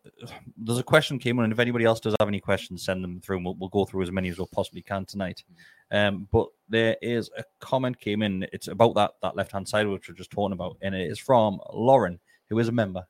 there's 0.56 0.78
a 0.78 0.84
question 0.84 1.18
came 1.18 1.38
in, 1.38 1.44
and 1.44 1.52
if 1.52 1.58
anybody 1.58 1.84
else 1.84 1.98
does 1.98 2.14
have 2.20 2.28
any 2.28 2.38
questions, 2.38 2.84
send 2.84 3.02
them 3.02 3.20
through. 3.20 3.38
And 3.38 3.44
we'll, 3.44 3.56
we'll 3.56 3.68
go 3.68 3.84
through 3.84 4.02
as 4.02 4.12
many 4.12 4.28
as 4.28 4.38
we 4.38 4.46
possibly 4.52 4.82
can 4.82 5.04
tonight. 5.04 5.42
Um, 5.90 6.28
but 6.30 6.48
there 6.68 6.96
is 7.02 7.28
a 7.36 7.44
comment 7.60 7.98
came 7.98 8.22
in. 8.22 8.46
It's 8.52 8.68
about 8.68 8.94
that 8.94 9.12
that 9.22 9.36
left 9.36 9.52
hand 9.52 9.66
side 9.68 9.88
which 9.88 10.08
we're 10.08 10.14
just 10.14 10.30
talking 10.30 10.52
about, 10.52 10.76
and 10.80 10.94
it 10.94 11.10
is 11.10 11.18
from 11.18 11.58
Lauren, 11.72 12.20
who 12.48 12.58
is 12.60 12.68
a 12.68 12.72
member 12.72 13.04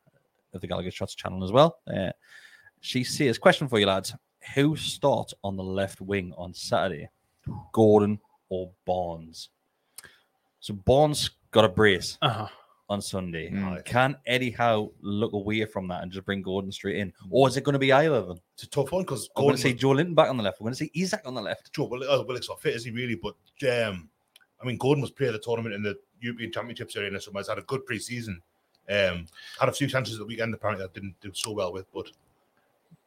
of 0.54 0.60
the 0.60 0.68
Gallowgate 0.68 0.94
Shots 0.94 1.14
channel 1.14 1.44
as 1.44 1.52
well. 1.52 1.78
Uh, 1.94 2.12
she 2.80 3.04
says, 3.04 3.38
"Question 3.38 3.68
for 3.68 3.78
you 3.78 3.86
lads: 3.86 4.14
Who 4.54 4.76
starts 4.76 5.34
on 5.44 5.56
the 5.56 5.64
left 5.64 6.00
wing 6.00 6.32
on 6.38 6.54
Saturday, 6.54 7.10
Gordon 7.72 8.18
or 8.48 8.70
Barnes?" 8.86 9.50
So 10.60 10.72
Barnes 10.72 11.30
got 11.50 11.66
a 11.66 11.68
brace 11.68 12.16
Uh-huh. 12.22 12.48
On 12.90 13.00
Sunday. 13.00 13.50
Mm. 13.50 13.82
Can 13.86 14.14
Eddie 14.26 14.50
Howe 14.50 14.92
look 15.00 15.32
away 15.32 15.64
from 15.64 15.88
that 15.88 16.02
and 16.02 16.12
just 16.12 16.26
bring 16.26 16.42
Gordon 16.42 16.70
straight 16.70 16.96
in, 16.96 17.14
or 17.30 17.48
is 17.48 17.56
it 17.56 17.64
going 17.64 17.72
to 17.72 17.78
be 17.78 17.92
either 17.92 18.16
of 18.16 18.28
them? 18.28 18.38
It's 18.52 18.64
a 18.64 18.68
tough 18.68 18.92
one 18.92 19.02
because 19.02 19.30
I'm 19.34 19.44
going 19.44 19.56
to 19.56 19.60
say 19.62 19.72
Joelinton 19.72 20.14
back 20.14 20.28
on 20.28 20.36
the 20.36 20.42
left. 20.42 20.60
We're 20.60 20.66
going 20.66 20.74
to 20.74 20.84
say 20.84 20.90
Isak 20.94 21.22
on 21.24 21.34
the 21.34 21.40
left. 21.40 21.72
Joe 21.72 21.84
Will- 21.86 22.04
oh, 22.04 22.22
Willock's 22.24 22.48
not 22.50 22.60
fit, 22.60 22.76
is 22.76 22.84
he 22.84 22.90
really? 22.90 23.14
But 23.14 23.34
um, 23.70 24.10
I 24.62 24.66
mean, 24.66 24.76
Gordon 24.76 25.00
was 25.00 25.10
player 25.10 25.30
of 25.30 25.32
the 25.32 25.38
tournament 25.40 25.74
in 25.74 25.82
the 25.82 25.98
European 26.20 26.52
Championships 26.52 26.94
arena, 26.96 27.18
so 27.20 27.32
he's 27.34 27.48
had 27.48 27.58
a 27.58 27.62
good 27.62 27.86
pre-season. 27.86 28.40
Um, 28.90 29.26
had 29.58 29.70
a 29.70 29.72
few 29.72 29.88
chances 29.88 30.16
at 30.16 30.18
the 30.18 30.26
weekend 30.26 30.52
apparently 30.52 30.84
that 30.84 30.92
didn't 30.92 31.18
do 31.22 31.30
so 31.32 31.52
well 31.52 31.72
with, 31.72 31.86
but 31.94 32.10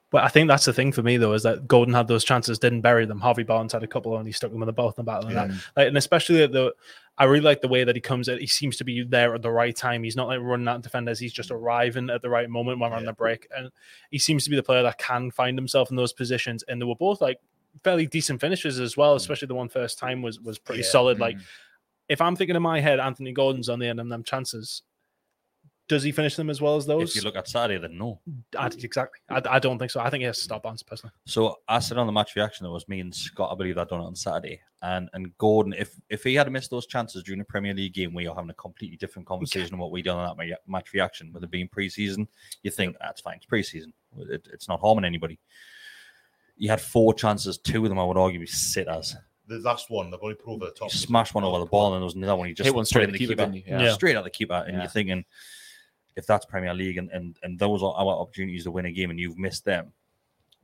But 0.09 0.23
I 0.23 0.27
think 0.29 0.47
that's 0.47 0.65
the 0.65 0.73
thing 0.73 0.91
for 0.91 1.03
me 1.03 1.17
though 1.17 1.33
is 1.33 1.43
that 1.43 1.67
Gordon 1.67 1.93
had 1.93 2.07
those 2.07 2.23
chances, 2.23 2.57
didn't 2.57 2.81
bury 2.81 3.05
them. 3.05 3.19
Harvey 3.19 3.43
Barnes 3.43 3.73
had 3.73 3.83
a 3.83 3.87
couple, 3.87 4.17
and 4.17 4.25
he 4.25 4.31
stuck 4.31 4.51
them 4.51 4.63
in 4.63 4.65
the 4.65 4.73
both 4.73 4.97
in 4.97 5.05
the 5.05 5.11
battle. 5.11 5.27
And, 5.29 5.35
Yeah. 5.35 5.47
that. 5.47 5.63
Like, 5.75 5.87
and 5.89 5.97
especially 5.97 6.41
at 6.41 6.51
the, 6.51 6.73
I 7.17 7.23
really 7.23 7.41
like 7.41 7.62
the 7.62 7.67
way 7.67 7.84
that 7.84 7.95
he 7.95 8.01
comes 8.01 8.30
at. 8.30 8.39
He 8.39 8.45
seems 8.47 8.77
to 8.77 8.84
be 8.84 9.03
there 9.03 9.34
at 9.34 9.41
the 9.41 9.49
right 9.51 9.75
time. 9.75 10.03
He's 10.03 10.15
not 10.15 10.27
like 10.27 10.39
running 10.39 10.67
out 10.67 10.82
defenders. 10.84 11.17
He's 11.19 11.34
just 11.34 11.49
arriving 11.49 12.10
at 12.12 12.21
the 12.21 12.30
right 12.30 12.49
moment 12.49 12.80
when 12.80 12.91
we're 12.91 12.97
on 12.97 13.06
the 13.06 13.13
break. 13.13 13.47
And 13.56 13.71
he 14.12 14.19
seems 14.19 14.43
to 14.43 14.49
be 14.51 14.56
the 14.56 14.62
player 14.63 14.84
that 14.84 14.99
can 14.99 15.32
find 15.32 15.58
himself 15.58 15.89
in 15.89 15.95
those 15.95 16.13
positions. 16.13 16.63
And 16.67 16.80
they 16.80 16.86
were 16.86 16.95
both 16.95 17.19
like 17.19 17.39
fairly 17.84 18.06
decent 18.06 18.39
finishes 18.39 18.80
as 18.80 18.95
well, 18.97 19.15
especially 19.15 19.47
the 19.47 19.56
one 19.56 19.69
first 19.69 19.97
time 19.97 20.21
was 20.21 20.39
was 20.39 20.60
pretty 20.60 20.84
Yeah. 20.84 20.89
solid. 20.89 21.19
Like 21.19 21.38
Mm. 21.38 21.43
if 22.10 22.21
I'm 22.21 22.36
thinking 22.36 22.56
in 22.56 22.62
my 22.62 22.80
head, 22.82 22.99
Anthony 22.99 23.32
Gordon's 23.32 23.69
on 23.69 23.80
the 23.80 23.88
end 23.88 23.99
of 23.99 24.08
them 24.10 24.23
chances. 24.23 24.84
Does 25.88 26.04
he 26.04 26.12
finish 26.12 26.36
them 26.36 26.50
as 26.50 26.60
well 26.60 26.76
as 26.76 26.86
those? 26.86 27.12
If 27.12 27.15
you 27.15 27.21
look 27.21 27.38
at 27.38 27.47
Saturday, 27.47 27.80
then 27.80 27.97
no. 27.97 28.19
I, 28.58 28.67
exactly. 28.67 29.19
I, 29.30 29.41
I 29.50 29.60
don't 29.60 29.80
think 29.80 29.89
so. 29.89 30.02
I 30.02 30.10
think 30.10 30.21
he 30.21 30.26
has 30.26 30.38
to 30.38 30.43
stop 30.43 30.63
Barnes 30.63 30.84
personally. 30.84 31.13
So 31.26 31.60
I 31.67 31.80
said 31.80 31.97
on 31.97 32.08
the 32.08 32.12
match 32.12 32.36
reaction, 32.36 32.65
it 32.65 32.69
was 32.69 32.88
me 32.89 33.00
and 33.00 33.15
Scott, 33.15 33.52
I 33.54 33.56
believe, 33.56 33.76
that 33.76 33.88
done 33.88 34.02
it 34.02 34.06
on 34.06 34.15
Saturday. 34.15 34.60
And 34.82 35.10
and 35.13 35.36
Gordon, 35.38 35.73
if 35.73 35.95
if 36.10 36.23
he 36.23 36.36
had 36.36 36.52
missed 36.52 36.71
those 36.71 36.88
chances 36.88 37.23
during 37.23 37.39
the 37.39 37.45
Premier 37.45 37.73
League 37.73 37.93
game, 37.93 38.13
we 38.13 38.28
are 38.28 38.36
having 38.36 38.50
a 38.50 38.56
completely 38.56 38.97
different 38.97 39.28
conversation 39.28 39.73
on 39.73 39.80
what 39.80 39.91
we 39.91 40.02
done 40.02 40.17
on 40.17 40.38
that 40.38 40.45
ma- 40.67 40.78
match 40.78 40.93
reaction. 40.93 41.32
With 41.32 41.43
it 41.43 41.52
being 41.52 41.69
preseason, 41.69 42.28
you 42.63 42.71
think 42.71 42.97
that's 43.00 43.21
fine. 43.21 43.38
It's 43.38 43.45
preseason. 43.45 43.93
It, 44.30 44.47
it's 44.52 44.67
not 44.67 44.82
harming 44.82 45.06
anybody. 45.06 45.39
You 46.58 46.69
had 46.69 46.82
four 46.82 47.13
chances. 47.13 47.58
Two 47.60 47.84
of 47.84 47.89
them, 47.89 48.00
I 48.00 48.04
would 48.04 48.17
argue, 48.17 48.39
we 48.39 48.45
sit 48.47 48.88
as. 48.88 49.15
The 49.47 49.60
last 49.60 49.89
one, 49.89 50.12
they've 50.12 50.19
only 50.21 50.36
put 50.36 50.52
over 50.52 50.65
the 50.65 50.71
top. 50.71 50.91
You 50.91 51.00
smash 51.00 51.34
one 51.34 51.45
over 51.45 51.60
the 51.60 51.65
ball, 51.65 51.93
and 51.93 52.02
there 52.02 52.06
was 52.06 52.15
another 52.15 52.36
one. 52.36 52.50
You 52.50 52.54
just 52.56 52.65
Hit 52.65 52.76
one 52.76 52.84
straight 52.84 53.04
in 53.04 53.10
at 53.12 53.13
the 53.13 53.19
keeper, 53.19 53.36
didn't? 53.36 53.65
Yeah. 53.65 53.82
Yeah. 53.82 53.93
straight 53.93 54.17
at 54.17 54.23
the 54.26 54.30
keeper, 54.30 54.65
and 54.67 54.76
Yeah. 54.76 54.84
you're 54.84 54.89
thinking, 54.89 55.23
if 56.17 56.25
that's 56.25 56.45
Premier 56.45 56.73
League, 56.73 56.97
and, 56.97 57.10
and 57.12 57.38
and 57.43 57.58
those 57.58 57.82
are 57.82 57.93
our 57.93 58.08
opportunities 58.08 58.65
to 58.65 58.71
win 58.71 58.86
a 58.86 58.91
game, 58.91 59.12
and 59.12 59.19
you've 59.19 59.38
missed 59.38 59.63
them, 59.63 59.93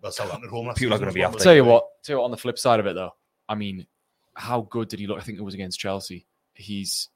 That's 0.01 0.17
Southampton 0.17 0.49
at 0.49 0.51
home. 0.51 0.67
last 0.67 0.79
People 0.79 0.95
are 0.95 0.99
gonna 0.99 1.13
be 1.13 1.21
well, 1.21 1.29
after 1.29 1.43
tell 1.43 1.55
you 1.55 1.63
what, 1.63 2.03
tell 2.03 2.15
you 2.15 2.19
what, 2.19 2.25
on 2.25 2.31
the 2.31 2.37
flip 2.37 2.59
side 2.59 2.79
of 2.79 2.87
it 2.87 2.95
though, 2.95 3.13
I 3.47 3.55
mean, 3.55 3.85
how 4.33 4.61
good 4.61 4.89
did 4.89 4.99
he 4.99 5.07
look? 5.07 5.19
I 5.19 5.21
think 5.21 5.37
it 5.37 5.43
was 5.43 5.53
against 5.53 5.79
Chelsea. 5.79 6.25
He's 6.55 7.09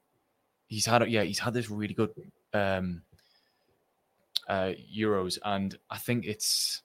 he's 0.68 0.86
had 0.86 1.10
yeah, 1.10 1.24
he's 1.24 1.40
had 1.40 1.54
this 1.54 1.70
really 1.70 1.96
good 1.96 2.12
um 2.54 3.02
uh 4.48 4.74
Euros, 4.96 5.40
and 5.44 5.78
I 5.90 5.98
think 5.98 6.26
it's 6.26 6.84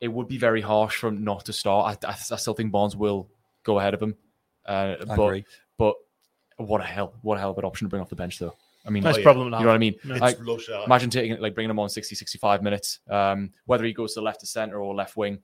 it 0.00 0.08
would 0.08 0.28
be 0.28 0.38
very 0.38 0.60
harsh 0.60 0.96
for 0.96 1.08
him 1.08 1.22
not 1.22 1.44
to 1.44 1.52
start. 1.52 1.98
I, 2.04 2.08
I, 2.08 2.12
I 2.12 2.36
still 2.36 2.54
think 2.54 2.72
Barnes 2.72 2.96
will 2.96 3.28
go 3.62 3.78
ahead 3.78 3.94
of 3.94 4.02
him. 4.02 4.16
Uh, 4.66 4.96
I 5.00 5.04
but 5.04 5.26
agree. 5.26 5.44
but 5.78 5.94
what 6.56 6.80
a 6.80 6.84
hell, 6.84 7.14
what 7.22 7.36
a 7.36 7.40
hell 7.40 7.50
of 7.50 7.58
an 7.58 7.64
option 7.64 7.86
to 7.86 7.90
bring 7.90 8.02
off 8.02 8.08
the 8.08 8.16
bench 8.16 8.38
though. 8.38 8.54
I 8.86 8.90
mean, 8.90 9.02
Nice 9.02 9.18
yeah. 9.18 9.22
problem 9.22 9.46
you 9.46 9.50
know 9.50 9.58
what 9.58 9.68
I 9.74 9.78
mean? 9.78 9.94
Yeah. 10.04 10.12
It's 10.12 10.20
Like, 10.22 10.38
lush, 10.40 10.68
uh, 10.70 10.82
imagine 10.86 11.10
taking 11.10 11.38
like 11.38 11.54
bringing 11.54 11.70
him 11.70 11.78
on 11.78 11.88
60, 11.88 12.14
65 12.14 12.62
minutes. 12.62 13.00
Um, 13.10 13.50
whether 13.66 13.84
he 13.84 13.92
goes 13.92 14.14
to 14.14 14.20
left 14.22 14.40
to 14.40 14.46
center 14.46 14.80
or 14.80 14.94
left 14.94 15.16
wing. 15.16 15.38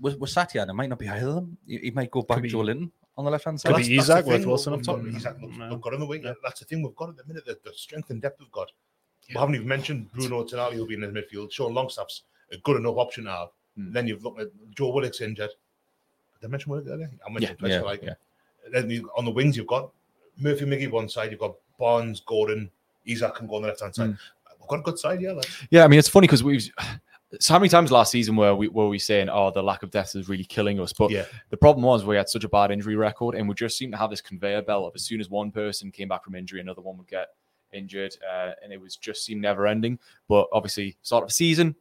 with, 0.00 0.18
with 0.18 0.30
Satya, 0.30 0.62
it 0.68 0.72
might 0.74 0.88
not 0.88 0.98
be 0.98 1.08
either 1.08 1.28
of 1.28 1.34
them. 1.36 1.56
He, 1.66 1.78
he 1.78 1.90
might 1.90 2.10
go 2.10 2.22
back 2.22 2.42
be- 2.42 2.50
to 2.50 2.58
Linton 2.60 2.90
on 3.16 3.24
the 3.24 3.30
left 3.30 3.44
hand 3.44 3.60
side. 3.60 3.68
be 3.70 3.74
that's 3.76 3.88
the 3.88 3.96
Isak 3.98 4.26
with 4.26 4.40
thing, 4.40 4.48
Wilson 4.48 4.72
we've 4.72 4.80
up 4.80 4.86
got- 4.86 5.04
top. 5.04 5.14
Isak 5.16 5.40
looks- 5.42 5.56
Yeah. 5.58 5.70
we've 5.70 5.80
got 5.80 5.94
on 5.94 6.00
the 6.00 6.06
wing. 6.06 6.22
That's 6.42 6.60
the 6.60 6.66
thing 6.66 6.82
we've 6.82 6.96
got 6.96 7.10
at 7.10 7.16
the 7.16 7.24
minute. 7.26 7.44
The, 7.46 7.58
the 7.64 7.72
strength 7.74 8.10
and 8.10 8.20
depth 8.22 8.40
we've 8.40 8.50
got. 8.52 8.70
We 9.28 9.34
haven't 9.38 9.56
even 9.56 9.68
mentioned 9.68 10.10
Bruno 10.12 10.42
Tonali 10.44 10.76
will 10.78 10.86
be 10.86 10.94
in 10.94 11.00
the 11.02 11.08
midfield. 11.08 11.52
Sean 11.52 11.74
Longstaff's 11.74 12.22
a 12.50 12.56
good 12.58 12.78
enough 12.78 12.96
option 12.96 13.24
now. 13.24 13.36
have. 13.38 13.48
Hmm. 13.76 13.92
Then 13.92 14.06
you've 14.06 14.24
looked 14.24 14.40
at 14.40 14.48
Joe 14.74 14.90
Willock's 14.92 15.20
injured. 15.20 15.50
Did 16.40 16.46
I 16.46 16.50
mention 16.50 16.70
Willock 16.72 16.86
earlier? 16.88 17.10
I 17.26 17.30
mentioned 17.30 17.58
Yeah, 17.60 17.68
twice, 17.68 17.72
yeah, 17.72 17.80
like, 17.82 18.02
yeah. 18.02 18.14
Then 18.72 18.88
you, 18.90 19.10
on 19.16 19.24
the 19.26 19.30
wings, 19.30 19.56
you've 19.56 19.66
got 19.66 19.90
Murphy 20.38 20.64
Miggy 20.64 20.90
one 20.90 21.08
side, 21.08 21.30
you've 21.30 21.40
got 21.40 21.54
Barnes, 21.78 22.20
Gordon, 22.20 22.70
Isak, 23.06 23.36
can 23.36 23.46
go 23.46 23.56
on 23.56 23.62
the 23.62 23.68
left 23.68 23.80
hand 23.80 23.94
side. 23.94 24.16
We've 24.60 24.68
got 24.68 24.80
a 24.80 24.82
good 24.82 24.98
side, 24.98 25.20
yeah. 25.20 25.32
Like, 25.32 25.48
Yeah, 25.70 25.84
I 25.84 25.88
mean 25.88 25.98
it's 25.98 26.08
funny 26.08 26.26
because 26.26 26.42
we've 26.44 26.70
so 27.40 27.52
how 27.52 27.58
many 27.58 27.68
times 27.68 27.92
last 27.92 28.10
season 28.10 28.36
were 28.36 28.54
we 28.54 28.68
were 28.68 28.88
we 28.88 28.98
saying, 28.98 29.28
oh, 29.28 29.50
the 29.50 29.62
lack 29.62 29.82
of 29.82 29.90
depth 29.90 30.16
is 30.16 30.28
really 30.28 30.44
killing 30.44 30.80
us? 30.80 30.92
But 30.92 31.10
Yeah. 31.10 31.24
the 31.50 31.56
problem 31.56 31.84
was 31.84 32.04
we 32.04 32.16
had 32.16 32.28
such 32.28 32.44
a 32.44 32.48
bad 32.48 32.70
injury 32.70 32.96
record, 32.96 33.34
and 33.34 33.48
we 33.48 33.54
just 33.54 33.76
seemed 33.76 33.92
to 33.92 33.98
have 33.98 34.10
this 34.10 34.20
conveyor 34.20 34.62
belt 34.62 34.86
of 34.86 34.92
as 34.94 35.02
soon 35.02 35.20
as 35.20 35.28
one 35.28 35.50
person 35.50 35.90
came 35.90 36.08
back 36.08 36.24
from 36.24 36.34
injury, 36.34 36.60
another 36.60 36.80
one 36.80 36.96
would 36.96 37.08
get 37.08 37.28
injured, 37.72 38.16
uh, 38.30 38.52
and 38.62 38.72
it 38.72 38.80
was 38.80 38.96
just 38.96 39.24
seemed 39.24 39.42
never 39.42 39.66
ending. 39.66 39.98
But 40.26 40.48
obviously, 40.52 40.96
start 41.02 41.22
of 41.22 41.28
the 41.28 41.34
season, 41.34 41.76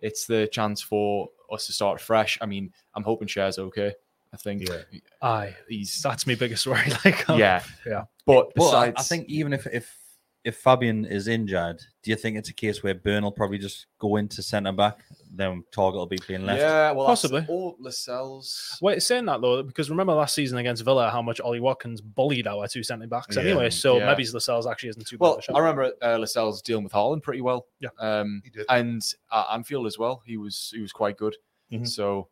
it's 0.00 0.26
the 0.26 0.48
chance 0.50 0.80
for 0.80 1.28
us 1.52 1.66
to 1.66 1.72
start 1.72 2.00
fresh. 2.00 2.38
I 2.40 2.46
mean, 2.46 2.72
I'm 2.94 3.02
hoping 3.02 3.28
shares 3.28 3.58
okay. 3.58 3.94
I 4.36 4.42
think 4.42 4.68
Yeah. 4.68 4.82
Aye. 5.22 5.56
he's 5.68 6.02
That's 6.02 6.26
my 6.26 6.34
biggest 6.34 6.66
worry. 6.66 6.92
Like, 7.04 7.28
um, 7.30 7.38
yeah, 7.38 7.62
yeah. 7.86 8.04
But 8.26 8.52
But 8.54 8.74
I, 8.74 8.92
I 8.96 9.02
think 9.02 9.28
even 9.28 9.52
if 9.54 9.66
if 9.66 9.96
if 10.44 10.56
Fabian 10.58 11.04
is 11.04 11.26
injured, 11.26 11.78
do 12.04 12.10
you 12.10 12.16
think 12.16 12.36
it's 12.36 12.50
a 12.50 12.54
case 12.54 12.80
where 12.80 12.94
Burn 12.94 13.24
will 13.24 13.32
probably 13.32 13.58
just 13.58 13.86
go 13.98 14.14
into 14.14 14.42
centre 14.44 14.70
back, 14.70 15.00
then 15.34 15.64
Targett 15.74 15.94
will 15.94 16.06
be 16.06 16.18
playing 16.18 16.46
left? 16.46 16.60
yeah, 16.60 16.92
well, 16.92 17.06
that's- 17.08 17.22
Possibly. 17.22 17.44
Or 17.48 17.74
Lascelles. 17.80 18.78
Wait, 18.80 19.02
saying 19.02 19.24
that 19.24 19.40
though, 19.40 19.64
because 19.64 19.90
remember 19.90 20.12
last 20.12 20.34
season 20.36 20.58
against 20.58 20.84
Villa, 20.84 21.10
how 21.10 21.20
much 21.20 21.40
Ollie 21.40 21.58
Watkins 21.58 22.00
bullied 22.00 22.46
our 22.46 22.68
two 22.68 22.84
centre 22.84 23.08
backs 23.08 23.34
Yeah. 23.36 23.42
anyway. 23.42 23.70
So 23.70 23.98
Yeah. 23.98 24.06
maybe 24.06 24.24
Lascelles 24.32 24.68
actually 24.68 24.90
isn't 24.90 25.06
too 25.08 25.18
bad. 25.18 25.22
Well, 25.24 25.34
of 25.38 25.44
shot. 25.44 25.56
I 25.56 25.58
remember 25.58 25.92
uh, 26.00 26.16
Lascelles 26.18 26.62
dealing 26.62 26.84
with 26.84 26.92
Haaland 26.92 27.24
pretty 27.24 27.40
well. 27.40 27.66
Yeah. 27.80 27.88
um, 27.98 28.40
He 28.44 28.50
did. 28.50 28.66
and 28.68 29.02
at 29.32 29.46
Anfield 29.52 29.86
as 29.88 29.98
well. 29.98 30.22
He 30.24 30.36
was 30.36 30.70
he 30.72 30.80
was 30.80 30.92
quite 30.92 31.16
good. 31.16 31.34
Mhm. 31.72 31.88
So 31.88 32.28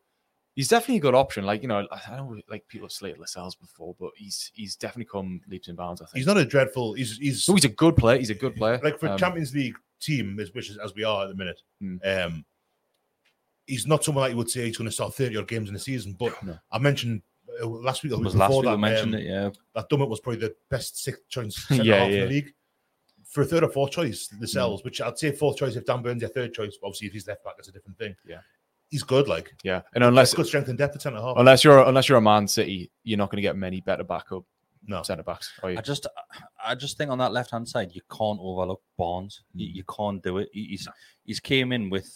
he's 0.54 0.68
definitely 0.68 0.96
a 0.96 1.00
good 1.00 1.14
option. 1.14 1.44
Like 1.44 1.62
you 1.62 1.68
know, 1.68 1.86
I 1.90 2.00
I 2.12 2.16
know 2.16 2.36
like 2.48 2.66
people 2.68 2.86
have 2.86 2.92
slated 2.92 3.18
Lascelles 3.18 3.54
before, 3.54 3.94
but 3.98 4.10
he's 4.16 4.50
he's 4.54 4.76
definitely 4.76 5.06
come 5.10 5.40
leaps 5.48 5.68
and 5.68 5.76
bounds. 5.76 6.00
I 6.02 6.06
think 6.06 6.16
he's 6.18 6.26
not 6.26 6.36
a 6.36 6.44
dreadful. 6.44 6.94
He's 6.94 7.16
he's 7.18 7.48
No, 7.48 7.54
he's 7.54 7.64
a 7.64 7.68
good 7.68 7.96
player. 7.96 8.18
He's 8.18 8.30
a 8.30 8.34
good 8.34 8.56
player. 8.56 8.80
like 8.82 8.98
for 8.98 9.08
Um, 9.08 9.18
Champions 9.18 9.54
League 9.54 9.76
team, 10.00 10.38
as 10.40 10.52
which 10.54 10.70
is 10.70 10.78
as 10.78 10.94
we 10.94 11.04
are 11.04 11.24
at 11.24 11.28
the 11.28 11.34
minute. 11.34 11.60
Hmm. 11.80 11.96
Um, 12.04 12.44
he's 13.66 13.86
not 13.86 14.04
someone 14.04 14.24
that 14.24 14.30
you 14.30 14.36
would 14.36 14.50
say 14.50 14.66
he's 14.66 14.76
going 14.76 14.88
to 14.88 14.92
start 14.92 15.14
thirty 15.14 15.36
odd 15.36 15.48
games 15.48 15.68
in 15.68 15.74
the 15.74 15.80
season. 15.80 16.14
But 16.18 16.40
No. 16.42 16.58
I 16.70 16.78
mentioned 16.78 17.22
uh, 17.62 17.66
last 17.66 18.02
week. 18.02 18.12
or 18.12 18.18
was 18.18 18.34
last 18.34 18.48
before 18.50 18.62
week 18.62 18.70
we 18.70 18.74
that, 18.74 18.78
mentioned 18.78 19.14
um, 19.14 19.20
it. 19.20 19.24
Yeah, 19.26 19.50
that 19.74 19.88
Dummett 19.88 20.08
was 20.08 20.20
probably 20.20 20.40
the 20.40 20.54
best 20.70 21.02
sixth 21.02 21.28
choice 21.28 21.56
centre 21.68 21.82
Yeah, 21.84 21.98
half 22.00 22.08
in 22.08 22.14
yeah. 22.14 22.20
the 22.24 22.30
league. 22.30 22.52
For 23.26 23.42
a 23.42 23.44
third 23.46 23.64
or 23.64 23.68
fourth 23.68 23.90
choice, 23.90 24.28
Lascelles, 24.40 24.84
which 24.84 25.00
I'd 25.00 25.18
say 25.18 25.32
fourth 25.32 25.56
choice 25.56 25.74
if 25.74 25.84
Dan 25.84 26.02
Burn's 26.02 26.22
your 26.22 26.30
third 26.30 26.54
choice. 26.54 26.76
But 26.80 26.86
obviously, 26.88 27.08
if 27.08 27.14
he's 27.14 27.26
left 27.26 27.42
back, 27.42 27.54
that's 27.56 27.66
a 27.68 27.72
different 27.72 27.98
thing. 27.98 28.14
Yeah. 28.24 28.38
He's 28.94 29.02
good. 29.02 29.26
Like 29.28 29.54
Yeah, 29.64 29.82
and 29.94 30.04
unless 30.04 30.32
good 30.34 30.46
strength 30.46 30.68
and 30.68 30.78
depth 30.78 30.94
at 30.96 31.02
centre 31.02 31.20
half. 31.20 31.36
unless 31.36 31.64
you're 31.64 31.80
unless 31.82 32.08
you're 32.08 32.18
a 32.18 32.22
Man 32.22 32.46
City, 32.48 32.90
you're 33.02 33.18
not 33.18 33.30
going 33.30 33.36
to 33.42 33.42
get 33.48 33.56
many 33.56 33.80
better 33.80 34.04
backup 34.04 34.44
No, 34.86 35.02
centre 35.02 35.22
backs. 35.24 35.52
Are 35.62 35.70
you? 35.72 35.78
I 35.78 35.80
just 35.80 36.06
I 36.64 36.74
just 36.74 36.96
think 36.98 37.10
on 37.10 37.18
that 37.18 37.32
left 37.32 37.50
hand 37.50 37.68
side 37.68 37.90
you 37.92 38.02
can't 38.10 38.38
overlook 38.40 38.82
Barnes. 38.96 39.42
You, 39.54 39.66
you 39.78 39.84
can't 39.84 40.22
do 40.22 40.38
it. 40.38 40.48
He- 40.52 40.68
He's 40.70 40.88
he's 41.24 41.40
came 41.40 41.72
in 41.72 41.90
with 41.90 42.08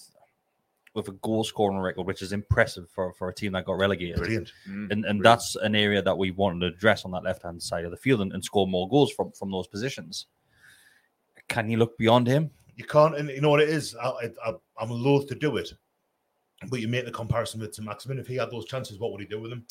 with 0.95 1.09
a 1.09 1.12
goal 1.12 1.45
scoring 1.45 1.79
record, 1.79 2.07
which 2.07 2.23
is 2.23 2.33
impressive 2.33 2.88
for, 2.91 3.12
for 3.12 3.29
a 3.29 3.35
team 3.35 3.53
that 3.53 3.64
got 3.67 3.75
relegated. 3.79 4.17
brilliant. 4.17 4.53
Mm. 4.69 4.91
And 4.93 5.05
and 5.05 5.23
that's 5.25 5.55
an 5.57 5.75
area 5.77 6.03
that 6.03 6.17
we 6.17 6.31
wanted 6.33 6.61
to 6.61 6.67
address 6.75 7.05
on 7.05 7.11
that 7.12 7.23
left 7.25 7.43
hand 7.43 7.62
side 7.62 7.85
of 7.85 7.91
the 7.91 7.97
field 7.97 8.21
and, 8.23 8.33
and 8.33 8.43
score 8.45 8.67
more 8.67 8.88
goals 8.88 9.12
from 9.12 9.31
from 9.33 9.51
those 9.51 9.67
positions. 9.69 10.27
Can 11.49 11.71
you 11.71 11.79
look 11.79 11.97
beyond 11.99 12.27
him? 12.27 12.51
You 12.77 12.85
can't, 12.85 13.17
and 13.17 13.29
you 13.31 13.41
know 13.41 13.51
what 13.51 13.61
it 13.61 13.71
is. 13.71 13.97
I, 13.97 14.31
I, 14.47 14.53
I'm 14.79 14.91
loath 14.91 15.27
to 15.29 15.35
do 15.35 15.57
it, 15.57 15.73
but 16.68 16.81
you 16.81 16.88
make 16.88 17.05
the 17.05 17.11
comparison 17.12 17.61
with 17.61 17.73
to 17.73 17.83
Maximin. 17.83 18.18
If 18.18 18.27
he 18.27 18.37
had 18.37 18.51
those 18.51 18.64
chances, 18.66 18.99
what 18.99 19.12
would 19.12 19.21
he 19.21 19.27
do 19.27 19.40
with 19.40 19.51
them? 19.51 19.64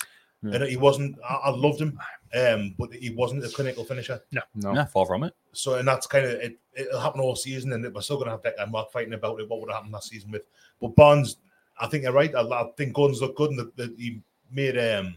Yeah. 0.43 0.55
And 0.55 0.63
he 0.65 0.77
wasn't. 0.77 1.17
I, 1.27 1.33
I 1.33 1.49
loved 1.49 1.81
him, 1.81 1.99
um, 2.35 2.75
but 2.77 2.93
he 2.93 3.09
wasn't 3.09 3.43
a 3.43 3.49
clinical 3.49 3.83
finisher. 3.83 4.21
No. 4.31 4.41
Yeah, 4.55 4.85
far 4.85 5.05
from 5.05 5.23
it. 5.23 5.33
So, 5.51 5.75
and 5.75 5.87
that's 5.87 6.05
kind 6.05 6.25
of 6.25 6.31
it. 6.31 6.59
It'll 6.75 6.99
happen 6.99 7.21
all 7.21 7.35
season, 7.35 7.73
and 7.73 7.83
we're 7.93 8.01
still 8.01 8.17
going 8.17 8.27
to 8.27 8.31
have 8.31 8.43
Declan 8.43 8.71
Mark 8.71 8.91
fighting 8.91 9.13
about 9.13 9.39
it. 9.39 9.49
What 9.49 9.59
would 9.61 9.69
have 9.69 9.77
happened 9.77 9.93
last 9.93 10.09
season 10.09 10.29
with? 10.29 10.43
But 10.79 10.95
Barnes, 10.95 11.37
I 11.79 11.87
think 11.87 12.03
you're 12.03 12.13
right. 12.13 12.33
I, 12.35 12.41
I 12.41 12.69
think 12.77 12.93
Gordon's 12.93 13.21
looked 13.21 13.37
good, 13.37 13.49
and 13.49 13.59
the, 13.59 13.71
the, 13.75 13.95
he 13.97 14.21
made 14.51 14.77
um. 14.77 15.15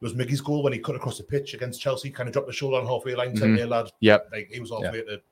It 0.00 0.04
was 0.04 0.14
Miggy's 0.14 0.40
goal 0.42 0.62
when 0.62 0.72
he 0.74 0.78
cut 0.78 0.96
across 0.96 1.16
the 1.16 1.24
pitch 1.24 1.54
against 1.54 1.80
Chelsea, 1.80 2.10
kind 2.10 2.28
of 2.28 2.32
dropped 2.34 2.46
the 2.48 2.52
shoulder 2.52 2.76
on 2.76 2.86
halfway 2.86 3.14
line, 3.14 3.34
said, 3.36 3.48
Mhm. 3.48 3.56
"Hey 3.58 3.64
lad, 3.64 3.90
Yep. 4.00 4.28
like 4.32 4.48
he 4.52 4.60
was 4.60 4.70
all 4.70 4.82
Yeah. 4.82 4.90
the 4.90 4.98
way 4.98 5.04
to 5.04 5.22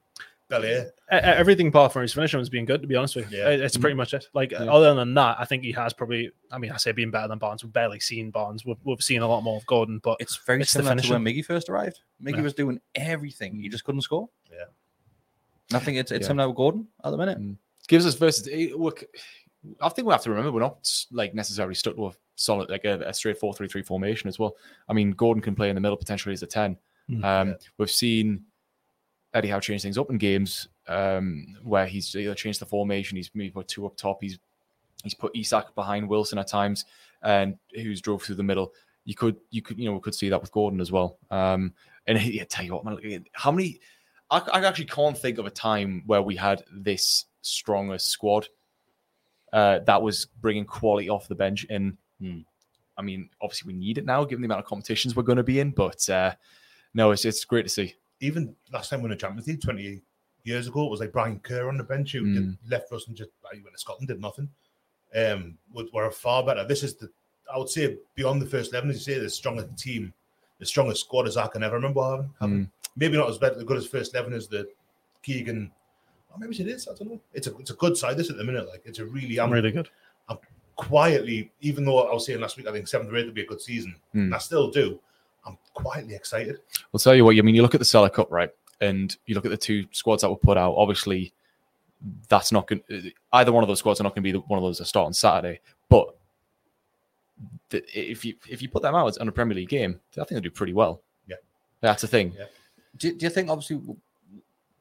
Belair." 0.61 0.93
Everything 1.11 1.69
apart 1.69 1.93
from 1.93 2.03
his 2.03 2.13
finishing 2.15 2.41
has 2.41 2.49
been 2.49 2.65
good. 2.65 2.81
To 2.83 2.89
be 2.89 2.97
honest 2.97 3.17
with 3.17 3.31
you, 3.33 3.39
Yeah. 3.39 3.49
It's 3.51 3.77
pretty 3.77 3.95
much 3.97 4.15
it. 4.15 4.27
Like 4.35 4.53
Yeah. 4.53 4.65
other 4.73 4.95
than 4.95 5.15
that, 5.15 5.37
I 5.39 5.45
think 5.45 5.63
he 5.65 5.73
has 5.73 5.93
probably. 5.93 6.31
I 6.51 6.59
mean, 6.59 6.71
I 6.73 6.77
say 6.77 6.93
being 6.93 7.11
better 7.11 7.29
than 7.29 7.39
Barnes. 7.39 7.63
We've 7.65 7.73
barely 7.73 8.01
seen 8.01 8.31
Barnes. 8.31 8.65
We've, 8.65 8.77
we've 8.85 9.03
seen 9.03 9.23
a 9.23 9.29
lot 9.29 9.43
more 9.43 9.57
of 9.57 9.67
Gordon, 9.67 9.99
but 10.03 10.17
It's 10.21 10.37
very 10.37 10.63
It's 10.63 10.73
the 10.73 10.79
similar 10.83 11.01
to 11.03 11.13
when. 11.13 11.25
Miggy 11.25 11.45
first 11.45 11.69
arrived. 11.69 12.01
Miggy 12.23 12.37
Yeah. 12.37 12.43
was 12.43 12.55
doing 12.55 12.81
everything. 12.95 13.61
He 13.61 13.69
just 13.69 13.85
couldn't 13.85 14.03
score. 14.03 14.29
Yeah. 14.51 14.65
And 15.71 15.77
I 15.77 15.79
think 15.81 15.99
it's 15.99 16.11
it's 16.13 16.23
Yeah. 16.25 16.29
similar 16.29 16.49
with 16.49 16.57
Gordon 16.57 16.89
at 17.05 17.11
the 17.11 17.17
minute. 17.19 17.39
gives 17.89 18.07
us 18.07 18.15
versatility. 18.15 18.73
Look, 18.75 19.05
I 19.81 19.89
think 19.89 20.07
we 20.07 20.13
have 20.13 20.23
to 20.23 20.31
remember 20.31 20.53
we're 20.53 20.61
not 20.61 20.89
like 21.11 21.35
necessarily 21.35 21.75
stuck 21.75 21.97
to 21.97 22.07
a 22.09 22.13
solid 22.37 22.71
like 22.71 22.85
a, 22.85 23.01
a 23.01 23.13
straight 23.15 23.39
four 23.39 23.53
three 23.55 23.69
three 23.69 23.83
formation 23.83 24.29
as 24.29 24.39
well. 24.39 24.57
I 24.89 24.93
mean, 24.93 25.11
Gordon 25.13 25.43
can 25.43 25.55
play 25.55 25.69
in 25.69 25.75
the 25.75 25.81
middle 25.81 25.97
potentially 25.97 26.33
as 26.33 26.43
a 26.43 26.47
ten. 26.47 26.77
Mm, 27.11 27.25
um, 27.25 27.49
yeah. 27.49 27.55
We've 27.79 27.91
seen 27.91 28.45
Eddie 29.35 29.49
Howe 29.49 29.61
changed 29.61 29.83
things 29.83 29.99
up 29.99 30.11
in 30.11 30.19
games 30.19 30.69
um, 30.89 31.57
where 31.63 31.87
he's 31.87 32.15
either 32.15 32.35
changed 32.35 32.61
the 32.61 32.67
formation, 32.67 33.17
he's 33.17 33.31
maybe 33.35 33.51
put 33.51 33.69
two 33.69 33.87
up 33.87 33.97
top, 33.97 34.19
he's 34.21 34.39
he's 35.03 35.15
put 35.15 35.37
Isak 35.37 35.75
behind 35.75 36.09
Wilson 36.09 36.39
at 36.39 36.49
times, 36.49 36.85
and 37.23 37.57
who's 37.75 38.01
drove 38.01 38.23
through 38.23 38.37
the 38.37 38.43
middle. 38.43 38.73
You 39.05 39.15
could 39.15 39.37
you 39.51 39.63
could 39.63 39.79
you 39.79 39.87
know 39.87 39.95
we 39.95 40.01
could 40.01 40.15
see 40.15 40.29
that 40.29 40.41
with 40.41 40.53
Gordon 40.53 40.81
as 40.81 40.93
well. 40.93 41.19
Um, 41.31 41.73
and 42.07 42.21
yeah, 42.23 42.45
tell 42.49 42.65
you 42.65 42.75
what, 42.75 42.85
man, 42.85 43.25
how 43.33 43.53
many? 43.53 43.81
I, 44.31 44.39
I 44.39 44.65
actually 44.65 44.87
can't 44.87 45.17
think 45.17 45.39
of 45.39 45.47
a 45.47 45.51
time 45.51 46.03
where 46.07 46.23
we 46.23 46.37
had 46.37 46.65
this 46.73 47.27
strong 47.43 47.91
a 47.93 47.99
squad 47.99 48.49
uh, 49.53 49.81
that 49.81 50.01
was 50.01 50.27
bringing 50.41 50.65
quality 50.65 51.11
off 51.11 51.29
the 51.29 51.35
bench. 51.35 51.67
And 51.69 51.99
Hmm. 52.23 52.39
I 52.97 53.03
mean, 53.03 53.29
obviously 53.41 53.73
we 53.73 53.79
need 53.79 53.99
it 53.99 54.05
now, 54.05 54.25
given 54.25 54.43
the 54.43 54.47
amount 54.47 54.61
of 54.61 54.67
competitions 54.67 55.17
we're 55.17 55.25
going 55.25 55.37
to 55.37 55.43
be 55.43 55.59
in. 55.59 55.71
But 55.71 56.09
uh, 56.09 56.35
no, 56.95 57.11
it's 57.11 57.25
it's 57.25 57.45
great 57.45 57.65
to 57.65 57.69
see. 57.69 57.95
Even 58.23 58.55
last 58.73 58.89
time 58.89 59.01
we 59.01 59.03
won 59.03 59.11
the 59.11 59.17
Champions 59.17 59.49
League 59.49 59.61
20 59.61 60.01
years 60.45 60.69
ago, 60.69 60.87
it 60.87 60.91
was 60.91 61.01
like 61.01 61.13
Brian 61.13 61.41
Kerr 61.41 61.69
on 61.69 61.77
the 61.77 61.83
bench 61.85 62.13
who 62.13 62.23
Mm. 62.23 62.35
did, 62.35 62.71
left 62.71 62.93
us 62.93 63.07
and 63.09 63.17
just 63.17 63.31
he 63.53 63.61
went 63.61 63.75
to 63.75 63.81
Scotland, 63.81 64.09
did 64.09 64.21
nothing. 64.21 64.49
Um, 65.15 65.59
we- 65.75 65.91
we're 65.93 66.11
far 66.11 66.45
better. 66.45 66.65
This 66.65 66.83
is 66.85 66.95
the, 66.95 67.11
I 67.53 67.59
would 67.59 67.69
say, 67.69 67.99
beyond 68.15 68.41
the 68.41 68.47
first 68.47 68.71
11, 68.73 68.91
as 68.91 68.97
you 69.07 69.15
say, 69.15 69.21
the 69.21 69.29
strongest 69.29 69.77
team, 69.77 70.15
the 70.59 70.65
strongest 70.67 71.01
squad 71.03 71.27
as 71.27 71.37
I 71.37 71.49
can 71.49 71.63
ever 71.65 71.75
remember 71.75 72.01
having. 72.03 72.31
having. 72.41 72.71
Maybe 72.97 73.17
not 73.17 73.29
as 73.29 73.39
better, 73.39 73.63
good 73.65 73.77
as 73.77 73.87
first 73.87 74.15
11 74.15 74.33
as 74.33 74.47
the 74.49 74.69
Keegan. 75.23 75.71
Or 76.33 76.39
maybe 76.39 76.57
it 76.61 76.67
is. 76.69 76.87
I 76.89 76.95
don't 76.95 77.11
know. 77.11 77.21
It's 77.35 77.47
a 77.49 77.57
it's 77.59 77.71
a 77.71 77.75
good 77.75 77.97
side 77.97 78.17
this 78.17 78.31
at 78.31 78.37
the 78.39 78.45
minute. 78.45 78.67
Like 78.69 78.83
it's 78.87 78.99
a 79.01 79.05
really 79.05 79.39
I'm 79.39 79.51
really 79.51 79.71
good. 79.73 79.91
I'm 80.29 80.39
quietly, 80.77 81.53
even 81.61 81.85
though 81.85 81.99
I 82.09 82.15
was 82.15 82.25
saying 82.27 82.41
last 82.41 82.57
week, 82.57 82.67
I 82.67 82.73
think 82.73 82.89
seventh 82.89 83.11
or 83.13 83.17
eighth 83.17 83.27
would 83.27 83.35
be 83.35 83.43
a 83.43 83.47
good 83.47 83.61
season, 83.61 83.95
Mm. 84.15 84.35
I 84.35 84.39
still 84.39 84.71
do. 84.71 84.99
I'm 85.77 85.83
quietly 85.83 86.15
excited. 86.15 86.59
I'll 86.93 87.01
tell 87.01 87.15
you 87.15 87.25
what. 87.25 87.37
I 87.37 87.43
mean, 87.43 87.55
you 87.55 87.63
look 87.63 87.75
at 87.75 87.81
the 87.81 87.85
Sela 87.85 88.13
Cup, 88.13 88.31
right, 88.31 88.51
and 88.81 89.17
you 89.27 89.35
look 89.35 89.45
at 89.45 89.51
the 89.51 89.57
two 89.57 89.87
squads 89.93 90.23
that 90.23 90.31
were 90.31 90.37
put 90.37 90.57
out. 90.57 90.75
Obviously, 90.77 91.33
that's 92.29 92.53
not 92.53 92.67
going. 92.67 92.83
Either 93.33 93.53
one 93.53 93.65
of 93.65 93.69
those 93.69 93.79
squads 93.79 94.01
are 94.01 94.05
not 94.05 94.15
going 94.15 94.23
to 94.23 94.29
be 94.29 94.33
the, 94.33 94.41
one 94.41 94.59
of 94.59 94.63
those 94.63 94.79
that 94.79 94.87
start 94.87 95.07
on 95.07 95.13
Saturday. 95.13 95.61
But 95.89 96.15
the, 97.71 97.83
if 97.93 98.25
you 98.25 98.35
if 98.49 98.63
you 98.63 98.69
put 98.69 98.83
them 98.83 98.95
out 98.95 99.19
on 99.19 99.29
a 99.29 99.33
Premier 99.33 99.55
League 99.55 99.69
game, 99.69 100.01
I 100.13 100.25
think 100.25 100.31
they 100.31 100.41
do 100.41 100.51
pretty 100.51 100.75
well. 100.75 101.01
Yeah, 101.27 101.37
that's 101.81 102.03
the 102.03 102.09
thing. 102.09 102.35
Yeah. 102.39 102.45
Do, 102.99 103.15
do 103.15 103.25
you 103.25 103.31
think 103.31 103.49
obviously 103.49 103.81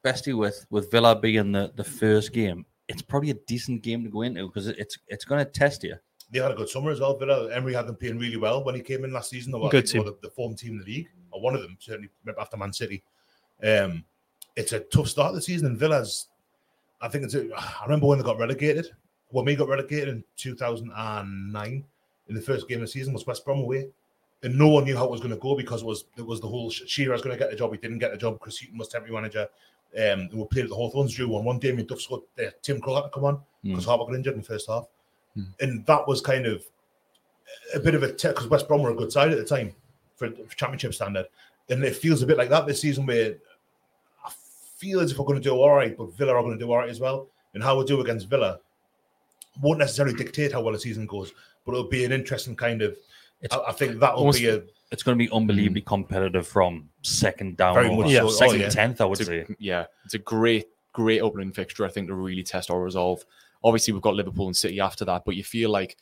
Bestie 0.04 0.38
with 0.38 0.66
with 0.70 0.92
Villa 0.92 1.16
being 1.20 1.52
the, 1.52 1.72
the 1.76 1.84
first 1.84 2.34
game, 2.34 2.66
it's 2.88 3.02
probably 3.02 3.30
a 3.32 3.36
decent 3.36 3.82
game 3.82 4.04
to 4.04 4.10
go 4.10 4.24
into 4.24 4.48
because 4.48 4.68
it's 4.68 4.98
it's 5.08 5.26
going 5.26 5.44
to 5.44 5.50
test 5.50 5.84
you. 5.84 5.96
They 6.32 6.39
had 6.39 6.51
a 6.51 6.55
good 6.55 6.69
summer 6.69 6.91
as 6.91 6.99
well. 6.99 7.17
Villa 7.17 7.51
Emery 7.53 7.73
had 7.73 7.88
them 7.88 7.95
playing 7.95 8.17
really 8.17 8.38
well 8.38 8.63
when 8.63 8.75
he 8.75 8.82
came 8.82 9.03
in 9.03 9.11
last 9.11 9.29
season. 9.29 9.51
They 9.51 9.59
were, 9.59 9.69
Good 9.69 9.84
I 9.84 9.88
think 9.88 10.05
they 10.05 10.09
team. 10.11 10.17
the, 10.21 10.27
the 10.27 10.34
form 10.34 10.55
team 10.55 10.71
in 10.73 10.79
the 10.79 10.86
league, 10.86 11.09
or 11.32 11.41
one 11.41 11.55
of 11.55 11.61
them 11.61 11.77
certainly 11.79 12.09
after 12.39 12.57
Man 12.57 12.71
City. 12.71 13.03
Um, 13.63 14.05
it's 14.55 14.73
a 14.73 14.79
tough 14.79 15.07
start 15.07 15.29
of 15.29 15.36
the 15.36 15.41
season, 15.41 15.67
and 15.67 15.77
Villa's. 15.77 16.27
I 17.01 17.07
think 17.07 17.25
it's. 17.25 17.36
A, 17.36 17.49
I 17.55 17.84
remember 17.84 18.07
when 18.07 18.17
they 18.17 18.23
got 18.23 18.39
relegated. 18.39 18.88
When 19.29 19.45
we 19.45 19.55
got 19.55 19.69
relegated 19.69 20.09
in 20.09 20.23
2009, 20.38 21.84
in 22.27 22.36
the 22.36 22.41
first 22.41 22.67
game 22.67 22.77
of 22.79 22.82
the 22.82 22.88
season 22.88 23.13
was 23.13 23.25
West 23.25 23.43
Brom 23.45 23.59
away, 23.59 23.89
and 24.43 24.57
no 24.57 24.67
one 24.67 24.86
knew 24.86 24.95
how 24.97 25.05
it 25.05 25.11
was 25.11 25.21
going 25.21 25.34
to 25.34 25.39
go 25.39 25.55
because 25.55 25.82
it 25.82 25.86
was 25.86 26.05
it 26.17 26.25
was 26.25 26.39
the 26.41 26.47
whole 26.47 26.69
Shearer 26.69 27.13
was 27.13 27.21
going 27.21 27.36
to 27.36 27.39
get 27.39 27.51
the 27.51 27.57
job. 27.57 27.71
He 27.71 27.77
didn't 27.77 27.99
get 27.99 28.11
the 28.11 28.17
job. 28.17 28.39
Chris 28.39 28.59
Hughton 28.59 28.77
was 28.77 28.88
temporary 28.88 29.15
manager. 29.15 29.47
Um, 29.93 30.21
and 30.21 30.34
we 30.34 30.45
played 30.45 30.63
at 30.65 30.69
the 30.69 30.75
Hawthorns. 30.75 31.13
Drew 31.13 31.27
one 31.27 31.43
one. 31.43 31.59
Damien 31.59 31.86
Duff 31.88 32.01
scored. 32.01 32.21
Uh, 32.39 32.51
Tim 32.61 32.79
Krul 32.79 32.95
had 32.95 33.03
to 33.03 33.09
come 33.09 33.25
on 33.25 33.41
because 33.63 33.86
Harper 33.86 34.05
got 34.05 34.15
injured 34.15 34.34
in 34.36 34.39
the 34.41 34.45
first 34.45 34.69
half, 34.69 34.88
Hmm. 35.36 35.43
and 35.61 35.86
that 35.86 36.07
was 36.07 36.19
kind 36.21 36.45
of 36.45 36.63
a 37.73 37.79
bit 37.79 37.95
of 37.95 38.03
a 38.03 38.07
because 38.09 38.47
West 38.47 38.67
Brom 38.67 38.82
were 38.82 38.91
a 38.91 38.95
good 38.95 39.11
side 39.11 39.32
at 39.32 39.38
the 39.38 39.45
time 39.45 39.73
for, 40.15 40.29
for 40.29 40.55
championship 40.55 40.93
standard, 40.93 41.25
and 41.69 41.84
it 41.84 41.95
feels 41.95 42.21
a 42.21 42.25
bit 42.25 42.38
like 42.38 42.49
that 42.49 42.65
this 42.65 42.82
season 42.82 43.05
where 43.05 43.36
I 44.25 44.32
feel 44.77 44.99
as 44.99 45.11
if 45.11 45.17
we're 45.17 45.25
going 45.25 45.41
to 45.41 45.49
do 45.49 45.55
all 45.55 45.73
right, 45.75 45.95
but 45.97 46.15
Villa 46.17 46.34
are 46.34 46.41
going 46.43 46.57
to 46.57 46.63
do 46.63 46.69
all 46.71 46.77
right 46.77 46.89
as 46.89 46.99
well. 46.99 47.27
And 47.53 47.61
how 47.63 47.77
we 47.77 47.86
do 47.86 47.99
against 48.01 48.29
Villa 48.29 48.59
won't 49.61 49.79
necessarily 49.79 50.15
dictate 50.15 50.51
how 50.53 50.61
well 50.61 50.73
the 50.73 50.79
season 50.79 51.05
goes, 51.05 51.34
but 51.65 51.73
it'll 51.73 51.89
be 51.89 52.05
an 52.05 52.11
interesting 52.11 52.55
kind 52.55 52.82
of. 52.82 52.97
I, 53.51 53.59
I 53.67 53.71
think 53.73 53.99
that'll 53.99 54.19
Almost- 54.19 54.39
be 54.39 54.47
a 54.49 54.61
It's 54.91 55.03
going 55.03 55.17
to 55.17 55.25
be 55.25 55.32
unbelievably 55.34 55.82
competitive 55.82 56.47
from 56.47 56.89
second 57.01 57.57
down, 57.57 57.73
Very 57.73 57.89
or 57.89 58.03
much 58.03 58.11
so. 58.13 58.25
Oh, 58.25 58.29
second 58.29 58.59
yeah. 58.61 58.69
tenth. 58.69 59.01
I 59.01 59.05
would 59.05 59.19
It's 59.19 59.27
say. 59.27 59.39
a, 59.41 59.45
yeah, 59.59 59.86
it's 60.05 60.13
a 60.13 60.19
great, 60.19 60.67
great 60.93 61.21
opening 61.21 61.51
fixture. 61.51 61.86
I 61.86 61.89
think 61.89 62.07
to 62.07 62.15
really 62.15 62.43
test 62.43 62.69
our 62.71 62.79
resolve. 62.82 63.25
Obviously, 63.64 63.93
we've 63.93 64.01
got 64.01 64.16
Liverpool 64.16 64.47
and 64.47 64.55
City 64.55 64.80
after 64.80 65.05
that, 65.05 65.24
but 65.26 65.36
you 65.36 65.43
feel 65.43 65.70
like, 65.70 65.97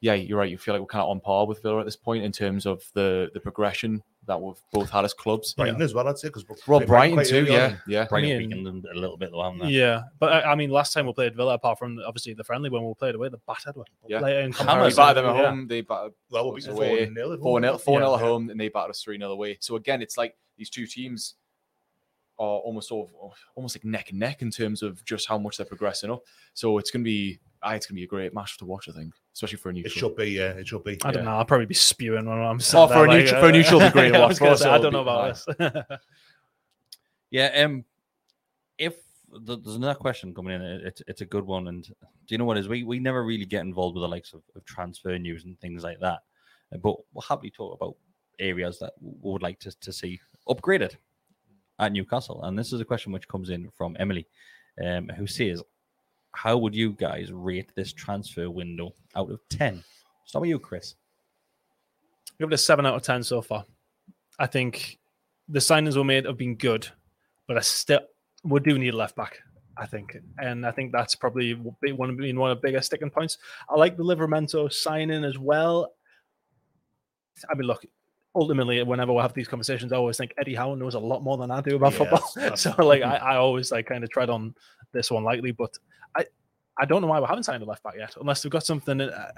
yeah, 0.00 0.14
you're 0.14 0.38
right. 0.38 0.50
You 0.50 0.58
feel 0.58 0.74
like 0.74 0.80
we're 0.80 0.86
kind 0.86 1.02
of 1.02 1.08
on 1.10 1.20
par 1.20 1.46
with 1.46 1.62
Villa 1.62 1.80
at 1.80 1.84
this 1.84 1.96
point 1.96 2.24
in 2.24 2.32
terms 2.32 2.66
of 2.66 2.82
the 2.94 3.30
the 3.34 3.40
progression 3.40 4.02
that 4.26 4.40
we've 4.40 4.60
both 4.72 4.90
had 4.90 5.04
as 5.04 5.14
clubs. 5.14 5.54
Brighton 5.54 5.80
as 5.80 5.94
well, 5.94 6.08
I'd 6.08 6.18
say, 6.18 6.28
because 6.28 6.44
Well, 6.66 6.80
Brighton 6.80 7.24
too, 7.24 7.44
yeah, 7.44 7.76
yeah. 7.86 8.06
Brighton 8.06 8.30
Yeah. 8.30 8.38
weakened 8.38 8.66
them 8.66 8.82
a 8.92 8.98
little 8.98 9.16
bit 9.16 9.30
though, 9.30 9.42
haven't 9.44 9.60
they? 9.60 9.68
Yeah, 9.68 10.02
but 10.18 10.32
I, 10.32 10.50
I 10.52 10.54
mean, 10.56 10.70
last 10.70 10.92
time 10.92 11.06
we 11.06 11.12
played 11.12 11.36
Villa, 11.36 11.54
apart 11.54 11.78
from 11.78 12.00
obviously 12.04 12.34
the 12.34 12.42
friendly 12.42 12.68
when 12.68 12.84
we 12.84 12.92
played 12.94 13.14
away, 13.14 13.28
the 13.28 13.38
battered 13.46 13.76
one. 13.76 13.86
Yeah. 14.08 14.18
Like, 14.18 14.34
in 14.34 14.50
They 14.50 14.56
comparison, 14.56 14.96
battered 14.96 15.16
them 15.24 15.26
at 15.26 15.36
yeah. 15.40 15.46
home. 15.48 15.68
They 15.68 15.80
battered 15.82 16.12
Well, 16.30 16.46
we'll 16.46 16.56
us 16.56 16.64
them 16.64 16.74
away. 16.74 17.06
4-0 17.06 17.34
at 17.34 17.38
home, 17.38 17.40
4 17.40 17.60
0 17.60 17.72
yeah. 17.72 17.78
4 17.78 17.98
0 18.00 18.14
at 18.14 18.20
Yeah. 18.20 18.26
home, 18.26 18.50
and 18.50 18.58
they 18.60 18.68
battered 18.68 18.90
us 18.90 19.02
3 19.02 19.16
0 19.16 19.30
away. 19.30 19.58
So 19.60 19.76
again, 19.76 20.02
it's 20.02 20.18
like 20.18 20.34
these 20.58 20.70
two 20.70 20.88
teams 20.88 21.34
are 22.38 22.58
almost 22.58 22.88
sort 22.88 23.08
of, 23.22 23.32
almost 23.54 23.76
like 23.76 23.84
neck 23.84 24.10
and 24.10 24.18
neck 24.18 24.42
in 24.42 24.50
terms 24.50 24.82
of 24.82 25.04
just 25.04 25.26
how 25.28 25.38
much 25.38 25.56
they're 25.56 25.66
progressing 25.66 26.10
up. 26.10 26.22
So 26.54 26.78
it's 26.78 26.90
going 26.90 27.02
to 27.02 27.04
be, 27.04 27.38
ah, 27.62 27.72
it's 27.72 27.86
going 27.86 27.94
to 27.96 28.00
be 28.00 28.04
a 28.04 28.06
great 28.06 28.34
match 28.34 28.58
to 28.58 28.64
watch. 28.66 28.88
I 28.88 28.92
think, 28.92 29.14
especially 29.34 29.56
for 29.58 29.70
a 29.70 29.72
new 29.72 29.80
It 29.80 29.84
neutral. 29.84 30.10
should 30.10 30.16
be, 30.16 30.30
yeah, 30.32 30.50
it 30.50 30.68
should 30.68 30.84
be. 30.84 30.98
I 31.02 31.10
don't 31.12 31.24
know. 31.24 31.32
I'll 31.36 31.44
probably 31.44 31.66
be 31.66 31.74
spewing 31.74 32.26
when 32.26 32.38
I'm. 32.38 32.60
Oh, 32.74 32.86
for 32.88 33.06
a 33.06 33.08
neutral- 33.08 33.40
for 33.40 33.48
a 33.48 33.52
neutral, 33.52 33.80
it'd 33.82 33.92
be 33.94 34.00
great 34.00 34.12
to 34.12 34.18
I 34.18 34.20
watch 34.20 34.28
was 34.30 34.38
for 34.38 34.46
us, 34.48 34.60
say, 34.60 34.68
I 34.70 34.78
don't 34.78 34.92
know 34.92 35.04
be 35.04 35.10
about 35.10 35.44
this. 35.46 35.98
Yeah. 37.30 37.64
Um, 37.64 37.84
if 38.78 38.94
th- 39.46 39.60
there's 39.64 39.76
another 39.76 39.94
question 39.98 40.34
coming 40.34 40.54
in, 40.54 40.62
it- 40.62 40.82
it's 40.84 41.02
it's 41.08 41.20
a 41.22 41.26
good 41.26 41.44
one, 41.44 41.68
and 41.68 41.84
do 41.84 41.92
you 42.28 42.38
know 42.38 42.44
what 42.44 42.58
is? 42.58 42.68
We 42.68 42.84
we 42.84 42.98
never 42.98 43.24
really 43.24 43.46
get 43.46 43.62
involved 43.62 43.94
with 43.96 44.02
the 44.02 44.08
likes 44.08 44.32
of, 44.32 44.42
of 44.54 44.64
transfer 44.64 45.18
news 45.18 45.44
and 45.44 45.58
things 45.60 45.82
like 45.82 46.00
that, 46.00 46.20
but 46.82 46.96
we'll 47.12 47.22
happily 47.26 47.50
talk 47.50 47.74
about 47.74 47.96
areas 48.38 48.78
that 48.78 48.92
we 49.00 49.32
would 49.32 49.42
like 49.42 49.58
to, 49.60 49.72
to 49.80 49.90
see 49.92 50.20
upgraded 50.48 50.94
at 51.78 51.92
Newcastle. 51.92 52.42
And 52.44 52.58
this 52.58 52.72
is 52.72 52.80
a 52.80 52.84
question 52.84 53.12
which 53.12 53.28
comes 53.28 53.50
in 53.50 53.70
from 53.76 53.96
Emily, 53.98 54.26
um, 54.84 55.08
who 55.08 55.26
says, 55.26 55.62
"How 56.32 56.56
would 56.58 56.74
you 56.74 56.92
guys 56.92 57.32
rate 57.32 57.70
this 57.74 57.92
transfer 57.92 58.50
window 58.50 58.94
out 59.14 59.30
of 59.30 59.40
ten? 59.48 59.84
Start 60.24 60.42
with 60.42 60.50
you, 60.50 60.58
Chris. 60.58 60.94
Give 62.38 62.48
it 62.48 62.54
a 62.54 62.58
seven 62.58 62.86
out 62.86 62.96
of 62.96 63.02
ten 63.02 63.22
so 63.22 63.40
far. 63.42 63.64
I 64.38 64.46
think 64.46 64.98
the 65.48 65.60
signings 65.60 65.96
we 65.96 66.04
made 66.04 66.26
have 66.26 66.36
been 66.36 66.56
good, 66.56 66.88
but 67.46 67.56
I 67.56 67.60
still 67.60 68.00
we 68.44 68.60
do 68.60 68.78
need 68.78 68.94
a 68.94 68.96
left 68.96 69.16
back. 69.16 69.40
I 69.78 69.84
think, 69.84 70.16
and 70.38 70.64
I 70.66 70.70
think 70.70 70.90
that's 70.90 71.14
probably 71.14 71.52
one 71.52 72.08
of 72.08 72.16
been 72.16 72.38
one 72.38 72.50
of 72.50 72.56
the 72.56 72.66
biggest 72.66 72.86
sticking 72.86 73.10
points. 73.10 73.36
I 73.68 73.74
like 73.76 73.96
the 73.96 74.04
Livramento 74.04 74.72
signing 74.72 75.22
as 75.22 75.38
well. 75.38 75.92
I 77.50 77.54
mean, 77.54 77.66
look, 77.66 77.84
ultimately, 78.36 78.80
whenever 78.82 79.12
we 79.12 79.20
have 79.20 79.32
these 79.34 79.48
conversations, 79.48 79.92
I 79.92 79.96
always 79.96 80.16
think 80.16 80.34
Eddie 80.38 80.54
Howe 80.54 80.74
knows 80.74 80.94
a 80.94 81.00
lot 81.00 81.22
more 81.24 81.36
than 81.36 81.50
I 81.50 81.60
do 81.60 81.74
about 81.76 81.92
Yeah, 81.92 81.98
football. 81.98 82.56
so, 82.56 82.74
like, 82.84 83.02
I, 83.02 83.16
I 83.16 83.36
always 83.36 83.72
like 83.72 83.86
kind 83.86 84.04
of 84.04 84.10
tread 84.10 84.30
on 84.30 84.54
this 84.92 85.10
one 85.10 85.24
lightly, 85.24 85.50
but 85.50 85.76
I, 86.16 86.26
I 86.78 86.84
don't 86.84 87.00
know 87.02 87.08
why 87.08 87.18
we 87.18 87.26
haven't 87.26 87.44
signed 87.44 87.62
a 87.62 87.66
left 87.66 87.82
back 87.82 87.94
yet, 87.98 88.14
unless 88.20 88.44
we've 88.44 88.50
got 88.52 88.64
something. 88.64 89.00
Uh, 89.00 89.32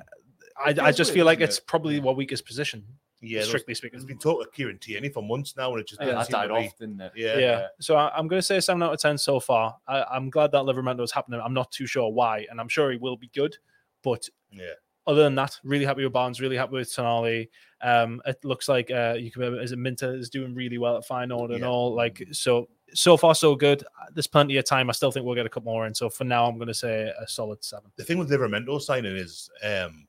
I, 0.63 0.71
I 0.71 0.93
just 0.93 1.11
weird, 1.11 1.15
feel 1.15 1.27
like 1.27 1.39
doesn't 1.39 1.49
it's 1.51 1.59
it? 1.59 1.67
probably 1.67 2.01
our 2.01 2.13
weakest 2.13 2.45
position. 2.45 2.85
Yeah, 3.21 3.39
there's- 3.39 3.49
strictly 3.49 3.75
speaking. 3.75 3.99
There's 3.99 4.05
been 4.07 4.19
talk 4.19 4.45
of 4.45 4.53
Kieran 4.53 4.79
Tierney 4.79 5.09
for 5.09 5.23
months 5.23 5.57
now, 5.57 5.73
and 5.73 5.81
it 5.81 5.89
just 5.89 6.01
Yeah, 6.01 6.13
that 6.13 6.29
died 6.29 6.51
off, 6.51 6.77
didn't 6.79 7.01
it? 7.01 7.13
Yeah, 7.17 7.39
Yeah. 7.39 7.67
So 7.81 7.97
I, 7.97 8.17
I'm 8.17 8.29
going 8.29 8.39
to 8.39 8.47
say 8.47 8.59
a 8.59 8.63
seven 8.63 8.83
out 8.83 8.93
of 8.93 9.01
ten 9.01 9.17
so 9.19 9.41
far. 9.41 9.77
I, 9.89 10.03
I'm 10.05 10.31
glad 10.31 10.53
that 10.53 10.63
Livramento 10.63 11.03
is 11.03 11.11
happening. 11.13 11.41
I'm 11.45 11.55
not 11.55 11.71
too 11.73 11.87
sure 11.87 12.11
why, 12.13 12.47
and 12.51 12.61
I'm 12.61 12.69
sure 12.69 12.91
he 12.93 12.97
will 12.97 13.17
be 13.17 13.31
good. 13.35 13.57
But 14.03 14.29
yeah. 14.53 14.73
Other 15.09 15.23
than 15.25 15.35
that, 15.37 15.59
really 15.65 15.87
happy 15.87 16.05
with 16.05 16.13
Barnes. 16.13 16.39
Really 16.41 16.57
happy 16.57 16.73
with 16.73 16.89
Tonali. 16.91 17.49
Um, 17.81 18.21
it 18.27 18.45
looks 18.45 18.69
like 18.69 18.91
uh, 18.91 19.17
you 19.19 19.31
can. 19.31 19.43
Is 19.59 19.73
it 19.73 19.79
Minteh 19.79 20.19
is 20.19 20.29
doing 20.29 20.55
really 20.55 20.77
well 20.79 20.97
at 20.99 21.09
Feyenoord 21.09 21.51
and 21.51 21.61
Yeah. 21.61 21.67
all. 21.67 21.95
Like 21.95 22.23
so, 22.31 22.69
so 22.93 23.17
far 23.17 23.35
so 23.35 23.57
good. 23.57 23.83
There's 24.13 24.27
plenty 24.27 24.59
of 24.59 24.67
time. 24.67 24.91
I 24.91 24.93
still 24.93 25.11
think 25.11 25.25
we'll 25.25 25.35
get 25.35 25.47
a 25.47 25.49
couple 25.49 25.73
more 25.73 25.87
in. 25.87 25.95
So 25.95 26.11
for 26.11 26.25
now, 26.25 26.47
I'm 26.47 26.57
going 26.59 26.69
to 26.69 26.75
say 26.75 27.11
a 27.19 27.27
solid 27.27 27.65
seven. 27.65 27.91
The 27.97 28.05
thing 28.05 28.19
with 28.19 28.31
Livramento 28.31 28.81
signing 28.83 29.17
is 29.17 29.49
um, 29.65 30.07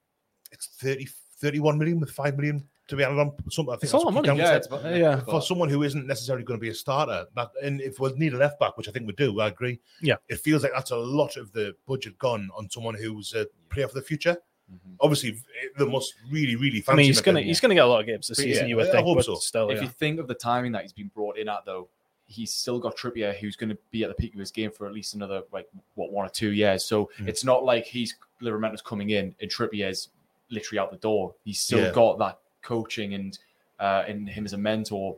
it's 0.52 0.68
30, 0.82 1.08
31 1.38 1.78
million 1.78 2.00
with 2.02 2.12
5 2.12 2.36
million 2.38 2.68
to 2.89 2.95
be 2.97 3.04
added 3.04 3.20
on. 3.20 3.32
Something, 3.50 3.72
I 3.74 3.78
think 3.78 3.84
It's 3.84 3.91
that's 3.93 4.04
a 4.04 4.08
lot 4.08 4.18
of 4.18 4.26
money. 4.26 4.39
Yeah, 4.39 4.56
it's 4.56 4.68
about- 4.68 4.84
yeah. 4.97 5.20
For 5.22 5.41
someone 5.41 5.70
who 5.70 5.84
isn't 5.84 6.08
necessarily 6.08 6.43
going 6.43 6.60
to 6.60 6.62
be 6.62 6.70
a 6.72 6.76
starter, 6.76 7.26
that, 7.36 7.52
and 7.64 7.80
if 7.80 8.00
we 8.00 8.12
need 8.14 8.34
a 8.34 8.38
left 8.38 8.60
back, 8.60 8.76
which 8.76 8.89
I 8.89 8.91
think 8.91 9.08
we 9.08 9.14
do, 9.14 9.39
I 9.39 9.47
agree. 9.47 9.80
Yeah. 10.02 10.16
It 10.28 10.39
feels 10.41 10.64
like 10.64 10.74
that's 10.74 10.91
a 10.91 10.97
lot 10.97 11.38
of 11.38 11.54
the 11.54 11.74
budget 11.88 12.18
gone 12.18 12.50
on 12.58 12.70
someone 12.70 12.95
who's 12.95 13.34
a 13.34 13.47
player 13.70 13.88
for 13.88 13.93
the 13.93 14.02
future. 14.02 14.36
Obviously, 15.01 15.38
the 15.78 15.86
most 15.86 16.13
really, 16.30 16.55
really 16.55 16.82
fancy 16.82 16.91
I 16.91 16.95
mean, 16.95 17.05
he's 17.07 17.22
gonna 17.22 17.41
he's 17.41 17.59
gonna 17.59 17.74
get 17.76 17.86
a 17.86 17.88
lot 17.88 18.01
of 18.01 18.05
games 18.05 18.28
this 18.28 18.38
But 18.38 18.43
season. 18.43 18.63
yeah, 18.65 18.70
you 18.70 18.76
would 18.76 18.89
I 18.89 18.91
think, 18.91 19.05
hope 19.05 19.24
so. 19.24 19.36
still, 19.36 19.70
if 19.70 19.78
yeah. 19.78 19.84
you 19.84 19.89
think 19.89 20.20
of 20.20 20.28
the 20.28 20.34
timing 20.36 20.72
that 20.74 20.82
he's 20.84 20.93
been 20.93 21.09
brought 21.15 21.38
in 21.38 21.47
at, 21.47 21.63
though, 21.65 21.88
he's 22.28 22.53
still 22.53 22.80
got 22.80 22.97
Trippier, 22.97 23.36
who's 23.38 23.55
going 23.55 23.70
to 23.70 23.78
be 23.91 24.03
at 24.03 24.09
the 24.09 24.13
peak 24.13 24.34
of 24.34 24.39
his 24.39 24.51
game 24.51 24.72
for 24.72 24.86
at 24.88 24.93
least 24.93 25.13
another 25.15 25.41
like 25.51 25.67
what 25.95 26.11
one 26.11 26.26
or 26.26 26.30
two 26.30 26.51
years. 26.51 26.84
So 26.86 27.09
Mm. 27.20 27.28
it's 27.30 27.43
not 27.43 27.63
like 27.63 27.86
he's 27.86 28.15
Livramento's 28.41 28.82
coming 28.82 29.09
in 29.11 29.34
and 29.41 29.49
Trippier's 29.49 30.09
literally 30.49 30.80
out 30.80 30.91
the 30.91 30.97
door. 30.97 31.34
He's 31.45 31.59
still 31.59 31.80
Yeah. 31.80 31.91
got 31.91 32.20
that 32.20 32.39
coaching 32.61 33.13
and 33.13 33.38
uh, 33.80 34.03
in 34.07 34.28
him 34.28 34.45
as 34.45 34.51
a 34.53 34.57
mentor 34.57 35.15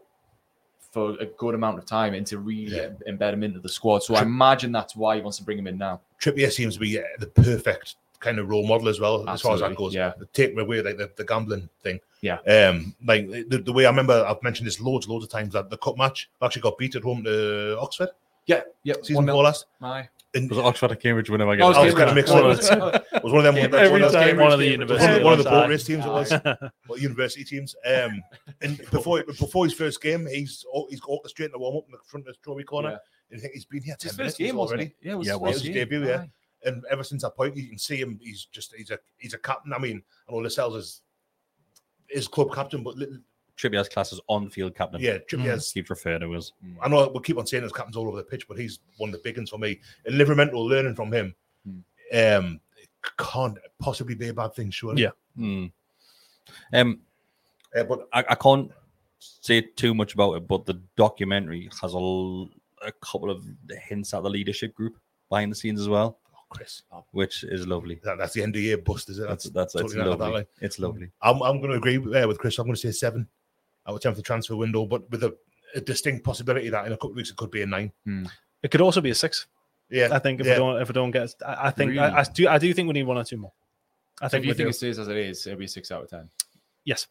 for 0.92 1.12
a 1.20 1.26
good 1.26 1.56
amount 1.56 1.78
of 1.80 1.86
time 1.86 2.14
and 2.14 2.28
to 2.28 2.38
really 2.38 2.76
Yeah. 2.76 2.90
embed 3.08 3.34
him 3.34 3.44
into 3.44 3.60
the 3.60 3.70
squad. 3.70 4.04
So 4.04 4.14
I 4.16 4.22
imagine 4.22 4.72
that's 4.72 4.96
why 4.96 5.16
he 5.16 5.22
wants 5.22 5.38
to 5.40 5.44
bring 5.44 5.58
him 5.58 5.66
in 5.68 5.78
now. 5.78 6.02
Trippier 6.22 6.52
seems 6.52 6.76
to 6.76 6.80
be 6.80 7.00
uh, 7.00 7.04
the 7.20 7.28
perfect 7.28 7.96
kind 8.22 8.40
of 8.40 8.48
role 8.50 8.66
model 8.66 8.88
as 8.88 9.00
well, 9.00 9.28
as 9.30 9.42
far 9.42 9.56
as 9.56 9.60
that 9.60 9.76
goes. 9.76 9.94
yeah. 9.94 10.14
Take 10.32 10.58
away 10.58 10.82
like 10.82 10.98
the, 10.98 11.12
the 11.18 11.26
gambling 11.26 11.68
thing. 11.84 12.00
Yeah. 12.22 12.38
Um, 12.48 12.96
like 13.06 13.28
the, 13.50 13.58
the 13.66 13.74
way 13.74 13.86
I 13.86 13.90
remember, 13.90 14.24
I've 14.26 14.42
mentioned 14.44 14.68
this 14.68 14.80
loads, 14.80 15.08
loads 15.10 15.26
of 15.26 15.32
times 15.32 15.54
that 15.54 15.70
the 15.70 15.78
cup 15.78 15.98
match 15.98 16.30
actually 16.42 16.62
got 16.62 16.78
beat 16.78 16.96
at 16.96 17.04
home 17.04 17.24
to 17.26 17.78
Oxford. 17.80 18.10
Yeah, 18.46 18.62
yeah. 18.84 18.94
Season 19.04 19.26
1-0. 19.26 19.32
four 19.32 19.44
last. 19.44 19.66
Aye. 19.82 20.08
And 20.34 20.50
Was 20.50 20.60
it 20.60 20.66
Oxford 20.66 20.92
or 20.94 20.96
Cambridge 20.96 21.30
whenever 21.30 21.52
I 21.52 21.56
Oh, 21.56 21.58
get 21.58 21.68
was 21.68 21.78
I 21.78 21.86
was 21.86 21.94
Cambridge. 21.94 22.26
going 22.28 22.40
to 22.40 22.54
mix 22.56 22.70
it 22.72 22.82
up. 22.82 23.06
It 23.14 23.24
was 23.24 23.34
one 23.34 23.46
of 23.46 23.54
them. 23.54 23.56
Cambridge. 23.62 23.92
one 23.92 24.02
of 24.02 24.16
Every 24.16 24.20
them- 24.20 24.36
time 24.36 24.38
one 24.44 24.52
of 24.54 24.60
the 24.60 24.68
university 24.68 25.24
one 25.24 25.34
of 25.34 25.44
the 25.44 25.50
boat 25.50 25.70
race 25.70 25.84
teams. 25.84 26.06
It 26.06 26.10
was 26.10 26.32
well, 26.88 26.98
university 27.00 27.44
teams. 27.44 27.76
Um, 27.86 28.22
and 28.62 28.78
before 28.92 29.24
before 29.26 29.66
his 29.66 29.74
first 29.74 30.02
game, 30.02 30.26
he's 30.28 30.64
he's 30.90 31.02
orchestrating 31.02 31.24
the 31.24 31.30
straight 31.30 31.46
and 31.48 31.54
the 31.56 31.60
warm 31.60 31.78
up 31.78 31.86
in 31.88 31.92
the 31.92 31.98
front 32.06 32.28
of 32.28 32.34
the 32.34 32.34
strawberry 32.36 32.64
corner. 32.64 32.92
Yeah. 32.92 32.98
And 33.32 33.40
I 33.40 33.42
think 33.42 33.54
he's 33.56 33.66
been 33.66 33.84
here 33.84 33.94
It's 33.96 34.04
his 34.04 34.16
ten 34.16 34.26
first 34.26 34.40
minutes 34.40 34.52
game, 34.52 34.58
wasn't 34.58 34.80
already. 34.80 34.92
it? 35.02 35.06
Yeah, 35.06 35.12
it 35.14 35.16
was, 35.18 35.28
Yeah, 35.28 35.34
it 35.34 35.36
his 35.36 35.42
was. 35.42 35.52
first 35.54 35.66
It 35.66 35.70
was 35.70 35.76
game. 35.76 35.90
debut, 35.90 36.08
yeah. 36.08 36.24
Aye. 36.66 36.70
And 36.70 36.84
ever 36.90 37.04
since 37.04 37.24
that 37.24 37.36
point, 37.36 37.56
you 37.56 37.68
can 37.68 37.78
see 37.78 37.98
him. 37.98 38.20
He's 38.22 38.46
just 38.46 38.74
he's 38.76 38.92
a 38.92 39.00
he's 39.18 39.34
a 39.34 39.38
captain. 39.38 39.74
I 39.74 39.80
mean, 39.80 40.02
I 40.28 40.32
know 40.32 40.40
Lascelles 40.40 40.76
is 40.76 41.02
is 42.10 42.28
club 42.28 42.54
captain, 42.54 42.84
but 42.84 42.96
little, 42.96 43.18
Trippier's 43.58 43.90
class 43.90 44.12
is 44.12 44.20
on-field 44.28 44.76
captain. 44.76 45.00
yeah, 45.02 45.18
Trippier's 45.20 45.72
keeps 45.72 45.90
referred 45.90 46.20
to 46.20 46.36
as. 46.36 46.52
I 46.82 46.88
know 46.88 47.10
we'll 47.14 47.22
keep 47.22 47.38
on 47.38 47.46
saying 47.46 47.62
there's 47.62 47.72
captains 47.72 47.96
all 47.96 48.08
over 48.08 48.18
the 48.18 48.24
pitch, 48.24 48.48
but 48.48 48.58
he's 48.58 48.80
one 48.98 49.10
of 49.10 49.14
the 49.14 49.22
big 49.24 49.38
ones 49.38 49.50
for 49.50 49.60
me. 49.60 49.80
And 50.06 50.16
Livramento 50.16 50.54
learning 50.54 50.96
from 50.96 51.12
him, 51.14 51.36
um, 52.14 52.60
can't 53.18 53.58
possibly 53.80 54.16
be 54.16 54.30
a 54.30 54.34
bad 54.34 54.54
thing, 54.54 54.72
surely. 54.72 55.04
Yeah. 55.04 55.12
Hmm. 55.36 55.66
Um, 56.74 57.02
Uh, 57.76 57.84
but 57.84 58.08
I, 58.12 58.26
I 58.30 58.36
can't 58.36 58.72
say 59.20 59.62
too 59.62 59.94
much 59.94 60.14
about 60.14 60.34
it, 60.34 60.48
but 60.48 60.66
the 60.66 60.82
documentary 60.98 61.70
has 61.82 61.94
a, 61.94 61.98
a 62.86 62.92
couple 63.02 63.30
of 63.30 63.46
hints 63.88 64.14
at 64.14 64.24
the 64.24 64.30
leadership 64.30 64.74
group 64.74 64.98
behind 65.30 65.52
the 65.52 65.56
scenes 65.56 65.80
as 65.80 65.88
well, 65.88 66.20
oh, 66.52 66.56
Chris, 66.56 66.84
which 67.12 67.44
is 67.44 67.68
lovely. 67.68 68.00
that, 68.04 68.18
that's 68.18 68.34
the 68.34 68.44
end 68.44 68.56
of 68.56 68.62
year 68.62 68.78
bust, 68.78 69.10
is 69.10 69.20
it? 69.20 69.28
That's 69.28 69.50
that's, 69.50 69.74
that's 69.74 69.94
totally 69.94 70.10
not 70.10 70.18
that 70.20 70.26
lovely. 70.26 70.42
way. 70.42 70.48
It's 70.62 70.80
lovely. 70.80 71.12
I'm, 71.22 71.42
I'm 71.42 71.60
going 71.60 71.72
to 71.72 71.78
agree 71.78 71.98
with, 71.98 72.16
uh, 72.16 72.28
with 72.28 72.38
Chris. 72.38 72.58
I'm 72.60 72.66
going 72.66 72.76
to 72.76 72.82
say 72.82 72.92
seven 72.92 73.28
out 73.88 73.96
of 73.96 74.02
ten 74.02 74.12
for 74.12 74.18
the 74.18 74.22
transfer 74.24 74.56
window, 74.56 74.86
but 74.86 75.10
with 75.10 75.24
a, 75.24 75.36
a 75.76 75.82
distinct 75.82 76.24
possibility 76.24 76.70
that 76.70 76.86
in 76.86 76.92
a 76.94 76.96
couple 76.96 77.12
of 77.12 77.16
weeks 77.16 77.32
it 77.32 77.38
could 77.38 77.52
be 77.52 77.62
a 77.62 77.66
nine. 77.66 77.92
It 78.64 78.70
could 78.70 78.82
also 78.82 79.02
be 79.02 79.10
a 79.10 79.16
six. 79.16 79.48
Yeah, 79.90 80.10
I 80.12 80.20
think 80.20 80.40
if 80.40 80.46
yeah. 80.46 80.54
we 80.54 80.58
don't 80.60 80.82
if 80.82 80.88
we 80.88 80.94
don't 80.94 81.12
get, 81.12 81.34
I, 81.46 81.68
I 81.68 81.72
think 81.72 81.90
Really? 81.90 82.00
I, 82.00 82.20
I 82.20 82.24
do 82.24 82.48
I 82.48 82.58
do 82.58 82.74
think 82.74 82.88
we 82.88 82.94
need 82.94 83.04
one 83.04 83.18
or 83.18 83.24
two 83.24 83.38
more. 83.38 83.52
I 84.22 84.28
So 84.28 84.30
think 84.30 84.44
if 84.44 84.48
you 84.48 84.54
think 84.54 84.66
do. 84.68 84.70
it 84.70 84.74
stays 84.74 85.00
as 85.00 85.08
it 85.08 85.18
is, 85.18 85.46
it'll 85.48 85.60
be 85.60 85.68
six 85.68 85.92
out 85.92 86.04
of 86.04 86.10
ten. 86.10 86.30
Yes, 86.86 87.08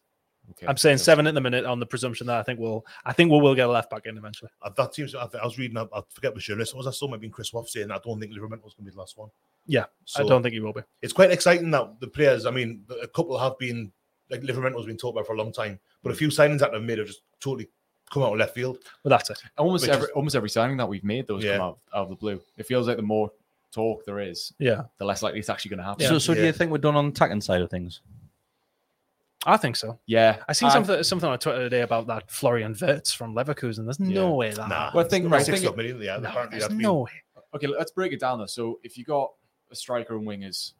Okay. 0.51 0.65
I'm 0.67 0.77
saying 0.77 0.97
So- 0.99 1.03
seven 1.05 1.27
at 1.27 1.33
the 1.33 1.41
minute 1.41 1.65
on 1.65 1.79
the 1.79 1.85
presumption 1.85 2.27
that 2.27 2.37
I 2.37 2.43
think 2.43 2.59
we'll 2.59 2.85
I 3.05 3.13
think 3.13 3.31
we 3.31 3.39
will 3.39 3.55
get 3.55 3.67
a 3.67 3.71
left 3.71 3.89
back 3.89 4.05
in 4.05 4.17
eventually. 4.17 4.51
Uh, 4.61 4.69
That 4.77 4.93
seems. 4.95 5.15
I, 5.15 5.27
I 5.41 5.45
was 5.45 5.57
reading. 5.57 5.77
I, 5.77 5.87
I 5.93 6.01
forget 6.09 6.33
which 6.33 6.45
journalist 6.45 6.73
it 6.73 6.77
was. 6.77 6.87
I 6.87 6.91
saw 6.91 7.07
maybe 7.07 7.29
Chris 7.29 7.51
Waugh 7.53 7.63
saying 7.65 7.91
I 7.91 7.99
don't 8.03 8.19
think 8.19 8.33
Livramento's 8.33 8.73
going 8.73 8.77
to 8.77 8.83
be 8.83 8.91
the 8.91 8.99
last 8.99 9.17
one. 9.17 9.29
Yeah, 9.65 9.85
So- 10.05 10.23
I 10.23 10.27
don't 10.27 10.41
think 10.43 10.53
he 10.53 10.59
will 10.59 10.73
be. 10.73 10.81
it's 11.01 11.13
quite 11.13 11.31
exciting 11.31 11.71
that 11.71 11.99
the 11.99 12.07
players. 12.07 12.45
I 12.45 12.51
mean, 12.51 12.83
a 13.01 13.07
couple 13.07 13.37
have 13.37 13.57
been 13.57 13.91
like 14.29 14.41
Livramento's 14.41 14.85
been 14.85 14.97
talked 14.97 15.15
about 15.17 15.27
for 15.27 15.33
a 15.33 15.37
long 15.37 15.51
time, 15.51 15.79
but 16.03 16.11
a 16.11 16.15
few 16.15 16.29
signings 16.29 16.59
that 16.59 16.71
they've 16.71 16.81
made 16.81 16.97
have 16.99 17.07
just 17.07 17.21
totally 17.39 17.67
come 18.11 18.23
out 18.23 18.33
of 18.33 18.39
left 18.39 18.53
field. 18.55 18.77
But 19.03 19.09
that's 19.11 19.29
it. 19.29 19.39
almost 19.57 19.83
which 19.83 19.91
every 19.91 20.05
is- 20.05 20.11
almost 20.11 20.35
every 20.35 20.49
signing 20.49 20.77
that 20.77 20.87
we've 20.89 21.03
made, 21.03 21.27
those 21.27 21.43
Yeah. 21.43 21.57
come 21.57 21.65
out, 21.67 21.79
out 21.93 22.03
of 22.03 22.09
the 22.09 22.15
blue. 22.15 22.41
It 22.57 22.65
feels 22.65 22.87
like 22.87 22.97
the 22.97 23.03
more 23.03 23.31
talk 23.71 24.03
there 24.05 24.19
is, 24.19 24.51
Yeah, 24.59 24.81
the 24.97 25.05
less 25.05 25.21
likely 25.23 25.39
it's 25.39 25.49
actually 25.49 25.69
going 25.69 25.77
to 25.77 25.83
happen. 25.85 26.05
So, 26.07 26.19
so 26.19 26.33
do 26.33 26.43
you 26.45 26.51
think 26.51 26.71
we're 26.71 26.77
done 26.77 26.95
on 26.97 27.05
the 27.05 27.11
attacking 27.11 27.39
side 27.39 27.61
of 27.61 27.69
things? 27.69 28.01
I 29.45 29.57
think 29.57 29.75
so. 29.75 29.97
yeah, 30.05 30.43
I 30.47 30.53
seen 30.53 30.69
I- 30.69 30.73
something 30.73 31.03
something 31.03 31.29
on 31.29 31.39
Twitter 31.39 31.59
today 31.63 31.81
about 31.81 32.07
that 32.07 32.29
Florian 32.29 32.75
Wirtz 32.79 33.11
from 33.11 33.33
Leverkusen. 33.35 33.85
There's 33.85 33.99
no 33.99 34.29
Yeah. 34.29 34.35
way 34.35 34.51
that. 34.51 34.67
Nah. 34.69 34.91
Well, 34.93 35.05
I 35.05 35.09
think- 35.09 35.31
right, 35.31 35.43
six 35.43 35.59
think- 35.59 35.69
up 35.69 35.77
million. 35.77 35.99
Yeah, 36.01 36.17
no, 36.17 36.29
apparently 36.29 36.59
there's 36.59 36.63
that's 36.69 36.73
been- 36.75 36.81
no 36.83 36.99
way. 37.01 37.11
Okay, 37.55 37.67
let's 37.67 37.91
break 37.91 38.13
it 38.13 38.19
down 38.19 38.37
though. 38.39 38.45
So 38.45 38.79
if 38.83 38.97
you 38.97 39.03
got 39.03 39.31
a 39.71 39.75
striker 39.75 40.15
and 40.15 40.27
wingers, 40.27 40.73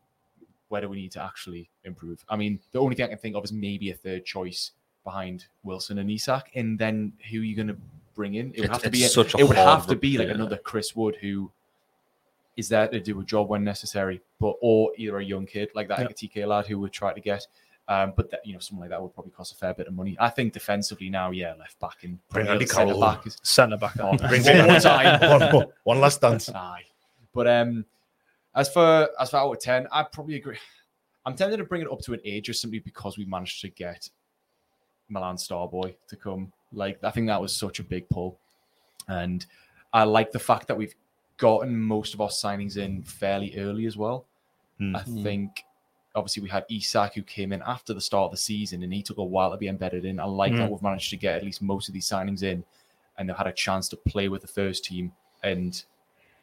where 0.70 0.80
do 0.82 0.88
we 0.90 0.98
need 0.98 1.12
to 1.14 1.22
actually 1.24 1.70
improve? 1.84 2.24
I 2.30 2.36
mean, 2.36 2.60
the 2.72 2.80
only 2.80 2.96
thing 2.96 3.06
I 3.06 3.10
can 3.10 3.18
think 3.18 3.36
of 3.36 3.44
is 3.44 3.52
maybe 3.52 3.90
a 3.90 3.96
third 3.96 4.26
choice 4.26 4.72
behind 5.04 5.48
Wilson 5.64 5.98
and 5.98 6.10
Isak, 6.12 6.52
and 6.56 6.78
then 6.78 7.14
who 7.32 7.42
are 7.42 7.44
you 7.44 7.56
going 7.56 7.68
to 7.70 7.78
bring 8.14 8.36
in? 8.36 8.52
It 8.54 8.58
would 8.60 8.66
It's- 8.66 8.76
have 8.78 8.84
to 8.84 8.90
be 8.92 9.04
it's 9.04 9.14
such 9.16 9.34
a 9.34 9.40
it 9.40 9.44
would 9.48 9.58
have 9.58 9.88
to 9.88 9.96
be 9.96 10.18
like 10.20 10.28
yeah. 10.28 10.36
another 10.36 10.58
Chris 10.58 10.96
Wood 10.96 11.16
who 11.16 11.52
is 12.58 12.70
there 12.70 12.88
to 12.88 13.00
do 13.00 13.20
a 13.20 13.24
job 13.24 13.50
when 13.50 13.64
necessary, 13.64 14.22
but 14.40 14.56
or 14.62 14.92
either 14.98 15.18
a 15.18 15.24
young 15.26 15.48
kid 15.48 15.72
like 15.74 15.88
that 15.88 16.00
Yeah. 16.00 16.08
TK 16.10 16.46
lad 16.46 16.68
who 16.68 16.78
would 16.80 16.92
try 16.92 17.12
to 17.12 17.20
get. 17.20 17.48
Um, 17.88 18.14
but 18.16 18.32
that 18.32 18.46
you 18.46 18.54
know, 18.54 18.60
someone 18.60 18.84
like 18.88 18.92
that 18.92 19.02
would 19.02 19.14
probably 19.14 19.32
cost 19.32 19.54
a 19.54 19.56
fair 19.58 19.74
bit 19.74 19.88
of 19.88 19.94
money. 19.94 20.16
I 20.20 20.30
think 20.30 20.54
defensively 20.54 21.10
now, 21.10 21.32
yeah, 21.32 21.54
left 21.60 21.78
back 21.80 22.04
and 22.04 22.20
Bring 22.30 22.48
Andy 22.48 22.64
the 22.66 22.74
centre 22.74 22.98
back 22.98 23.28
is 23.28 23.38
Centre 23.44 23.76
back. 23.78 23.96
Oh, 24.00 24.10
on. 24.10 24.18
Bring 24.30 24.44
One 24.46 24.56
it- 24.56 24.68
more 24.68 24.80
time. 24.80 25.30
one, 25.40 25.52
more- 25.52 25.74
one 25.84 26.00
last 26.00 26.22
dance. 26.22 26.50
Aye. 26.50 26.84
But 27.34 27.48
um, 27.48 27.86
as 28.56 28.72
for 28.72 29.10
as 29.20 29.30
for 29.32 29.38
out 29.38 29.52
of 29.52 29.60
ten, 29.60 29.88
I 29.92 30.04
probably 30.04 30.36
agree. 30.36 30.58
I'm 31.26 31.36
tempted 31.36 31.58
to 31.58 31.64
bring 31.66 31.82
it 31.82 31.92
up 31.92 32.00
to 32.02 32.14
an 32.14 32.20
eight 32.24 32.46
just 32.46 32.62
simply 32.62 32.80
because 32.80 33.18
we 33.18 33.26
managed 33.26 33.62
to 33.62 33.70
get 33.70 34.10
Milan 35.10 35.36
Starboy 35.36 35.94
to 36.08 36.16
come. 36.16 36.52
Like 36.72 37.04
I 37.04 37.12
think 37.12 37.28
that 37.28 37.42
was 37.42 37.54
such 37.56 37.80
a 37.80 37.84
big 37.84 38.08
pull, 38.10 38.38
and 39.08 39.46
I 39.92 40.04
like 40.04 40.32
the 40.32 40.40
fact 40.40 40.68
that 40.68 40.78
we've 40.78 40.96
gotten 41.38 41.78
most 41.78 42.14
of 42.14 42.22
our 42.22 42.30
signings 42.30 42.78
in 42.78 43.02
fairly 43.04 43.58
early 43.58 43.86
as 43.86 43.98
well. 43.98 44.26
Hmm. 44.78 44.96
I 44.96 45.04
think 45.04 45.64
obviously 46.16 46.44
we 46.44 46.50
had 46.50 46.66
Isak 46.70 47.14
who 47.16 47.22
came 47.24 47.54
in 47.54 47.62
after 47.66 47.94
the 47.94 48.02
start 48.02 48.26
of 48.26 48.32
the 48.32 48.38
season 48.38 48.84
and 48.84 48.94
he 48.94 49.02
took 49.02 49.18
a 49.18 49.24
while 49.24 49.52
to 49.52 49.58
be 49.58 49.68
embedded 49.68 50.06
in. 50.06 50.20
I 50.20 50.26
like 50.26 50.54
that 50.56 50.66
Hmm. 50.66 50.72
we've 50.72 50.82
managed 50.82 51.10
to 51.12 51.18
get 51.18 51.36
at 51.36 51.44
least 51.44 51.62
most 51.62 51.88
of 51.88 51.94
these 51.94 52.08
signings 52.08 52.44
in 52.44 52.64
and 53.18 53.30
they've 53.30 53.36
had 53.38 53.48
a 53.48 53.54
chance 53.54 53.88
to 53.90 53.98
play 53.98 54.28
with 54.30 54.42
the 54.42 54.48
first 54.48 54.84
team 54.86 55.12
and 55.44 55.84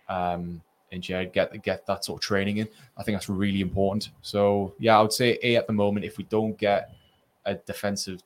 um 0.08 0.60
and 0.90 1.06
yeah, 1.06 1.22
get 1.24 1.62
get 1.62 1.86
that 1.86 2.02
sort 2.04 2.18
of 2.18 2.22
training 2.26 2.56
in. 2.58 2.68
I 2.96 3.02
think 3.02 3.16
that's 3.16 3.28
really 3.28 3.60
important. 3.60 4.08
So 4.22 4.74
yeah, 4.78 4.98
I 4.98 5.02
would 5.02 5.12
say 5.12 5.38
A 5.42 5.56
at 5.56 5.66
the 5.66 5.72
moment. 5.74 6.06
If 6.06 6.16
we 6.16 6.24
don't 6.24 6.56
get 6.56 6.94
a 7.44 7.54
defensive 7.56 8.22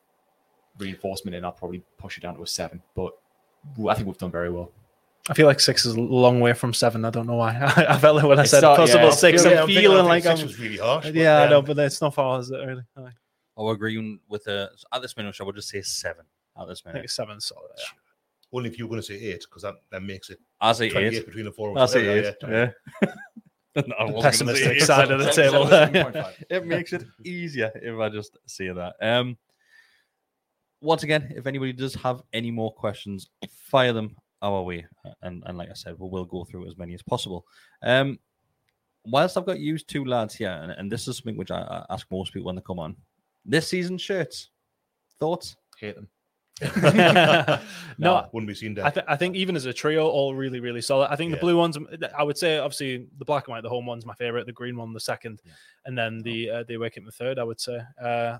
reinforcement 0.78 1.34
in, 1.34 1.44
I'll 1.44 1.50
probably 1.50 1.82
push 1.98 2.18
it 2.18 2.20
down 2.20 2.36
to 2.36 2.42
a 2.42 2.46
seven. 2.46 2.80
But 2.94 3.12
I 3.88 3.94
think 3.94 4.06
we've 4.06 4.16
done 4.16 4.30
very 4.30 4.50
well. 4.50 4.70
I 5.30 5.34
feel 5.34 5.46
like 5.46 5.60
six 5.60 5.86
is 5.86 5.94
a 5.94 6.00
long 6.00 6.40
way 6.40 6.52
from 6.52 6.74
seven. 6.74 7.04
I 7.04 7.10
don't 7.10 7.26
know 7.26 7.36
why. 7.36 7.56
I 7.88 7.96
felt 7.98 8.16
like 8.16 8.24
when 8.26 8.38
I 8.38 8.42
It's 8.42 8.50
said 8.50 8.62
not- 8.62 8.76
possible 8.76 9.04
yeah. 9.04 9.10
six, 9.10 9.44
I'm 9.44 9.56
I'm 9.58 9.66
feeling 9.68 9.98
I 9.98 10.00
like 10.02 10.22
think 10.24 10.32
I'm. 10.32 10.36
six 10.38 10.48
was 10.50 10.58
really 10.60 10.78
harsh. 10.78 11.04
but, 11.04 11.14
yeah, 11.14 11.42
I 11.42 11.48
know, 11.48 11.62
but 11.62 11.78
it's 11.78 12.00
not 12.00 12.14
far 12.14 12.38
as 12.40 12.50
it 12.50 12.56
really. 12.56 12.82
I 12.96 13.00
think 13.02 13.14
I'll 13.56 13.68
agree 13.70 14.18
with 14.28 14.44
the 14.44 14.70
at 14.92 15.02
this 15.02 15.16
minute. 15.16 15.36
I 15.40 15.44
would 15.44 15.54
just 15.54 15.68
say 15.68 15.82
seven 15.82 16.24
at 16.60 16.66
this 16.66 16.84
minute. 16.84 17.04
it's 17.04 17.14
seven 17.14 17.40
solid. 17.40 17.70
Yeah. 17.78 17.84
Only 18.54 18.68
if 18.70 18.78
you're 18.78 18.88
going 18.88 19.00
to 19.00 19.06
say 19.06 19.14
eight, 19.14 19.44
because 19.48 19.62
that, 19.62 19.74
that 19.90 20.02
makes 20.02 20.28
it 20.28 20.38
I 20.60 20.72
say 20.72 20.86
eight. 20.88 21.24
between 21.24 21.44
the 21.44 21.52
four 21.52 21.70
of 21.70 21.76
I 21.76 21.80
us. 21.82 21.92
say 21.92 22.04
Yeah, 22.04 22.28
eight. 22.28 22.34
yeah. 22.42 22.70
Yeah. 23.04 23.12
No, 23.74 23.82
I 23.98 24.04
wasn't 24.04 24.14
gonna 24.14 24.22
say 24.22 24.44
Pessimistic 24.66 24.76
eight. 24.76 24.82
side 24.82 25.10
of 25.10 25.18
the 25.18 25.30
table. 25.32 25.66
it 26.50 26.66
makes 26.66 26.92
it 26.92 27.04
easier 27.24 27.72
if 27.76 27.98
I 27.98 28.10
just 28.10 28.36
say 28.46 28.68
that. 28.68 28.96
Um, 29.00 29.38
once 30.82 31.04
again, 31.04 31.32
if 31.34 31.46
anybody 31.46 31.72
does 31.72 31.94
have 31.94 32.22
any 32.34 32.50
more 32.50 32.70
questions, 32.74 33.30
fire 33.70 33.94
them 33.94 34.14
our 34.42 34.62
way, 34.62 34.86
and 35.22 35.42
and 35.46 35.56
like 35.56 35.70
I 35.70 35.74
said, 35.74 35.98
we 35.98 36.08
will 36.08 36.24
go 36.24 36.44
through 36.44 36.66
as 36.66 36.76
many 36.76 36.94
as 36.94 37.02
possible. 37.02 37.46
Um, 37.82 38.18
whilst 39.06 39.36
I've 39.36 39.46
got 39.46 39.58
used 39.58 39.88
two 39.88 40.04
lads 40.04 40.34
here, 40.34 40.50
and, 40.50 40.72
and 40.72 40.90
this 40.90 41.08
is 41.08 41.18
something 41.18 41.36
which 41.36 41.50
I, 41.50 41.60
I 41.60 41.86
ask 41.90 42.06
most 42.10 42.32
people 42.32 42.46
when 42.46 42.56
they 42.56 42.62
come 42.62 42.78
on, 42.78 42.96
this 43.44 43.68
season 43.68 43.98
shirts, 43.98 44.50
thoughts? 45.18 45.56
Hate 45.78 45.94
them. 45.94 46.08
no, 47.98 48.28
Wouldn't 48.32 48.46
be 48.46 48.54
seen 48.54 48.72
I, 48.78 48.82
there. 48.82 48.90
th- 48.92 49.06
I 49.08 49.16
think 49.16 49.34
even 49.34 49.56
as 49.56 49.64
a 49.66 49.72
trio, 49.72 50.06
all 50.06 50.34
really, 50.34 50.60
really 50.60 50.80
solid. 50.80 51.08
I 51.10 51.16
think 51.16 51.32
the 51.32 51.38
blue 51.38 51.56
ones, 51.56 51.76
I 52.16 52.22
would 52.22 52.38
say, 52.38 52.58
obviously 52.58 53.08
the 53.18 53.24
black 53.24 53.48
and 53.48 53.52
white, 53.52 53.62
the 53.62 53.68
home 53.68 53.86
one's 53.86 54.06
my 54.06 54.14
favorite, 54.14 54.46
the 54.46 54.52
green 54.52 54.76
one, 54.76 54.92
the 54.92 55.00
second, 55.00 55.42
and 55.86 55.96
then 55.98 56.20
the 56.22 56.50
uh, 56.50 56.64
the 56.68 56.74
awakening, 56.74 57.06
the 57.06 57.12
third. 57.12 57.38
I 57.38 57.44
would 57.44 57.60
say. 57.60 57.80
Uh, 58.00 58.38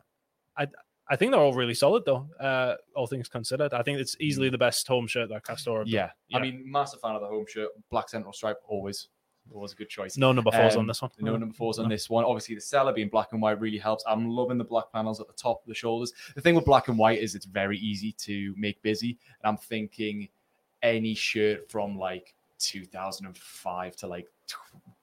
I 0.57 0.67
I 1.09 1.17
think 1.17 1.33
they're 1.33 1.41
all 1.41 1.53
really 1.53 1.75
solid 1.75 2.05
though. 2.05 2.29
Uh, 2.41 2.77
all 2.95 3.07
things 3.07 3.29
considered, 3.29 3.75
I 3.75 3.83
think 3.83 3.99
it's 3.99 4.17
easily 4.21 4.49
the 4.49 4.59
best 4.59 4.87
home 4.87 5.07
shirt 5.07 5.29
that 5.31 5.45
Castore. 5.45 5.83
Yeah. 5.87 6.11
Yeah. 6.29 6.39
I 6.39 6.41
mean, 6.41 6.63
massive 6.65 7.01
fan 7.01 7.15
of 7.15 7.21
the 7.21 7.27
home 7.29 7.45
shirt. 7.49 7.71
Black 7.91 8.09
central 8.09 8.33
stripe, 8.33 8.59
always. 8.67 9.09
Always 9.53 9.73
a 9.73 9.75
good 9.75 9.89
choice. 9.89 10.17
no 10.17 10.31
number 10.31 10.53
fours 10.53 10.75
on 10.77 10.83
Um, 10.83 10.87
this 10.87 11.03
one. 11.03 11.11
No 11.19 11.37
number 11.37 11.53
fours 11.53 11.81
on 11.81 11.87
No. 11.87 11.89
this 11.95 12.09
one. 12.09 12.25
Obviously, 12.25 12.55
the 12.55 12.61
seller 12.61 12.93
being 12.93 13.09
black 13.09 13.33
and 13.33 13.43
white 13.43 13.59
really 13.61 13.77
helps. 13.77 14.05
I'm 14.07 14.29
loving 14.29 14.57
the 14.57 14.65
black 14.65 14.85
panels 14.93 15.21
at 15.21 15.27
the 15.27 15.33
top 15.33 15.61
of 15.63 15.67
the 15.67 15.75
shoulders. 15.75 16.13
The 16.37 16.41
thing 16.41 16.55
with 16.55 16.65
black 16.65 16.87
and 16.87 16.97
white 16.97 17.19
is 17.19 17.35
it's 17.35 17.45
very 17.45 17.77
easy 17.79 18.13
to 18.13 18.55
make 18.57 18.81
busy. 18.83 19.19
And 19.43 19.51
I'm 19.51 19.57
thinking 19.57 20.29
any 20.85 21.15
shirt 21.15 21.69
from 21.69 21.99
like 21.99 22.35
2005 22.61 23.97
to 23.97 24.07
like 24.07 24.29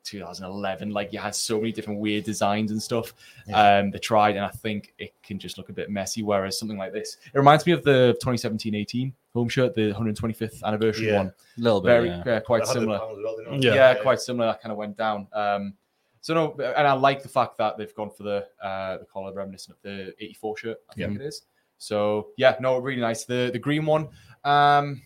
2011, 0.04 0.92
like 0.92 1.12
you 1.14 1.20
had 1.20 1.36
so 1.36 1.58
many 1.60 1.72
different 1.72 2.00
weird 2.00 2.24
designs 2.24 2.72
and 2.72 2.82
stuff. 2.82 3.14
Um, 3.54 3.92
they 3.92 4.00
tried, 4.00 4.36
and 4.36 4.46
I 4.46 4.50
think 4.50 4.94
it 4.98 5.14
can 5.24 5.40
just 5.40 5.58
look 5.58 5.70
a 5.70 5.74
bit 5.74 5.90
messy. 5.90 6.24
Whereas 6.24 6.58
something 6.58 6.78
like 6.78 6.94
this, 6.94 7.18
it 7.34 7.38
reminds 7.38 7.66
me 7.66 7.72
of 7.74 7.84
the 7.84 8.18
2017-18 8.24 9.14
home 9.34 9.50
shirt, 9.50 9.76
the 9.76 9.94
125th 9.94 10.64
anniversary 10.64 11.08
Yeah. 11.08 11.18
one. 11.18 11.28
A 11.28 11.34
little 11.62 11.82
bit. 11.82 11.88
Very 11.88 12.10
yeah. 12.10 12.20
uh, 12.38 12.40
quite 12.42 12.64
They 12.64 12.68
had 12.68 12.76
the 12.76 12.80
similar. 12.82 12.98
well, 12.98 13.36
didn't? 13.38 13.62
Yeah. 13.62 13.74
Yeah, 13.76 13.94
quite 13.96 14.20
similar. 14.20 14.48
That 14.48 14.62
kind 14.62 14.72
of 14.72 14.78
went 14.78 14.98
down. 14.98 15.28
Um, 15.34 15.74
so 16.22 16.34
no, 16.34 16.54
and 16.76 16.86
I 16.88 16.94
like 16.94 17.24
the 17.24 17.30
fact 17.30 17.58
that 17.60 17.78
they've 17.78 17.94
gone 17.96 18.10
for 18.10 18.24
the 18.24 18.48
uh, 18.62 18.98
the 18.98 19.06
collar 19.06 19.34
reminiscent 19.34 19.78
of 19.78 19.82
the 19.84 20.14
'84 20.20 20.58
shirt. 20.58 20.78
I 20.90 20.94
think 20.96 21.16
it 21.16 21.22
is. 21.22 21.44
So 21.78 22.30
yeah, 22.36 22.58
no, 22.60 22.78
really 22.78 23.00
nice. 23.00 23.24
The 23.24 23.50
the 23.54 23.60
green 23.60 23.86
one, 23.86 24.10
um, 24.44 25.02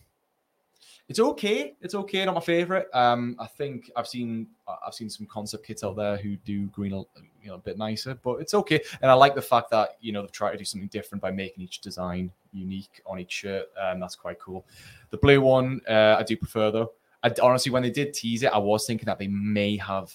it's 1.14 1.20
okay. 1.20 1.76
It's 1.80 1.93
okay. 1.93 2.26
Not 2.26 2.34
my 2.34 2.41
favorite. 2.41 2.88
Um, 2.91 3.36
I 3.38 3.45
think 3.45 3.91
I've 3.95 4.07
seen 4.07 4.47
I've 4.68 4.95
seen 4.95 5.11
some 5.11 5.28
concept 5.28 5.64
kits 5.64 5.84
out 5.84 5.95
there 5.95 6.18
who 6.18 6.38
do 6.38 6.66
green, 6.70 6.91
a- 6.91 7.03
you 7.39 7.49
know, 7.49 7.53
a 7.53 7.59
bit 7.59 7.78
nicer, 7.78 8.16
but 8.24 8.38
it's 8.41 8.55
okay. 8.55 8.82
And 8.99 9.11
I 9.11 9.14
like 9.14 9.36
the 9.36 9.41
fact 9.41 9.70
that 9.70 9.97
you 10.01 10.11
know 10.11 10.22
they've 10.22 10.32
tried 10.32 10.53
to 10.53 10.57
do 10.57 10.66
something 10.66 10.88
different 10.88 11.22
by 11.22 11.30
making 11.30 11.64
each 11.64 11.82
design 11.82 12.32
unique 12.51 12.99
on 13.05 13.20
each 13.20 13.32
shirt. 13.32 13.68
Um, 13.80 13.99
that's 13.99 14.16
quite 14.16 14.39
cool. 14.39 14.66
The 15.11 15.18
blue 15.18 15.39
one, 15.39 15.82
uh, 15.88 16.16
I 16.18 16.24
do 16.24 16.36
prefer 16.36 16.72
though. 16.72 16.93
I, 17.22 17.32
honestly, 17.43 17.72
when 17.72 17.84
they 17.84 17.91
did 17.91 18.16
tease 18.16 18.41
it, 18.41 18.51
I 18.51 18.57
was 18.57 18.88
thinking 18.88 19.05
that 19.05 19.20
they 19.20 19.28
may 19.28 19.78
have 19.78 20.11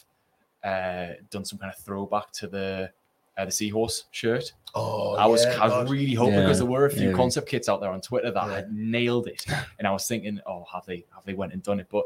uh, 0.64 1.10
done 1.30 1.44
some 1.44 1.60
kind 1.60 1.72
of 1.72 1.78
throwback 1.78 2.32
to 2.32 2.48
the 2.48 2.90
uh, 3.38 3.44
the 3.44 3.52
seahorse 3.52 4.04
shirt. 4.10 4.52
Oh, 4.74 5.14
I 5.16 5.26
was 5.26 5.44
yeah, 5.44 5.58
I 5.60 5.64
was 5.64 5.72
God. 5.72 5.90
really 5.90 6.12
hoping 6.14 6.34
Yeah, 6.34 6.40
because 6.42 6.58
there 6.58 6.66
were 6.66 6.84
a 6.86 6.90
few 6.90 7.08
yeah. 7.10 7.16
concept 7.16 7.48
kits 7.48 7.68
out 7.68 7.80
there 7.80 7.90
on 7.90 8.00
Twitter 8.02 8.30
that 8.30 8.46
Yeah. 8.48 8.54
had 8.56 8.72
nailed 8.72 9.28
it, 9.28 9.46
and 9.78 9.86
I 9.88 9.92
was 9.92 10.06
thinking, 10.06 10.40
oh, 10.46 10.64
have 10.72 10.84
they 10.84 11.06
have 11.14 11.24
they 11.24 11.34
went 11.34 11.52
and 11.54 11.62
done 11.62 11.80
it? 11.80 11.86
But 11.90 12.04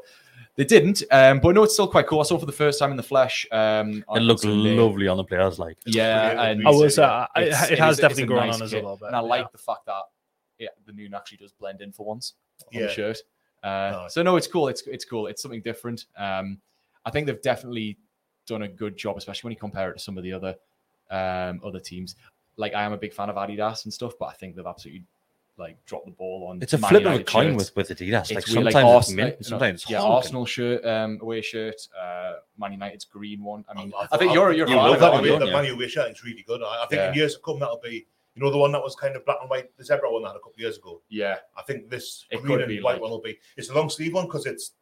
they 0.54 0.64
didn't. 0.64 1.02
Um, 1.10 1.40
but 1.40 1.54
no, 1.54 1.62
it's 1.64 1.72
still 1.72 1.88
quite 1.88 2.06
cool. 2.06 2.20
I 2.20 2.24
saw 2.24 2.36
it 2.36 2.40
for 2.40 2.46
the 2.46 2.52
first 2.52 2.78
time 2.78 2.90
in 2.90 2.96
the 2.98 3.02
flesh. 3.02 3.46
Um, 3.50 3.98
It 3.98 4.04
on 4.06 4.20
looks 4.20 4.42
Sunday. 4.42 4.76
lovely 4.76 5.08
on 5.08 5.16
the 5.16 5.24
players. 5.24 5.58
Like 5.58 5.78
Yeah, 5.86 6.32
Yeah, 6.34 6.42
and 6.42 6.68
I 6.68 6.70
was. 6.70 6.98
Uh, 6.98 7.26
I, 7.34 7.42
it 7.44 7.52
has 7.78 7.96
is- 7.96 8.00
definitely 8.00 8.24
it's 8.24 8.28
grown 8.30 8.46
nice 8.48 8.54
on 8.56 8.62
us 8.62 8.70
kit. 8.70 8.78
a 8.80 8.82
little 8.82 8.98
bit. 8.98 9.06
And 9.08 9.16
I 9.16 9.20
yeah. 9.22 9.26
like 9.26 9.50
the 9.50 9.58
fact 9.58 9.86
that 9.86 10.02
yeah, 10.58 10.68
the 10.86 10.92
noon 10.92 11.14
actually 11.14 11.38
does 11.38 11.52
blend 11.52 11.80
in 11.80 11.90
for 11.90 12.04
once 12.06 12.34
on 12.72 12.80
Yeah. 12.80 12.86
the 12.86 12.92
shirt. 12.92 13.18
Uh, 13.64 13.68
Nice. 14.02 14.14
So 14.14 14.22
no, 14.22 14.36
it's 14.36 14.46
cool. 14.46 14.68
It's 14.68 14.82
it's 14.86 15.04
cool. 15.06 15.26
It's 15.26 15.40
something 15.42 15.62
different. 15.62 16.04
Um, 16.16 16.60
I 17.06 17.10
think 17.10 17.26
they've 17.26 17.40
definitely 17.42 17.98
done 18.46 18.62
a 18.62 18.68
good 18.68 18.96
job, 18.96 19.16
especially 19.16 19.48
when 19.48 19.52
you 19.52 19.58
compare 19.58 19.90
it 19.90 19.94
to 19.94 20.00
some 20.00 20.18
of 20.18 20.22
the 20.24 20.32
other 20.32 20.54
um, 21.12 21.60
other 21.64 21.78
teams. 21.80 22.16
Like 22.56 22.74
I 22.74 22.82
am 22.82 22.92
a 22.92 22.96
big 22.98 23.12
fan 23.12 23.30
of 23.30 23.36
Adidas 23.36 23.84
and 23.84 23.92
stuff, 23.94 24.14
but 24.18 24.26
I 24.26 24.32
think 24.32 24.56
they've 24.56 24.66
absolutely 24.66 25.04
like 25.58 25.76
dropped 25.84 26.06
the 26.06 26.12
ball 26.12 26.48
on. 26.50 26.62
it's 26.62 26.72
a 26.72 26.78
Man 26.78 26.88
flip 26.88 27.04
of 27.06 27.12
a 27.12 27.24
coin 27.24 27.52
shirts. 27.58 27.72
with 27.76 27.88
with 27.90 27.98
Adidas. 27.98 28.34
Like 28.34 28.46
weird, 28.46 28.72
sometimes 28.72 28.74
it's 28.74 28.84
Arsenal, 28.84 29.24
mint, 29.24 29.36
you 29.38 29.44
sometimes 29.44 29.82
it's 29.82 29.90
yeah, 29.90 29.98
honking. 30.00 30.16
Arsenal 30.16 30.46
shirt, 30.46 30.84
um, 30.86 31.18
away 31.20 31.42
shirt, 31.42 31.76
uh, 32.00 32.32
Man 32.58 32.72
United's 32.72 33.04
green 33.04 33.42
one. 33.44 33.64
I 33.68 33.74
mean, 33.74 33.92
I- 33.96 34.06
I, 34.12 34.16
think 34.16 34.30
I- 34.32 34.34
you're 34.34 34.52
you're 34.52 34.68
you 34.68 34.74
a 34.78 34.78
fan 34.78 34.84
love 34.86 34.94
of 34.94 35.00
that 35.00 35.06
it, 35.06 35.12
one. 35.32 35.42
aren't 35.42 35.44
The? 35.44 35.52
Man 35.52 35.64
U 35.66 35.76
wish 35.76 35.96
it's 35.96 36.24
really 36.24 36.42
good. 36.46 36.62
I, 36.62 36.84
I 36.84 36.86
think 36.88 37.02
in 37.02 37.14
years 37.14 37.34
to 37.34 37.40
come 37.44 37.58
that'll 37.60 37.80
be 37.82 38.06
you 38.34 38.42
know 38.42 38.50
the 38.50 38.56
one 38.58 38.72
that 38.72 38.82
was 38.82 38.94
kind 38.96 39.14
of 39.14 39.24
black 39.26 39.38
and 39.42 39.50
white, 39.50 39.76
the 39.76 39.84
zebra 39.84 40.10
one 40.10 40.22
that 40.22 40.28
had 40.28 40.36
a 40.36 40.40
couple 40.40 40.52
of 40.54 40.60
years 40.60 40.78
ago. 40.78 41.02
Yeah, 41.10 41.36
I 41.56 41.62
think 41.62 41.90
this 41.90 42.24
It 42.30 42.40
green 42.42 42.60
and 42.62 42.82
white 42.82 42.94
like- 42.94 43.00
one 43.02 43.10
will 43.10 43.20
be. 43.20 43.38
It's 43.58 43.68
a 43.68 43.74
long 43.74 43.90
sleeve 43.90 44.14
one 44.14 44.24
because 44.26 44.46
it's 44.46 44.72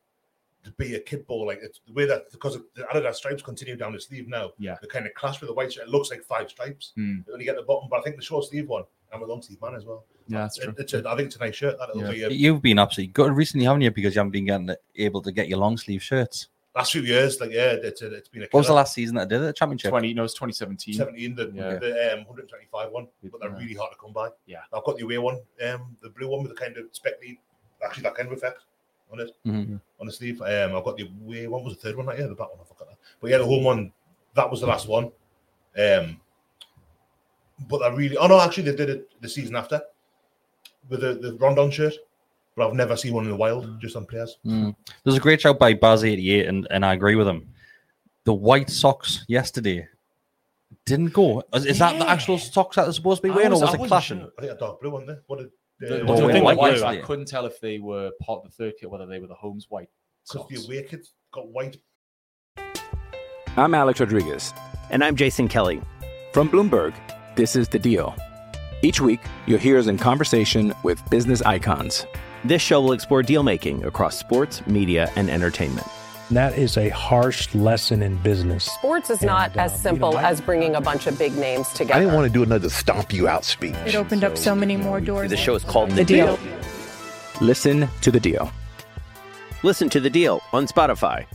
to 0.65 0.71
be 0.73 0.95
a 0.95 1.01
kid 1.01 1.27
ball. 1.27 1.47
Like 1.47 1.61
it's 1.63 1.81
the 1.87 1.93
way 1.93 2.05
that 2.07 2.31
because 2.33 2.55
of 2.55 2.65
the 2.75 2.83
Adidas 2.83 3.15
stripes 3.17 3.43
continue 3.43 3.77
down 3.77 3.93
the 3.93 4.01
sleeve 4.01 4.29
now. 4.29 4.53
Yeah. 4.59 4.77
they 4.83 4.89
kind 4.89 5.07
of 5.07 5.15
clash 5.15 5.41
with 5.41 5.49
the 5.49 5.55
white 5.55 5.73
shirt. 5.73 5.85
It 5.87 5.91
looks 5.91 6.11
like 6.11 6.23
five 6.23 6.51
stripes 6.51 6.93
when 6.97 7.25
you 7.39 7.45
get 7.45 7.57
the 7.57 7.63
bottom. 7.63 7.89
But 7.91 8.01
I 8.01 8.03
think 8.03 8.17
the 8.17 8.23
short 8.23 8.45
sleeve 8.47 8.69
one, 8.69 8.85
I'm 9.13 9.23
a 9.23 9.27
long 9.27 9.43
sleeve 9.43 9.61
man 9.63 9.75
as 9.75 9.85
well. 9.85 10.05
yeah, 10.29 10.43
that's 10.43 10.59
It- 10.59 10.65
true. 10.65 10.75
it's 10.79 10.95
a, 10.95 11.03
I 11.09 11.17
think 11.17 11.27
it's 11.27 11.37
a 11.37 11.41
nice 11.41 11.57
shirt. 11.57 11.77
That'll 11.79 12.01
Yeah. 12.03 12.11
be 12.11 12.23
a, 12.25 12.29
You've 12.31 12.63
been 12.63 12.79
absolutely 12.79 13.13
good 13.13 13.33
recently, 13.33 13.67
haven't 13.67 13.83
you? 13.83 13.91
Because 13.91 14.15
you 14.15 14.21
haven't 14.21 14.33
been 14.33 14.45
getting 14.47 14.71
able 14.97 15.23
to 15.23 15.33
get 15.33 15.49
your 15.49 15.59
long 15.59 15.77
sleeve 15.77 16.03
shirts. 16.03 16.49
last 16.77 16.93
few 16.93 17.03
years. 17.03 17.41
Like 17.41 17.51
yeah, 17.51 17.73
it's, 17.83 18.01
a, 18.03 18.15
it's 18.15 18.29
been 18.29 18.43
a. 18.43 18.47
What 18.51 18.61
was 18.61 18.67
the 18.69 18.75
last 18.75 18.95
season 18.95 19.17
that 19.17 19.23
I 19.23 19.25
did 19.25 19.41
at 19.43 19.47
the 19.47 19.53
championship? 19.53 19.91
Twenty, 19.91 20.15
no, 20.15 20.23
it's 20.25 20.35
2017. 20.35 20.95
17, 20.95 21.35
the, 21.35 21.51
Yeah. 21.53 21.75
the 21.79 22.13
um, 22.13 22.19
125 22.27 22.93
one, 22.93 23.09
but 23.25 23.41
they're 23.41 23.51
Yeah. 23.51 23.57
really 23.59 23.75
hard 23.75 23.91
to 23.93 23.99
come 23.99 24.13
by. 24.13 24.29
Yeah. 24.47 24.59
I've 24.73 24.85
got 24.85 24.97
the 24.97 25.03
away 25.05 25.19
one, 25.19 25.41
um, 25.67 25.97
the 26.01 26.11
blue 26.11 26.29
one 26.29 26.43
with 26.45 26.51
the 26.53 26.57
kind 26.57 26.77
of 26.77 26.85
speckly, 26.93 27.41
actually 27.85 28.05
that 28.05 28.15
kind 28.15 28.29
of 28.29 28.35
effect 28.39 28.63
on 29.13 29.21
it, 29.21 29.31
Mhm. 29.47 29.81
on 30.01 30.07
the. 30.07 30.65
Um, 30.65 30.77
I've 30.77 30.85
got 30.85 30.97
the 30.97 31.09
away 31.23 31.47
one, 31.47 31.65
was 31.65 31.75
the 31.77 31.81
third 31.81 31.97
one, 31.97 32.07
right? 32.07 32.19
Yeah, 32.19 32.27
the 32.27 32.35
back 32.35 32.51
one, 32.51 32.61
I 32.61 32.65
forgot 32.69 32.89
that. 32.91 32.99
But 33.21 33.31
yeah, 33.31 33.39
the 33.39 33.45
home 33.47 33.65
one, 33.65 33.93
that 34.35 34.51
was 34.51 34.61
the 34.61 34.67
last 34.67 34.87
one. 34.89 35.11
Um, 35.79 36.21
but 37.69 37.83
I 37.83 37.89
really, 37.95 38.17
oh 38.17 38.27
no, 38.27 38.41
actually, 38.41 38.65
they 38.71 38.77
did 38.77 38.91
it 38.91 39.11
the 39.21 39.29
season 39.29 39.57
after 39.57 39.81
with 40.89 41.01
the, 41.01 41.15
the 41.15 41.35
Rondon 41.35 41.71
shirt, 41.71 41.95
but 42.57 42.67
I've 42.67 42.75
never 42.75 42.97
seen 42.97 43.15
one 43.15 43.25
in 43.25 43.31
the 43.31 43.37
wild, 43.37 43.81
just 43.81 43.97
on 43.97 44.07
players. 44.07 44.39
Mm. 44.47 44.75
There's 45.05 45.17
a 45.17 45.21
great 45.21 45.41
shout 45.41 45.59
by 45.59 45.75
Baz88, 45.75 46.49
and, 46.49 46.67
and 46.71 46.85
I 46.85 46.95
agree 46.95 47.15
with 47.17 47.29
him. 47.29 47.49
The 48.25 48.33
white 48.35 48.71
socks 48.71 49.25
yesterday 49.29 49.87
didn't 50.87 51.13
go. 51.13 51.43
Is, 51.55 51.67
is 51.67 51.79
that 51.79 51.99
the 51.99 52.09
actual 52.09 52.39
socks 52.39 52.77
that 52.77 52.85
they're 52.85 52.93
supposed 52.93 53.23
to 53.23 53.29
be 53.29 53.35
wearing, 53.35 53.51
was- 53.51 53.63
or 53.63 53.67
was 53.67 53.75
I 53.75 53.85
it 53.85 53.89
clashing? 53.89 54.21
sure. 54.21 54.31
I 54.39 54.41
think 54.43 54.53
a 54.53 54.57
dark 54.59 54.81
blue 54.81 54.91
one 54.91 55.07
there. 55.07 55.21
What 55.27 55.39
did 55.41 55.51
The, 55.81 56.05
the, 56.05 56.05
the 56.05 56.33
thing 56.33 56.45
white 56.45 56.59
white, 56.59 56.83
I 56.83 56.99
couldn't 56.99 57.27
tell 57.27 57.47
if 57.47 57.59
they 57.61 57.79
were 57.79 58.11
part 58.21 58.45
of 58.45 58.51
the 58.51 58.51
third 58.51 58.75
kit, 58.79 58.91
whether 58.91 59.07
they 59.07 59.19
were 59.19 59.27
the 59.27 59.35
home's 59.35 59.67
white 59.71 59.89
because 60.29 60.43
socks. 60.43 60.67
the 60.67 60.75
away 60.75 60.87
kids 60.87 61.15
got 61.33 61.49
white 61.49 61.79
I'm 63.57 63.75
Alex 63.75 63.99
Rodriguez. 63.99 64.55
And 64.91 65.03
I'm 65.03 65.17
Jason 65.17 65.49
Kelly. 65.49 65.83
From 66.33 66.49
Bloomberg, 66.49 66.95
this 67.35 67.57
is 67.57 67.69
The 67.69 67.79
Deal. 67.79 68.15
Each 68.83 69.01
week, 69.01 69.21
you'll 69.47 69.59
hear 69.59 69.77
us 69.79 69.89
in 69.89 69.99
conversation 69.99 70.73
with 70.85 71.03
business 71.11 71.43
icons. 71.43 72.07
This 72.45 72.63
show 72.63 72.81
will 72.81 72.93
explore 72.93 73.23
deal 73.23 73.43
making 73.43 73.85
across 73.85 74.17
sports, 74.17 74.65
media, 74.67 75.11
and 75.17 75.29
entertainment. 75.29 75.87
That 76.31 76.57
is 76.57 76.77
a 76.77 76.89
harsh 76.91 77.53
lesson 77.57 78.03
in 78.03 78.17
business. 78.19 78.65
Sports 78.65 79.11
is 79.11 79.21
not 79.23 79.51
And, 79.53 79.61
as 79.61 79.73
um, 79.73 79.77
you 79.77 79.83
simple 79.83 80.13
know, 80.13 80.19
I- 80.19 80.31
as 80.31 80.41
bringing 80.41 80.77
a 80.77 80.81
bunch 80.81 81.07
of 81.09 81.19
big 81.19 81.35
names 81.37 81.69
together. 81.71 81.95
I 81.95 82.01
didn't 82.01 82.15
want 82.15 82.29
to 82.29 82.33
do 82.33 82.45
another 82.45 82.69
stomp 82.71 83.13
you 83.13 83.27
out 83.27 83.45
speech. 83.45 83.75
It 83.85 83.97
opened 83.97 84.23
up 84.23 84.39
so 84.39 84.55
many 84.55 84.77
more 84.77 85.01
doors. 85.01 85.29
The 85.31 85.37
show 85.37 85.57
is 85.57 85.65
called 85.65 85.91
The 85.91 85.97
The 85.97 86.05
Deal. 86.05 86.37
Deal. 86.37 86.53
Listen 87.41 87.89
to 88.03 88.11
The 88.13 88.21
Deal. 88.21 88.51
Listen 89.65 89.91
to 89.91 89.99
The 89.99 90.09
Deal 90.11 90.41
on 90.53 90.67
Spotify. 90.69 91.27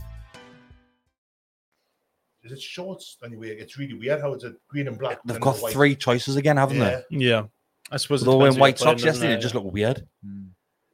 Is 2.42 2.52
it 2.52 2.60
shorts 2.60 3.18
anyway? 3.24 3.50
It's 3.58 3.76
really 3.76 3.94
weird 3.94 4.20
how 4.20 4.32
it's 4.32 4.44
a 4.44 4.54
green 4.68 4.88
and 4.88 4.98
black. 4.98 5.18
They've 5.24 5.34
and 5.36 5.42
got 5.42 5.58
white. 5.58 5.72
three 5.72 5.94
choices 5.96 6.36
again, 6.36 6.56
haven't 6.56 6.78
Yeah. 6.78 7.00
Yeah, 7.10 7.42
I 7.90 7.96
suppose. 7.98 8.22
it 8.22 8.24
they? 8.24 8.30
They 8.30 8.36
were 8.36 8.44
depends 8.44 8.56
wearing 8.56 8.60
white 8.60 8.78
socks 8.78 9.02
doesn't 9.02 9.06
yesterday. 9.06 9.32
it? 9.34 9.38
It 9.38 9.40
just 9.42 9.54
looked 9.54 9.72
weird. 9.72 10.06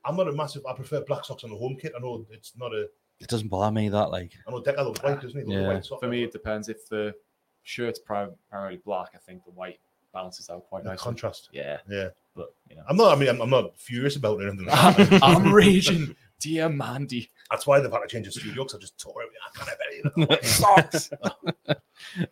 I'm 0.05 0.17
not 0.17 0.27
a 0.29 0.33
massive. 0.33 0.63
I 0.67 0.73
prefer 0.73 1.05
black 1.07 1.25
socks 1.25 1.45
on 1.45 1.51
the 1.51 1.57
home 1.57 1.77
kit. 1.81 1.93
I 1.97 2.01
know 2.01 2.27
it's 2.31 2.53
not 2.57 2.73
a. 2.73 2.87
It 3.23 3.29
doesn't 3.29 3.49
bother 3.49 3.73
me 3.73 3.89
that 3.89 4.11
like. 4.11 4.33
I 4.47 4.51
know 4.51 4.61
Decker 4.63 4.83
loves 4.83 5.03
white, 5.03 5.21
doesn't 5.21 5.47
he? 5.47 5.53
Yeah. 5.55 5.69
white. 5.69 5.87
For 6.01 6.09
me, 6.09 6.25
it 6.25 6.33
depends. 6.33 6.69
If 6.69 6.89
the 6.89 7.15
shirt's 7.63 7.99
primarily 8.01 8.81
black, 8.85 9.11
I 9.15 9.19
think 9.19 9.45
the 9.45 9.53
white 9.53 9.79
balances 10.13 10.51
out 10.51 10.65
quite 10.69 10.83
The 10.85 10.91
nicely. 10.91 11.05
contrast. 11.05 11.49
Yeah, 11.53 11.79
Yeah, 11.89 12.09
but 12.37 12.53
you 12.69 12.77
know, 12.77 12.83
I'm 12.89 12.97
not. 12.97 13.17
I 13.17 13.21
mean, 13.21 13.29
I'm, 13.29 13.41
I'm 13.41 13.51
not 13.51 13.77
furious 13.79 14.17
about 14.17 14.41
it 14.41 14.49
anything. 14.49 14.67
Like. 14.67 15.23
I'm 15.23 15.53
raging, 15.53 16.15
dear 16.41 16.69
Mandy. 16.69 17.31
That's 17.51 17.67
why 17.67 17.81
they've 17.81 17.91
had 17.93 18.01
to 18.01 18.09
change 18.09 18.27
the 18.27 18.33
studio 18.33 18.65
because 18.65 18.75
I 18.75 18.79
just 18.81 18.99
tore 18.99 19.23
it. 19.23 19.29
I 19.47 19.57
can't 19.57 19.69
have 19.69 19.79
any 19.89 20.01
of 20.35 20.41
the 20.41 20.47
socks. 20.47 21.11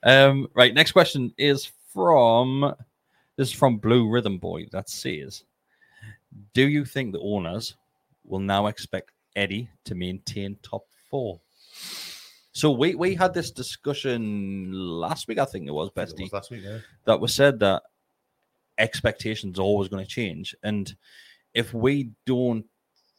Um, 0.02 0.48
right, 0.54 0.74
next 0.74 0.92
question 0.92 1.32
is 1.38 1.70
from 1.92 2.74
this 3.36 3.48
is 3.48 3.54
from 3.54 3.78
Blue 3.78 4.10
Rhythm 4.10 4.38
Boy 4.38 4.66
that 4.72 4.88
says, 4.90 5.44
Do 6.54 6.68
you 6.68 6.84
think 6.84 7.12
the 7.12 7.20
owners 7.20 7.76
will 8.24 8.40
now 8.40 8.66
expect 8.66 9.12
Eddie 9.36 9.70
to 9.84 9.94
maintain 9.94 10.56
top 10.62 10.84
four? 11.10 11.40
So 12.52 12.70
we, 12.70 12.94
we 12.94 13.14
had 13.14 13.32
this 13.32 13.50
discussion 13.50 14.72
last 14.72 15.28
week, 15.28 15.38
I 15.38 15.44
think 15.44 15.68
it 15.68 15.72
was, 15.72 15.90
think 15.94 16.08
it 16.08 16.16
Bestie, 16.16 16.22
was 16.22 16.32
last 16.32 16.50
week, 16.50 16.62
yeah. 16.64 16.78
that 17.04 17.20
was 17.20 17.34
said 17.34 17.60
that 17.60 17.82
expectations 18.78 19.58
are 19.58 19.62
always 19.62 19.88
going 19.88 20.04
to 20.04 20.10
change. 20.10 20.54
And 20.62 20.94
if 21.54 21.72
we 21.72 22.10
don't 22.26 22.64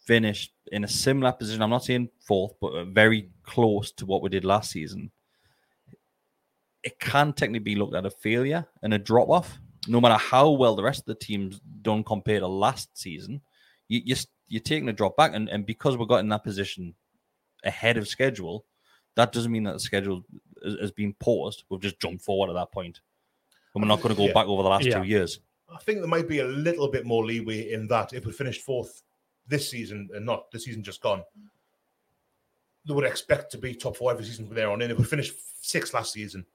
finish 0.06 0.52
in 0.72 0.84
a 0.84 0.88
similar 0.88 1.32
position, 1.32 1.62
I'm 1.62 1.70
not 1.70 1.86
saying 1.86 2.10
fourth, 2.20 2.54
but 2.60 2.88
very 2.88 3.30
close 3.44 3.92
to 3.94 4.06
what 4.06 4.22
we 4.22 4.30
did 4.30 4.44
last 4.44 4.72
season, 4.72 5.12
it 6.84 7.00
can 7.00 7.32
technically 7.32 7.60
be 7.60 7.76
looked 7.76 7.96
at 7.96 8.06
a 8.06 8.12
failure 8.12 8.66
and 8.82 8.94
a 8.94 9.00
drop 9.00 9.30
off, 9.30 9.60
no 9.88 10.02
matter 10.02 10.18
how 10.18 10.50
well 10.50 10.76
the 10.76 10.84
rest 10.84 11.02
of 11.02 11.06
the 11.06 11.16
teams 11.16 11.62
done 11.82 12.04
compared 12.04 12.42
to 12.42 12.48
last 12.48 12.90
season. 12.98 13.42
You, 13.88 14.02
you're, 14.04 14.18
you're 14.52 14.62
taking 14.62 14.90
a 14.90 14.94
drop 14.94 15.16
back, 15.16 15.32
and, 15.34 15.48
and 15.48 15.66
because 15.66 15.96
we 15.96 16.06
got 16.06 16.20
in 16.20 16.30
that 16.30 16.44
position 16.44 16.94
ahead 17.64 17.98
of 17.98 18.08
schedule, 18.08 18.66
that 19.16 19.32
doesn't 19.32 19.52
mean 19.52 19.64
that 19.64 19.74
the 19.74 19.80
schedule 19.80 20.26
has, 20.64 20.76
has 20.82 20.92
been 20.92 21.14
paused. 21.14 21.64
We've 21.70 21.80
just 21.80 22.00
jumped 22.02 22.24
forward 22.24 22.50
at 22.50 22.54
that 22.54 22.72
point, 22.72 23.00
and 23.74 23.82
we're 23.82 23.88
not 23.88 24.02
going 24.02 24.14
to 24.14 24.20
go 24.20 24.28
Yeah. 24.28 24.34
back 24.34 24.48
over 24.48 24.62
the 24.62 24.70
last 24.70 24.86
Yeah. 24.86 25.00
two 25.00 25.08
years. 25.08 25.40
I 25.74 25.78
think 25.78 26.00
there 26.00 26.08
might 26.08 26.28
be 26.28 26.40
a 26.40 26.46
little 26.46 26.90
bit 26.90 27.06
more 27.06 27.26
leeway 27.26 27.72
in 27.72 27.88
that 27.88 28.12
if 28.12 28.26
we 28.26 28.34
finished 28.34 28.62
fourth 28.62 29.04
this 29.48 29.70
season 29.72 30.10
and 30.14 30.26
not 30.26 30.52
the 30.52 30.60
season 30.60 30.84
just 30.84 31.02
gone. 31.02 31.24
They 32.86 32.94
would 32.94 33.06
expect 33.06 33.52
to 33.52 33.58
be 33.58 33.74
top 33.74 33.96
four 33.96 34.12
every 34.12 34.26
season 34.26 34.46
from 34.48 34.56
there 34.56 34.70
on 34.70 34.82
in. 34.82 34.92
If 34.92 34.98
we 34.98 35.06
finished 35.06 35.34
sixth 35.62 35.94
last 35.94 36.12
season 36.12 36.46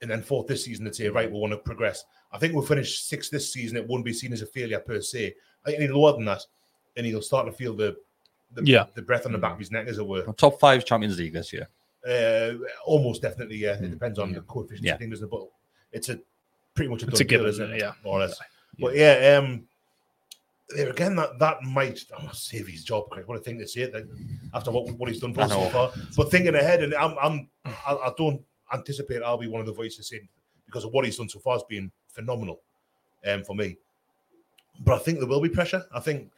and 0.00 0.10
then 0.10 0.22
fourth 0.22 0.46
this 0.46 0.64
season, 0.64 0.84
they'd 0.84 0.94
say, 0.94 1.08
right, 1.08 1.30
we 1.30 1.38
want 1.38 1.52
to 1.52 1.58
progress. 1.58 2.04
I 2.30 2.38
think 2.38 2.54
we'll 2.54 2.62
finish 2.62 3.00
sixth 3.00 3.30
this 3.32 3.52
season. 3.52 3.76
It 3.76 3.88
wouldn't 3.88 4.04
be 4.04 4.12
seen 4.12 4.32
as 4.32 4.42
a 4.42 4.46
failure 4.46 4.78
per 4.78 5.00
se. 5.00 5.34
I 5.64 5.70
think 5.70 5.82
any 5.82 5.92
lower 5.92 6.12
than 6.12 6.26
that, 6.26 6.42
and 6.96 7.06
he'll 7.06 7.22
start 7.22 7.46
to 7.46 7.52
feel 7.52 7.74
the 7.74 7.96
the, 8.52 8.62
Yeah. 8.64 8.86
the 8.94 9.02
breath 9.02 9.26
on 9.26 9.32
the 9.32 9.38
back 9.38 9.52
of 9.52 9.58
his 9.60 9.70
neck, 9.70 9.86
as 9.86 9.98
it 9.98 10.06
were. 10.06 10.24
Top 10.32 10.58
five 10.58 10.84
Champions 10.84 11.18
League 11.18 11.32
this 11.32 11.52
year. 11.52 11.68
Uh, 12.04 12.54
almost 12.84 13.22
definitely, 13.22 13.56
yeah. 13.56 13.74
It 13.74 13.90
depends 13.90 14.18
on 14.18 14.32
the 14.32 14.40
coefficient 14.40 14.84
Yeah. 14.86 14.96
thing, 14.96 15.10
doesn't 15.10 15.26
it? 15.26 15.30
But 15.30 15.46
it's 15.92 16.08
a 16.08 16.18
pretty 16.74 16.90
much 16.90 17.02
a, 17.04 17.06
It's 17.06 17.18
done 17.18 17.26
a 17.26 17.28
given, 17.28 17.44
deal, 17.44 17.50
isn't 17.50 17.72
it? 17.74 17.80
yeah. 17.80 17.92
more 18.04 18.16
or 18.16 18.20
less. 18.26 18.40
But 18.78 18.96
yeah, 18.96 19.36
um, 19.38 19.68
there 20.70 20.88
again, 20.90 21.14
that 21.16 21.38
that 21.38 21.62
might 21.62 22.04
I'm 22.18 22.32
save 22.32 22.66
his 22.66 22.82
job. 22.84 23.10
Craig. 23.10 23.26
What 23.26 23.36
a 23.38 23.40
thing 23.40 23.58
to 23.58 23.68
say 23.68 23.86
that 23.90 24.08
after 24.54 24.70
what 24.70 24.90
what 24.98 25.08
he's 25.08 25.20
done 25.20 25.34
for 25.34 25.42
us 25.42 25.50
so 25.52 25.68
far. 25.70 25.92
But 26.16 26.30
thinking 26.30 26.54
ahead, 26.54 26.82
and 26.82 26.94
I'm 26.94 27.16
I'm 27.20 27.48
I, 27.64 27.94
I 27.94 28.12
don't 28.16 28.42
anticipate 28.72 29.22
I'll 29.22 29.36
be 29.38 29.48
one 29.48 29.60
of 29.60 29.66
the 29.66 29.72
voices 29.72 30.08
saying 30.08 30.28
because 30.66 30.84
of 30.84 30.92
what 30.92 31.04
he's 31.04 31.16
done 31.16 31.28
so 31.28 31.38
far 31.40 31.54
has 31.54 31.64
been 31.64 31.90
phenomenal, 32.08 32.60
um, 33.26 33.42
for 33.44 33.54
me. 33.54 33.76
But 34.80 34.94
I 34.94 34.98
think 34.98 35.18
there 35.18 35.28
will 35.28 35.40
be 35.40 35.48
pressure. 35.48 35.84
I 35.92 36.00
think, 36.00 36.30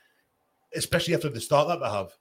especially 0.76 1.14
after 1.14 1.28
the 1.28 1.40
start 1.40 1.68
that 1.68 1.80
they 1.80 1.90
have, 1.90 2.12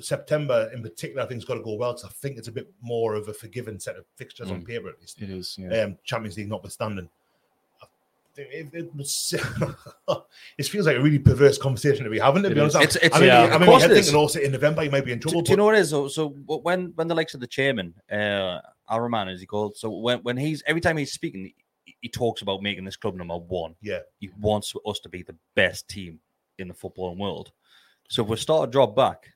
September 0.00 0.70
in 0.74 0.82
particular, 0.82 1.22
I 1.22 1.26
think 1.26 1.38
it's 1.38 1.44
got 1.48 1.54
to 1.54 1.62
go 1.62 1.74
well. 1.74 1.92
Because 1.92 2.04
I 2.04 2.12
think 2.12 2.38
it's 2.38 2.48
a 2.48 2.52
bit 2.52 2.70
more 2.80 3.14
of 3.14 3.28
a 3.28 3.32
forgiving 3.32 3.78
set 3.80 3.96
of 3.96 4.04
fixtures 4.16 4.50
on 4.50 4.62
Mm. 4.62 4.66
paper, 4.66 4.88
at 4.90 5.00
least. 5.00 5.20
It 5.20 5.30
is. 5.30 5.56
Yeah. 5.58 5.82
Um, 5.82 5.98
Champions 6.04 6.36
League 6.36 6.48
notwithstanding, 6.48 7.08
I 7.82 7.86
it, 8.36 8.68
it, 8.72 8.94
was, 8.94 9.34
it 10.58 10.62
feels 10.66 10.86
like 10.86 10.96
a 10.96 11.00
really 11.00 11.18
perverse 11.18 11.58
conversation 11.58 12.04
to 12.04 12.10
be 12.10 12.20
having. 12.20 12.44
To 12.44 12.50
It 12.50 12.54
be 12.54 12.60
honest. 12.60 12.76
It's- 12.76 12.96
it's- 12.96 13.12
I 13.14 13.18
mean, 13.18 13.26
yeah, 13.28 13.40
I 13.42 13.54
of 13.54 13.60
mean, 13.60 13.68
course 13.70 13.82
I'm 13.84 13.90
it 13.90 13.96
is. 13.98 14.14
also 14.14 14.38
in 14.38 14.52
November 14.52 14.84
you 14.84 14.90
might 14.90 15.04
be 15.04 15.10
in 15.12 15.18
trouble. 15.18 15.40
Do, 15.40 15.46
do 15.46 15.50
you 15.52 15.56
know 15.56 15.64
what 15.64 15.74
it 15.74 15.80
is? 15.80 15.90
So, 15.90 16.06
so 16.06 16.28
when 16.28 16.92
when 16.94 17.08
the 17.08 17.16
likes 17.16 17.34
of 17.34 17.40
the 17.40 17.48
chairman, 17.48 17.94
uh, 18.12 18.60
Araman 18.88 19.32
is 19.32 19.40
he 19.40 19.46
called? 19.46 19.76
So 19.76 19.90
when 19.90 20.20
when 20.20 20.36
he's 20.36 20.62
every 20.68 20.80
time 20.80 20.96
he's 20.96 21.10
speaking, 21.12 21.52
he, 21.84 21.96
he 22.00 22.08
talks 22.08 22.42
about 22.42 22.62
making 22.62 22.84
this 22.84 22.96
club 22.96 23.16
number 23.16 23.36
one. 23.36 23.74
Yeah, 23.82 24.00
he 24.20 24.30
wants 24.40 24.72
us 24.86 25.00
to 25.00 25.08
be 25.08 25.22
the 25.24 25.34
best 25.56 25.88
team 25.88 26.20
in 26.58 26.68
the 26.68 26.74
footballing 26.74 27.18
world. 27.18 27.50
So 28.08 28.22
if 28.22 28.28
we 28.28 28.36
start 28.36 28.68
to 28.68 28.72
drop 28.72 28.96
back, 28.96 29.28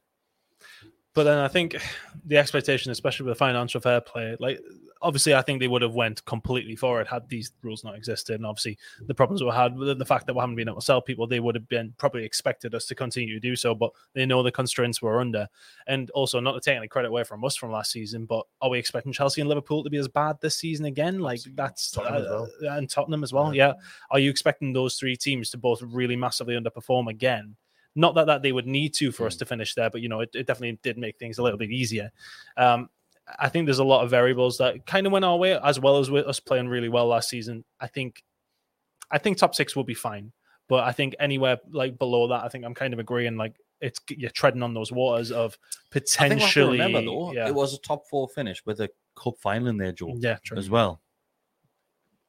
But 1.15 1.25
then 1.25 1.39
I 1.39 1.49
think 1.49 1.77
the 2.25 2.39
expectation, 2.39 2.91
especially 2.91 3.27
with 3.27 3.37
financial 3.37 3.81
fair 3.81 4.01
play, 4.01 4.35
like 4.41 4.61
obviously 5.03 5.35
I 5.35 5.43
think 5.43 5.61
they 5.61 5.69
would 5.69 5.83
have 5.83 5.95
went 5.95 6.25
completely 6.25 6.75
forward 6.75 7.07
had 7.07 7.29
these 7.29 7.53
rules 7.63 7.85
not 7.85 7.97
existed. 7.97 8.37
And 8.37 8.47
obviously 8.47 8.79
the 9.07 9.15
problems 9.15 9.43
we 9.43 9.51
had 9.51 9.77
with 9.77 9.99
the 9.99 10.07
fact 10.07 10.27
that 10.27 10.35
we 10.35 10.41
haven't 10.41 10.57
been 10.57 10.69
able 10.69 10.81
to 10.81 10.85
sell 10.85 11.03
people, 11.03 11.27
they 11.27 11.41
would 11.41 11.55
have 11.55 11.69
been 11.69 11.93
probably 11.99 12.25
expected 12.25 12.75
us 12.75 12.87
to 12.87 12.95
continue 12.95 13.35
to 13.35 13.41
do 13.41 13.57
so, 13.57 13.75
but 13.75 13.91
they 14.15 14.25
know 14.25 14.43
the 14.43 14.51
constraints 14.51 15.03
we're 15.03 15.21
under. 15.21 15.47
And 15.87 16.09
also 16.11 16.41
not 16.41 16.53
to 16.53 16.61
take 16.61 16.79
any 16.79 16.89
credit 16.89 17.09
away 17.09 17.25
from 17.25 17.45
us 17.45 17.57
from 17.57 17.73
last 17.73 17.93
season, 17.93 18.25
but 18.25 18.47
are 18.63 18.71
we 18.71 18.79
expecting 18.79 19.13
Chelsea 19.13 19.43
and 19.43 19.49
Liverpool 19.49 19.85
to 19.85 19.91
be 19.91 19.99
as 19.99 20.09
bad 20.09 20.37
this 20.41 20.57
season 20.57 20.87
again? 20.87 21.19
Like 21.19 21.41
that's 21.55 21.91
Tottenham 21.91 22.23
uh, 22.23 22.47
well. 22.63 22.77
and 22.77 22.89
Tottenham 22.89 23.23
as 23.23 23.35
well. 23.35 23.55
Yeah. 23.55 23.75
Are 24.11 24.19
you 24.19 24.31
expecting 24.31 24.73
those 24.73 24.97
three 24.97 25.17
teams 25.17 25.51
to 25.51 25.59
both 25.59 25.83
really 25.83 26.17
massively 26.17 26.55
underperform 26.55 27.09
again? 27.09 27.57
Not 27.95 28.15
that, 28.15 28.27
that 28.27 28.43
they 28.43 28.53
would 28.53 28.67
need 28.67 28.95
to 28.95 29.13
for 29.13 29.27
us 29.27 29.37
to 29.37 29.45
finish 29.45 29.75
there, 29.75 29.91
but 29.91 30.01
you 30.01 30.09
know, 30.09 30.21
it, 30.21 30.31
it 30.35 30.47
definitely 30.47 30.79
did 30.83 30.97
make 30.97 31.19
things 31.19 31.39
a 31.39 31.43
little 31.43 31.59
bit 31.59 31.71
easier. 31.71 32.11
Um, 32.57 32.89
I 33.39 33.49
think 33.49 33.67
there's 33.67 33.79
a 33.79 33.85
lot 33.85 34.03
of 34.03 34.11
variables 34.11 34.59
that 34.59 34.87
kind 34.87 35.07
of 35.07 35.13
went 35.13 35.25
our 35.25 35.37
way, 35.37 35.59
as 35.59 35.79
well 35.79 35.99
as 35.99 36.11
with 36.11 36.27
us 36.27 36.41
playing 36.41 36.69
really 36.69 36.89
well 36.89 37.07
last 37.07 37.29
season. 37.29 37.65
I 37.81 37.87
think, 37.87 38.25
I 39.11 39.19
think 39.19 39.37
top 39.37 39.55
six 39.55 39.77
will 39.77 39.85
be 39.85 39.95
fine, 39.95 40.33
but 40.69 40.85
I 40.85 40.93
think 40.93 41.15
anywhere 41.21 41.59
like 41.71 41.99
below 41.99 42.29
that, 42.29 42.45
I 42.45 42.49
think 42.49 42.65
I'm 42.65 42.75
kind 42.75 42.93
of 42.95 42.99
agreeing. 42.99 43.37
Like 43.37 43.57
it's 43.81 44.01
you're 44.09 44.31
treading 44.31 44.63
on 44.63 44.75
those 44.75 44.91
waters 44.91 45.31
of 45.31 45.59
I 45.95 45.99
think 45.99 46.05
we 46.05 46.11
potentially. 46.39 46.79
remember 46.81 47.03
though, 47.03 47.33
yeah, 47.33 47.47
it 47.47 47.55
was 47.55 47.75
a 47.75 47.79
top 47.79 48.09
four 48.09 48.29
finish 48.29 48.65
with 48.65 48.81
a 48.81 48.89
cup 49.17 49.35
final 49.39 49.69
in 49.69 49.77
there, 49.77 49.93
Joe. 49.93 50.15
Yeah, 50.19 50.39
true. 50.43 50.57
as 50.57 50.71
well. 50.71 51.01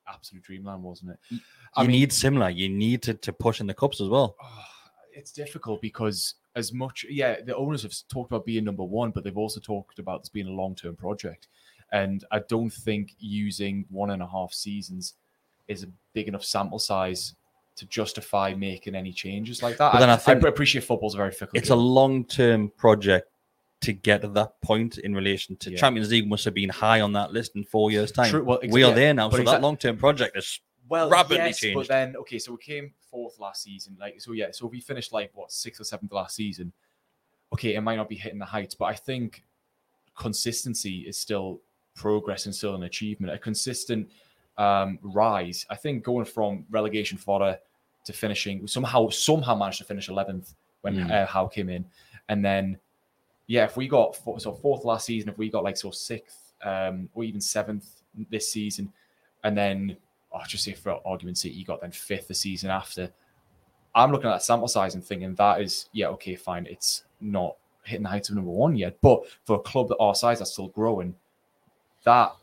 Absolute 0.08 0.44
dreamland, 0.44 0.84
wasn't 0.84 1.12
it? 1.12 1.20
You 1.32 1.40
I 1.76 1.84
mean- 1.84 1.92
need 1.92 2.12
similar. 2.12 2.50
You 2.50 2.70
need 2.70 3.02
to, 3.04 3.14
to 3.14 3.32
push 3.32 3.62
in 3.62 3.68
the 3.68 3.74
cups 3.74 4.02
as 4.02 4.10
well. 4.10 4.36
It's 5.16 5.32
difficult 5.32 5.82
because 5.82 6.36
as 6.56 6.74
much 6.74 7.06
yeah 7.10 7.42
the 7.42 7.56
owners 7.56 7.84
have 7.84 7.94
talked 8.10 8.32
about 8.32 8.46
being 8.46 8.64
number 8.64 8.84
one 8.84 9.12
but 9.12 9.24
they've 9.24 9.38
also 9.38 9.60
talked 9.60 10.00
about 10.00 10.22
this 10.22 10.30
being 10.30 10.48
a 10.48 10.52
long-term 10.52 10.96
project 10.96 11.48
and 11.92 12.26
i 12.32 12.40
don't 12.48 12.72
think 12.72 13.14
using 13.20 13.86
one 13.90 14.12
and 14.12 14.22
a 14.22 14.28
half 14.28 14.52
seasons 14.54 15.14
is 15.68 15.84
a 15.84 15.88
big 16.14 16.28
enough 16.28 16.44
sample 16.44 16.80
size 16.80 17.36
to 17.76 17.86
justify 17.88 18.54
making 18.54 18.96
any 18.96 19.12
changes 19.12 19.64
like 19.64 19.78
that 19.78 19.94
But 19.94 20.00
then 20.00 20.10
I 20.10 20.16
think 20.16 20.44
appreciate 20.44 20.84
football's 20.84 21.16
a 21.16 21.18
very 21.18 21.32
fickle 21.32 21.58
It's 21.58 21.72
a 21.72 21.76
long 21.76 22.24
term 22.26 22.72
project 22.78 23.30
to 23.82 23.94
get 23.94 24.22
to 24.22 24.28
that 24.30 24.62
point 24.62 25.00
in 25.00 25.16
relation 25.16 25.56
to 25.58 25.72
Yeah. 25.72 25.78
Champions 25.78 26.12
League 26.12 26.28
must 26.28 26.46
have 26.46 26.54
been 26.54 26.70
high 26.70 27.02
on 27.02 27.14
that 27.14 27.34
list 27.34 27.56
in 27.56 27.64
four 27.64 27.92
years' 27.92 28.12
time. 28.12 28.30
True, 28.30 28.44
well, 28.44 28.60
ex- 28.62 28.72
we 28.72 28.84
are 28.84 28.90
yeah, 28.90 28.96
there 28.96 29.14
now, 29.14 29.28
but 29.28 29.38
so 29.38 29.42
exact- 29.42 29.62
that 29.62 29.66
long 29.66 29.78
term 29.78 29.98
project 29.98 30.38
is 30.38 30.60
well 30.88 31.10
rapidly 31.10 31.38
yes, 31.38 31.60
changed. 31.60 31.76
but 31.76 31.88
then 31.88 32.16
okay 32.16 32.38
so 32.38 32.52
we 32.52 32.58
came 32.60 32.94
fourth 33.14 33.40
last 33.40 33.60
season. 33.64 33.96
Like 34.00 34.20
so 34.20 34.32
yeah 34.34 34.50
so 34.52 34.66
if 34.66 34.72
we 34.72 34.82
finished 34.82 35.12
like 35.14 35.30
what 35.36 35.52
sixth 35.52 35.80
or 35.82 35.86
seventh 35.86 36.12
last 36.12 36.36
season. 36.36 36.74
Okay 37.54 37.76
it 37.76 37.82
might 37.82 37.98
not 38.02 38.10
be 38.10 38.16
hitting 38.16 38.40
the 38.40 38.52
heights 38.56 38.74
but 38.82 38.86
i 38.86 38.96
think 38.96 39.44
consistency 40.18 40.98
is 41.08 41.18
still 41.18 41.60
progress 41.96 42.46
and 42.48 42.56
still 42.56 42.76
an 42.76 42.84
achievement. 42.84 43.34
A 43.34 43.38
consistent 43.38 44.10
um 44.58 45.00
rise. 45.02 45.66
I 45.70 45.76
think 45.76 46.04
going 46.04 46.26
from 46.26 46.66
relegation 46.70 47.18
fodder 47.18 47.58
to 48.06 48.14
finishing 48.14 48.68
somehow 48.68 49.10
somehow 49.10 49.56
managed 49.56 49.80
to 49.80 49.86
finish 49.86 50.10
11th 50.10 50.56
when 50.82 50.96
Mm. 50.96 51.12
uh, 51.12 51.26
Howe 51.26 51.48
came 51.48 51.70
in. 51.70 51.86
And 52.30 52.44
then 52.44 52.78
yeah 53.48 53.66
if 53.66 53.76
we 53.78 53.88
got 53.88 54.16
four, 54.16 54.40
so 54.40 54.52
fourth 54.54 54.84
last 54.86 55.06
season 55.06 55.30
if 55.30 55.38
we 55.38 55.50
got 55.50 55.64
like 55.64 55.78
so 55.78 55.92
sixth 55.92 56.54
um 56.64 57.10
or 57.14 57.24
even 57.24 57.42
seventh 57.42 57.86
this 58.30 58.46
season 58.56 58.86
and 59.44 59.58
then 59.58 59.98
oh, 60.34 60.42
just 60.48 60.64
say 60.64 60.74
for 60.74 61.00
argument's 61.06 61.42
sake, 61.42 61.56
you 61.56 61.66
got 61.66 61.82
then 61.82 61.92
fifth 61.92 62.28
the 62.28 62.34
season 62.34 62.70
after. 62.70 63.12
I'm 63.96 64.12
looking 64.12 64.30
at 64.30 64.34
that 64.34 64.44
sample 64.44 64.68
size 64.68 64.96
and 64.96 65.04
thinking 65.06 65.36
that 65.36 65.62
is 65.62 65.88
yeah 65.94 66.08
okay 66.08 66.36
fine 66.36 66.66
it's 66.66 67.04
not 67.22 67.56
hitting 67.84 68.04
the 68.04 68.10
heights 68.10 68.30
of 68.30 68.36
number 68.36 68.52
one 68.52 68.76
yet, 68.76 68.98
but 69.02 69.24
for 69.46 69.58
a 69.58 69.60
club 69.60 69.90
that 69.90 69.98
our 69.98 70.16
size 70.16 70.40
that's 70.40 70.54
still 70.54 70.70
growing, 70.70 71.14
that 72.04 72.34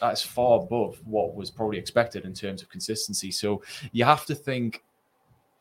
that's 0.00 0.22
far 0.22 0.60
above 0.60 1.00
what 1.06 1.34
was 1.34 1.50
probably 1.50 1.78
expected 1.78 2.24
in 2.24 2.34
terms 2.34 2.62
of 2.62 2.68
consistency. 2.68 3.30
So 3.30 3.62
you 3.92 4.04
have 4.04 4.26
to 4.26 4.34
think, 4.34 4.82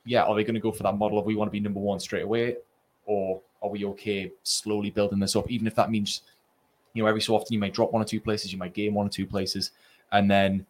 yeah, 0.05 0.23
are 0.23 0.35
they 0.35 0.43
going 0.43 0.55
to 0.55 0.59
go 0.59 0.71
for 0.71 0.83
that 0.83 0.97
model 0.97 1.17
of 1.17 1.25
we 1.25 1.35
want 1.35 1.47
to 1.47 1.51
be 1.51 1.59
number 1.59 1.79
one 1.79 1.99
straight 1.99 2.23
away, 2.23 2.57
or 3.05 3.41
are 3.61 3.69
we 3.69 3.85
okay 3.85 4.31
slowly 4.43 4.89
building 4.89 5.19
this 5.19 5.35
up, 5.35 5.49
even 5.49 5.67
if 5.67 5.75
that 5.75 5.89
means 5.89 6.21
you 6.93 7.03
know 7.03 7.07
every 7.07 7.21
so 7.21 7.35
often 7.35 7.53
you 7.53 7.59
might 7.59 7.73
drop 7.73 7.91
one 7.91 8.01
or 8.01 8.05
two 8.05 8.19
places, 8.19 8.51
you 8.51 8.57
might 8.57 8.73
gain 8.73 8.93
one 8.93 9.07
or 9.07 9.09
two 9.09 9.25
places, 9.25 9.71
and 10.11 10.29
then 10.29 10.65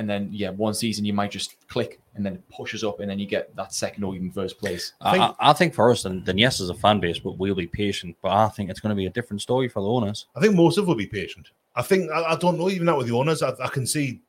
and 0.00 0.08
then 0.08 0.30
yeah, 0.32 0.48
one 0.48 0.72
season 0.72 1.04
you 1.04 1.12
might 1.12 1.30
just 1.30 1.56
click 1.68 2.00
and 2.14 2.24
then 2.24 2.32
it 2.36 2.48
pushes 2.48 2.82
up, 2.82 3.00
and 3.00 3.10
then 3.10 3.18
you 3.18 3.26
get 3.26 3.54
that 3.54 3.74
second 3.74 4.02
or 4.02 4.14
even 4.14 4.30
first 4.30 4.58
place. 4.58 4.94
I, 5.02 5.18
I, 5.18 5.34
I 5.38 5.52
think 5.52 5.74
for 5.74 5.90
us, 5.90 6.04
then, 6.04 6.24
then 6.24 6.38
yes, 6.38 6.58
as 6.58 6.70
a 6.70 6.74
fan 6.74 7.00
base, 7.00 7.18
but 7.18 7.36
we'll 7.36 7.54
be 7.54 7.66
patient. 7.66 8.16
But 8.22 8.32
I 8.32 8.48
think 8.48 8.70
it's 8.70 8.80
going 8.80 8.90
to 8.90 8.96
be 8.96 9.04
a 9.04 9.10
different 9.10 9.42
story 9.42 9.68
for 9.68 9.80
the 9.80 9.88
owners. 9.88 10.26
I 10.34 10.40
think 10.40 10.54
most 10.54 10.78
of 10.78 10.86
will 10.86 10.94
be 10.94 11.06
patient. 11.06 11.50
I 11.76 11.82
think 11.82 12.10
I, 12.10 12.32
I 12.32 12.36
don't 12.36 12.58
know 12.58 12.70
even 12.70 12.86
that 12.86 12.96
with 12.96 13.08
the 13.08 13.14
owners. 13.14 13.42
I, 13.42 13.52
I 13.60 13.68
can 13.68 13.86
see. 13.86 14.22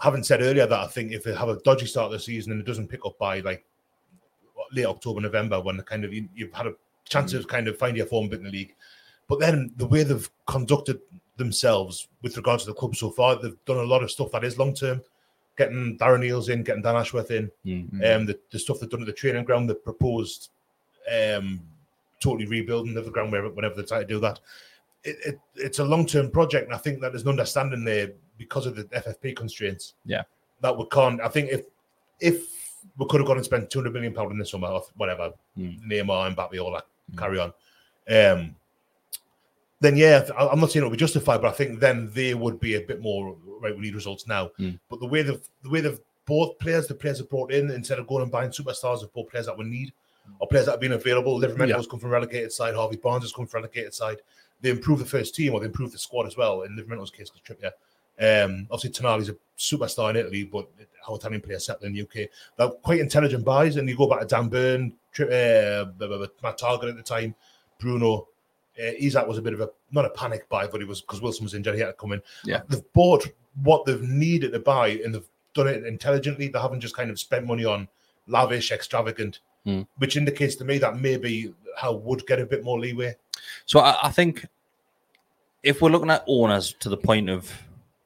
Having 0.00 0.24
said 0.24 0.42
earlier 0.42 0.66
that 0.66 0.80
I 0.80 0.86
think 0.88 1.12
if 1.12 1.22
they 1.22 1.34
have 1.34 1.50
a 1.50 1.60
dodgy 1.60 1.86
start 1.86 2.06
of 2.06 2.12
the 2.12 2.18
season 2.18 2.50
and 2.50 2.60
it 2.60 2.66
doesn't 2.66 2.88
pick 2.88 3.06
up 3.06 3.16
by 3.18 3.38
like 3.40 3.64
late 4.72 4.86
October, 4.86 5.20
November, 5.20 5.60
when 5.60 5.76
the 5.76 5.82
kind 5.82 6.04
of 6.04 6.12
you, 6.12 6.28
you've 6.34 6.52
had 6.52 6.66
a 6.66 6.74
chance 7.04 7.30
to 7.32 7.38
mm. 7.38 7.46
kind 7.46 7.68
of 7.68 7.78
find 7.78 7.96
your 7.96 8.06
form 8.06 8.28
bit 8.28 8.40
in 8.40 8.46
the 8.46 8.50
league, 8.50 8.74
but 9.28 9.38
then 9.38 9.70
the 9.76 9.86
way 9.86 10.02
they've 10.02 10.28
conducted 10.46 10.98
themselves 11.36 12.08
with 12.22 12.36
regards 12.36 12.64
to 12.64 12.70
the 12.70 12.74
club 12.74 12.94
so 12.96 13.10
far, 13.10 13.36
they've 13.36 13.56
done 13.64 13.78
a 13.78 13.82
lot 13.82 14.02
of 14.02 14.10
stuff 14.10 14.30
that 14.32 14.44
is 14.44 14.58
long 14.58 14.74
term. 14.74 15.00
Getting 15.56 15.98
Darren 15.98 16.26
Eales 16.26 16.48
in, 16.48 16.62
getting 16.62 16.82
Dan 16.82 16.96
Ashworth 16.96 17.30
in, 17.30 17.50
Mm. 17.66 18.16
um, 18.16 18.26
the, 18.26 18.38
the 18.50 18.58
stuff 18.58 18.80
they've 18.80 18.88
done 18.88 19.00
at 19.02 19.06
the 19.06 19.12
training 19.12 19.44
ground, 19.44 19.68
the 19.68 19.74
proposed 19.74 20.50
um, 21.12 21.60
totally 22.20 22.46
rebuilding 22.46 22.96
of 22.96 23.04
the 23.04 23.10
ground 23.10 23.32
wherever, 23.32 23.50
whenever 23.50 23.74
they 23.74 23.82
try 23.82 23.98
to 24.00 24.06
do 24.06 24.20
that. 24.20 24.40
It, 25.04 25.16
it, 25.26 25.40
it's 25.56 25.78
a 25.80 25.84
long 25.84 26.06
term 26.06 26.30
project, 26.30 26.66
and 26.66 26.74
I 26.74 26.78
think 26.78 27.00
that 27.00 27.12
there's 27.12 27.22
an 27.24 27.28
understanding 27.28 27.84
there 27.84 28.12
because 28.38 28.66
of 28.66 28.76
the 28.76 28.84
FFP 28.84 29.34
constraints 29.36 29.94
Yeah. 30.06 30.22
that 30.60 30.76
we 30.76 30.86
can't. 30.92 31.20
I 31.20 31.28
think 31.28 31.50
if 31.50 31.62
if 32.20 32.46
we 32.96 33.06
could 33.08 33.20
have 33.20 33.26
gone 33.26 33.36
and 33.36 33.44
spent 33.44 33.68
200 33.68 33.92
million 33.92 34.14
pound 34.14 34.30
in 34.32 34.38
the 34.38 34.46
summer, 34.46 34.68
or 34.68 34.84
whatever, 34.96 35.32
Mm. 35.58 35.82
Neymar, 35.86 36.34
Mbappe, 36.34 36.62
all 36.64 36.72
that, 36.72 36.86
carry 37.18 37.38
on. 37.40 37.52
Um, 38.08 38.56
then 39.82 39.96
yeah, 39.96 40.28
I'm 40.38 40.60
not 40.60 40.70
saying 40.70 40.82
it 40.84 40.88
would 40.88 40.96
be 40.96 40.98
justified, 40.98 41.42
but 41.42 41.48
I 41.48 41.52
think 41.52 41.80
then 41.80 42.08
they 42.14 42.34
would 42.34 42.60
be 42.60 42.76
a 42.76 42.80
bit 42.80 43.02
more 43.02 43.36
right. 43.60 43.74
We 43.74 43.82
need 43.82 43.94
results 43.94 44.26
now. 44.26 44.50
Mm. 44.58 44.78
But 44.88 45.00
the 45.00 45.06
way 45.06 45.22
they've 45.22 45.42
the 45.62 45.70
way 45.70 45.80
they've 45.80 46.00
bought 46.24 46.58
players, 46.60 46.86
the 46.86 46.94
players 46.94 47.18
have 47.18 47.28
brought 47.28 47.52
in 47.52 47.70
instead 47.70 47.98
of 47.98 48.06
going 48.06 48.22
and 48.22 48.30
buying 48.30 48.50
superstars, 48.50 49.00
have 49.00 49.12
bought 49.12 49.28
players 49.28 49.46
that 49.46 49.58
we 49.58 49.64
need 49.64 49.92
or 50.38 50.46
players 50.46 50.66
that 50.66 50.72
have 50.72 50.80
been 50.80 50.92
available. 50.92 51.38
Livramento 51.40 51.68
Yeah. 51.68 51.82
come 51.90 51.98
from 51.98 52.10
relegated 52.10 52.52
side. 52.52 52.74
Harvey 52.74 52.96
Barnes 52.96 53.24
has 53.24 53.32
come 53.32 53.46
from 53.46 53.62
relegated 53.62 53.92
side. 53.92 54.18
They 54.60 54.70
improved 54.70 55.00
the 55.02 55.06
first 55.06 55.34
team 55.34 55.52
or 55.52 55.60
they 55.60 55.66
improved 55.66 55.92
the 55.92 55.98
squad 55.98 56.26
as 56.26 56.36
well. 56.36 56.62
In 56.62 56.76
Livramento's 56.76 57.10
case, 57.10 57.28
because 57.30 57.56
Trippier. 57.56 57.72
Um, 58.20 58.68
obviously, 58.70 58.90
Tonali's 58.90 59.30
a 59.30 59.36
superstar 59.58 60.10
in 60.10 60.16
Italy, 60.16 60.44
but 60.44 60.68
how 61.04 61.16
Italian 61.16 61.40
players 61.40 61.66
settle 61.66 61.86
in 61.86 61.92
the 61.94 62.02
UK. 62.02 62.28
They're 62.56 62.68
quite 62.68 63.00
intelligent 63.00 63.44
buys, 63.44 63.76
and 63.76 63.88
you 63.88 63.96
go 63.96 64.06
back 64.06 64.20
to 64.20 64.26
Dan 64.26 64.48
Burn, 64.48 64.92
Tri- 65.12 65.26
uh, 65.26 65.86
Matt 66.42 66.58
Targett 66.58 66.90
at 66.90 66.96
the 66.96 67.02
time, 67.02 67.34
Bruno. 67.80 68.28
Uh, 68.78 68.92
Isak 68.98 69.26
was 69.26 69.38
a 69.38 69.42
bit 69.42 69.52
of 69.52 69.60
a 69.60 69.70
not 69.90 70.04
a 70.06 70.10
panic 70.10 70.48
buy, 70.48 70.66
but 70.66 70.80
it 70.80 70.88
was 70.88 71.00
because 71.02 71.20
Wilson 71.20 71.44
was 71.44 71.54
injured. 71.54 71.74
He 71.74 71.80
had 71.80 71.88
to 71.88 71.92
come 71.92 72.12
in. 72.12 72.22
Yeah. 72.44 72.62
they've 72.68 72.92
bought 72.92 73.26
what 73.62 73.84
they've 73.84 74.02
needed 74.02 74.52
to 74.52 74.58
buy, 74.60 74.88
and 75.04 75.14
they've 75.14 75.28
done 75.54 75.66
it 75.68 75.84
intelligently. 75.84 76.48
They 76.48 76.58
haven't 76.58 76.80
just 76.80 76.96
kind 76.96 77.10
of 77.10 77.18
spent 77.20 77.46
money 77.46 77.64
on 77.66 77.86
lavish, 78.26 78.72
extravagant, 78.72 79.40
Hmm. 79.64 79.82
which 79.98 80.16
indicates 80.16 80.56
to 80.56 80.64
me 80.64 80.78
that 80.78 80.98
maybe 80.98 81.54
how 81.76 81.92
would 81.92 82.26
get 82.26 82.40
a 82.40 82.46
bit 82.46 82.64
more 82.64 82.80
leeway. 82.80 83.14
So 83.66 83.80
I, 83.80 83.96
I 84.04 84.10
think 84.10 84.46
if 85.62 85.80
we're 85.82 85.90
looking 85.90 86.10
at 86.10 86.24
owners 86.26 86.72
to 86.80 86.88
the 86.88 86.96
point 86.96 87.28
of 87.30 87.52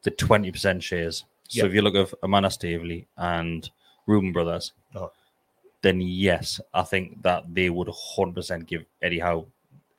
the 0.03 0.11
20% 0.11 0.83
shares, 0.83 1.25
so 1.49 1.61
Yeah. 1.61 1.67
if 1.67 1.75
you 1.75 1.83
look 1.83 1.95
at 1.95 2.13
Amanda 2.23 2.51
Staveley 2.51 3.07
and 3.17 3.71
Reuben 4.07 4.33
Brothers, 4.33 4.73
Oh. 4.95 5.13
then 5.83 6.01
yes, 6.01 6.61
I 6.75 6.83
think 6.83 7.23
that 7.23 7.45
they 7.55 7.71
would 7.71 7.89
100% 7.89 8.67
give 8.67 8.85
Eddie 9.01 9.21
Howe 9.21 9.47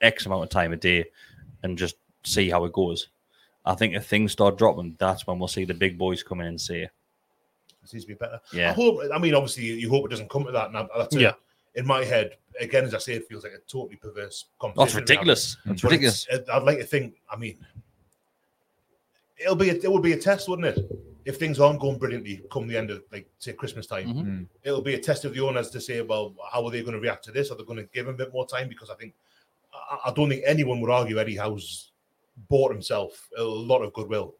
X 0.01 0.25
amount 0.25 0.43
of 0.43 0.49
time 0.49 0.73
a 0.73 0.77
day 0.77 1.05
and 1.63 1.77
just 1.77 1.95
see 2.23 2.49
how 2.49 2.65
it 2.65 2.73
goes. 2.73 3.09
I 3.65 3.75
think 3.75 3.95
if 3.95 4.05
things 4.05 4.31
start 4.31 4.57
dropping, 4.57 4.95
that's 4.99 5.27
when 5.27 5.39
we'll 5.39 5.47
see 5.47 5.65
the 5.65 5.73
big 5.73 5.97
boys 5.97 6.23
come 6.23 6.39
in 6.41 6.47
and 6.47 6.61
say, 6.61 6.83
It 6.83 6.89
seems 7.85 8.03
to 8.03 8.07
be 8.09 8.13
better. 8.15 8.39
Yeah. 8.53 8.69
I 8.71 8.73
hope. 8.73 9.01
I 9.13 9.17
mean, 9.17 9.33
obviously, 9.33 9.63
you- 9.65 9.75
you 9.75 9.89
hope 9.89 10.05
it 10.05 10.09
doesn't 10.09 10.29
come 10.29 10.45
to 10.45 10.51
that. 10.51 10.71
Now, 10.71 10.87
that's 10.97 11.15
a- 11.15 11.21
Yeah. 11.21 11.33
In 11.75 11.85
my 11.85 12.03
head, 12.03 12.37
again, 12.59 12.85
as 12.85 12.93
I 12.93 12.97
say, 12.97 13.13
it 13.13 13.27
feels 13.27 13.43
like 13.43 13.53
a 13.53 13.59
totally 13.59 13.97
perverse 13.97 14.45
"Oh, 14.61 14.71
it's 14.83 14.95
ridiculous! 14.95 15.57
It's 15.65 15.81
But 15.81 15.91
ridiculous." 15.91 16.27
it's- 16.31 16.49
I'd 16.49 16.63
like 16.63 16.79
to 16.79 16.83
think. 16.85 17.15
I 17.29 17.35
mean, 17.35 17.57
it'll 19.37 19.55
be. 19.55 19.69
A, 19.69 19.73
it 19.75 19.91
would 19.91 20.01
be 20.01 20.13
a 20.13 20.17
test, 20.17 20.47
wouldn't 20.49 20.77
it? 20.77 20.91
if 21.25 21.35
things 21.37 21.59
aren't 21.59 21.81
going 21.81 21.97
brilliantly 21.97 22.41
come 22.49 22.67
the 22.69 22.77
end 22.77 22.89
of 22.89 23.03
like 23.11 23.27
say 23.37 23.51
Christmas 23.51 23.85
time, 23.85 24.07
Mhm. 24.13 24.47
it'll 24.63 24.81
be 24.81 24.93
a 24.93 24.97
test 24.99 25.25
of 25.25 25.33
the 25.33 25.41
owners 25.41 25.69
to 25.71 25.81
say, 25.81 25.99
well, 25.99 26.33
how 26.53 26.63
are 26.65 26.71
they 26.71 26.79
going 26.79 26.93
to 26.93 27.01
react 27.01 27.25
to 27.25 27.31
this? 27.33 27.51
Are 27.51 27.55
they 27.55 27.65
going 27.65 27.75
to 27.79 27.83
give 27.93 28.07
him 28.07 28.13
a 28.15 28.17
bit 28.17 28.31
more 28.31 28.47
time? 28.47 28.69
Because 28.69 28.89
I 28.89 28.95
think 28.95 29.13
I, 30.05 30.11
don't 30.13 30.29
think 30.29 30.43
anyone 30.45 30.81
would 30.81 30.91
argue 30.91 31.19
Eddie 31.19 31.35
Howe's 31.37 31.91
bought 32.49 32.71
himself 32.71 33.27
a 33.37 33.43
lot 33.43 33.81
of 33.81 33.93
goodwill. 33.93 34.35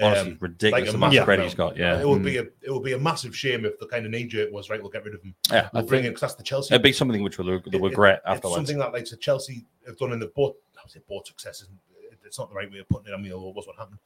Honestly, 0.00 0.32
Um, 0.32 0.38
ridiculous 0.40 0.92
a 0.92 0.96
amount 0.96 1.16
of 1.16 1.24
credit 1.24 1.42
he's 1.44 1.54
got, 1.54 1.76
yeah. 1.76 2.00
it 2.00 2.06
would 2.06 2.20
Mm. 2.20 2.24
be 2.24 2.36
a 2.36 2.42
it 2.62 2.70
would 2.70 2.84
be 2.84 2.92
a 2.92 2.98
massive 2.98 3.34
shame 3.36 3.64
if 3.64 3.78
the 3.80 3.86
kind 3.86 4.04
of 4.06 4.12
knee 4.12 4.24
jerk 4.26 4.52
was 4.52 4.70
right. 4.70 4.80
We'll 4.80 4.90
get 4.92 5.04
rid 5.04 5.14
of 5.14 5.22
him. 5.22 5.34
Yeah, 5.50 5.68
we'll 5.72 5.82
I 5.82 5.86
bring 5.86 5.98
think 6.02 6.06
in 6.06 6.10
because 6.12 6.20
that's 6.20 6.34
the 6.36 6.44
Chelsea. 6.44 6.72
It'd 6.72 6.82
be 6.84 6.92
something 6.92 7.22
which 7.22 7.36
will 7.38 7.46
they 7.46 7.54
It- 7.54 7.66
will 7.80 7.86
it- 7.86 7.90
regret 7.90 8.18
it's 8.24 8.26
afterwards. 8.36 8.54
something 8.56 8.78
that 8.78 8.92
like 8.92 9.06
the 9.06 9.16
Chelsea 9.16 9.64
have 9.86 9.96
done 9.98 10.12
in 10.12 10.20
the 10.20 10.28
boat. 10.28 10.56
I 10.76 10.80
would 10.84 10.92
say 10.92 11.00
boat 11.08 11.26
success 11.26 11.62
isn't. 11.62 11.78
It's 12.24 12.38
not 12.38 12.48
the 12.50 12.54
right 12.54 12.70
way 12.70 12.78
of 12.78 12.88
putting 12.88 13.10
it. 13.12 13.14
I 13.16 13.20
mean, 13.20 13.32
it 13.32 13.36
was 13.38 13.66
what 13.66 13.74
happened. 13.76 13.98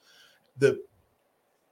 The 0.59 0.81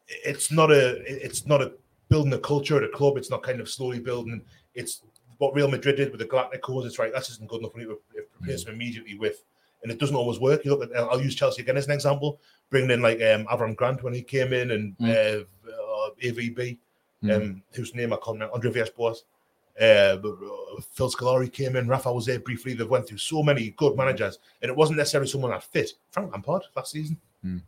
it's 0.09 0.51
not 0.51 0.71
a 0.71 1.01
it's 1.07 1.47
not 1.47 1.63
a 1.63 1.73
building 2.11 2.33
a 2.35 2.39
culture 2.39 2.77
at 2.77 2.85
a 2.85 2.89
club. 2.89 3.17
It's 3.17 3.31
not 3.31 3.43
kind 3.43 3.61
of 3.61 3.71
slowly 3.71 4.01
building. 4.01 4.43
It's 4.75 5.03
what 5.41 5.55
Real 5.55 5.69
Madrid 5.69 5.97
did 5.97 6.11
with 6.11 6.21
the 6.21 6.27
Galacticos. 6.27 6.85
It's 6.85 6.99
right. 6.99 7.13
That 7.13 7.29
isn't 7.29 7.49
good 7.49 7.61
enough. 7.61 7.75
We 7.75 7.81
need 7.81 7.89
to 7.89 7.99
replace 8.43 8.65
them 8.65 8.75
immediately 8.75 9.15
with, 9.15 9.43
and 9.83 9.91
it 9.91 9.99
doesn't 9.99 10.15
always 10.15 10.39
work. 10.39 10.65
You 10.65 10.77
look 10.77 10.91
at. 10.91 10.97
I'll 10.97 11.21
use 11.21 11.35
Chelsea 11.35 11.63
again 11.63 11.79
as 11.79 11.87
an 11.87 11.93
example. 11.93 12.39
Bringing 12.69 12.91
in 12.91 13.01
like 13.01 13.21
um, 13.23 13.47
Avram 13.47 13.75
Grant 13.75 14.03
when 14.03 14.13
he 14.13 14.23
came 14.23 14.53
in 14.53 14.71
and 14.71 14.95
uh, 15.03 15.41
uh, 15.41 16.11
AVB, 16.23 16.79
um, 17.31 17.63
whose 17.73 17.95
name 17.95 18.13
I 18.13 18.17
can't 18.17 18.35
remember, 18.35 18.55
Andre 18.55 18.71
Villas-Boas. 18.71 19.25
Uh, 19.81 20.17
but, 20.17 20.33
uh, 20.33 20.81
Phil 20.93 21.11
Scolari 21.11 21.51
came 21.51 21.75
in. 21.75 21.89
Rafa 21.89 22.13
was 22.13 22.27
there 22.27 22.39
briefly. 22.39 22.75
They've 22.75 22.89
went 22.89 23.09
through 23.09 23.19
so 23.19 23.43
many 23.43 23.71
good 23.79 23.97
managers, 23.97 24.39
and 24.61 24.71
it 24.71 24.77
wasn't 24.77 24.99
necessarily 24.99 25.29
someone 25.29 25.53
that 25.53 25.65
fit. 25.65 25.93
Frank 26.11 26.33
Lampard 26.33 26.65
last 26.77 26.93
season. 26.93 27.19
Mm. 27.45 27.63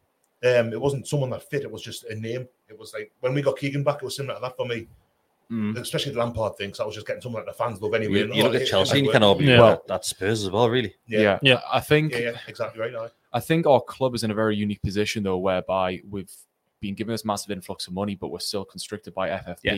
Um, 0.45 0.73
it 0.73 0.81
wasn't 0.81 1.09
someone 1.09 1.31
that 1.31 1.49
fit. 1.49 1.63
It 1.63 1.71
was 1.71 1.83
just 1.83 2.05
a 2.05 2.15
name. 2.15 2.47
It 2.69 2.79
was 2.79 2.93
like 2.93 3.11
when 3.21 3.33
we 3.33 3.41
got 3.41 3.57
Keegan 3.57 3.83
back, 3.83 3.97
it 3.97 4.05
was 4.05 4.17
similar 4.17 4.35
to 4.35 4.43
that 4.43 4.57
for 4.57 4.67
me. 4.67 4.87
Especially 5.77 6.13
the 6.13 6.19
Lampard 6.19 6.57
thing. 6.57 6.73
So 6.75 6.85
I 6.85 6.87
was 6.87 6.95
just 6.95 7.07
getting 7.07 7.21
someone 7.23 7.45
that 7.45 7.51
the 7.53 7.57
fans 7.57 7.81
love 7.83 7.95
anyway. 7.95 8.21
You, 8.21 8.35
you 8.35 8.43
look 8.45 8.55
at 8.55 8.67
Chelsea 8.67 8.99
and 8.99 9.01
you 9.01 9.07
work. 9.09 9.13
can 9.15 9.23
argue 9.23 9.49
Well- 9.59 9.69
that, 9.71 9.87
that 9.87 10.05
Spurs 10.05 10.45
as 10.45 10.51
well, 10.51 10.69
really. 10.71 10.95
Yeah. 11.07 11.39
Yeah. 11.43 11.61
I 11.73 11.81
think 11.81 12.13
Yeah, 12.13 12.19
yeah, 12.19 12.39
exactly 12.49 12.81
right. 12.81 12.95
aye. 12.95 13.09
I 13.33 13.41
think 13.41 13.67
our 13.67 13.81
club 13.81 14.15
is 14.15 14.25
in 14.25 14.31
a 14.31 14.35
very 14.35 14.57
unique 14.57 14.83
position 14.83 15.23
though, 15.23 15.39
whereby 15.39 16.01
we've 16.09 16.31
been 16.81 16.95
given 16.95 17.13
this 17.13 17.25
massive 17.25 17.51
influx 17.51 17.87
of 17.87 17.93
money, 17.93 18.15
but 18.15 18.29
we're 18.29 18.39
still 18.41 18.65
constricted 18.65 19.15
by 19.15 19.29
FFP. 19.29 19.57
Yeah. 19.63 19.77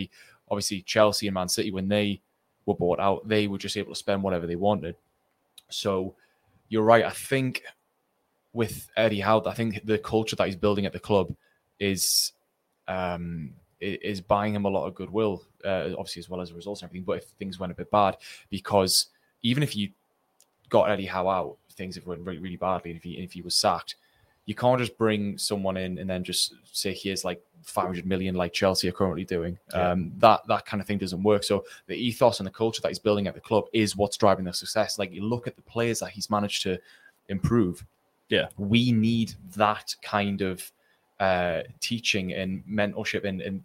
Obviously, 0.50 0.82
Chelsea 0.82 1.26
and 1.28 1.34
Man 1.34 1.48
City, 1.48 1.70
when 1.70 1.88
they 1.88 2.20
were 2.66 2.74
bought 2.74 2.98
out, 3.00 3.26
they 3.28 3.46
were 3.46 3.58
just 3.58 3.76
able 3.76 3.92
to 3.92 3.98
spend 3.98 4.22
whatever 4.22 4.46
they 4.46 4.56
wanted. 4.56 4.96
So 5.70 6.14
you're 6.68 6.82
right. 6.82 7.04
I 7.04 7.10
think 7.10 7.62
with 8.52 8.88
Eddie 8.96 9.20
Howe, 9.20 9.42
I 9.46 9.54
think 9.54 9.84
the 9.84 9.98
culture 9.98 10.36
that 10.36 10.46
he's 10.46 10.56
building 10.56 10.86
at 10.86 10.92
the 10.92 11.00
club 11.00 11.34
is 11.80 12.32
um 12.88 13.54
is 13.80 14.20
buying 14.20 14.54
him 14.54 14.64
a 14.64 14.68
lot 14.68 14.86
of 14.86 14.94
goodwill, 14.94 15.42
uh, 15.64 15.90
obviously 15.98 16.20
as 16.20 16.28
well 16.28 16.40
as 16.40 16.50
the 16.50 16.54
results 16.54 16.82
and 16.82 16.88
everything. 16.88 17.04
But 17.04 17.18
if 17.18 17.24
things 17.24 17.58
went 17.58 17.72
a 17.72 17.76
bit 17.76 17.90
bad, 17.90 18.16
because 18.50 19.06
even 19.42 19.62
if 19.62 19.76
you 19.76 19.90
got 20.68 20.90
Eddie 20.90 21.06
Howe 21.06 21.28
out, 21.28 21.56
things 21.72 21.94
have 21.96 22.06
went 22.06 22.20
really, 22.20 22.38
really 22.38 22.56
badly, 22.56 22.90
and 22.90 22.98
if 22.98 23.04
he 23.04 23.18
if 23.18 23.32
he 23.32 23.42
was 23.42 23.56
sacked, 23.56 23.96
you 24.46 24.54
can't 24.54 24.78
just 24.78 24.96
bring 24.98 25.38
someone 25.38 25.76
in 25.76 25.98
and 25.98 26.08
then 26.08 26.22
just 26.22 26.54
say 26.72 26.92
here's 26.92 27.24
like 27.24 27.42
500 27.62 28.04
million 28.04 28.34
like 28.34 28.52
Chelsea 28.52 28.88
are 28.88 28.92
currently 28.92 29.24
doing. 29.24 29.58
Yeah. 29.72 29.90
Um, 29.90 30.12
that 30.18 30.42
that 30.48 30.66
kind 30.66 30.80
of 30.80 30.86
thing 30.86 30.98
doesn't 30.98 31.22
work. 31.22 31.44
So 31.44 31.64
the 31.86 31.94
ethos 31.94 32.40
and 32.40 32.46
the 32.46 32.52
culture 32.52 32.82
that 32.82 32.88
he's 32.88 32.98
building 32.98 33.26
at 33.26 33.34
the 33.34 33.40
club 33.40 33.64
is 33.72 33.96
what's 33.96 34.16
driving 34.16 34.44
their 34.44 34.54
success. 34.54 34.98
Like 34.98 35.12
you 35.12 35.24
look 35.24 35.46
at 35.46 35.56
the 35.56 35.62
players 35.62 36.00
that 36.00 36.10
he's 36.10 36.30
managed 36.30 36.62
to 36.62 36.78
improve. 37.28 37.84
Yeah, 38.28 38.48
we 38.56 38.90
need 38.92 39.34
that 39.54 39.94
kind 40.02 40.40
of 40.40 40.70
uh, 41.20 41.62
teaching 41.80 42.32
and 42.32 42.62
mentorship 42.70 43.24
and, 43.24 43.40
and 43.40 43.62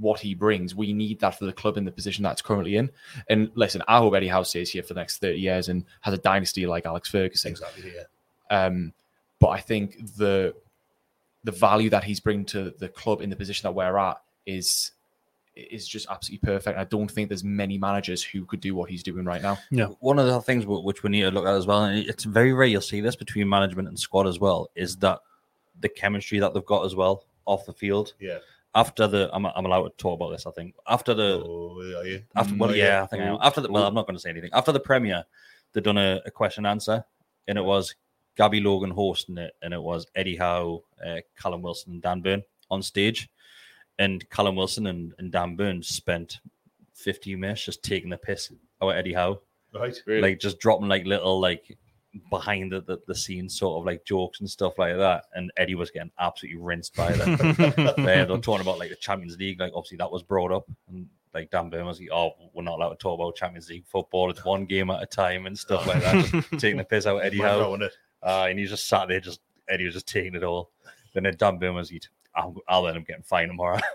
what 0.00 0.20
he 0.20 0.34
brings. 0.34 0.74
We 0.74 0.92
need 0.92 1.20
that 1.20 1.38
for 1.38 1.44
the 1.44 1.52
club 1.52 1.76
in 1.76 1.84
the 1.84 1.92
position 1.92 2.24
that's 2.24 2.42
currently 2.42 2.76
in. 2.76 2.90
And 3.28 3.50
listen, 3.54 3.82
I 3.86 3.98
hope 3.98 4.14
Eddie 4.14 4.28
Howe 4.28 4.42
stays 4.42 4.70
here 4.70 4.82
for 4.82 4.94
the 4.94 5.00
next 5.00 5.18
30 5.18 5.38
years 5.38 5.68
and 5.68 5.84
has 6.00 6.14
a 6.14 6.18
dynasty 6.18 6.66
like 6.66 6.86
Alex 6.86 7.08
Ferguson. 7.08 7.52
Exactly. 7.52 7.92
Yeah. 7.94 8.64
Um, 8.64 8.92
but 9.38 9.48
I 9.48 9.60
think 9.60 10.16
the 10.16 10.54
the 11.44 11.52
value 11.52 11.88
that 11.88 12.04
he's 12.04 12.20
bringing 12.20 12.44
to 12.44 12.74
the 12.78 12.88
club 12.88 13.22
in 13.22 13.30
the 13.30 13.36
position 13.36 13.66
that 13.66 13.72
we're 13.72 13.96
at 13.96 14.20
is 14.46 14.92
is 15.56 15.86
just 15.86 16.06
absolutely 16.08 16.46
perfect. 16.46 16.78
I 16.78 16.84
don't 16.84 17.10
think 17.10 17.28
there's 17.28 17.44
many 17.44 17.76
managers 17.76 18.22
who 18.22 18.44
could 18.44 18.60
do 18.60 18.74
what 18.74 18.88
he's 18.88 19.02
doing 19.02 19.24
right 19.24 19.42
now. 19.42 19.58
Yeah. 19.70 19.86
One 20.00 20.18
of 20.18 20.26
the 20.26 20.40
things 20.40 20.64
which 20.66 21.02
we 21.02 21.10
need 21.10 21.22
to 21.22 21.30
look 21.30 21.46
at 21.46 21.54
as 21.54 21.66
well, 21.66 21.84
and 21.84 21.98
it's 21.98 22.24
very 22.24 22.52
rare 22.52 22.68
you'll 22.68 22.80
see 22.80 23.00
this 23.00 23.16
between 23.16 23.48
management 23.48 23.88
and 23.88 23.98
squad 23.98 24.26
as 24.26 24.38
well, 24.38 24.70
is 24.74 24.96
that 24.98 25.20
the 25.80 25.88
chemistry 25.88 26.38
that 26.38 26.54
they've 26.54 26.64
got 26.64 26.84
as 26.84 26.94
well 26.94 27.24
off 27.46 27.66
the 27.66 27.72
field. 27.72 28.14
Yeah. 28.20 28.38
After 28.74 29.06
the, 29.08 29.28
I'm, 29.32 29.46
I'm 29.46 29.66
allowed 29.66 29.84
to 29.88 29.96
talk 29.96 30.20
about 30.20 30.30
this. 30.30 30.46
I 30.46 30.52
think 30.52 30.74
after 30.88 31.12
the, 31.14 31.42
Oh, 31.44 31.76
are 31.98 32.06
you? 32.06 32.22
after 32.36 32.54
mm, 32.54 32.58
well, 32.58 32.70
Oh, 32.70 32.74
yeah, 32.74 33.02
I 33.02 33.06
think 33.06 33.22
I 33.22 33.26
am. 33.26 33.34
Oh, 33.34 33.38
After 33.42 33.60
the, 33.60 33.70
well, 33.70 33.82
oh. 33.84 33.86
I'm 33.88 33.94
not 33.94 34.06
going 34.06 34.14
to 34.16 34.20
say 34.20 34.30
anything. 34.30 34.50
After 34.52 34.70
the 34.72 34.78
premiere, 34.80 35.24
they 35.72 35.80
done 35.80 35.98
a, 35.98 36.20
a 36.24 36.30
question 36.30 36.64
answer, 36.66 37.04
and 37.48 37.58
it 37.58 37.62
was 37.64 37.94
Gabby 38.36 38.60
Logan 38.60 38.90
hosting 38.92 39.38
it, 39.38 39.54
and 39.62 39.74
it 39.74 39.82
was 39.82 40.06
Eddie 40.14 40.36
Howe, 40.36 40.82
uh, 41.04 41.16
Callum 41.36 41.62
Wilson, 41.62 41.94
and 41.94 42.02
Dan 42.02 42.20
Burn 42.20 42.42
on 42.70 42.80
stage, 42.82 43.28
and 43.98 44.28
Callum 44.30 44.54
Wilson 44.54 44.86
and, 44.86 45.14
and 45.18 45.32
Dan 45.32 45.56
Burn 45.56 45.82
spent 45.82 46.38
15 46.94 47.40
minutes 47.40 47.64
just 47.64 47.82
taking 47.82 48.10
the 48.10 48.18
piss 48.18 48.52
out 48.80 48.90
of 48.90 48.96
Eddie 48.96 49.14
Howe, 49.14 49.40
Right. 49.74 49.96
like 50.06 50.38
just 50.40 50.58
dropping 50.60 50.88
like 50.88 51.06
little 51.06 51.40
like 51.40 51.76
behind 52.28 52.72
the, 52.72 52.80
the, 52.80 52.98
the 53.06 53.14
scenes 53.14 53.58
sort 53.58 53.80
of 53.80 53.86
like 53.86 54.04
jokes 54.04 54.40
and 54.40 54.50
stuff 54.50 54.78
like 54.78 54.96
that, 54.96 55.24
and 55.34 55.50
Eddie 55.56 55.74
was 55.74 55.90
getting 55.90 56.10
absolutely 56.18 56.60
rinsed 56.60 56.96
by 56.96 57.12
them. 57.12 57.36
they, 57.96 58.24
they're 58.24 58.26
talking 58.26 58.60
about 58.60 58.78
like 58.78 58.90
the 58.90 58.96
Champions 58.96 59.36
League, 59.38 59.60
like 59.60 59.72
obviously 59.74 59.98
that 59.98 60.10
was 60.10 60.22
brought 60.22 60.52
up, 60.52 60.68
and 60.88 61.08
like 61.34 61.50
Dan 61.50 61.70
Burn 61.70 61.86
was 61.86 62.00
like, 62.00 62.10
"Oh, 62.12 62.32
we're 62.54 62.62
not 62.62 62.74
allowed 62.74 62.90
to 62.90 62.96
talk 62.96 63.18
about 63.18 63.36
Champions 63.36 63.68
League 63.68 63.86
football. 63.86 64.30
It's 64.30 64.44
one 64.44 64.64
game 64.64 64.90
at 64.90 65.02
a 65.02 65.06
time 65.06 65.46
and 65.46 65.58
stuff 65.58 65.86
like 65.86 66.02
that." 66.02 66.24
Just 66.26 66.50
taking 66.58 66.78
the 66.78 66.84
piss 66.84 67.06
out 67.06 67.16
of 67.16 67.22
Eddie 67.22 67.38
Howe, 67.38 67.78
uh, 68.22 68.46
and 68.48 68.58
he 68.58 68.66
just 68.66 68.88
sat 68.88 69.08
there, 69.08 69.20
just 69.20 69.40
Eddie 69.68 69.86
was 69.86 69.94
just 69.94 70.08
taking 70.08 70.34
it 70.34 70.42
all. 70.42 70.70
Then 71.14 71.24
then 71.24 71.36
Dan 71.36 71.58
Burn 71.58 71.74
was, 71.74 71.92
like, 71.92 72.02
"I'll, 72.34 72.54
I'll 72.68 72.82
let 72.82 72.96
him 72.96 73.04
get 73.06 73.24
fined 73.26 73.50
tomorrow." 73.50 73.78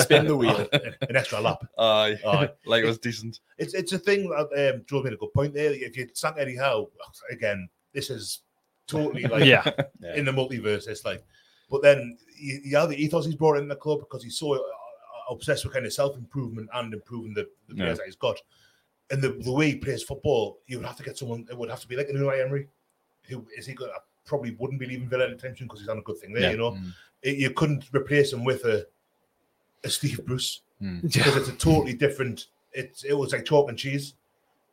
Spin 0.00 0.26
the 0.26 0.36
wheel. 0.36 0.66
An 1.08 1.16
extra 1.16 1.40
lap. 1.40 1.58
Aye, 1.78 2.16
Aye. 2.26 2.50
like 2.66 2.82
it 2.82 2.86
was 2.86 2.98
decent. 2.98 3.40
It's 3.58 3.74
it's 3.74 3.92
a 3.92 3.98
thing. 3.98 4.28
that, 4.30 4.74
Um, 4.74 4.84
Joe 4.88 5.02
made 5.02 5.12
a 5.12 5.16
good 5.16 5.32
point 5.34 5.54
there. 5.54 5.72
If 5.72 5.96
you 5.96 6.08
sack 6.14 6.34
Eddie 6.38 6.56
Howe 6.56 6.88
again, 7.30 7.68
this 7.92 8.10
is 8.10 8.40
totally 8.86 9.22
like 9.26 9.44
Yeah. 9.44 9.68
in 10.14 10.24
the 10.24 10.32
multiverse. 10.32 10.88
It's 10.88 11.04
like, 11.04 11.22
but 11.70 11.82
then 11.82 12.16
you, 12.38 12.60
you 12.64 12.76
have 12.76 12.90
the 12.90 13.02
ethos 13.02 13.26
he's 13.26 13.34
brought 13.34 13.58
in 13.58 13.68
the 13.68 13.76
club 13.76 14.00
because 14.00 14.22
he's 14.22 14.38
so 14.38 14.54
uh, 14.54 14.60
obsessed 15.30 15.64
with 15.64 15.74
kind 15.74 15.86
of 15.86 15.92
self 15.92 16.16
improvement 16.16 16.68
and 16.74 16.92
improving 16.94 17.34
the, 17.34 17.48
the 17.68 17.74
Yeah. 17.76 17.84
players 17.84 17.98
that 17.98 18.06
he's 18.06 18.16
got. 18.16 18.38
And 19.10 19.22
the, 19.22 19.30
the 19.44 19.52
way 19.52 19.70
he 19.70 19.76
plays 19.76 20.02
football, 20.02 20.58
you 20.66 20.78
would 20.78 20.86
have 20.86 20.96
to 20.96 21.02
get 21.04 21.16
someone. 21.16 21.46
It 21.50 21.56
would 21.56 21.70
have 21.70 21.80
to 21.80 21.86
be 21.88 21.96
like 21.96 22.08
an 22.08 22.16
Unai 22.16 22.44
Emery, 22.44 22.68
who 23.28 23.46
is 23.56 23.66
he 23.66 23.72
good? 23.74 23.90
I 23.90 23.98
probably 24.24 24.56
wouldn't 24.58 24.80
be 24.80 24.86
leaving 24.86 25.08
Villa 25.08 25.26
anytime 25.28 25.56
soon 25.56 25.68
because 25.68 25.78
he's 25.80 25.86
done 25.86 25.98
a 25.98 26.02
good 26.02 26.18
thing 26.18 26.32
there. 26.32 26.42
Yeah. 26.42 26.50
You 26.50 26.56
know, 26.56 26.76
It- 27.26 27.38
you 27.38 27.50
couldn't 27.50 27.84
replace 27.92 28.32
him 28.32 28.44
with 28.44 28.64
a 28.64 28.86
a 29.84 29.90
Steve 29.90 30.20
Bruce 30.26 30.62
because 31.02 31.36
it's 31.36 31.48
a 31.48 31.52
totally 31.52 31.94
different. 31.94 32.48
It's 32.72 33.04
it 33.04 33.14
was 33.14 33.32
like 33.32 33.44
chalk 33.44 33.68
and 33.68 33.78
cheese. 33.78 34.14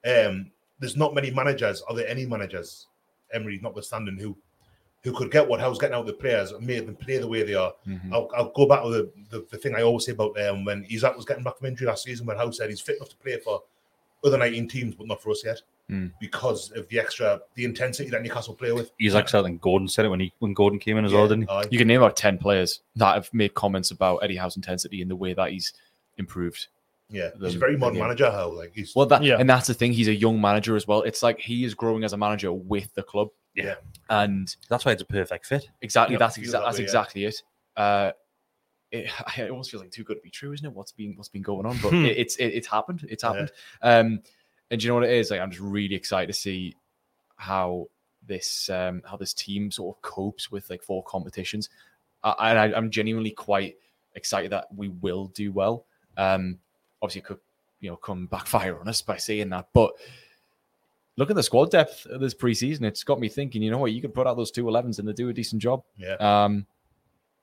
Um, 0.05 0.51
there's 0.79 0.97
not 0.97 1.13
many 1.15 1.31
managers. 1.31 1.81
Are 1.83 1.95
there 1.95 2.07
any 2.07 2.25
managers, 2.25 2.87
Emery 3.33 3.59
notwithstanding, 3.61 4.17
who 4.17 4.35
who 5.03 5.11
could 5.13 5.31
get 5.31 5.47
what 5.47 5.59
Howe's 5.59 5.77
getting 5.79 5.95
out 5.95 6.01
of 6.01 6.07
the 6.07 6.13
players 6.13 6.51
and 6.51 6.65
made 6.65 6.85
them 6.87 6.95
play 6.95 7.17
the 7.19 7.27
way 7.27 7.43
they 7.43 7.53
are? 7.55 7.73
I'll, 8.13 8.29
I'll 8.35 8.51
go 8.51 8.65
back 8.65 8.83
to 8.83 8.89
the, 8.89 9.11
the, 9.29 9.45
the 9.51 9.57
thing 9.57 9.75
I 9.75 9.81
always 9.83 10.05
say 10.05 10.13
about 10.13 10.39
um, 10.41 10.63
when 10.65 10.85
Isak 10.89 11.15
was 11.15 11.25
getting 11.25 11.43
back 11.43 11.57
from 11.57 11.67
injury 11.67 11.87
last 11.87 12.03
season, 12.05 12.25
when 12.25 12.37
Howe 12.37 12.51
said 12.51 12.69
he's 12.69 12.79
fit 12.81 12.95
enough 12.97 13.09
to 13.09 13.17
play 13.17 13.37
for 13.39 13.61
other 14.25 14.37
19 14.37 14.67
teams, 14.69 14.95
but 14.95 15.07
not 15.07 15.21
for 15.21 15.31
us 15.31 15.43
yet. 15.45 15.61
Mm. 15.91 16.11
Because 16.19 16.71
of 16.71 16.87
the 16.87 16.97
extra, 16.97 17.41
the 17.55 17.65
intensity 17.65 18.09
that 18.09 18.21
Newcastle 18.23 18.53
play 18.55 18.71
with. 18.71 18.91
He's 18.97 19.13
like 19.13 19.27
something 19.27 19.57
Gordon 19.57 19.87
said 19.87 20.05
it 20.05 20.09
when 20.09 20.21
he 20.21 20.31
when 20.39 20.53
Gordon 20.53 20.79
came 20.79 20.97
in 20.97 21.03
as 21.05 21.11
well, 21.11 21.27
didn't 21.27 21.43
he? 21.43 21.49
Aye. 21.49 21.65
You 21.71 21.77
can 21.77 21.87
name 21.89 22.01
about 22.01 22.15
10 22.15 22.37
players 22.37 22.81
that 22.95 23.13
have 23.15 23.29
made 23.33 23.53
comments 23.53 23.91
about 23.91 24.19
Eddie 24.23 24.37
Howe's 24.37 24.55
intensity 24.55 25.01
and 25.01 25.11
the 25.11 25.15
way 25.15 25.33
that 25.33 25.51
he's 25.51 25.73
improved. 26.17 26.67
Yeah, 27.09 27.29
the- 27.35 27.47
he's 27.47 27.55
a 27.55 27.59
very 27.59 27.75
modern 27.77 27.99
manager. 27.99 28.31
Howe, 28.31 28.49
like 28.49 28.71
he's 28.73 28.95
Well, 28.95 29.05
that 29.07 29.23
Yeah. 29.23 29.37
and 29.39 29.49
that's 29.49 29.67
the 29.67 29.73
thing. 29.73 29.91
He's 29.91 30.07
a 30.07 30.15
young 30.15 30.39
manager 30.39 30.75
as 30.77 30.87
well. 30.87 31.01
It's 31.01 31.21
like 31.21 31.37
he 31.39 31.65
is 31.65 31.73
growing 31.73 32.03
as 32.05 32.13
a 32.13 32.17
manager 32.17 32.53
with 32.53 32.91
the 32.95 33.03
club, 33.03 33.27
yeah, 33.53 33.75
and 34.09 34.55
That's 34.69 34.85
why 34.85 34.93
it's 34.93 35.01
a 35.01 35.05
perfect 35.05 35.45
fit. 35.45 35.67
exactly 35.81 36.13
Yeah, 36.13 36.19
that's 36.19 36.37
exa- 36.37 36.51
that 36.53 36.61
that's 36.63 36.77
way, 36.77 36.83
yeah. 36.83 36.85
exactly 36.85 37.25
it. 37.25 37.43
Uh, 37.75 38.11
it, 38.89 39.09
it 39.37 39.49
almost 39.51 39.69
feels 39.69 39.83
like 39.83 39.91
too 39.91 40.05
good 40.05 40.15
to 40.15 40.21
be 40.21 40.29
true, 40.29 40.53
isn't 40.53 40.65
it? 40.65 40.71
What's 40.73 40.93
been 40.93 41.13
what's 41.17 41.29
been 41.29 41.41
going 41.41 41.65
on, 41.65 41.77
but 41.83 41.89
Hmm. 41.89 42.05
it, 42.05 42.17
it's 42.17 42.37
it, 42.37 42.45
it's 42.47 42.67
happened. 42.67 43.05
It's 43.09 43.21
Yeah. 43.23 43.29
happened. 43.29 43.51
Um, 43.81 44.21
and 44.73 44.81
do 44.81 44.85
you 44.85 44.89
know 44.89 44.95
what 44.95 45.03
it 45.03 45.11
is? 45.11 45.29
Like 45.29 45.39
I'm 45.39 45.51
just 45.51 45.61
really 45.61 45.93
excited 45.93 46.27
to 46.27 46.33
see 46.33 46.75
how 47.35 47.87
this 48.25 48.69
um 48.69 49.03
how 49.05 49.17
this 49.17 49.33
team 49.33 49.69
sort 49.69 49.95
of 49.95 50.01
copes 50.01 50.51
with 50.51 50.67
like 50.69 50.81
four 50.81 51.03
competitions. 51.03 51.69
I, 52.23 52.49
and 52.49 52.59
I, 52.59 52.77
I'm 52.77 52.89
genuinely 52.89 53.31
quite 53.31 53.77
excited 54.15 54.51
that 54.51 54.67
we 54.75 54.87
will 54.87 55.27
do 55.27 55.51
well. 55.51 55.85
Um, 56.17 56.57
obviously, 57.03 57.19
it 57.19 57.25
could 57.25 57.39
you 57.81 57.91
know 57.91 57.97
come 57.97 58.25
backfire 58.25 58.79
on 58.79 58.87
us 58.87 59.03
by 59.03 59.17
saying 59.17 59.49
that, 59.49 59.67
but 59.73 59.91
look 61.17 61.29
at 61.29 61.35
the 61.35 61.43
squad 61.43 61.69
depth 61.69 62.07
of 62.07 62.19
this 62.19 62.33
preseason. 62.33 62.81
It's 62.81 63.03
got 63.03 63.19
me 63.19 63.29
thinking. 63.29 63.61
You 63.61 63.69
know 63.69 63.77
what? 63.77 63.91
You 63.91 64.01
could 64.01 64.15
put 64.15 64.25
out 64.25 64.37
those 64.37 64.49
two 64.49 64.63
11s 64.63 64.97
and 64.97 65.07
they 65.07 65.13
do 65.13 65.29
a 65.29 65.33
decent 65.33 65.61
job. 65.61 65.83
yeah. 65.95 66.15
Um, 66.15 66.65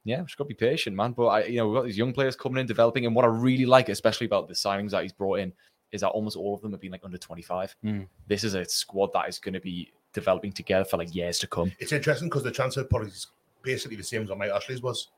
Yeah, 0.05 0.23
just 0.23 0.37
got 0.37 0.45
to 0.45 0.49
be 0.49 0.55
patient, 0.55 0.97
man. 0.97 1.13
But 1.13 1.27
I, 1.27 1.45
you 1.45 1.59
know, 1.59 1.69
we've 1.69 1.77
got 1.77 1.85
these 1.85 1.99
young 1.99 2.13
players 2.13 2.35
coming 2.35 2.59
in, 2.59 2.67
developing, 2.67 3.07
and 3.07 3.15
what 3.15 3.25
I 3.25 3.29
really 3.29 3.67
like, 3.67 3.89
especially 3.89 4.27
about 4.27 4.49
the 4.49 4.55
signings 4.55 4.91
that 4.91 5.03
he's 5.03 5.13
brought 5.13 5.39
in, 5.39 5.53
is 5.93 6.01
that 6.03 6.09
almost 6.09 6.37
all 6.37 6.55
of 6.55 6.61
them 6.63 6.73
have 6.73 6.81
been 6.81 6.93
like 6.93 7.05
under 7.05 7.19
25. 7.19 7.75
Mm. 7.85 8.07
This 8.29 8.45
is 8.45 8.55
a 8.55 8.65
squad 8.65 9.13
that 9.15 9.29
is 9.29 9.39
going 9.39 9.55
to 9.55 9.61
be 9.61 9.91
developing 10.13 10.53
together 10.53 10.85
for 10.85 10.97
like 10.97 11.15
years 11.15 11.39
to 11.41 11.47
come. 11.47 11.73
It's 11.79 11.93
interesting 11.93 12.29
because 12.29 12.43
the 12.43 12.51
transfer 12.51 12.85
policy 12.85 13.11
is 13.13 13.27
basically 13.63 13.97
the 13.97 14.05
same 14.05 14.23
as 14.23 14.29
what 14.29 14.39
Mike 14.39 14.51
Ashley's 14.51 14.83
was. 14.83 15.09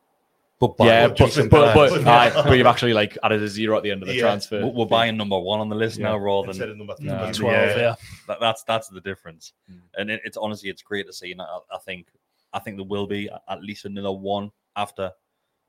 But 0.61 0.77
yeah, 0.79 1.09
but 1.09 1.19
but, 1.19 1.35
but, 1.51 1.75
but, 1.75 2.03
players. 2.03 2.35
but 2.35 2.53
you've 2.53 2.67
actually 2.69 2.95
like 2.95 3.19
added 3.25 3.43
a 3.43 3.49
zero 3.49 3.77
at 3.77 3.83
the 3.83 3.91
end 3.91 4.03
of 4.03 4.09
the 4.09 4.15
Yeah. 4.15 4.21
transfer. 4.21 4.61
We're, 4.65 4.71
we're 4.73 4.87
buying 4.87 5.17
number 5.17 5.37
one 5.37 5.59
on 5.59 5.69
the 5.69 5.75
list 5.75 5.99
Yeah. 5.99 6.05
now 6.11 6.19
rather 6.19 6.49
Instead 6.51 6.69
than 6.69 6.81
of 6.81 6.87
number 6.87 6.95
No. 7.01 7.33
three. 7.33 7.47
12, 7.49 7.77
yeah. 7.79 7.95
That, 8.29 8.39
that's 8.39 8.63
that's 8.63 8.87
the 8.89 9.01
difference, 9.01 9.55
Mm. 9.69 9.81
and 9.99 10.11
it, 10.11 10.21
it's 10.25 10.37
honestly 10.37 10.71
it's 10.71 10.83
great 10.83 11.07
to 11.09 11.13
see. 11.13 11.33
And 11.33 11.43
I, 11.43 11.59
I 11.73 11.79
think 11.79 12.07
I 12.53 12.61
think 12.61 12.77
there 12.77 12.87
will 12.87 13.09
be 13.09 13.29
at 13.49 13.61
least 13.63 13.87
another 13.87 14.13
one 14.13 14.53
after 14.77 15.11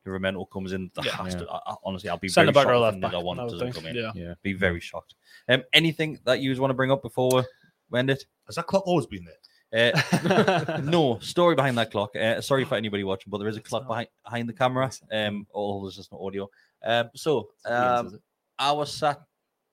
Livramento 0.05 0.49
comes 0.51 0.73
in. 0.73 0.91
There 0.95 1.05
Yeah. 1.05 1.23
has 1.23 1.35
to- 1.35 1.49
I- 1.49 1.71
I- 1.71 1.75
honestly, 1.83 2.09
I'll 2.09 2.17
be 2.17 2.27
Centre 2.29 2.51
very 2.51 2.65
back 2.65 2.69
or 2.71 2.75
shocked 2.75 2.81
left 2.81 2.95
if 2.97 3.01
back, 3.01 3.11
another 3.11 3.25
one 3.25 3.39
I 3.39 3.43
would 3.43 3.51
doesn't 3.51 3.73
think. 3.73 3.75
come 3.75 3.85
in. 3.87 3.95
Yeah. 3.95 4.11
Yeah. 4.15 4.33
Be 4.41 4.53
very 4.53 4.79
shocked. 4.79 5.15
Um, 5.49 5.63
anything 5.73 6.19
that 6.25 6.39
you 6.41 6.59
want 6.61 6.69
to 6.71 6.75
bring 6.75 6.91
up 6.91 7.01
before 7.01 7.29
we 7.35 7.43
we 7.89 7.99
end 7.99 8.09
it? 8.09 8.25
Has 8.47 8.55
that 8.55 8.67
clock 8.67 8.87
always 8.87 9.05
been 9.05 9.25
there? 9.25 9.93
Uh, 9.95 10.79
no 10.83 11.19
story 11.19 11.55
behind 11.55 11.77
that 11.77 11.91
clock. 11.91 12.15
Uh, 12.15 12.41
sorry 12.41 12.63
for 12.65 12.75
anybody 12.75 13.03
watching, 13.03 13.29
but 13.31 13.37
there 13.39 13.47
is 13.47 13.57
a 13.57 13.61
clock 13.61 13.87
behind, 13.87 14.07
behind 14.23 14.47
the 14.49 14.53
camera. 14.53 14.91
Um, 15.11 15.47
although 15.53 15.85
there's 15.85 15.95
just 15.95 16.11
no 16.11 16.19
audio. 16.25 16.49
Um, 16.83 17.09
so 17.15 17.49
um, 17.65 18.07
is? 18.07 18.15
I 18.59 18.71
was 18.71 18.91
sat. 18.93 19.21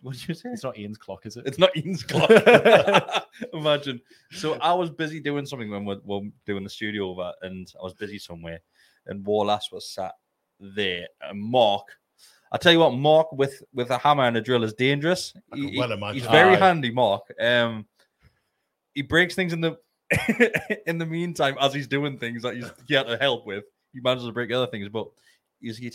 What 0.03 0.17
did 0.17 0.29
you 0.29 0.35
say? 0.35 0.49
It's 0.51 0.63
not 0.65 0.79
Ian's 0.79 0.97
clock, 0.97 1.27
is 1.27 1.37
it? 1.37 1.47
It's 1.47 1.59
not 1.59 1.77
Ian's 1.77 2.03
clock. 2.09 2.31
Imagine. 3.53 4.01
So 4.33 4.55
I 4.55 4.73
was 4.73 4.89
busy 4.91 5.21
doing 5.21 5.45
something 5.45 5.71
when 5.71 5.85
we're, 5.85 6.01
we're 6.05 6.31
doing 6.47 6.65
the 6.65 6.71
studio 6.71 7.11
over, 7.11 7.33
and 7.43 7.71
I 7.79 7.85
was 7.85 7.93
busy 7.95 8.19
somewhere, 8.19 8.61
and 9.11 9.25
Warlass 9.25 9.71
was 9.71 9.89
sat 9.91 10.13
there. 10.59 11.09
And 11.21 11.41
Mark, 11.43 11.87
I 12.53 12.57
tell 12.57 12.73
you 12.73 12.79
what, 12.79 12.95
Mark 12.95 13.33
with 13.33 13.63
with 13.75 13.91
a 13.91 13.99
hammer 13.99 14.25
and 14.25 14.37
a 14.37 14.41
drill 14.41 14.65
is 14.65 14.73
dangerous. 14.73 15.35
He- 15.55 15.79
well 15.79 16.13
he's 16.13 16.27
very 16.27 16.57
handy, 16.57 16.91
Mark. 16.91 17.23
Um, 17.39 17.87
he 18.95 19.03
breaks 19.03 19.35
things 19.35 19.53
in 19.53 19.61
the 19.61 19.79
in 20.87 20.99
the 20.99 21.07
meantime 21.07 21.57
as 21.61 21.75
he's 21.75 21.87
doing 21.87 22.19
things 22.19 22.43
that 22.43 22.57
he's, 22.57 22.71
he 22.87 22.95
had 22.95 23.07
to 23.07 23.17
help 23.19 23.47
with. 23.47 23.65
He 23.93 24.01
manages 24.01 24.27
to 24.27 24.33
break 24.33 24.53
other 24.53 24.67
things, 24.67 24.89
but 24.89 25.09
he's 25.61 25.77
he, 25.77 25.93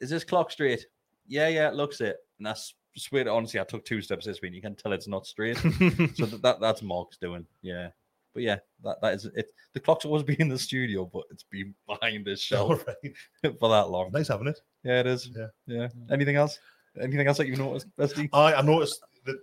is 0.00 0.10
this 0.10 0.24
clock 0.24 0.50
straight? 0.50 0.86
Yeah, 1.26 1.48
yeah, 1.48 1.68
it 1.68 1.74
looks 1.74 2.00
it. 2.00 2.16
And 2.38 2.46
that's 2.46 2.74
swear 2.96 3.28
honestly, 3.28 3.60
I 3.60 3.64
took 3.64 3.84
two 3.84 4.00
steps 4.00 4.26
this 4.26 4.40
week. 4.40 4.54
You 4.54 4.62
can 4.62 4.74
tell 4.74 4.92
it's 4.92 5.08
not 5.08 5.26
straight. 5.26 5.56
so 6.14 6.26
that, 6.26 6.40
that 6.42 6.60
that's 6.60 6.82
Mark's 6.82 7.16
doing. 7.16 7.46
Yeah. 7.62 7.88
But 8.34 8.42
yeah, 8.42 8.58
that, 8.82 9.00
that 9.00 9.14
is 9.14 9.24
it. 9.26 9.46
The 9.72 9.80
clock's 9.80 10.04
always 10.04 10.22
been 10.24 10.40
in 10.40 10.48
the 10.48 10.58
studio, 10.58 11.08
but 11.10 11.22
it's 11.30 11.44
been 11.44 11.74
behind 11.86 12.24
this 12.26 12.50
All 12.52 12.68
shelf 12.76 12.84
right. 12.86 13.54
for 13.60 13.68
that 13.70 13.88
long. 13.90 14.10
Nice 14.12 14.28
having 14.28 14.48
it. 14.48 14.60
Yeah, 14.82 15.00
it 15.00 15.06
is. 15.06 15.30
Yeah. 15.34 15.46
Yeah. 15.66 15.88
Anything 16.10 16.36
else? 16.36 16.58
Anything 17.00 17.26
else 17.26 17.38
that 17.38 17.46
you 17.48 17.56
noticed, 17.56 17.86
Bestie? 17.96 18.28
I, 18.32 18.54
I 18.54 18.62
noticed 18.62 19.00
that. 19.24 19.36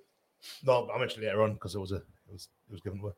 No, 0.64 0.90
I 0.94 1.00
mentioned 1.00 1.24
it 1.24 1.28
later 1.28 1.44
on 1.44 1.54
because 1.54 1.76
it 1.76 1.80
was 1.80 1.92
a 1.92 1.98
it 1.98 2.32
was 2.32 2.48
it 2.70 2.72
was 2.72 2.82
given 2.82 3.00
away. 3.00 3.12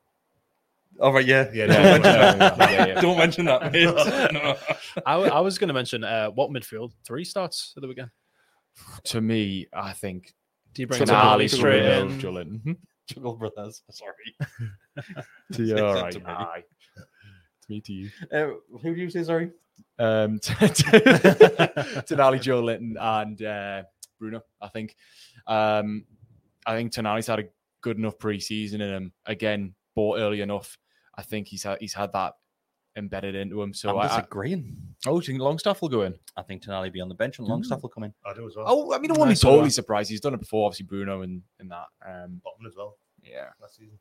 All 0.99 1.11
right, 1.11 1.25
yeah. 1.25 1.49
Yeah, 1.53 1.67
Don't 1.67 1.75
no, 1.75 1.83
mention 1.83 2.11
no, 2.13 2.19
that. 2.37 2.57
no, 2.57 2.65
yeah, 2.69 2.85
yeah. 2.87 3.01
Don't 3.01 3.17
mention 3.17 3.45
that, 3.45 3.71
mate. 3.71 3.85
No. 4.33 4.55
I, 5.07 5.13
w- 5.13 5.31
I 5.31 5.39
was 5.39 5.57
going 5.57 5.69
to 5.69 5.73
mention 5.73 6.03
uh, 6.03 6.27
what 6.29 6.51
midfield 6.51 6.91
three 7.03 7.23
starts 7.23 7.73
at 7.75 7.81
the 7.81 7.87
weekend. 7.87 8.11
To 9.05 9.19
me, 9.21 9.65
I 9.73 9.93
think 9.93 10.33
Do 10.73 10.83
you 10.83 10.87
bring 10.87 11.01
Tonali 11.01 11.45
Tonali 11.45 11.49
straight 11.49 11.81
Gabriel, 11.81 12.11
in? 12.11 12.19
Joelinton. 12.19 12.77
Chuckle 13.07 13.35
Brothers. 13.35 13.83
Sorry. 13.89 14.35
To 15.53 15.63
you, 15.63 15.77
all 15.77 15.95
right. 15.95 16.11
to 16.11 16.19
me. 16.19 16.25
Aye. 16.27 16.63
To 16.95 17.71
me, 17.71 17.81
to 17.81 17.93
you. 17.93 18.09
Uh, 18.31 18.47
who 18.81 18.95
do 18.95 19.01
you 19.01 19.09
say? 19.09 19.23
Sorry. 19.23 19.51
Um, 19.99 20.39
Tonali, 20.39 22.39
Joelinton, 22.39 22.93
and 22.99 23.41
uh, 23.41 23.83
Bruno. 24.19 24.41
I 24.61 24.67
think. 24.69 24.95
Um, 25.47 26.05
I 26.65 26.75
think 26.75 26.91
Tonali's 26.91 27.27
had 27.27 27.39
a 27.39 27.45
good 27.81 27.97
enough 27.97 28.17
preseason 28.17 28.75
in 28.75 28.81
him. 28.81 29.13
Again, 29.25 29.73
bought 29.95 30.19
early 30.19 30.41
enough. 30.41 30.77
I 31.15 31.23
think 31.23 31.47
he's 31.47 31.63
had 31.63 31.77
he's 31.79 31.93
had 31.93 32.11
that 32.13 32.33
embedded 32.95 33.35
into 33.35 33.61
him. 33.61 33.73
So 33.73 33.89
I'm 33.89 33.97
I, 33.97 34.07
I, 34.07 34.25
oh, 35.07 35.19
do 35.19 35.25
you 35.25 35.33
think 35.33 35.39
Longstaff 35.41 35.81
will 35.81 35.89
go 35.89 36.03
in? 36.03 36.15
I 36.37 36.41
think 36.41 36.63
Tonali 36.63 36.91
be 36.91 37.01
on 37.01 37.09
the 37.09 37.15
bench 37.15 37.39
and 37.39 37.47
Longstaff 37.47 37.81
will 37.81 37.89
come 37.89 38.03
in. 38.03 38.13
I 38.25 38.33
do 38.33 38.47
as 38.47 38.55
well. 38.55 38.65
Oh, 38.67 38.93
I 38.93 38.99
mean, 38.99 39.11
I 39.11 39.17
won't 39.17 39.29
be 39.29 39.35
totally 39.35 39.61
well. 39.61 39.69
surprised. 39.69 40.09
He's 40.09 40.21
done 40.21 40.33
it 40.33 40.39
before, 40.39 40.67
obviously 40.67 40.85
Bruno 40.85 41.21
and 41.21 41.41
and 41.59 41.71
that. 41.71 41.87
Um, 42.05 42.41
Botman 42.45 42.67
as 42.67 42.75
well 42.75 42.97
yeah, 43.25 43.49
last 43.61 43.77
season. 43.77 43.97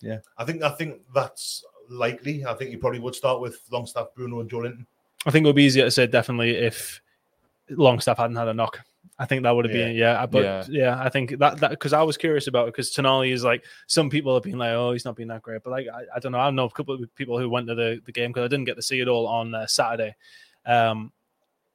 Yeah. 0.00 0.18
I 0.36 0.44
think 0.44 0.62
I 0.62 0.70
think 0.70 1.02
that's 1.14 1.64
likely. 1.88 2.44
I 2.44 2.54
think 2.54 2.70
you 2.70 2.78
probably 2.78 3.00
would 3.00 3.14
start 3.14 3.40
with 3.40 3.60
Longstaff, 3.70 4.08
Bruno, 4.14 4.40
and 4.40 4.50
Joelinton. 4.50 4.86
I 5.26 5.30
think 5.30 5.44
it 5.44 5.48
would 5.48 5.56
be 5.56 5.64
easier 5.64 5.84
to 5.84 5.90
say 5.90 6.06
definitely 6.06 6.50
if 6.56 7.00
Longstaff 7.70 8.18
hadn't 8.18 8.36
had 8.36 8.48
a 8.48 8.54
knock. 8.54 8.80
I 9.20 9.26
think 9.26 9.42
that 9.42 9.50
would 9.50 9.64
have 9.64 9.72
been 9.72 9.96
yeah, 9.96 10.26
but 10.26 10.44
Yeah. 10.44 10.64
yeah. 10.68 11.02
I 11.02 11.08
think 11.08 11.38
that 11.38 11.58
that 11.58 11.70
because 11.70 11.92
I 11.92 12.02
was 12.02 12.16
curious 12.16 12.46
about 12.46 12.68
it 12.68 12.74
because 12.74 12.92
Tonali 12.92 13.32
is 13.32 13.42
like 13.42 13.64
some 13.88 14.10
people 14.10 14.32
have 14.34 14.44
been 14.44 14.58
like 14.58 14.70
oh 14.70 14.92
he's 14.92 15.04
not 15.04 15.16
been 15.16 15.28
that 15.28 15.42
great, 15.42 15.62
but 15.64 15.70
like 15.70 15.86
I, 15.92 16.02
I 16.16 16.18
don't 16.20 16.32
know 16.32 16.38
I 16.38 16.50
know 16.50 16.66
a 16.66 16.70
couple 16.70 16.94
of 16.94 17.14
people 17.16 17.36
who 17.38 17.48
went 17.50 17.66
to 17.66 17.74
the, 17.74 18.00
the 18.06 18.12
game 18.12 18.30
because 18.30 18.44
I 18.44 18.48
didn't 18.48 18.66
get 18.66 18.76
to 18.76 18.82
see 18.82 19.00
it 19.00 19.08
all 19.08 19.26
on 19.26 19.54
uh, 19.54 19.66
Saturday, 19.66 20.14
um, 20.66 21.12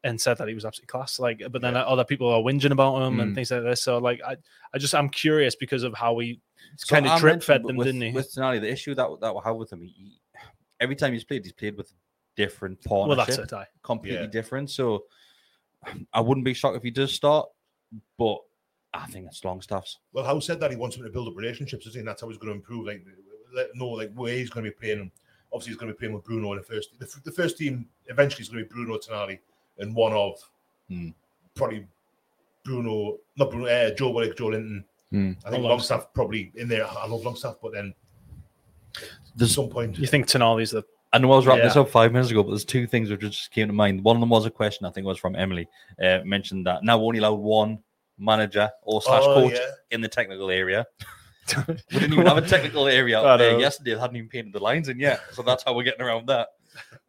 and 0.05 0.19
said 0.19 0.37
that 0.37 0.47
he 0.47 0.53
was 0.53 0.63
absolutely 0.65 0.87
class. 0.91 1.19
Like, 1.19 1.41
but 1.51 1.61
then 1.61 1.75
other 1.75 2.03
people 2.05 2.29
are 2.29 2.41
whinging 2.41 2.71
about 2.71 3.01
him 3.01 3.19
and 3.19 3.31
Mm. 3.31 3.35
things 3.35 3.51
like 3.51 3.63
this. 3.63 3.81
So 3.81 3.97
like 3.97 4.21
I 4.25 4.37
I 4.73 4.77
just 4.77 4.95
I'm 4.95 5.09
curious 5.09 5.55
because 5.55 5.83
of 5.83 5.93
how 5.93 6.17
he 6.19 6.39
So 6.77 6.95
kind 6.95 7.05
of 7.05 7.19
drip 7.19 7.33
mentioned 7.35 7.43
fed 7.45 7.63
them, 7.65 7.75
with, 7.75 7.87
didn't 7.87 8.01
he? 8.01 8.11
With 8.11 8.33
Tonali, 8.33 8.61
the 8.61 8.71
issue 8.71 8.95
that 8.95 9.07
that 9.19 9.35
we 9.35 9.41
have 9.43 9.57
with 9.57 9.71
him, 9.73 9.81
he, 9.81 9.87
he- 9.89 10.17
every 10.79 10.95
time 10.95 11.11
he's 11.11 11.23
played, 11.25 11.43
he's 11.43 11.53
played 11.53 11.75
with 11.77 11.91
different 12.35 12.79
well, 12.89 13.05
partnership, 13.07 13.37
that's 13.41 13.51
it. 13.51 13.55
I, 13.55 13.67
completely 13.83 14.25
Yeah. 14.25 14.31
different. 14.31 14.69
So 14.71 15.03
I 16.13 16.21
wouldn't 16.21 16.45
be 16.45 16.53
shocked 16.53 16.77
if 16.77 16.83
he 16.83 16.91
does 16.91 17.13
start, 17.13 17.47
but 18.17 18.37
I 18.93 19.05
think 19.07 19.27
it's 19.27 19.43
Longstaff's. 19.43 19.99
Well, 20.13 20.23
Howe 20.25 20.39
said 20.39 20.59
that 20.59 20.71
he 20.71 20.77
wants 20.77 20.95
him 20.95 21.03
to 21.03 21.09
build 21.09 21.27
up 21.27 21.35
relationships, 21.35 21.85
isn't 21.87 21.93
he? 21.93 21.99
And 21.99 22.07
that's 22.07 22.21
how 22.21 22.29
he's 22.29 22.37
going 22.37 22.53
to 22.53 22.55
improve. 22.55 22.85
Like, 22.85 23.05
let 23.53 23.75
know 23.75 23.87
like 23.89 24.13
where 24.13 24.33
he's 24.33 24.49
going 24.49 24.65
to 24.65 24.71
be 24.71 24.75
playing. 24.75 24.99
And 24.99 25.11
obviously, 25.51 25.71
he's 25.71 25.79
going 25.79 25.91
to 25.91 25.93
be 25.93 25.99
playing 25.99 26.13
with 26.13 26.23
Bruno 26.23 26.51
in 26.53 26.57
the 26.57 26.63
first. 26.63 26.97
The, 26.99 27.07
the 27.23 27.31
first 27.31 27.57
team 27.57 27.87
eventually 28.07 28.41
is 28.43 28.49
going 28.49 28.63
to 28.63 28.69
be 28.69 28.73
Bruno 28.73 28.97
Tonali 28.97 29.39
and 29.79 29.95
one 29.95 30.13
of 30.13 30.35
Hmm. 30.89 31.09
probably 31.55 31.87
Bruno, 32.65 33.17
not 33.37 33.49
Bruno, 33.51 33.67
uh, 33.67 33.91
Joe 33.95 34.09
Willock, 34.11 34.35
Joelinton. 34.35 34.83
Hmm. 35.11 35.31
I 35.45 35.49
think 35.49 35.63
Oh, 35.63 35.67
Longstaff 35.67 36.13
probably 36.13 36.51
in 36.55 36.67
there. 36.67 36.85
I 36.85 37.07
love 37.07 37.23
Longstaff, 37.23 37.55
but 37.61 37.71
then 37.71 37.93
There's, 39.35 39.55
some 39.55 39.69
point, 39.69 39.97
you 39.97 40.07
think 40.07 40.27
Tonali's 40.27 40.71
the 40.71 40.83
I 41.13 41.19
know 41.19 41.31
I 41.31 41.35
was 41.35 41.45
wrapping 41.45 41.63
this 41.63 41.75
up 41.75 41.89
five 41.89 42.11
minutes 42.11 42.31
ago, 42.31 42.41
but 42.41 42.49
there's 42.49 42.65
two 42.65 42.87
things 42.87 43.09
which 43.09 43.21
just 43.21 43.51
came 43.51 43.67
to 43.67 43.73
mind. 43.73 44.03
One 44.03 44.15
of 44.15 44.19
them 44.19 44.29
was 44.29 44.47
a 44.47 44.49
question, 44.49 44.85
I 44.87 44.89
think 44.89 45.05
it 45.05 45.07
was 45.07 45.19
from 45.19 45.35
Emily, 45.35 45.67
uh, 46.03 46.19
mentioned 46.25 46.65
that 46.65 46.83
now 46.83 46.97
we're 46.97 47.05
only 47.05 47.19
allowed 47.19 47.33
one 47.35 47.79
manager 48.17 48.69
or 48.81 49.01
slash 49.01 49.21
Oh, 49.23 49.35
coach 49.35 49.53
yeah. 49.53 49.71
in 49.91 50.01
the 50.01 50.07
technical 50.07 50.49
area. 50.49 50.85
we 51.67 51.75
didn't 51.91 52.13
even 52.13 52.25
have 52.25 52.37
a 52.37 52.47
technical 52.47 52.87
area 52.87 53.19
out 53.19 53.37
there 53.37 53.59
yesterday. 53.59 53.93
They 53.93 53.99
hadn't 53.99 54.15
even 54.15 54.29
painted 54.29 54.53
the 54.53 54.59
lines 54.59 54.89
in 54.89 54.99
yet. 54.99 55.21
So 55.33 55.43
that's 55.43 55.63
how 55.63 55.75
we're 55.75 55.83
getting 55.83 56.01
around 56.01 56.27
that. 56.29 56.49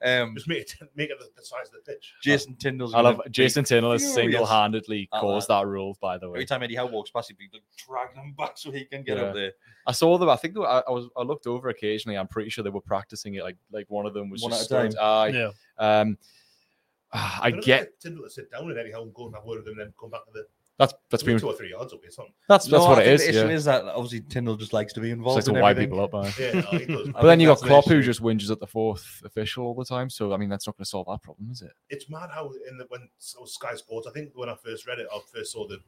Um, 0.05 0.35
just 0.35 0.47
make 0.49 0.59
it 0.63 0.75
make 0.97 1.11
it 1.11 1.19
the, 1.19 1.29
the 1.37 1.45
size 1.45 1.67
of 1.69 1.73
the 1.73 1.93
pitch. 1.93 2.13
Jason 2.23 2.55
Tindall's 2.57 2.95
I 2.95 3.01
love 3.01 3.21
Jason 3.31 3.65
Tindall 3.65 3.93
has 3.93 4.15
single-handedly 4.15 5.09
caused 5.13 5.49
that 5.49 5.67
rule. 5.67 5.97
By 6.01 6.19
the 6.19 6.29
way, 6.29 6.37
Every 6.39 6.47
time 6.47 6.63
Eddie 6.63 6.75
Howe 6.77 6.87
walks 6.87 7.11
past, 7.11 7.29
he'd 7.29 7.39
be 7.39 7.49
like 7.53 7.63
dragging 7.77 8.23
him 8.23 8.35
back 8.37 8.53
so 8.57 8.71
he 8.71 8.85
can 8.85 9.03
get 9.03 9.17
Yeah. 9.19 9.25
up 9.25 9.35
there. 9.35 9.53
I 9.87 9.93
saw 9.93 10.19
them. 10.19 10.29
I 10.29 10.37
think 10.37 10.57
were- 10.57 10.69
I, 10.69 10.83
I 10.87 10.91
was. 10.91 11.09
I 11.17 11.23
looked 11.23 11.47
over 11.47 11.69
occasionally. 11.69 12.17
I'm 12.19 12.29
pretty 12.29 12.51
sure 12.51 12.65
they 12.65 12.71
were 12.71 12.81
practicing 12.81 13.35
it. 13.35 13.43
Like 13.43 13.57
like 13.73 13.87
one 13.89 14.07
of 14.07 14.15
them 14.15 14.31
was 14.31 14.43
One 14.43 14.51
just 14.53 14.71
at 14.73 14.87
a 14.87 14.91
stood- 14.91 15.01
Aye. 15.01 15.29
yeah. 15.29 15.51
Um, 15.79 16.19
I 17.13 17.53
But 17.53 17.63
get 17.65 18.01
Tindall 18.01 18.25
to 18.25 18.31
sit 18.31 18.51
down 18.51 18.69
and 18.71 18.79
anyhow 18.79 19.03
and 19.03 19.15
go 19.15 19.27
and 19.27 19.35
have 19.35 19.45
a 19.45 19.47
word 19.47 19.59
with 19.59 19.69
him, 19.69 19.79
and 19.79 19.81
then 19.89 19.95
come 20.01 20.11
back 20.11 20.25
to 20.27 20.33
the 20.33 20.47
that's 20.79 20.93
that's 21.11 21.23
two 21.23 21.31
pretty 21.33 21.45
much, 21.47 21.55
or 21.55 21.57
three 21.57 21.71
yards 21.71 21.93
up 21.93 22.01
or 22.05 22.11
something. 22.11 22.35
that's 22.49 22.65
that's 22.67 22.73
No, 22.85 22.89
what 22.91 22.99
I 22.99 23.03
it 23.03 23.05
think 23.05 23.15
is. 23.15 23.23
The 23.23 23.29
issue 23.41 23.49
yeah. 23.49 23.55
is 23.55 23.65
that 23.67 23.85
obviously 23.85 24.21
Tindall 24.23 24.57
just 24.57 24.73
likes 24.73 24.93
to 24.95 25.01
be 25.01 25.11
It's 25.11 25.17
involved 25.19 25.37
like 25.37 25.45
to 25.45 25.51
in 25.51 25.63
wind 25.63 25.79
everything. 25.79 25.91
people 25.91 26.05
up. 26.05 26.15
aye. 26.15 26.35
Yeah, 26.39 26.53
no, 26.61 26.79
he 26.79 26.85
does. 26.87 27.09
But 27.13 27.23
then 27.23 27.39
you 27.41 27.47
got 27.47 27.53
that's 27.55 27.61
the 27.63 27.67
Klopp 27.69 27.85
who 27.87 27.99
issue. 27.99 28.03
just 28.07 28.21
whinges 28.23 28.51
at 28.51 28.59
the 28.59 28.67
fourth 28.67 29.23
official 29.25 29.65
all 29.67 29.75
the 29.75 29.85
time. 29.85 30.11
So 30.11 30.33
I 30.33 30.37
mean, 30.37 30.49
that's 30.49 30.67
not 30.67 30.77
going 30.77 30.85
to 30.85 30.89
solve 30.91 31.07
that 31.07 31.23
problem, 31.23 31.51
is 31.53 31.63
it? 31.63 31.71
it's 31.91 32.11
mad 32.11 32.31
how 32.35 32.51
in 32.69 32.77
the 32.79 32.87
when 32.89 33.09
so 33.19 33.45
Sky 33.45 33.75
Sports, 33.77 34.09
I 34.09 34.11
think 34.11 34.31
when 34.35 34.49
I 34.49 34.55
first 34.57 34.87
read 34.87 34.99
it, 34.99 35.07
I 35.15 35.21
first 35.33 35.53
saw 35.53 35.67
the, 35.69 35.75
uh, 35.77 35.79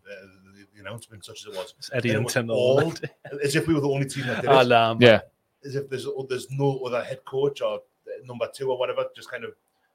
the, 0.55 0.67
the 0.75 0.81
announcement, 0.81 1.25
such 1.25 1.41
as 1.47 1.53
it 1.55 1.59
was, 1.59 1.75
It's 1.79 1.91
Eddie 1.93 2.11
and 2.11 2.19
it 2.19 2.21
and 2.21 2.29
Tindall. 2.49 2.57
all 2.57 2.93
as 3.43 3.57
if 3.57 3.67
we 3.67 3.75
were 3.75 3.81
the 3.81 3.89
only 3.89 4.07
team 4.09 4.27
that 4.29 4.43
did 4.43 4.51
Ah, 4.51 4.61
it, 4.61 4.67
lamb. 4.69 4.99
Yeah, 5.01 5.21
as 5.65 5.75
if 5.75 5.89
there's 5.91 6.07
there's 6.29 6.49
no 6.51 6.79
other 6.87 7.03
head 7.03 7.25
coach 7.25 7.61
or 7.61 7.81
number 8.25 8.49
two 8.55 8.71
or 8.71 8.79
whatever, 8.79 9.05
just 9.17 9.31
kind 9.31 9.43
of 9.45 9.51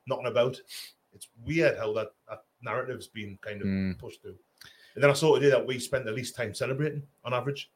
knocking 0.05 0.27
about. 0.27 0.59
It's 1.13 1.27
weird 1.45 1.77
how 1.77 1.91
that, 1.93 2.07
that 2.29 2.43
narrative's 2.61 3.07
been 3.07 3.37
kind 3.41 3.61
of 3.61 3.67
Mm. 3.67 3.99
pushed 3.99 4.21
through. 4.21 4.35
And 4.95 5.03
then 5.03 5.09
I 5.09 5.13
saw 5.13 5.35
today 5.35 5.49
that 5.49 5.65
we 5.65 5.79
spent 5.79 6.05
the 6.05 6.11
least 6.11 6.35
time 6.35 6.53
celebrating 6.53 7.03
on 7.23 7.33
average. 7.33 7.69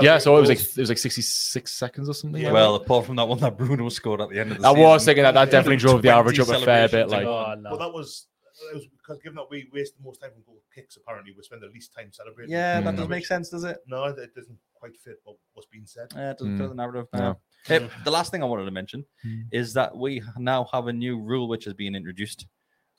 yeah. 0.00 0.18
So 0.18 0.36
it 0.36 0.40
was 0.40 0.48
like 0.48 0.60
it 0.60 0.76
was 0.78 0.88
like 0.88 0.98
66 0.98 1.70
seconds 1.72 2.08
or 2.08 2.14
something. 2.14 2.40
Yeah. 2.40 2.48
like 2.48 2.54
Well, 2.54 2.74
apart 2.76 3.06
from 3.06 3.16
that 3.16 3.28
one 3.28 3.38
that 3.40 3.56
Bruno 3.56 3.88
scored 3.88 4.20
at 4.20 4.30
the 4.30 4.40
end 4.40 4.50
of 4.52 4.56
the 4.58 4.62
that. 4.62 4.68
I 4.68 4.72
season. 4.72 4.82
was 4.88 5.04
thinking 5.04 5.22
that 5.24 5.34
that 5.34 5.50
definitely 5.50 5.76
drove 5.76 6.02
the 6.02 6.08
average 6.18 6.38
up 6.40 6.48
a 6.48 6.60
fair 6.60 6.88
bit. 6.88 7.08
Like 7.08 7.22
in 7.22 7.28
Oh, 7.28 7.32
one. 7.42 7.62
no. 7.62 7.70
Well, 7.70 7.78
that 7.78 7.92
was, 7.92 8.26
it 8.72 8.74
was 8.74 8.86
because 8.86 9.18
given 9.20 9.36
that 9.36 9.48
we 9.50 9.68
waste 9.72 9.96
the 9.96 10.02
most 10.02 10.20
time 10.20 10.30
on 10.34 10.42
goal 10.46 10.60
kicks, 10.74 10.96
apparently 10.96 11.32
we 11.36 11.42
spend 11.42 11.62
the 11.62 11.68
least 11.68 11.92
time 11.94 12.08
celebrating. 12.12 12.52
Yeah, 12.52 12.80
that 12.80 12.94
Mm. 12.94 12.96
does 12.96 13.08
make 13.08 13.26
sense, 13.26 13.50
does 13.50 13.64
it? 13.64 13.78
No, 13.86 14.04
it 14.04 14.34
doesn't 14.34 14.58
quite 14.74 14.90
quite 14.92 14.96
fit 14.98 15.20
what, 15.24 15.36
what's 15.54 15.68
being 15.68 15.86
said. 15.86 16.08
Yeah, 16.16 16.30
it 16.32 16.38
doesn't 16.38 16.58
fit 16.58 16.68
the 16.68 16.74
narrative. 16.74 17.06
Yeah. 17.14 17.20
no. 17.20 17.38
Eh, 17.68 17.88
the 18.04 18.10
last 18.10 18.30
thing 18.32 18.42
I 18.42 18.46
wanted 18.46 18.64
to 18.64 18.70
mention 18.70 19.04
is 19.52 19.72
that 19.74 19.96
we 19.96 20.22
now 20.38 20.68
have 20.72 20.86
a 20.88 20.92
new 20.92 21.18
rule 21.20 21.48
which 21.48 21.64
has 21.64 21.74
been 21.74 21.94
introduced 21.94 22.46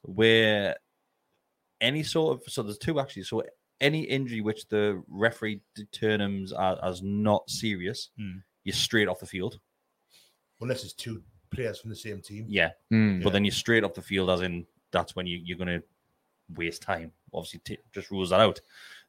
where 0.04 0.76
any 1.82 2.04
sort 2.04 2.38
of 2.38 2.52
so 2.52 2.64
there's 2.64 2.78
two 2.78 3.00
actually. 3.00 3.24
So 3.24 3.44
any 3.80 4.02
injury 4.02 4.42
which 4.42 4.68
the 4.70 5.04
referee 5.08 5.62
determines 5.76 6.52
as, 6.54 6.78
as 6.84 7.02
not 7.04 7.48
serious, 7.50 8.10
Hmm. 8.18 8.38
you're 8.64 8.74
straight 8.74 9.08
off 9.08 9.20
the 9.20 9.26
field. 9.28 9.60
Unless 10.62 10.84
it's 10.84 10.94
two 10.94 11.22
players 11.52 11.80
from 11.80 11.92
the 11.92 11.96
same 11.96 12.22
team. 12.22 12.46
Yeah. 12.50 12.72
Mm. 12.92 13.24
But 13.24 13.32
then 13.34 13.46
you're 13.46 13.52
straight 13.52 13.84
off 13.84 13.94
the 13.94 14.02
field, 14.02 14.30
as 14.32 14.42
in 14.42 14.66
that's 14.92 15.16
when 15.16 15.28
you, 15.28 15.40
you're 15.44 15.58
going 15.58 15.68
to 15.80 15.84
waste 16.56 16.82
time. 16.82 17.12
Obviously, 17.34 17.60
t- 17.64 17.78
just 17.94 18.10
rules 18.10 18.32
that 18.32 18.40
out. 18.40 18.60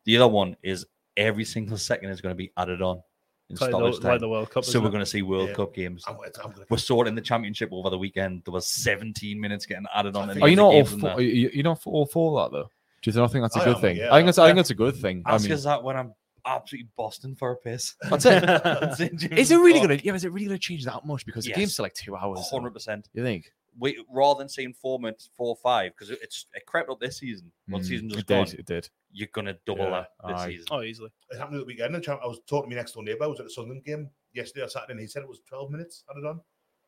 The 0.05 0.17
other 0.19 0.29
one 0.29 0.57
is 0.63 0.85
every 1.17 1.45
single 1.47 1.79
second 1.79 2.11
is 2.11 2.21
going 2.21 2.35
to 2.35 2.37
be 2.37 2.53
added 2.59 2.83
on 2.83 2.97
in 2.99 3.03
Like 3.51 3.59
the- 3.59 3.67
stoppage 3.69 3.95
like 3.95 4.03
time. 4.03 4.19
the 4.21 4.29
World 4.29 4.51
Cup, 4.51 4.65
So 4.65 4.79
we're 4.81 4.91
going 4.91 5.01
to 5.01 5.07
see 5.07 5.23
World 5.23 5.49
Yeah. 5.51 5.55
Cup 5.55 5.75
games. 5.75 6.05
I'm, 6.07 6.17
I'm 6.45 6.51
gonna, 6.53 6.67
We're 6.69 6.77
sorting 6.77 7.15
the 7.15 7.21
championship 7.23 7.71
over 7.73 7.89
the 7.89 7.97
weekend. 7.99 8.43
There 8.45 8.53
was 8.53 8.67
17 8.69 9.41
minutes 9.41 9.65
getting 9.65 9.87
added 9.95 10.17
on. 10.17 10.29
in 10.31 10.43
Are 10.43 10.49
you 10.49 10.57
not 10.57 10.67
all 10.67 10.85
for, 10.85 11.09
are 11.13 11.21
you, 11.21 11.51
you're 11.55 11.65
not 11.65 11.81
all 11.87 12.05
for 12.07 12.43
that 12.43 12.53
though? 12.53 12.71
Do 13.01 13.11
you 13.11 13.17
not 13.17 13.33
think 13.33 13.45
that's 13.45 13.57
a 13.57 13.61
I 13.61 13.65
good 13.65 13.77
am, 13.77 13.81
thing? 13.81 13.97
yeah. 13.97 14.13
I 14.13 14.19
think 14.19 14.27
that's 14.27 14.39
I 14.39 14.47
think 14.49 14.57
Yeah. 14.57 14.59
that's 14.61 14.71
a 14.71 14.75
good 14.75 14.97
thing. 14.97 15.23
I 15.25 15.35
Ask 15.37 15.45
mean, 15.45 15.53
us 15.53 15.65
that 15.65 15.83
when 15.83 15.97
I'm 15.97 16.13
absolutely 16.45 16.89
busting 16.97 17.37
for 17.37 17.53
a 17.53 17.57
piss. 17.57 17.95
that's 18.11 18.25
it. 18.27 18.43
That's 18.47 19.01
it, 19.01 19.33
is 19.39 19.51
it 19.51 19.57
really 19.57 19.79
Oh, 19.81 19.83
gonna? 19.83 20.01
Yeah, 20.03 20.15
is 20.15 20.25
it 20.25 20.33
really 20.33 20.47
gonna 20.47 20.59
change 20.59 20.85
that 20.85 21.05
much? 21.07 21.25
Because 21.27 21.45
the 21.45 21.53
game's 21.53 21.73
still 21.75 21.85
like 21.85 21.95
two 21.95 22.17
hours. 22.17 22.49
100%. 22.53 23.05
You 23.15 23.23
think? 23.23 23.53
We, 23.79 24.05
rather 24.11 24.39
than 24.39 24.49
saying 24.49 24.75
four 24.75 24.99
minutes, 24.99 25.31
four 25.37 25.49
or 25.49 25.57
five, 25.57 25.93
because 25.93 26.11
it's 26.11 26.47
it 26.55 26.67
crept 26.67 26.91
up 26.91 26.99
this 27.01 27.19
season. 27.19 27.53
One 27.69 27.81
Mm, 27.81 27.85
season 27.85 28.09
just 28.09 28.21
it 28.21 28.27
gone. 28.27 28.47
did. 28.47 28.59
It 28.61 28.67
did. 28.67 28.89
You're 29.13 29.29
going 29.33 29.47
to 29.47 29.57
double 29.67 29.85
Yeah. 29.85 29.91
that 30.23 30.29
this 30.29 30.41
Aye. 30.41 30.49
season. 30.51 30.67
Oh, 30.71 30.83
easily. 30.83 31.11
it 31.31 31.39
happened 31.39 31.57
at 31.57 31.61
the 31.61 31.67
weekend. 31.67 31.95
and 31.95 32.09
I 32.09 32.27
was 32.27 32.41
talking 32.47 32.71
to 32.71 32.75
my 32.77 32.81
next 32.81 32.93
door 32.93 33.05
neighbour. 33.05 33.25
I 33.25 33.29
was 33.29 33.39
at 33.41 33.47
the 33.47 33.51
Sunderland 33.53 33.85
game 33.85 34.11
yesterday 34.33 34.65
or 34.65 34.69
Saturday, 34.69 34.93
and 34.93 35.01
he 35.01 35.07
said 35.07 35.23
it 35.23 35.29
was 35.29 35.41
12 35.47 35.71
minutes 35.71 36.05
added 36.11 36.27
on. 36.27 36.41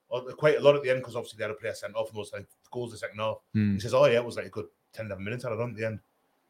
Or 0.08 0.22
quite 0.32 0.56
a 0.56 0.60
lot 0.60 0.74
at 0.74 0.82
the 0.82 0.90
end 0.90 0.98
because 1.00 1.14
obviously 1.14 1.38
they 1.38 1.44
had 1.44 1.52
a 1.52 1.54
player 1.54 1.72
sent 1.74 1.94
off 1.94 2.08
and 2.08 2.18
those 2.18 2.32
like 2.32 2.46
goals 2.72 2.90
the 2.90 2.98
second 2.98 3.18
half. 3.20 3.36
Hmm. 3.54 3.74
He 3.74 3.80
says, 3.80 3.94
"Oh 3.94 4.06
yeah, 4.06 4.16
it 4.16 4.24
was 4.24 4.36
like 4.36 4.46
a 4.46 4.50
good 4.50 4.66
10, 4.92 5.06
11 5.06 5.22
minutes 5.24 5.44
added 5.44 5.60
on 5.60 5.70
at 5.70 5.76
the 5.76 5.86
end." 5.86 6.00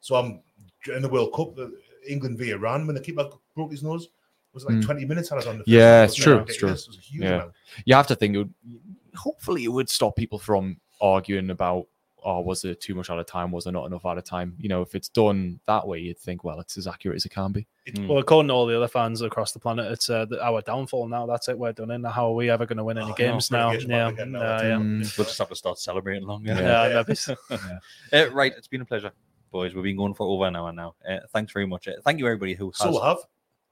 So 0.00 0.14
I'm 0.16 0.40
in 0.94 1.02
the 1.02 1.08
World 1.10 1.34
Cup, 1.34 1.54
the 1.56 1.78
England 2.08 2.38
v 2.38 2.52
Iran 2.52 2.86
when 2.86 2.94
the 2.96 3.02
keeper 3.02 3.28
broke 3.54 3.72
his 3.72 3.82
nose. 3.82 4.04
It 4.06 4.54
was 4.54 4.64
like 4.64 4.76
Hmm. 4.76 4.80
20 4.80 5.04
minutes 5.04 5.30
added 5.30 5.46
on. 5.46 5.58
The 5.58 5.64
first 5.64 5.68
Yeah, 5.68 6.04
it's 6.04 6.14
true. 6.14 6.38
It's 6.38 6.56
true. 6.56 6.70
It 6.70 6.72
was 6.72 6.96
a 6.96 7.00
huge 7.02 7.22
Yeah. 7.22 7.34
amount. 7.34 7.52
You 7.84 7.94
have 7.94 8.06
to 8.06 8.16
think. 8.16 8.34
It 8.34 8.38
would, 8.38 8.54
hopefully, 9.14 9.64
it 9.64 9.68
would 9.68 9.88
stop 9.88 10.16
people 10.16 10.38
from 10.38 10.78
arguing 11.00 11.50
about. 11.50 11.86
Oh, 12.22 12.40
was 12.40 12.66
it 12.66 12.82
too 12.82 12.94
much 12.94 13.08
out 13.08 13.18
of 13.18 13.24
time? 13.24 13.50
Was 13.50 13.64
there 13.64 13.72
not 13.72 13.86
enough 13.86 14.04
out 14.04 14.18
of 14.18 14.24
time? 14.24 14.54
You 14.58 14.68
know, 14.68 14.82
if 14.82 14.94
it's 14.94 15.08
done 15.08 15.58
that 15.66 15.88
way, 15.88 16.00
you'd 16.00 16.18
think, 16.18 16.44
well, 16.44 16.60
it's 16.60 16.76
as 16.76 16.86
accurate 16.86 17.16
as 17.16 17.24
it 17.24 17.30
can 17.30 17.50
be. 17.50 17.66
Hmm. 17.96 18.08
Well, 18.08 18.18
according 18.18 18.48
to 18.48 18.52
all 18.54 18.66
the 18.66 18.76
other 18.76 18.88
fans 18.88 19.22
across 19.22 19.52
the 19.52 19.58
planet, 19.58 19.90
it's 19.90 20.10
uh, 20.10 20.26
our 20.42 20.60
downfall 20.60 21.08
now. 21.08 21.24
That's 21.24 21.48
it. 21.48 21.58
We're 21.58 21.72
done 21.72 21.90
in. 21.92 22.04
How 22.04 22.26
are 22.28 22.34
we 22.34 22.50
ever 22.50 22.66
going 22.66 22.76
to 22.76 22.84
win 22.84 22.98
any 22.98 23.10
Oh, 23.10 23.14
games 23.14 23.50
no, 23.50 23.58
now? 23.58 23.70
Yeah, 23.72 23.78
battle 23.86 24.08
again 24.10 24.32
now, 24.32 24.40
uh, 24.42 24.60
yeah. 24.62 24.68
Mm. 24.76 25.16
We'll 25.16 25.24
just 25.24 25.38
have 25.38 25.48
to 25.48 25.56
start 25.56 25.78
celebrating 25.78 26.28
longer. 26.28 26.52
Yeah, 26.52 26.88
Yeah. 27.48 27.48
maybe. 27.50 27.58
Uh, 28.12 28.30
right, 28.34 28.52
it's 28.54 28.68
been 28.68 28.82
a 28.82 28.84
pleasure, 28.84 29.12
boys. 29.50 29.74
We've 29.74 29.82
been 29.84 29.96
going 29.96 30.12
for 30.12 30.26
over 30.26 30.44
an 30.44 30.56
hour 30.56 30.72
now. 30.74 30.96
Uh, 31.08 31.20
thanks 31.32 31.54
very 31.54 31.66
much. 31.66 31.88
Uh, 31.88 31.92
thank 32.04 32.18
you, 32.18 32.26
everybody 32.26 32.52
who 32.52 32.66
has. 32.66 32.76
So 32.76 32.90
we'll 32.90 33.00
have. 33.02 33.16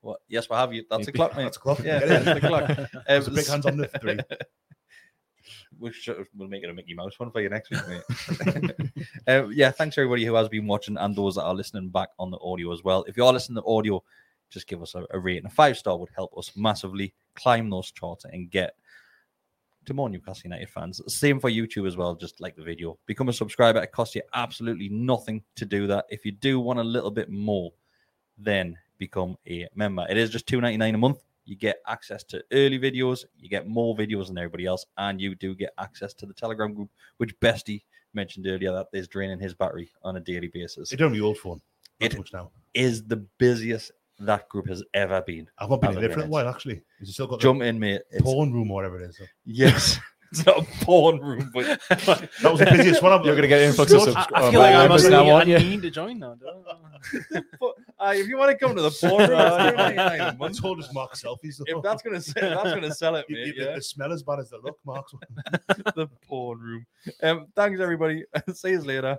What? 0.01 0.20
Yes, 0.26 0.49
we'll 0.49 0.59
have 0.59 0.72
you. 0.72 0.84
That's 0.89 1.05
the 1.05 1.12
clock, 1.12 1.36
mate. 1.36 1.43
That's 1.43 1.59
a 1.59 1.61
clock. 1.61 1.80
Yeah, 1.80 1.99
Get 1.99 2.03
it. 2.05 2.24
that's 2.24 2.41
the 2.41 2.49
clock. 2.49 2.68
Um, 3.09 3.22
a 3.26 3.30
big 3.30 3.47
hands 3.47 3.66
on 3.66 3.76
the 3.76 3.89
three. 4.01 4.18
We'll, 5.79 5.93
we'll 6.37 6.49
make 6.49 6.64
it 6.64 6.70
a 6.70 6.74
Mickey 6.74 6.95
Mouse 6.95 7.18
one 7.18 7.31
for 7.31 7.41
you 7.41 7.49
next 7.49 7.70
week, 7.70 7.81
mate. 7.89 8.91
um, 9.26 9.53
yeah, 9.55 9.70
thanks 9.70 9.97
everybody 9.97 10.24
who 10.24 10.35
has 10.35 10.49
been 10.49 10.66
watching 10.66 10.97
and 10.97 11.14
those 11.14 11.37
that 11.37 11.45
are 11.45 11.55
listening 11.55 11.89
back 11.89 12.09
on 12.18 12.31
the 12.31 12.39
audio 12.39 12.72
as 12.72 12.83
well. 12.83 13.05
If 13.07 13.16
you 13.16 13.24
are 13.24 13.33
listening 13.33 13.62
to 13.62 13.68
audio, 13.68 14.03
just 14.51 14.66
give 14.66 14.83
us 14.83 14.95
a, 14.95 15.05
a 15.11 15.18
rating. 15.18 15.47
A 15.47 15.51
five 15.51 15.76
star 15.76 15.97
would 15.97 16.11
help 16.14 16.37
us 16.37 16.53
massively 16.57 17.14
climb 17.35 17.70
those 17.70 17.93
charts 17.93 18.24
and 18.24 18.51
get 18.51 18.74
to 19.87 19.95
more 19.95 20.09
Newcastle 20.09 20.43
United 20.45 20.68
fans. 20.68 21.01
Same 21.07 21.41
for 21.41 21.51
YouTube 21.51 21.87
as 21.87 21.97
well, 21.97 22.14
just 22.14 22.41
like 22.41 22.57
the 22.57 22.62
video. 22.62 22.99
Become 23.07 23.29
a 23.29 23.33
subscriber. 23.33 23.81
It 23.81 23.93
costs 23.93 24.14
you 24.14 24.22
absolutely 24.35 24.89
nothing 24.91 25.43
to 25.57 25.64
do 25.64 25.87
that. 25.87 26.07
If 26.11 26.24
you 26.24 26.33
do 26.33 26.61
want 26.61 26.79
a 26.79 26.85
little 26.85 27.11
bit 27.11 27.31
more, 27.31 27.72
then 28.37 28.76
become 28.99 29.37
a 29.49 29.66
member. 29.74 30.07
It 30.09 30.16
is 30.16 30.31
just 30.31 30.47
two 30.47 30.61
ninety 30.61 30.76
nine 30.76 30.95
a 30.95 30.99
month. 30.99 31.24
You 31.49 31.57
get 31.57 31.78
access 31.86 32.22
to 32.24 32.44
early 32.53 32.78
videos, 32.78 33.24
you 33.38 33.49
get 33.49 33.66
more 33.66 33.96
videos 33.96 34.26
than 34.26 34.36
everybody 34.36 34.66
else, 34.66 34.84
and 34.99 35.18
you 35.18 35.34
do 35.34 35.55
get 35.55 35.72
access 35.78 36.12
to 36.14 36.26
the 36.26 36.34
Telegram 36.34 36.74
group, 36.74 36.90
which 37.16 37.34
Bestie 37.40 37.84
mentioned 38.12 38.46
earlier 38.46 38.70
that 38.70 38.88
is 38.92 39.09
draining 39.09 39.38
his 39.38 39.55
battery 39.55 39.90
on 40.03 40.16
a 40.16 40.20
daily 40.20 40.49
basis. 40.49 40.92
It 40.92 40.96
don't 40.99 41.18
old 41.18 41.38
phone. 41.38 41.62
It- 42.01 42.14
is 42.74 43.03
the 43.05 43.16
busiest 43.38 43.92
that 44.18 44.46
group 44.51 44.68
has 44.68 44.84
ever 44.92 45.22
been. 45.22 45.49
I've 45.57 45.70
not 45.70 45.80
been 45.80 45.92
in 45.94 46.01
there 46.03 46.12
for 46.12 46.20
a 46.20 46.26
while 46.26 46.49
actually. 46.49 46.82
Is 47.01 47.09
it 47.09 47.12
still 47.12 47.26
got 47.26 47.40
Jump 47.40 47.62
in, 47.62 47.78
mate. 47.78 48.03
It's, 48.11 48.22
porn 48.22 48.53
room 48.53 48.70
or 48.70 48.74
whatever 48.74 49.01
it 49.01 49.09
is? 49.09 49.18
yes, 49.46 49.99
it's 50.31 50.45
not 50.47 50.59
a 50.59 50.85
porn 50.85 51.18
room, 51.20 51.51
but 51.55 51.64
That 51.89 52.29
was 52.43 52.59
the 52.61 52.68
busiest 52.70 53.03
one. 53.03 53.12
Of 53.12 53.20
them. 53.20 53.26
You're 53.26 53.37
gonna 53.37 53.49
get 53.49 53.62
an 53.62 53.68
influx 53.68 53.93
of 53.93 54.01
I, 54.01 54.05
subscribers. 54.05 54.49
I 54.49 54.51
feel 54.51 54.61
like 54.61 54.74
I 54.74 54.89
must 54.89 55.11
now, 55.11 55.24
be 55.24 55.31
aren't 55.31 55.49
a 55.49 55.53
you? 55.53 55.59
need 55.70 55.83
to 55.83 55.91
join 55.91 56.18
now. 56.18 56.37
but, 57.61 57.74
uh, 57.99 58.12
if 58.16 58.26
you 58.29 58.37
want 58.37 58.51
to 58.51 58.57
come 58.59 58.74
to 58.76 58.83
the 58.83 58.91
porn 58.91 59.31
room, 59.31 59.39
it's 59.41 59.76
$2.99 59.76 60.18
a 60.18 60.22
I 60.22 60.35
month. 60.37 60.61
told 60.61 60.79
us 60.81 60.93
Mark 60.93 61.14
selfies. 61.14 61.61
if 61.66 61.83
that's 61.83 62.03
gonna 62.03 62.20
sell, 62.20 62.51
that's 62.62 62.74
gonna 62.74 62.95
sell 62.95 63.16
it, 63.16 63.26
You- 63.31 63.37
mate. 63.37 63.47
you- 63.47 63.53
the, 63.55 63.64
Yeah. 63.70 63.74
the 63.76 63.83
smell 63.83 64.12
as 64.12 64.22
bad 64.22 64.41
as 64.41 64.51
the 64.51 64.59
look, 64.59 64.79
Mark. 64.85 65.07
the 65.97 66.09
porn 66.26 66.59
room. 66.61 66.87
Um, 67.22 67.47
thanks 67.57 67.81
everybody. 67.81 68.24
See 68.55 68.70
you 68.70 68.81
later. 68.83 69.18